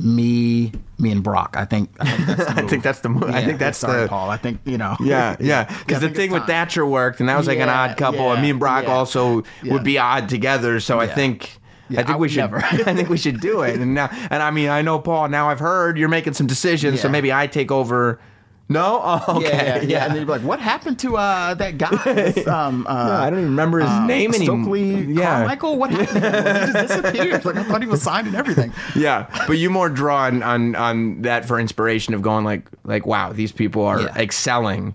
Me, 0.00 0.70
me 0.98 1.10
and 1.10 1.22
Brock. 1.24 1.56
I 1.58 1.64
think 1.64 1.90
I 1.98 2.06
think 2.08 2.26
that's 2.26 2.44
the 2.44 2.50
I 2.62 2.66
think 2.68 2.82
that's 2.84 3.00
the 3.00 3.08
mo- 3.08 3.26
I 3.28 3.44
think 3.44 3.58
that's 3.58 3.78
sorry, 3.78 4.02
the 4.02 4.08
Paul. 4.08 4.30
I 4.30 4.36
think 4.36 4.60
you 4.64 4.78
know. 4.78 4.96
Yeah, 5.00 5.36
yeah. 5.40 5.64
Because 5.64 6.00
the 6.00 6.08
thing 6.10 6.30
with. 6.30 6.46
Thatcher 6.46 6.86
worked, 6.86 7.20
and 7.20 7.28
that 7.28 7.36
was 7.36 7.46
like 7.48 7.58
an 7.58 7.68
odd 7.68 7.96
couple. 7.96 8.30
and 8.32 8.40
me 8.40 8.50
and 8.50 8.60
Brock 8.60 8.84
yeah, 8.84 8.92
also 8.92 9.42
yeah. 9.62 9.72
would 9.72 9.82
be 9.84 9.98
odd 9.98 10.28
together. 10.28 10.78
So 10.80 11.00
I 11.00 11.06
think 11.08 11.58
Yeah, 11.88 12.00
I 12.00 12.02
think 12.04 12.14
I 12.16 12.18
we 12.18 12.28
should. 12.28 12.38
never. 12.38 12.58
I 12.64 12.94
think 12.94 13.08
we 13.08 13.18
should 13.18 13.40
do 13.40 13.62
it. 13.62 13.80
And 13.80 13.94
now, 13.94 14.08
and 14.30 14.40
I 14.42 14.50
mean, 14.52 14.68
I 14.68 14.82
know 14.82 14.98
Paul. 15.00 15.28
Now 15.28 15.48
I've 15.50 15.58
heard 15.60 15.98
you're 15.98 16.08
making 16.08 16.34
some 16.34 16.46
decisions, 16.46 17.00
so 17.00 17.08
maybe 17.08 17.32
I 17.32 17.46
take 17.48 17.72
over. 17.72 18.20
No, 18.68 19.00
oh, 19.28 19.36
okay, 19.38 19.44
Yeah, 19.48 19.76
yeah, 19.76 19.82
yeah. 19.82 20.04
And 20.04 20.10
then 20.12 20.20
you'd 20.20 20.26
be 20.26 20.32
like, 20.32 20.42
"What 20.42 20.60
happened 20.60 20.98
to 21.00 21.16
uh, 21.16 21.54
that 21.54 21.78
guy? 21.78 22.34
Um, 22.46 22.86
uh, 22.86 23.08
No, 23.08 23.14
I 23.14 23.30
don't 23.30 23.38
even 23.40 23.50
remember 23.50 23.80
his 23.80 23.90
name 24.06 24.34
anymore. 24.34 24.62
Stokely 24.62 25.04
Yeah. 25.14 25.38
Carmichael. 25.38 25.78
What 25.78 25.90
happened? 25.90 26.22
to 26.22 26.30
him? 26.30 26.66
He 26.66 26.72
just 26.72 26.88
disappeared. 27.02 27.44
Like 27.44 27.56
I 27.56 27.62
thought 27.64 27.80
he 27.82 27.88
was 27.88 28.02
signed 28.02 28.26
and 28.26 28.36
everything. 28.36 28.72
yeah, 28.96 29.26
but 29.46 29.58
you 29.58 29.70
more 29.70 29.88
draw 29.88 30.24
on, 30.26 30.42
on 30.42 30.74
on 30.76 31.22
that 31.22 31.44
for 31.46 31.58
inspiration 31.58 32.12
of 32.14 32.22
going 32.22 32.44
like 32.44 32.68
like 32.84 33.06
wow, 33.06 33.32
these 33.32 33.52
people 33.52 33.84
are 33.84 34.00
Yeah. 34.02 34.14
excelling 34.18 34.94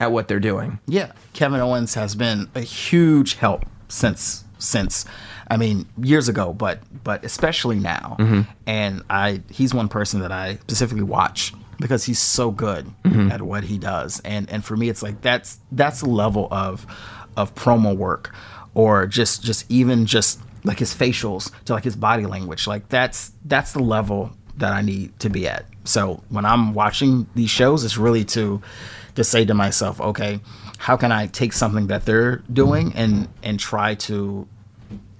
at 0.00 0.10
what 0.10 0.26
they're 0.28 0.40
doing. 0.40 0.78
Yeah, 0.86 1.12
Kevin 1.34 1.60
Owens 1.60 1.94
has 1.94 2.14
been 2.16 2.48
a 2.56 2.60
huge 2.60 3.34
help 3.34 3.64
since 3.88 4.44
since 4.58 5.04
I 5.48 5.56
mean 5.56 5.86
years 6.02 6.28
ago, 6.28 6.52
but 6.52 6.80
but 7.04 7.24
especially 7.24 7.78
now. 7.78 8.16
And 8.66 9.02
I 9.08 9.42
he's 9.50 9.72
one 9.72 9.88
person 9.88 10.20
that 10.20 10.32
I 10.32 10.56
specifically 10.62 11.04
watch 11.04 11.52
because 11.78 12.04
he's 12.04 12.18
so 12.18 12.50
good 12.50 12.86
mm-hmm. 13.04 13.30
at 13.30 13.42
what 13.42 13.64
he 13.64 13.78
does. 13.78 14.20
And 14.24 14.48
and 14.50 14.64
for 14.64 14.76
me 14.76 14.88
it's 14.88 15.02
like 15.02 15.20
that's 15.20 15.58
that's 15.72 16.00
the 16.00 16.08
level 16.10 16.48
of 16.50 16.86
of 17.36 17.54
promo 17.54 17.96
work 17.96 18.34
or 18.74 19.06
just 19.06 19.42
just 19.42 19.70
even 19.70 20.06
just 20.06 20.40
like 20.64 20.78
his 20.78 20.94
facials 20.94 21.52
to 21.66 21.72
like 21.72 21.84
his 21.84 21.96
body 21.96 22.26
language. 22.26 22.66
Like 22.66 22.88
that's 22.88 23.32
that's 23.44 23.72
the 23.72 23.82
level 23.82 24.32
that 24.56 24.72
I 24.72 24.82
need 24.82 25.18
to 25.20 25.30
be 25.30 25.48
at. 25.48 25.66
So 25.84 26.22
when 26.28 26.44
I'm 26.44 26.74
watching 26.74 27.26
these 27.34 27.50
shows, 27.50 27.84
it's 27.84 27.98
really 27.98 28.24
to 28.26 28.62
to 29.14 29.24
say 29.24 29.44
to 29.44 29.54
myself, 29.54 30.00
okay, 30.00 30.40
how 30.78 30.96
can 30.96 31.12
I 31.12 31.26
take 31.26 31.52
something 31.52 31.88
that 31.88 32.04
they're 32.04 32.36
doing 32.52 32.92
and 32.94 33.28
and 33.42 33.60
try 33.60 33.94
to 33.94 34.48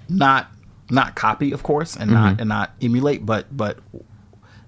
not 0.09 0.51
not 0.91 1.15
copy, 1.15 1.53
of 1.53 1.63
course, 1.63 1.97
and 1.97 2.11
not 2.11 2.33
mm-hmm. 2.33 2.41
and 2.41 2.49
not 2.49 2.73
emulate, 2.81 3.25
but 3.25 3.55
but 3.55 3.79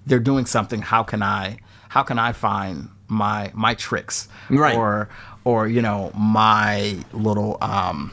they're 0.05 0.19
doing 0.19 0.45
something. 0.45 0.81
How 0.81 1.03
can 1.03 1.21
I 1.21 1.57
how 1.89 2.03
can 2.03 2.19
I 2.19 2.31
find 2.33 2.89
my 3.07 3.51
my 3.53 3.73
tricks 3.73 4.27
Right. 4.49 4.75
or 4.75 5.09
or 5.45 5.67
you 5.67 5.81
know 5.81 6.11
my 6.15 6.97
little 7.13 7.57
um 7.61 8.11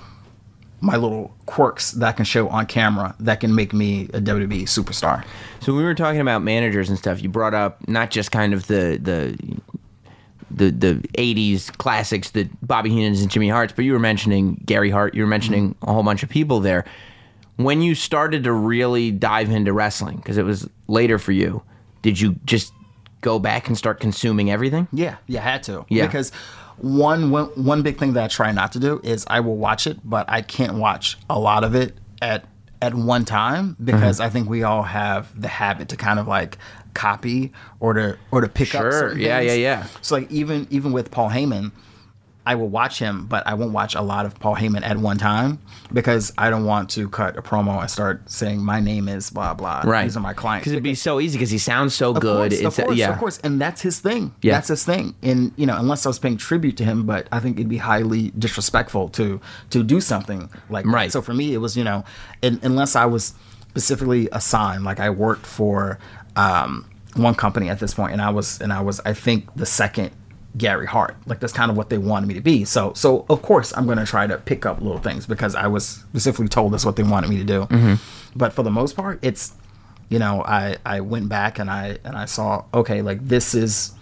my 0.81 0.97
little 0.97 1.35
quirks 1.47 1.93
that 1.93 2.07
I 2.07 2.12
can 2.12 2.25
show 2.27 2.49
on 2.49 2.66
camera 2.66 3.14
that 3.20 3.41
can 3.41 3.55
make 3.55 3.72
me 3.72 4.03
a 4.12 4.20
WWE 4.20 4.64
superstar. 4.64 5.25
So 5.61 5.75
we 5.75 5.83
were 5.83 5.95
talking 5.95 6.20
about 6.20 6.43
managers 6.43 6.91
and 6.91 6.99
stuff, 6.99 7.22
you 7.22 7.29
brought 7.31 7.55
up 7.55 7.89
not 7.89 8.11
just 8.11 8.31
kind 8.31 8.53
of 8.53 8.66
the 8.66 8.99
the 9.03 9.39
the 10.51 10.70
the 10.70 10.95
'80s 11.18 11.77
classics, 11.79 12.31
the 12.31 12.49
Bobby 12.62 12.91
Heenan's 12.91 13.22
and 13.22 13.31
Jimmy 13.31 13.49
Hart's, 13.49 13.72
but 13.75 13.85
you 13.85 13.93
were 13.95 13.99
mentioning 13.99 14.61
Gary 14.66 14.91
Hart. 14.91 15.14
You 15.14 15.22
were 15.22 15.29
mentioning 15.29 15.75
a 15.83 15.93
whole 15.93 16.03
bunch 16.03 16.22
of 16.22 16.29
people 16.29 16.61
there. 16.61 16.85
When 17.57 17.83
you 17.83 17.95
started 17.95 18.45
to 18.45 18.53
really 18.53 19.11
dive 19.11 19.51
into 19.51 19.72
wrestling, 19.72 20.16
because 20.18 20.37
it 20.37 20.45
was 20.45 20.68
later 20.87 21.18
for 21.18 21.33
you, 21.33 21.62
did 22.03 22.20
you 22.20 22.37
just 22.45 22.72
go 23.25 23.39
back 23.39 23.68
and 23.68 23.77
start 23.77 23.99
consuming 23.99 24.51
everything? 24.51 24.87
Yeah, 24.93 25.16
yeah, 25.27 25.41
had 25.41 25.62
to. 25.64 25.85
Yeah. 25.89 26.07
Because 26.07 26.31
one, 26.77 27.31
one 27.31 27.47
one 27.57 27.83
big 27.83 27.99
thing 27.99 28.12
that 28.14 28.25
I 28.25 28.29
try 28.29 28.53
not 28.53 28.72
to 28.72 28.79
do 28.79 29.01
is 29.03 29.25
I 29.29 29.41
will 29.41 29.57
watch 29.57 29.87
it, 29.87 29.99
but 30.05 30.27
I 30.29 30.43
can't 30.43 30.75
watch 30.75 31.16
a 31.31 31.39
lot 31.39 31.64
of 31.64 31.75
it 31.75 31.97
at 32.20 32.45
at 32.83 32.95
one 32.95 33.25
time 33.25 33.77
because 33.83 34.16
Mm-hmm. 34.18 34.27
I 34.27 34.31
think 34.31 34.49
we 34.49 34.62
all 34.62 34.83
have 34.83 35.41
the 35.41 35.49
habit 35.49 35.89
to 35.89 35.97
kind 35.97 36.18
of 36.18 36.29
like 36.29 36.59
copy 36.93 37.53
or 37.81 37.95
to 37.95 38.18
or 38.31 38.41
to 38.43 38.49
pick 38.49 38.75
up. 38.75 38.83
Sure. 38.83 39.16
Yeah, 39.16 39.41
yeah, 39.41 39.55
yeah. 39.55 39.87
So 40.03 40.16
like 40.16 40.31
even 40.31 40.66
even 40.70 40.93
with 40.93 41.11
Paul 41.11 41.31
Heyman, 41.31 41.72
I 42.47 42.57
will 42.57 42.68
watch 42.68 42.99
him, 42.99 43.26
but 43.26 43.47
I 43.47 43.55
won't 43.55 43.72
watch 43.72 43.95
a 43.95 44.03
lot 44.03 44.26
of 44.26 44.38
Paul 44.38 44.55
Heyman 44.55 44.82
at 44.82 44.99
one 44.99 45.16
time 45.16 45.59
because 45.92 46.32
I 46.36 46.51
don't 46.51 46.66
want 46.66 46.90
to 46.90 47.09
cut 47.09 47.38
a 47.38 47.42
promo 47.42 47.80
and 47.80 47.90
start 47.90 48.30
saying 48.30 48.62
my 48.62 48.80
name 48.80 49.09
is 49.09 49.30
blah 49.30 49.55
blah. 49.55 49.82
Right. 49.84 50.05
These 50.05 50.16
are 50.16 50.20
my 50.20 50.34
clients. 50.34 50.64
Because 50.64 50.72
it'd 50.72 50.82
be 50.84 50.95
so 50.95 51.20
easy 51.20 51.38
because 51.38 51.51
he 51.51 51.59
sounds 51.59 51.95
so 51.95 52.12
good. 52.12 52.51
course, 52.51 52.61
it's 52.61 52.78
of 52.78 52.84
course, 52.84 52.97
yeah. 52.99 53.12
of 53.12 53.18
course, 53.18 53.38
and 53.38 53.61
that's 53.61 53.80
his 53.80 53.99
thing. 54.01 54.34
Yeah. 54.42 54.53
That's 54.55 54.68
his 54.68 54.84
thing. 54.84 55.14
And 55.22 55.53
you 55.57 55.64
know, 55.66 55.76
unless 55.78 56.05
I 56.05 56.11
was 56.11 56.18
paying 56.18 56.36
tribute 56.36 56.76
to 56.78 56.84
him, 56.84 57.07
but 57.07 57.28
I 57.32 57.40
think 57.40 57.57
it'd 57.57 57.68
be 57.68 57.78
highly 57.78 58.30
disrespectful 58.38 59.09
to 59.11 59.40
to 59.70 59.82
do 59.82 60.01
something 60.01 60.51
like 60.68 60.84
Right. 60.86 61.07
that. 61.07 61.12
So 61.12 61.22
for 61.22 61.32
me, 61.34 61.55
it 61.55 61.59
was 61.59 61.76
you 61.76 61.84
know, 61.84 62.05
un 62.42 62.61
unless 62.62 62.95
I 62.95 63.07
was 63.07 63.34
specifically 63.70 64.28
assigned, 64.32 64.84
like 64.84 65.01
I 65.01 65.11
worked 65.11 65.47
for 65.47 65.99
um, 66.36 66.84
one 67.16 67.34
company 67.34 67.70
at 67.70 67.80
this 67.80 67.95
point, 67.95 68.12
and 68.12 68.20
I 68.20 68.30
was 68.30 68.61
and 68.61 68.72
I 68.72 68.82
was 68.82 69.01
I 69.05 69.14
think 69.14 69.55
the 69.57 69.66
second 69.66 70.11
Gary 70.57 70.86
Hart. 70.86 71.16
Like 71.26 71.40
that's 71.40 71.52
kind 71.52 71.70
of 71.70 71.76
what 71.76 71.90
they 71.90 71.98
wanted 71.98 72.26
me 72.26 72.34
to 72.34 72.40
be. 72.40 72.64
So 72.64 72.92
so 72.94 73.26
of 73.28 73.42
course 73.42 73.72
I'm 73.76 73.86
gonna 73.86 74.07
try 74.07 74.26
to 74.26 74.38
pick 74.38 74.64
up 74.66 74.80
little 74.80 74.98
things 74.98 75.26
because 75.26 75.55
I 75.55 75.66
was 75.66 75.86
specifically 75.86 76.48
told 76.48 76.72
that's 76.72 76.84
what 76.84 76.96
they 76.96 77.02
wanted 77.02 77.30
me 77.30 77.38
to 77.38 77.44
do. 77.44 77.62
Mm-hmm. 77.62 77.94
But 78.36 78.52
for 78.52 78.62
the 78.62 78.70
most 78.70 78.96
part, 78.96 79.18
it's 79.22 79.52
you 80.09 80.18
know 80.18 80.42
I 80.44 80.76
I 80.84 81.00
went 81.00 81.28
back 81.28 81.59
and 81.59 81.70
I 81.70 81.98
and 82.05 82.16
I 82.16 82.26
saw 82.26 82.64
okay 82.72 83.02
like 83.02 83.26
this 83.26 83.55
is 83.55 83.92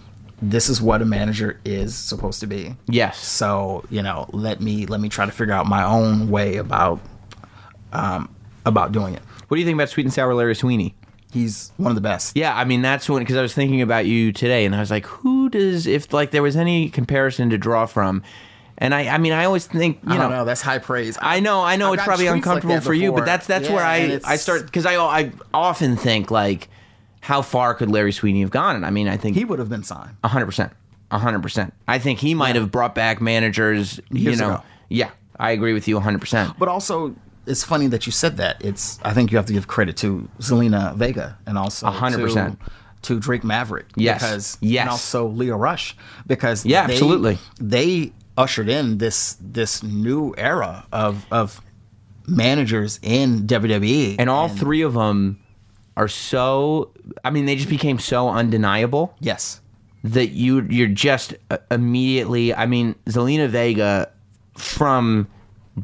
this 0.42 0.68
is 0.68 0.82
what 0.82 1.00
a 1.00 1.04
manager 1.04 1.60
is 1.64 1.94
supposed 1.94 2.40
to 2.40 2.46
be. 2.46 2.74
Yes. 2.86 3.18
So 3.18 3.84
you 3.90 4.02
know 4.02 4.28
let 4.32 4.60
me 4.60 4.86
let 4.86 5.00
me 5.00 5.08
try 5.08 5.24
to 5.24 5.32
figure 5.32 5.54
out 5.54 5.66
my 5.66 5.84
own 5.84 6.28
way 6.28 6.56
about 6.56 7.00
um 7.92 8.34
about 8.66 8.92
doing 8.92 9.14
it. 9.14 9.22
What 9.48 9.56
do 9.56 9.60
you 9.60 9.66
think 9.66 9.76
about 9.76 9.88
Sweet 9.88 10.04
and 10.04 10.12
Sour 10.12 10.34
Larry 10.34 10.54
Sweeney? 10.54 10.94
He's 11.32 11.72
one 11.78 11.90
of 11.90 11.94
the 11.94 12.00
best. 12.02 12.36
Yeah, 12.36 12.54
I 12.56 12.64
mean 12.64 12.82
that's 12.82 13.08
when 13.08 13.22
because 13.22 13.36
I 13.36 13.42
was 13.42 13.54
thinking 13.54 13.80
about 13.82 14.04
you 14.06 14.32
today, 14.32 14.64
and 14.66 14.74
I 14.74 14.80
was 14.80 14.90
like, 14.90 15.06
who 15.06 15.48
does 15.48 15.86
if 15.86 16.12
like 16.12 16.30
there 16.30 16.42
was 16.42 16.56
any 16.56 16.90
comparison 16.90 17.48
to 17.50 17.58
draw 17.58 17.86
from, 17.86 18.22
and 18.76 18.94
I 18.94 19.08
I 19.08 19.18
mean 19.18 19.32
I 19.32 19.44
always 19.46 19.66
think 19.66 19.98
you 20.04 20.10
I 20.12 20.14
know. 20.16 20.22
don't 20.24 20.30
know. 20.32 20.44
That's 20.44 20.60
high 20.60 20.78
praise. 20.78 21.16
I 21.22 21.40
know, 21.40 21.62
I 21.62 21.76
know 21.76 21.88
I've 21.88 21.94
it's 21.94 22.04
probably 22.04 22.26
tweets 22.26 22.28
like 22.28 22.36
uncomfortable 22.36 22.80
for 22.82 22.92
you, 22.94 23.12
but 23.12 23.24
that's 23.24 23.46
that's 23.46 23.68
Yeah, 23.68 23.74
where 23.74 23.84
I 23.84 24.20
I 24.24 24.36
start 24.36 24.66
because 24.66 24.84
I 24.84 24.96
I 24.96 25.32
often 25.54 25.96
think 25.96 26.30
like, 26.30 26.68
how 27.20 27.40
far 27.40 27.72
could 27.74 27.90
Larry 27.90 28.12
Sweeney 28.12 28.42
have 28.42 28.50
gone? 28.50 28.76
And 28.76 28.84
I 28.84 28.90
mean 28.90 29.08
I 29.08 29.16
think 29.16 29.34
He 29.36 29.44
would 29.46 29.58
have 29.58 29.70
been 29.70 29.84
signed. 29.84 30.16
hundred 30.22 30.46
percent, 30.46 30.72
hundred 31.10 31.40
percent. 31.42 31.72
I 31.88 31.98
think 31.98 32.18
he 32.18 32.34
might 32.34 32.56
have 32.56 32.70
brought 32.70 32.94
back 32.94 33.22
managers. 33.22 34.00
You 34.10 34.36
know, 34.36 34.48
ago. 34.56 34.62
yeah, 34.90 35.10
I 35.40 35.52
agree 35.52 35.72
with 35.72 35.88
you 35.88 35.98
hundred 35.98 36.20
percent. 36.20 36.58
But 36.58 36.68
also, 36.68 37.14
it's 37.46 37.64
funny 37.64 37.86
that 37.88 38.06
you 38.06 38.12
said 38.12 38.36
that. 38.38 38.64
It's 38.64 38.98
I 39.02 39.12
think 39.12 39.30
you 39.32 39.36
have 39.38 39.46
to 39.46 39.52
give 39.52 39.66
credit 39.66 39.96
to 39.98 40.28
Zelina 40.38 40.94
Vega 40.96 41.38
and 41.46 41.58
also 41.58 41.86
hundred 41.88 42.20
percent 42.20 42.58
to 43.02 43.18
Drake 43.18 43.42
Maverick. 43.44 43.86
Yes. 43.96 44.20
Because 44.20 44.58
Yes. 44.60 44.80
and 44.82 44.90
also 44.90 45.26
Lio 45.26 45.56
Rush 45.56 45.96
because 46.26 46.64
Yeah, 46.64 46.86
they- 46.86 46.92
absolutely. 46.94 47.38
they 47.60 48.12
ushered 48.38 48.68
in 48.68 48.98
this 48.98 49.36
this 49.40 49.82
new 49.82 50.34
era 50.38 50.86
of 50.92 51.26
of 51.30 51.60
managers 52.26 52.98
in 53.02 53.46
WWE 53.46 54.16
And 54.18 54.30
all 54.30 54.48
three 54.48 54.82
of 54.82 54.94
them 54.94 55.38
are 55.96 56.08
so. 56.08 56.90
I 57.24 57.30
mean, 57.30 57.44
they 57.46 57.56
just 57.56 57.68
became 57.68 57.98
so 57.98 58.28
undeniable. 58.28 59.14
yes 59.20 59.60
that 60.04 60.30
you 60.30 60.62
you're 60.68 60.88
just 60.88 61.32
uh, 61.50 61.58
immediately 61.70 62.52
I 62.52 62.66
mean 62.66 62.96
Zelina 63.06 63.48
Vega 63.48 64.10
from 64.56 65.28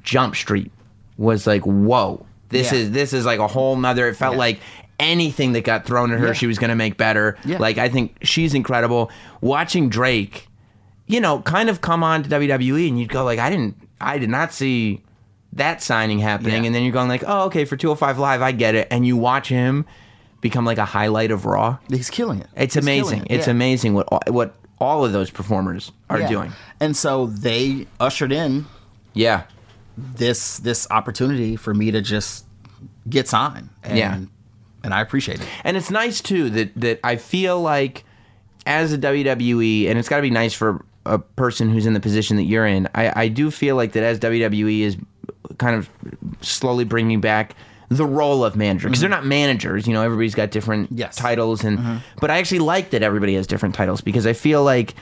Jump 0.02 0.34
Street 0.34 0.72
was 1.18 1.46
like 1.46 1.62
whoa 1.62 2.24
this 2.48 2.72
Yeah. 2.72 2.78
is 2.78 2.90
this 2.92 3.12
is 3.12 3.26
like 3.26 3.38
a 3.40 3.46
whole 3.46 3.76
nother 3.76 4.08
it 4.08 4.14
felt 4.14 4.34
Yeah. 4.34 4.38
like 4.38 4.60
anything 4.98 5.52
that 5.52 5.62
got 5.64 5.84
thrown 5.84 6.10
at 6.12 6.18
her 6.18 6.28
Yeah. 6.28 6.32
she 6.32 6.46
was 6.46 6.58
gonna 6.58 6.74
make 6.76 6.96
better 6.96 7.36
like 7.44 7.76
I 7.78 7.88
think 7.90 8.16
she's 8.22 8.54
incredible 8.54 9.10
watching 9.40 9.88
Drake 9.90 10.48
you 11.06 11.20
know 11.20 11.40
kind 11.42 11.68
of 11.68 11.80
come 11.80 12.02
on 12.02 12.22
to 12.22 12.28
WWE 12.30 12.88
and 12.88 12.98
you'd 12.98 13.08
go 13.10 13.24
like 13.24 13.38
I 13.38 13.50
didn't 13.50 13.76
I 14.00 14.18
did 14.18 14.30
not 14.30 14.52
see 14.52 15.02
that 15.52 15.82
signing 15.82 16.18
happening 16.18 16.66
and 16.66 16.74
then 16.74 16.82
you're 16.82 16.92
going 16.92 17.08
like 17.08 17.24
oh 17.26 17.44
okay 17.46 17.64
for 17.64 17.76
205 17.76 18.18
live 18.18 18.42
I 18.42 18.52
get 18.52 18.74
it 18.74 18.88
and 18.90 19.06
you 19.06 19.16
watch 19.16 19.48
him 19.48 19.84
become 20.40 20.64
like 20.64 20.78
a 20.78 20.84
highlight 20.84 21.30
of 21.30 21.46
Raw 21.46 21.78
he's 21.90 22.10
killing 22.10 22.40
it 22.40 22.46
it's 22.56 22.74
He's 22.74 22.84
amazing. 22.84 23.22
it, 23.26 23.32
It's 23.36 23.48
amazing 23.48 23.94
what 23.94 24.06
all- 24.08 24.22
what 24.28 24.54
all 24.80 25.04
of 25.04 25.12
those 25.12 25.28
performers 25.30 25.90
are 26.08 26.22
doing. 26.28 26.52
and 26.78 26.96
so 26.96 27.26
they 27.26 27.86
ushered 27.98 28.30
in 28.30 28.66
Yeah. 29.14 29.42
This 29.98 30.58
this 30.58 30.86
opportunity 30.90 31.56
for 31.56 31.74
me 31.74 31.90
to 31.90 32.00
just 32.00 32.44
get 33.08 33.26
signed 33.28 33.68
and 33.82 33.98
Yeah. 33.98 34.20
and 34.84 34.94
I 34.94 35.00
appreciate 35.00 35.40
it 35.40 35.46
And 35.64 35.76
it's 35.76 35.90
nice 35.90 36.20
too 36.20 36.50
that 36.50 36.72
that 36.76 37.00
I 37.02 37.16
feel 37.16 37.60
like 37.60 38.04
as 38.66 38.92
a 38.92 38.98
WWE 38.98 39.88
and 39.88 39.98
it's 39.98 40.08
got 40.08 40.16
to 40.16 40.22
be 40.22 40.30
nice 40.30 40.54
for 40.54 40.84
a 41.06 41.18
person 41.18 41.70
who's 41.70 41.86
in 41.86 41.94
the 41.94 42.00
position 42.00 42.36
that 42.36 42.42
you're 42.44 42.66
in. 42.66 42.88
I 42.94 43.24
I 43.24 43.28
do 43.28 43.50
feel 43.50 43.76
like 43.76 43.92
that 43.92 44.02
as 44.02 44.20
WWE 44.20 44.80
is 44.80 44.96
kind 45.58 45.74
of 45.74 45.88
slowly 46.42 46.84
bringing 46.84 47.20
back 47.20 47.54
the 47.88 48.04
role 48.04 48.44
of 48.44 48.54
manager 48.54 48.86
because 48.88 49.02
mm-hmm. 49.02 49.10
they're 49.10 49.18
not 49.18 49.24
managers, 49.26 49.86
you 49.86 49.94
know, 49.94 50.02
everybody's 50.02 50.34
got 50.34 50.50
different 50.50 50.92
Yes. 50.92 51.16
titles 51.16 51.64
and 51.64 51.78
mm-hmm. 51.78 51.96
but 52.20 52.30
I 52.30 52.38
actually 52.38 52.58
like 52.58 52.90
that 52.90 53.02
everybody 53.02 53.34
has 53.34 53.46
different 53.46 53.74
titles 53.74 54.02
because 54.02 54.26
I 54.26 54.34
feel 54.34 54.62
like 54.62 54.94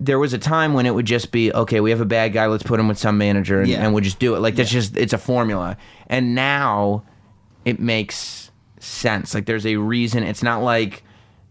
there 0.00 0.18
was 0.18 0.32
a 0.32 0.38
time 0.38 0.74
when 0.74 0.84
it 0.86 0.94
would 0.94 1.06
just 1.06 1.30
be 1.30 1.52
okay 1.52 1.80
we 1.80 1.90
have 1.90 2.00
a 2.00 2.04
bad 2.06 2.32
guy 2.32 2.46
let's 2.46 2.62
put 2.64 2.80
him 2.80 2.88
with 2.88 2.98
some 2.98 3.16
manager 3.18 3.60
and, 3.60 3.68
Yeah. 3.68 3.84
and 3.84 3.94
we'll 3.94 4.02
just 4.02 4.18
do 4.18 4.34
it 4.34 4.40
like 4.40 4.56
that's 4.56 4.70
just 4.70 4.96
it's 4.96 5.12
a 5.12 5.18
formula 5.18 5.76
and 6.08 6.34
now 6.34 7.04
it 7.64 7.78
makes 7.78 8.50
sense 8.80 9.34
like 9.34 9.46
there's 9.46 9.66
a 9.66 9.76
reason 9.76 10.22
it's 10.24 10.42
not 10.42 10.62
like 10.62 11.04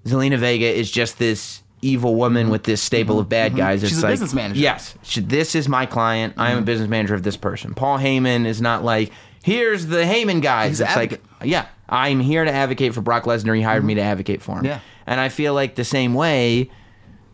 zelina 0.06 0.38
vega 0.38 0.66
is 0.66 0.92
just 0.92 1.18
this 1.20 1.64
evil 1.82 2.16
woman 2.16 2.50
with 2.50 2.64
this 2.64 2.82
stable 2.82 3.20
of 3.20 3.30
bad 3.30 3.56
guys. 3.56 3.84
It's 3.84 3.94
Mm-hmm. 3.94 3.96
She's 3.96 4.04
a 4.04 4.08
like, 4.08 4.12
business 4.14 4.34
manager. 4.34 4.56
Mm-hmm. 4.56 4.64
Yes, 4.64 4.96
she- 5.02 5.22
this 5.22 5.56
is 5.56 5.70
my 5.70 5.86
client. 5.86 6.34
I 6.36 6.52
am 6.52 6.58
a 6.58 6.62
business 6.62 6.90
manager 6.90 7.16
of 7.16 7.24
this 7.24 7.38
person. 7.38 7.74
Paul 7.74 7.98
Heyman 7.98 8.46
is 8.46 8.60
not 8.62 8.84
like 8.84 9.14
here's 9.46 9.86
the 9.86 10.00
Heyman 10.04 10.42
guys. 10.42 10.72
He's 10.72 10.82
it's 10.82 10.96
like 10.98 11.22
yeah, 11.42 11.68
I'm 11.88 12.20
here 12.20 12.44
to 12.44 12.52
advocate 12.52 12.94
for 12.94 13.00
Brock 13.00 13.24
Lesnar. 13.24 13.56
He 13.56 13.62
hired 13.62 13.86
me 13.86 13.96
to 13.96 14.02
advocate 14.02 14.42
for 14.42 14.54
him. 14.54 14.58
Mm-hmm. 14.58 14.66
Yeah. 14.66 14.80
and 15.08 15.22
I 15.22 15.30
feel 15.30 15.54
like 15.54 15.76
the 15.76 15.86
same 15.86 16.14
way. 16.14 16.70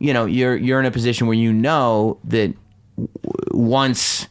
You 0.06 0.14
know, 0.14 0.26
you're 0.26 0.56
you're 0.56 0.80
in 0.80 0.86
a 0.86 0.92
position 0.92 1.26
where 1.28 1.36
you 1.38 1.52
know 1.52 2.20
that 2.26 2.54
w- 2.96 3.10
once 3.52 4.28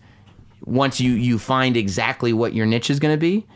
once 0.65 1.01
you 1.01 1.13
you 1.13 1.39
find 1.39 1.77
exactly 1.77 2.33
what 2.33 2.55
your 2.55 2.67
niche 2.67 2.91
is 2.91 2.99
going 3.01 3.13
to 3.15 3.19
be, 3.21 3.47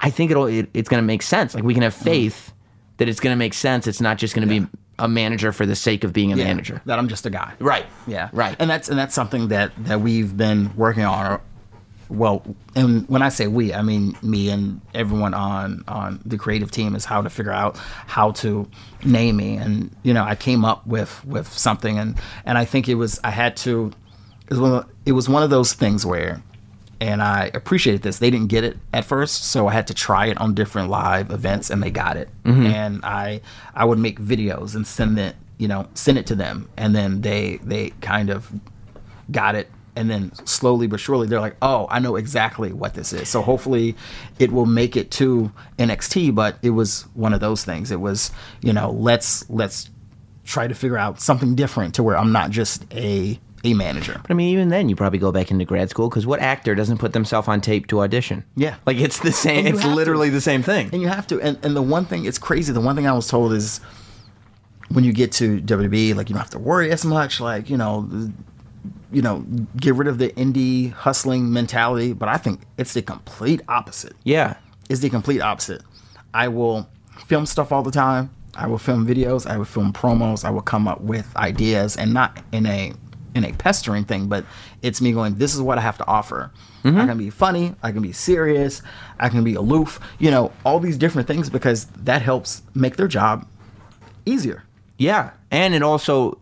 I 0.00 0.10
think 0.10 0.30
it'll 0.30 0.46
it, 0.46 0.68
it's 0.74 0.88
going 0.88 1.02
to 1.02 1.06
make 1.06 1.22
sense. 1.22 1.54
Like 1.54 1.64
we 1.64 1.74
can 1.74 1.82
have 1.82 1.94
Mm-hmm. 1.94 2.04
faith 2.04 2.52
that 2.98 3.08
it's 3.08 3.20
going 3.20 3.32
to 3.32 3.38
make 3.38 3.54
sense. 3.54 3.86
It's 3.86 4.00
not 4.00 4.18
just 4.18 4.34
going 4.34 4.48
to 4.48 4.60
be 4.60 4.66
a 4.98 5.06
manager 5.08 5.52
for 5.52 5.66
the 5.66 5.76
sake 5.76 6.02
of 6.04 6.12
being 6.12 6.32
a 6.32 6.36
Yeah, 6.36 6.44
manager. 6.44 6.82
That 6.86 6.98
I'm 6.98 7.08
just 7.08 7.24
a 7.26 7.30
guy. 7.30 7.52
Right. 7.60 7.86
Yeah. 8.06 8.28
Right. 8.32 8.56
And 8.58 8.68
that's 8.70 8.88
and 8.88 8.98
that's 8.98 9.14
something 9.14 9.48
that 9.48 9.72
that 9.84 10.00
we've 10.00 10.36
been 10.36 10.74
working 10.76 11.04
on. 11.04 11.40
Well, 12.10 12.42
and 12.74 13.06
when 13.08 13.20
I 13.20 13.28
say 13.28 13.48
we, 13.48 13.74
I 13.74 13.82
mean 13.82 14.16
me 14.22 14.48
and 14.48 14.80
everyone 14.94 15.34
on 15.34 15.84
on 15.86 16.20
the 16.24 16.38
creative 16.38 16.70
team 16.70 16.94
is 16.94 17.04
how 17.04 17.20
to 17.20 17.28
figure 17.28 17.52
out 17.52 17.76
how 18.06 18.32
to 18.32 18.68
name 19.04 19.36
me. 19.36 19.56
And 19.56 19.94
you 20.02 20.14
know, 20.14 20.24
I 20.24 20.34
came 20.34 20.64
up 20.64 20.86
with 20.86 21.24
with 21.24 21.52
something, 21.52 21.98
and 21.98 22.18
and 22.44 22.56
I 22.56 22.64
think 22.64 22.88
it 22.88 22.94
was 22.94 23.20
I 23.24 23.30
had 23.30 23.56
to. 23.58 23.92
It 24.44 24.50
was 24.50 24.60
one 24.60 24.72
of, 24.72 24.86
it 25.04 25.12
was 25.12 25.28
one 25.28 25.42
of 25.42 25.50
those 25.50 25.74
things 25.74 26.06
where, 26.06 26.42
and 27.02 27.22
I 27.22 27.50
appreciated 27.52 28.00
this. 28.00 28.18
They 28.18 28.30
didn't 28.30 28.48
get 28.48 28.64
it 28.64 28.78
at 28.94 29.04
first, 29.04 29.44
so 29.44 29.68
I 29.68 29.74
had 29.74 29.86
to 29.88 29.94
try 29.94 30.28
it 30.28 30.38
on 30.40 30.54
different 30.54 30.88
live 30.88 31.30
events, 31.30 31.68
and 31.68 31.82
they 31.82 31.90
got 31.90 32.16
it. 32.16 32.30
Mm-hmm. 32.44 32.66
And 32.66 33.04
I 33.04 33.42
I 33.74 33.84
would 33.84 33.98
make 33.98 34.18
videos 34.18 34.74
and 34.74 34.86
send 34.86 35.18
it, 35.18 35.36
you 35.58 35.68
know, 35.68 35.86
send 35.92 36.16
it 36.16 36.26
to 36.28 36.34
them, 36.34 36.70
and 36.78 36.96
then 36.96 37.20
they 37.20 37.58
they 37.62 37.90
kind 38.00 38.30
of 38.30 38.50
got 39.30 39.54
it 39.54 39.70
and 39.98 40.08
then 40.10 40.32
slowly 40.46 40.86
but 40.86 41.00
surely 41.00 41.26
they're 41.26 41.40
like 41.40 41.56
oh 41.62 41.86
i 41.90 41.98
know 41.98 42.16
exactly 42.16 42.72
what 42.72 42.94
this 42.94 43.12
is 43.12 43.28
so 43.28 43.42
hopefully 43.42 43.94
it 44.38 44.50
will 44.52 44.66
make 44.66 44.96
it 44.96 45.10
to 45.10 45.50
nxt 45.78 46.34
but 46.34 46.56
it 46.62 46.70
was 46.70 47.02
one 47.14 47.32
of 47.34 47.40
those 47.40 47.64
things 47.64 47.90
it 47.90 48.00
was 48.00 48.30
you 48.62 48.72
know 48.72 48.90
let's 48.92 49.48
let's 49.50 49.90
try 50.44 50.66
to 50.66 50.74
figure 50.74 50.96
out 50.96 51.20
something 51.20 51.54
different 51.54 51.94
to 51.94 52.02
where 52.02 52.16
i'm 52.16 52.32
not 52.32 52.50
just 52.50 52.84
a 52.94 53.38
a 53.64 53.74
manager 53.74 54.14
But 54.22 54.30
I 54.30 54.34
mean, 54.34 54.50
even 54.54 54.68
then, 54.68 54.88
you 54.88 54.94
probably 54.94 55.18
go 55.18 55.32
back 55.32 55.50
into 55.50 55.64
grad 55.64 55.90
school 55.90 56.08
because 56.08 56.24
what 56.28 56.38
actor 56.38 56.76
doesn't 56.76 56.98
put 56.98 57.12
themselves 57.12 57.48
on 57.48 57.60
tape 57.60 57.88
to 57.88 58.00
audition? 58.02 58.44
Yeah. 58.54 58.76
like 58.86 58.98
it's 58.98 59.18
the 59.18 59.32
same. 59.32 59.66
It's 59.66 59.80
have 59.82 59.90
to. 59.90 59.96
literally 59.96 60.30
the 60.30 60.40
same 60.40 60.62
thing. 60.62 60.90
and 60.92 61.02
you 61.02 61.08
have 61.08 61.26
to 61.26 61.40
and, 61.40 61.58
and 61.64 61.74
the 61.74 61.82
one 61.82 62.04
thing 62.04 62.24
it's 62.24 62.38
crazy 62.38 62.72
the 62.72 62.80
one 62.80 62.94
thing 62.94 63.08
i 63.08 63.12
was 63.12 63.26
told 63.26 63.52
is 63.52 63.80
when 64.90 65.02
you 65.02 65.12
get 65.12 65.32
to 65.32 65.60
wwe 65.62 66.14
like 66.14 66.28
you 66.28 66.34
don't 66.34 66.40
have 66.40 66.50
to 66.50 66.58
worry 66.60 66.92
as 66.92 67.04
much 67.04 67.40
like 67.40 67.68
you 67.68 67.76
know 67.76 68.08
you 69.12 69.22
know 69.22 69.44
get 69.76 69.94
rid 69.94 70.08
of 70.08 70.18
the 70.18 70.28
indie 70.30 70.92
hustling 70.92 71.52
mentality 71.52 72.12
but 72.12 72.28
i 72.28 72.36
think 72.36 72.60
it's 72.76 72.92
the 72.94 73.02
complete 73.02 73.60
opposite 73.68 74.14
Yeah, 74.24 74.56
It's 74.88 75.00
the 75.00 75.10
complete 75.10 75.40
opposite. 75.40 75.82
I 76.34 76.48
will 76.48 76.88
film 77.26 77.46
stuff 77.46 77.72
all 77.72 77.82
the 77.82 77.90
time. 77.90 78.30
I 78.54 78.66
will 78.66 78.78
film 78.78 79.06
videos. 79.06 79.46
I 79.46 79.56
will 79.56 79.64
film 79.64 79.92
promos. 79.92 80.44
I 80.44 80.50
will 80.50 80.62
come 80.62 80.88
up 80.88 81.00
with 81.00 81.34
ideas, 81.36 81.96
and 81.96 82.12
not 82.12 82.42
in 82.52 82.66
a 82.66 82.92
in 83.34 83.44
a 83.44 83.52
pestering 83.52 84.04
thing, 84.04 84.26
but 84.28 84.44
it's 84.82 85.00
me 85.00 85.12
going. 85.12 85.36
This 85.36 85.54
is 85.54 85.60
what 85.60 85.78
I 85.78 85.80
have 85.82 85.98
to 85.98 86.06
offer. 86.06 86.50
I 86.84 86.88
mm-hmm. 86.88 87.06
can 87.06 87.18
be 87.18 87.30
funny. 87.30 87.74
I 87.82 87.92
can 87.92 88.02
be 88.02 88.12
serious. 88.12 88.82
I 89.20 89.28
can 89.28 89.44
be 89.44 89.54
aloof. 89.54 90.00
You 90.18 90.30
know, 90.30 90.52
all 90.64 90.80
these 90.80 90.96
different 90.96 91.28
things 91.28 91.50
because 91.50 91.86
that 91.86 92.22
helps 92.22 92.62
make 92.74 92.96
their 92.96 93.08
job 93.08 93.46
easier. 94.24 94.64
yeah, 94.98 95.30
and 95.50 95.74
it 95.74 95.82
also 95.82 96.38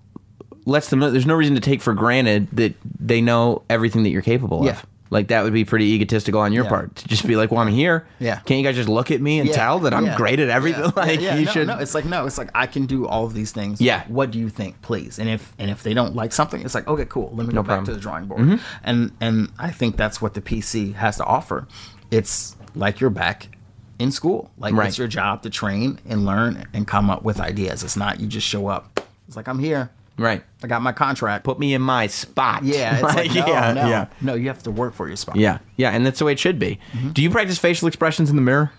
lets 0.66 0.90
them 0.90 0.98
know 0.98 1.10
there's 1.10 1.26
no 1.26 1.34
reason 1.34 1.54
to 1.54 1.60
take 1.60 1.80
for 1.80 1.94
granted 1.94 2.48
that 2.52 2.74
they 3.00 3.20
know 3.22 3.62
everything 3.70 4.02
that 4.02 4.10
you're 4.10 4.20
capable 4.22 4.64
Yeah. 4.64 4.72
of. 4.72 4.86
Like 5.08 5.28
that 5.28 5.44
would 5.44 5.52
be 5.52 5.64
pretty 5.64 5.84
egotistical 5.94 6.40
on 6.40 6.52
your 6.52 6.64
Yeah. 6.64 6.70
part 6.70 6.96
to 6.96 7.06
just 7.06 7.24
be 7.28 7.36
like, 7.36 7.52
"Well, 7.52 7.60
I'm 7.60 7.68
here. 7.68 8.04
Yeah. 8.18 8.40
can't 8.40 8.58
you 8.58 8.66
guys 8.66 8.74
just 8.74 8.88
look 8.88 9.12
at 9.12 9.20
me 9.20 9.38
and 9.38 9.48
Yeah, 9.48 9.54
tell 9.54 9.78
that 9.78 9.94
I'm 9.94 10.06
yeah, 10.06 10.16
great 10.16 10.40
at 10.40 10.48
everything? 10.48 10.92
like 10.96 11.20
you 11.20 11.30
no, 11.30 11.50
should." 11.52 11.66
No, 11.68 11.78
it's 11.78 11.94
like 11.94 12.04
no, 12.04 12.26
it's 12.26 12.36
like 12.38 12.50
I 12.56 12.66
can 12.66 12.86
do 12.86 13.06
all 13.06 13.24
of 13.24 13.32
these 13.32 13.52
things. 13.52 13.80
Yeah. 13.80 14.02
What 14.08 14.32
do 14.32 14.40
you 14.40 14.48
think, 14.48 14.82
please? 14.82 15.20
And 15.20 15.28
if 15.30 15.52
and 15.60 15.70
if 15.70 15.84
they 15.84 15.94
don't 15.94 16.16
like 16.16 16.32
something, 16.32 16.60
it's 16.60 16.74
like 16.74 16.88
okay, 16.88 17.04
cool. 17.04 17.30
Let 17.32 17.46
me 17.46 17.54
No 17.54 17.62
go 17.62 17.68
back 17.68 17.84
to 17.84 17.94
the 17.94 18.00
drawing 18.00 18.26
board. 18.26 18.40
Mm-hmm. 18.40 18.56
And 18.82 19.12
and 19.20 19.52
I 19.60 19.70
think 19.70 19.96
that's 19.96 20.20
what 20.20 20.34
the 20.34 20.40
PC 20.40 20.94
has 20.94 21.18
to 21.18 21.24
offer. 21.24 21.68
It's 22.10 22.56
like 22.74 22.98
you're 22.98 23.08
back 23.10 23.56
in 24.00 24.10
school. 24.10 24.50
Like 24.58 24.74
Right. 24.74 24.88
it's 24.88 24.98
your 24.98 25.06
job 25.08 25.42
to 25.42 25.50
train 25.50 26.00
and 26.08 26.26
learn 26.26 26.66
and 26.74 26.84
come 26.84 27.10
up 27.10 27.22
with 27.22 27.40
ideas. 27.40 27.84
It's 27.84 27.96
not 27.96 28.18
you 28.18 28.26
just 28.26 28.46
show 28.46 28.66
up. 28.66 29.00
It's 29.28 29.36
like 29.36 29.46
I'm 29.46 29.60
here. 29.60 29.90
Right. 30.18 30.42
I 30.62 30.66
got 30.66 30.82
my 30.82 30.92
contract. 30.92 31.44
Put 31.44 31.58
me 31.58 31.74
in 31.74 31.82
my 31.82 32.06
spot. 32.06 32.64
yeah, 32.64 32.94
it's 32.94 33.02
like, 33.16 33.28
no, 33.34 33.46
yeah, 33.46 33.72
no, 33.72 33.88
yeah. 33.88 34.06
no. 34.20 34.34
You 34.34 34.48
have 34.48 34.62
to 34.64 34.70
work 34.70 34.94
for 34.94 35.06
your 35.08 35.16
spot. 35.16 35.36
Yeah, 35.36 35.58
yeah, 35.76 35.90
and 35.90 36.04
that's 36.06 36.18
the 36.18 36.24
way 36.24 36.32
it 36.32 36.38
should 36.38 36.58
be. 36.58 36.78
Mm-hmm. 36.92 37.10
Do 37.10 37.22
you 37.22 37.30
practice 37.30 37.58
facial 37.58 37.88
expressions 37.88 38.30
in 38.30 38.36
the 38.36 38.42
mirror? 38.42 38.72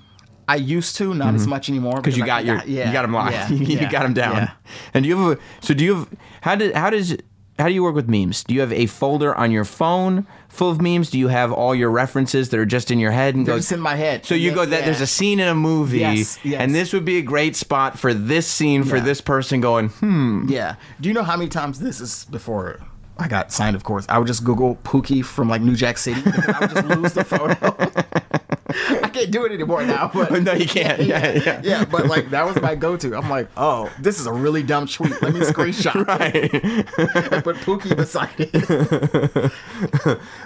I 0.49 0.55
used 0.55 0.95
to, 0.95 1.13
not 1.13 1.35
as 1.35 1.45
much 1.45 1.67
anymore 1.67 1.97
Because 1.97 2.13
Mm-hmm. 2.15 2.25
you 2.25 2.31
I 2.31 2.43
got 2.43 2.45
your, 2.45 2.63
yeah, 2.65 2.87
you 2.87 2.93
got 2.93 3.01
them 3.01 3.11
locked. 3.13 3.33
yeah, 3.33 3.49
you 3.49 3.65
yeah, 3.79 3.91
got 3.91 4.03
them 4.03 4.13
down. 4.13 4.49
And 4.93 5.03
do 5.03 5.09
you 5.09 5.17
have 5.17 5.37
a? 5.37 5.41
So 5.59 5.73
do 5.73 5.83
you 5.83 5.95
have? 5.95 6.09
How 6.41 6.55
did? 6.55 6.73
How 6.73 6.89
does? 6.89 7.17
How 7.59 7.67
do 7.67 7.73
you 7.73 7.81
work 7.81 7.95
with 7.95 8.07
memes? 8.07 8.43
Do 8.43 8.53
you 8.53 8.59
have 8.61 8.71
a 8.71 8.85
folder 8.85 9.33
on 9.35 9.49
your 9.51 9.65
phone 9.65 10.27
full 10.47 10.69
of 10.69 10.79
memes? 10.79 11.09
Do 11.09 11.17
you 11.17 11.27
have 11.29 11.51
all 11.51 11.73
your 11.73 11.89
references 11.89 12.49
that 12.49 12.59
are 12.59 12.65
just 12.67 12.91
in 12.91 12.99
your 12.99 13.09
head 13.11 13.33
and 13.33 13.47
They're 13.47 13.55
go? 13.55 13.59
just 13.59 13.71
in 13.71 13.79
my 13.79 13.95
head. 13.95 14.25
So 14.27 14.35
you 14.35 14.49
Yeah, 14.49 14.55
go 14.55 14.65
that 14.67 14.85
there's 14.85 15.01
a 15.01 15.07
scene 15.07 15.39
in 15.39 15.47
a 15.47 15.55
movie, 15.55 15.99
Yes, 15.99 16.37
yes. 16.43 16.61
and 16.61 16.75
this 16.75 16.93
would 16.93 17.03
be 17.05 17.17
a 17.17 17.21
great 17.23 17.55
spot 17.55 17.97
for 17.97 18.13
this 18.13 18.45
scene 18.45 18.83
for 18.83 18.97
Yeah. 18.97 19.03
this 19.03 19.21
person 19.21 19.59
going. 19.59 19.89
Hmm. 19.89 20.45
Yeah. 20.47 20.75
Do 21.01 21.09
you 21.09 21.15
know 21.15 21.23
how 21.23 21.35
many 21.35 21.49
times 21.49 21.79
this 21.79 21.99
is 21.99 22.25
before 22.25 22.79
I 23.17 23.27
got 23.27 23.51
signed? 23.51 23.75
Of 23.75 23.83
course, 23.83 24.05
I 24.07 24.19
would 24.19 24.27
just 24.27 24.43
Google 24.43 24.75
Pookie 24.83 25.25
from 25.25 25.49
like 25.49 25.61
New 25.63 25.75
Jack 25.75 25.97
City. 25.97 26.21
I 26.25 26.59
would 26.61 26.69
just 26.69 26.87
lose 26.87 27.13
the 27.13 27.23
photo. 27.23 27.75
I 29.03 29.09
can't 29.09 29.31
do 29.31 29.45
it 29.45 29.51
anymore 29.51 29.83
now. 29.85 30.11
But 30.13 30.43
No, 30.43 30.53
you 30.53 30.67
can't. 30.67 31.01
Yeah, 31.07 31.31
yeah. 31.33 31.61
yeah, 31.63 31.85
but 31.85 32.07
like 32.07 32.29
that 32.31 32.45
was 32.45 32.61
my 32.61 32.75
go-to. 32.75 33.15
I'm 33.15 33.29
like, 33.29 33.49
oh, 33.55 33.91
this 33.99 34.19
is 34.19 34.25
a 34.27 34.33
really 34.33 34.63
dumb 34.63 34.87
tweet. 34.87 35.21
Let 35.21 35.33
me 35.33 35.39
screenshot 35.41 36.05
Right. 36.07 36.53
and 37.33 37.43
put 37.43 37.55
Pookie 37.57 37.95
beside 37.95 38.33
it. 38.37 39.51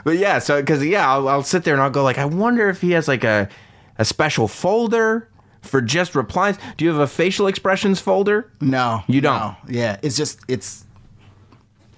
But 0.04 0.18
yeah, 0.18 0.40
so 0.40 0.62
because 0.62 0.84
yeah, 0.86 1.10
I'll, 1.12 1.28
I'll 1.28 1.44
sit 1.44 1.64
there 1.64 1.74
and 1.74 1.82
I'll 1.82 1.90
go 1.90 2.04
like, 2.04 2.18
I 2.18 2.26
wonder 2.26 2.70
if 2.70 2.82
he 2.82 2.92
has 2.92 3.08
like 3.08 3.24
a 3.24 3.50
a 3.98 4.06
special 4.06 4.48
folder 4.48 5.28
for 5.62 5.82
just 5.82 6.16
replies. 6.16 6.58
Do 6.78 6.86
you 6.86 6.92
have 6.92 7.00
a 7.00 7.08
facial 7.08 7.48
expressions 7.48 8.00
folder? 8.00 8.52
No, 8.62 9.04
You 9.08 9.22
don't? 9.22 9.40
no. 9.40 9.56
Yeah, 9.68 9.98
it's 10.02 10.18
just 10.18 10.40
it's 10.48 10.86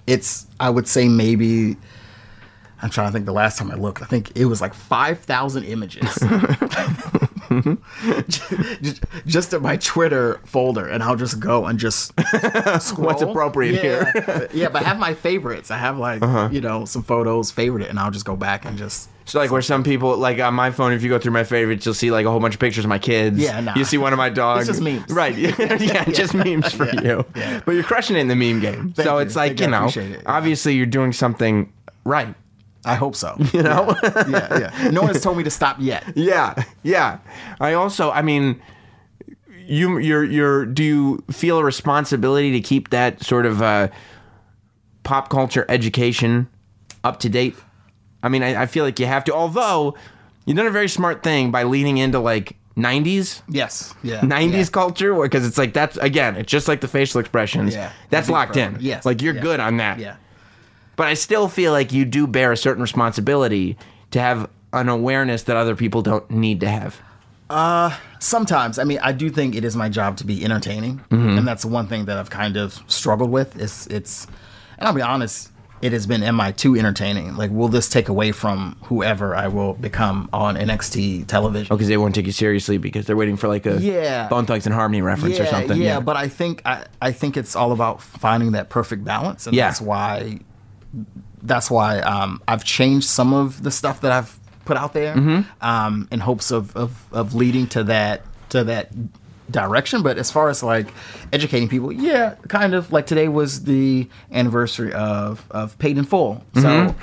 it's. 0.06 0.46
I 0.60 0.70
would 0.70 0.86
say 0.88 1.08
maybe. 1.08 1.76
I'm 2.82 2.90
trying 2.90 3.08
to 3.08 3.12
think. 3.12 3.24
The 3.26 3.32
last 3.32 3.58
time 3.58 3.70
I 3.70 3.74
looked, 3.74 4.02
I 4.02 4.06
think 4.06 4.36
it 4.36 4.44
was 4.46 4.60
like 4.60 4.74
five 4.74 5.20
thousand 5.20 5.64
images. 5.64 6.14
just, 8.28 9.04
just 9.26 9.52
in 9.52 9.62
my 9.62 9.76
Twitter 9.76 10.40
folder, 10.44 10.86
and 10.86 11.02
I'll 11.02 11.16
just 11.16 11.40
go 11.40 11.66
and 11.66 11.78
just 11.78 12.12
scroll. 12.80 13.06
What's 13.06 13.22
appropriate 13.22 13.82
yeah. 13.82 14.12
here? 14.12 14.48
yeah, 14.52 14.68
but 14.68 14.82
I 14.82 14.86
have 14.86 14.98
my 14.98 15.14
favorites. 15.14 15.70
I 15.70 15.78
have 15.78 15.98
like 15.98 16.22
Uh-huh. 16.22 16.48
you 16.52 16.60
know 16.60 16.84
some 16.84 17.02
photos 17.02 17.52
favorited, 17.52 17.90
and 17.90 17.98
I'll 17.98 18.10
just 18.10 18.24
go 18.24 18.36
back 18.36 18.64
and 18.64 18.76
just 18.76 19.08
So 19.24 19.38
like 19.38 19.50
where 19.50 19.62
some 19.62 19.82
people 19.82 20.16
like 20.16 20.38
on 20.40 20.54
my 20.54 20.70
phone, 20.70 20.92
if 20.92 21.02
you 21.02 21.08
go 21.08 21.18
through 21.18 21.32
my 21.32 21.44
favorites, 21.44 21.84
you'll 21.86 21.94
see 21.94 22.10
like 22.10 22.26
a 22.26 22.30
whole 22.30 22.40
bunch 22.40 22.54
of 22.54 22.60
pictures 22.60 22.84
of 22.84 22.88
my 22.88 22.98
kids. 22.98 23.38
Yeah, 23.38 23.60
nah. 23.60 23.74
You 23.76 23.84
see 23.84 23.98
one 23.98 24.12
of 24.12 24.18
my 24.18 24.28
dogs. 24.42 24.66
just 24.66 24.80
memes. 24.82 25.10
right? 25.10 25.34
Yeah, 25.36 26.04
just 26.06 26.34
memes 26.34 26.72
for 26.72 26.86
Yeah, 26.86 27.02
you. 27.02 27.24
yeah. 27.36 27.60
But 27.64 27.72
you're 27.72 27.84
crushing 27.84 28.16
it 28.16 28.20
in 28.20 28.28
the 28.28 28.36
meme 28.36 28.60
game. 28.60 28.92
Thank 28.92 29.06
so 29.06 29.16
you. 29.18 29.24
it's 29.24 29.36
like 29.36 29.56
Thank 29.58 29.60
you. 29.60 29.68
know, 29.68 29.86
it. 29.86 29.96
Yeah. 29.96 30.22
obviously 30.26 30.74
you're 30.74 30.86
doing 30.86 31.12
something 31.12 31.72
right. 32.04 32.34
I 32.84 32.94
hope 32.96 33.14
so. 33.16 33.36
You 33.52 33.62
know. 33.62 33.94
yeah, 34.02 34.70
yeah. 34.82 34.90
No 34.90 35.02
one 35.02 35.12
has 35.12 35.22
told 35.22 35.36
me 35.36 35.44
to 35.44 35.50
stop 35.50 35.76
yet. 35.80 36.04
Yeah, 36.16 36.62
yeah. 36.82 37.18
I 37.60 37.74
also, 37.74 38.10
I 38.10 38.22
mean, 38.22 38.60
you, 39.66 39.98
you're, 39.98 40.24
you're. 40.24 40.66
Do 40.66 40.82
you 40.84 41.24
feel 41.30 41.58
a 41.58 41.64
responsibility 41.64 42.52
to 42.52 42.60
keep 42.60 42.90
that 42.90 43.22
sort 43.22 43.46
of 43.46 43.62
uh, 43.62 43.88
pop 45.02 45.28
culture 45.30 45.64
education 45.68 46.48
up 47.02 47.20
to 47.20 47.28
date? 47.28 47.56
I 48.22 48.28
mean, 48.28 48.42
I, 48.42 48.62
I 48.62 48.66
feel 48.66 48.84
like 48.84 48.98
you 48.98 49.06
have 49.06 49.24
to. 49.24 49.34
Although 49.34 49.94
you've 50.46 50.56
done 50.56 50.66
a 50.66 50.70
very 50.70 50.88
smart 50.88 51.22
thing 51.22 51.50
by 51.50 51.62
leaning 51.64 51.98
into 51.98 52.18
like 52.18 52.56
'90s. 52.76 53.42
Yes. 53.48 53.94
Yeah. 54.02 54.20
90s 54.20 54.52
yeah. 54.52 54.64
culture 54.66 55.14
because 55.22 55.46
it's 55.46 55.56
like 55.58 55.72
that's 55.72 55.96
again 55.98 56.36
it's 56.36 56.50
just 56.50 56.66
like 56.66 56.80
the 56.80 56.88
facial 56.88 57.20
expressions 57.20 57.72
Yeah. 57.74 57.92
that's 58.10 58.28
locked 58.28 58.56
in 58.56 58.70
forever. 58.72 58.84
Yes. 58.84 59.06
like 59.06 59.22
you're 59.22 59.34
Yeah. 59.34 59.40
good 59.42 59.60
on 59.60 59.76
that 59.76 60.00
Yeah. 60.00 60.16
But 60.96 61.06
I 61.06 61.14
still 61.14 61.48
feel 61.48 61.72
like 61.72 61.92
you 61.92 62.04
do 62.04 62.26
bear 62.26 62.52
a 62.52 62.56
certain 62.56 62.82
responsibility 62.82 63.76
to 64.10 64.20
have 64.20 64.48
an 64.72 64.88
awareness 64.88 65.44
that 65.44 65.56
other 65.56 65.76
people 65.76 66.02
don't 66.02 66.28
need 66.30 66.60
to 66.60 66.68
have. 66.68 67.00
Uh, 67.50 67.94
sometimes 68.20 68.78
i 68.78 68.84
mean 68.84 68.98
i 69.02 69.12
do 69.12 69.28
think 69.28 69.54
it 69.54 69.64
is 69.64 69.76
my 69.76 69.86
job 69.90 70.16
to 70.16 70.24
be 70.24 70.42
entertaining 70.42 70.96
Mm-hmm. 71.10 71.36
and 71.38 71.46
that's 71.46 71.60
the 71.62 71.68
one 71.68 71.86
thing 71.86 72.06
that 72.06 72.16
i've 72.16 72.30
kind 72.30 72.56
of 72.56 72.82
struggled 72.86 73.30
with 73.30 73.54
is 73.60 73.86
it's 73.88 74.26
and 74.78 74.88
i'll 74.88 74.94
be 74.94 75.02
honest 75.02 75.50
it 75.82 75.92
has 75.92 76.06
been 76.06 76.22
am 76.22 76.40
I 76.40 76.50
too 76.52 76.74
entertaining? 76.76 77.36
Like, 77.36 77.50
will 77.50 77.68
this 77.68 77.90
take 77.90 78.08
away 78.08 78.32
from 78.32 78.74
whoever 78.84 79.36
I 79.36 79.48
will 79.48 79.74
become 79.74 80.30
on 80.32 80.54
NXT 80.56 81.26
television? 81.26 81.76
because 81.76 81.88
they 81.88 81.98
won't 81.98 82.14
take 82.14 82.24
you 82.24 82.32
seriously 82.32 82.78
because 82.78 83.04
they're 83.04 83.16
waiting 83.18 83.36
for 83.36 83.48
like 83.48 83.66
a 83.66 83.78
Yeah. 83.78 84.26
Bone 84.28 84.46
Thugs 84.46 84.64
and 84.64 84.74
Harmony 84.74 85.02
reference 85.02 85.38
or 85.38 85.44
something. 85.44 85.78
Yeah, 85.82 86.00
but 86.00 86.16
I 86.16 86.28
think 86.28 86.62
I, 86.64 86.86
I 87.02 87.12
think 87.12 87.36
it's 87.36 87.54
all 87.54 87.70
about 87.72 88.00
finding 88.00 88.52
that 88.52 88.70
perfect 88.70 89.04
balance, 89.04 89.46
and 89.46 89.54
Yeah. 89.54 89.66
that's 89.66 89.80
why 89.82 90.38
that's 91.42 91.70
why 91.70 92.00
um, 92.00 92.42
I've 92.48 92.64
changed 92.64 93.06
some 93.08 93.32
of 93.34 93.62
the 93.62 93.70
stuff 93.70 94.00
that 94.02 94.12
I've 94.12 94.38
put 94.64 94.76
out 94.76 94.92
there 94.94 95.14
Mm-hmm. 95.14 95.42
um, 95.66 96.08
in 96.10 96.20
hopes 96.20 96.50
of, 96.50 96.74
of 96.76 96.90
of 97.12 97.34
leading 97.34 97.66
to 97.68 97.84
that 97.84 98.22
to 98.50 98.64
that 98.64 98.90
direction. 99.50 100.02
But 100.02 100.16
as 100.18 100.30
far 100.30 100.48
as 100.48 100.62
like 100.62 100.88
educating 101.32 101.68
people, 101.68 101.92
yeah, 101.92 102.34
kind 102.48 102.74
of 102.74 102.92
like 102.92 103.06
today 103.06 103.28
was 103.28 103.64
the 103.64 104.08
anniversary 104.32 104.92
of 104.92 105.44
of 105.50 105.78
Paid 105.78 105.98
in 105.98 106.04
Full, 106.04 106.42
so. 106.54 106.94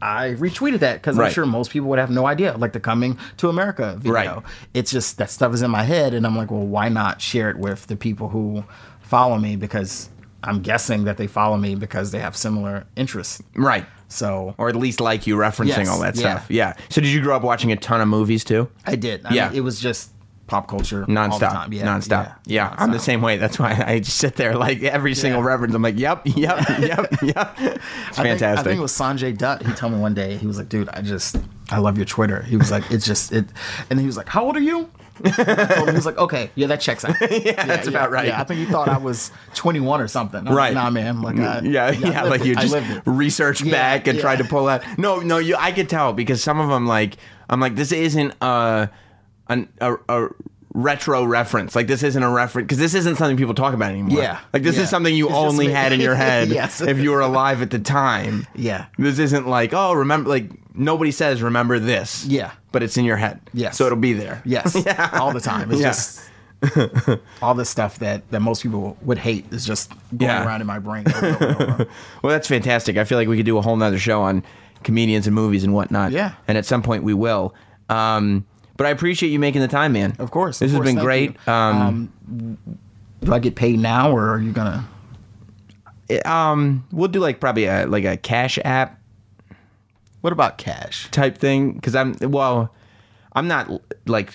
I 0.00 0.34
retweeted 0.38 0.78
that 0.78 0.94
because 1.02 1.14
Mm-hmm. 1.16 1.20
Right. 1.22 1.26
I'm 1.26 1.32
sure 1.32 1.44
most 1.46 1.72
people 1.72 1.88
would 1.88 1.98
have 1.98 2.08
no 2.10 2.24
idea, 2.26 2.56
like 2.56 2.72
the 2.72 2.78
Coming 2.78 3.18
to 3.38 3.48
America 3.48 3.96
video. 3.98 4.12
Right. 4.12 4.42
It's 4.72 4.92
just 4.92 5.18
that 5.18 5.28
stuff 5.28 5.52
is 5.52 5.60
in 5.62 5.72
my 5.72 5.82
head, 5.82 6.14
and 6.14 6.24
I'm 6.24 6.36
like, 6.36 6.52
well, 6.52 6.64
why 6.64 6.88
not 6.88 7.20
share 7.20 7.50
it 7.50 7.58
with 7.58 7.88
the 7.88 7.96
people 7.96 8.28
who 8.28 8.62
follow 9.00 9.38
me? 9.38 9.56
Because 9.56 10.08
I'm 10.42 10.62
guessing 10.62 11.04
that 11.04 11.16
they 11.16 11.26
follow 11.26 11.56
me 11.56 11.74
because 11.74 12.10
they 12.12 12.20
have 12.20 12.36
similar 12.36 12.86
interests. 12.96 13.42
right. 13.54 13.86
So 14.10 14.54
Or 14.56 14.68
at 14.70 14.76
least 14.76 15.00
like 15.00 15.26
you 15.26 15.36
referencing 15.36 15.66
Yes, 15.78 15.88
all 15.88 16.00
that 16.00 16.14
yeah. 16.16 16.20
stuff. 16.38 16.46
Yeah. 16.50 16.72
So 16.88 17.00
did 17.02 17.08
you 17.10 17.20
grow 17.20 17.36
up 17.36 17.42
watching 17.42 17.72
a 17.72 17.76
ton 17.76 18.00
of 18.00 18.08
movies 18.08 18.42
too? 18.44 18.68
I 18.86 18.96
did. 18.96 19.26
I 19.26 19.34
Yeah. 19.34 19.48
mean, 19.48 19.58
it 19.58 19.60
was 19.60 19.78
just 19.80 20.12
pop 20.46 20.66
culture 20.66 21.04
Nonstop. 21.04 21.30
all 21.32 21.38
the 21.40 21.46
time. 21.46 21.72
Yeah, 21.74 21.86
nonstop. 21.86 22.36
Yeah. 22.46 22.74
I'm 22.78 22.90
the 22.90 22.98
same 22.98 23.20
way. 23.20 23.36
That's 23.36 23.58
why 23.58 23.84
I 23.86 23.98
just 23.98 24.16
sit 24.16 24.36
there 24.36 24.54
like 24.56 24.82
every 24.82 25.14
single 25.14 25.42
reference. 25.42 25.74
I'm 25.74 25.82
like, 25.82 25.98
yep, 25.98 26.22
yep, 26.24 26.66
yep, 26.80 27.06
yep. 27.20 27.54
It's 27.58 27.58
I 27.60 28.22
think, 28.22 28.38
fantastic. 28.38 28.46
I 28.60 28.62
think 28.62 28.78
it 28.78 28.82
was 28.82 28.92
Sonjay 28.92 29.36
Dutt. 29.36 29.62
He 29.66 29.72
told 29.74 29.92
me 29.92 29.98
one 29.98 30.14
day, 30.14 30.38
he 30.38 30.46
was 30.46 30.56
like, 30.56 30.70
dude, 30.70 30.88
I 30.88 31.02
just, 31.02 31.36
I 31.68 31.78
love 31.80 31.98
your 31.98 32.06
Twitter. 32.06 32.40
He 32.44 32.56
was 32.56 32.70
like, 32.70 32.90
it's 32.90 33.04
just, 33.04 33.30
it, 33.32 33.44
and 33.90 34.00
he 34.00 34.06
was 34.06 34.16
like, 34.16 34.28
how 34.30 34.42
old 34.44 34.56
are 34.56 34.60
you? 34.60 34.88
He 35.24 35.92
was 35.94 36.06
like, 36.06 36.18
okay, 36.18 36.50
yeah, 36.54 36.66
that 36.68 36.80
checks 36.80 37.04
out. 37.04 37.16
yeah, 37.30 37.64
that's 37.64 37.88
about 37.88 38.10
right. 38.10 38.28
Yeah, 38.28 38.40
I 38.40 38.44
think 38.44 38.60
he 38.60 38.66
thought 38.66 38.88
I 38.88 38.98
was 38.98 39.30
21 39.54 40.00
or 40.00 40.08
something. 40.08 40.46
I'm 40.46 40.54
Right. 40.54 40.74
Like, 40.74 40.84
nah, 40.84 40.90
man. 40.90 41.22
Like, 41.22 41.38
I, 41.38 41.60
yeah, 41.60 41.90
yeah, 41.90 42.22
I 42.22 42.28
like 42.28 42.44
you 42.44 42.52
it. 42.52 42.58
Just 42.60 43.06
researched 43.06 43.62
Yeah, 43.62 43.72
back 43.72 44.06
and 44.06 44.16
yeah. 44.16 44.22
tried 44.22 44.36
to 44.36 44.44
pull 44.44 44.66
that. 44.66 44.98
No, 44.98 45.20
no, 45.20 45.38
you. 45.38 45.56
I 45.56 45.72
could 45.72 45.88
tell 45.88 46.12
because 46.12 46.42
some 46.42 46.60
of 46.60 46.68
them, 46.68 46.86
like, 46.86 47.16
I'm 47.50 47.60
like, 47.60 47.74
this 47.74 47.92
isn't 47.92 48.34
a, 48.40 48.90
an, 49.48 49.68
a, 49.80 49.94
a 50.08 50.28
retro 50.78 51.24
reference. 51.24 51.74
Like, 51.74 51.86
this 51.88 52.02
isn't 52.02 52.22
a 52.22 52.30
reference 52.30 52.66
because 52.66 52.78
this 52.78 52.94
isn't 52.94 53.16
something 53.16 53.36
people 53.36 53.54
talk 53.54 53.74
about 53.74 53.90
anymore. 53.90 54.18
Yeah, 54.18 54.40
like 54.52 54.62
this 54.62 54.76
yeah. 54.76 54.82
is 54.82 54.90
something 54.90 55.14
you 55.14 55.26
It's 55.26 55.34
only 55.36 55.70
had 55.70 55.92
in 55.92 56.00
your 56.00 56.14
head 56.26 56.48
Yes. 56.48 56.80
if 56.80 56.98
you 56.98 57.10
were 57.10 57.20
alive 57.20 57.62
at 57.62 57.70
the 57.70 57.78
time. 57.78 58.46
Yeah. 58.54 58.86
this 58.98 59.18
isn't 59.18 59.46
like, 59.48 59.74
oh, 59.74 59.92
remember, 59.94 60.30
like 60.30 60.50
nobody 60.74 61.10
says 61.10 61.42
remember 61.42 61.78
this. 61.78 62.24
Yeah. 62.26 62.52
but 62.72 62.82
it's 62.82 62.96
in 62.96 63.04
your 63.04 63.16
head. 63.16 63.40
Yes. 63.52 63.76
so 63.76 63.86
it'll 63.86 63.98
be 63.98 64.12
there. 64.12 64.40
Yes, 64.44 64.76
all 65.14 65.32
the 65.32 65.40
time. 65.40 65.70
It's 65.72 65.80
Yeah. 65.80 65.88
just 65.88 66.20
all 67.42 67.54
this 67.54 67.70
stuff 67.70 67.98
that, 68.00 68.28
that 68.30 68.40
most 68.40 68.62
people 68.62 68.96
would 69.02 69.18
hate 69.18 69.46
is 69.52 69.64
just 69.66 69.90
going 70.16 70.22
Yeah. 70.30 70.44
around 70.46 70.60
in 70.60 70.66
my 70.66 70.78
brain. 70.78 71.04
Over, 71.08 71.26
over, 71.26 71.62
over. 71.72 71.86
Well, 72.22 72.30
that's 72.32 72.48
fantastic. 72.48 72.96
I 72.96 73.04
feel 73.04 73.18
like 73.18 73.28
we 73.28 73.36
could 73.36 73.46
do 73.46 73.58
a 73.58 73.62
whole 73.62 73.76
nother 73.76 73.98
show 73.98 74.22
on 74.22 74.42
comedians 74.84 75.26
and 75.26 75.34
movies 75.34 75.64
and 75.64 75.74
whatnot. 75.74 76.12
Yeah. 76.12 76.34
And 76.46 76.56
at 76.58 76.64
some 76.66 76.82
point 76.82 77.02
we 77.04 77.14
will. 77.14 77.54
Um, 77.88 78.44
but 78.78 78.86
I 78.86 78.90
appreciate 78.90 79.28
you 79.28 79.38
making 79.38 79.60
the 79.60 79.68
time, 79.68 79.92
man. 79.92 80.16
Of 80.18 80.30
course, 80.30 80.58
This 80.60 80.72
of 80.72 80.78
has 80.82 80.94
been 80.94 81.04
great. 81.04 81.36
you. 81.46 81.52
Um, 81.52 82.56
Do 83.22 83.32
I 83.34 83.38
get 83.40 83.54
paid 83.56 83.78
now, 83.78 84.10
or 84.10 84.30
are 84.30 84.38
you 84.40 84.52
gonna? 84.52 84.88
um, 86.24 86.86
we'll 86.90 87.08
do 87.08 87.20
like 87.20 87.40
probably 87.40 87.66
a 87.66 87.86
like 87.86 88.04
a 88.04 88.16
cash 88.16 88.58
app 88.64 88.98
What 90.22 90.32
about 90.32 90.56
cash? 90.58 91.08
type 91.10 91.36
thing 91.38 91.72
because 91.74 91.94
I'm 91.94 92.14
well, 92.22 92.74
I'm 93.34 93.46
not 93.48 93.70
like 94.06 94.32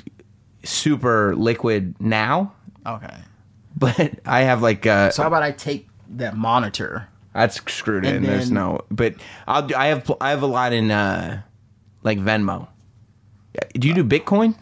super 0.64 1.36
liquid 1.36 1.96
now, 2.00 2.54
Okay. 2.86 3.16
but 3.78 4.20
I 4.26 4.42
have 4.42 4.62
like 4.62 4.86
uh, 4.86 5.10
So 5.10 5.24
how 5.24 5.28
about 5.30 5.42
I 5.44 5.52
take 5.52 5.90
that 6.10 6.36
monitor? 6.38 7.08
that's 7.34 7.56
screwed 7.74 8.06
in. 8.06 8.18
And 8.18 8.26
There's 8.26 8.52
no, 8.52 8.82
but 8.92 9.16
I'll 9.48 9.66
do. 9.66 9.74
I 9.74 9.88
have 9.88 10.12
I 10.22 10.30
have 10.30 10.44
a 10.44 10.48
lot 10.48 10.74
in 10.74 10.92
uh, 10.92 11.42
like 12.04 12.20
Venmo. 12.20 12.68
Do 13.74 13.88
you 13.88 13.94
do 13.94 14.04
Bitcoin? 14.04 14.56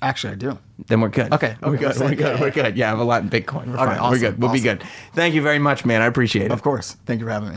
Actually, 0.00 0.34
I 0.34 0.36
do. 0.36 0.58
Then 0.86 1.00
we're 1.00 1.08
good. 1.08 1.32
Okay, 1.32 1.56
we're 1.60 1.76
good. 1.76 1.96
We're 1.98 2.10
good. 2.10 2.18
yeah, 2.20 2.40
We're 2.40 2.50
good. 2.50 2.76
Yeah, 2.76 2.86
I 2.86 2.90
have 2.90 3.00
a 3.00 3.04
lot 3.04 3.22
in 3.22 3.30
Bitcoin. 3.30 3.66
We're 3.66 3.78
Okay, 3.84 3.96
fine. 3.98 4.10
we're 4.12 4.18
good. 4.18 4.38
We'll 4.40 4.52
be 4.52 4.60
good. 4.60 4.84
Thank 5.12 5.34
you 5.34 5.42
very 5.42 5.58
much, 5.58 5.84
man. 5.84 6.02
I 6.02 6.06
appreciate 6.06 6.46
it. 6.46 6.52
Of 6.52 6.62
course. 6.62 6.96
Thank 7.04 7.18
you 7.20 7.26
for 7.26 7.32
having 7.32 7.50
me. 7.50 7.56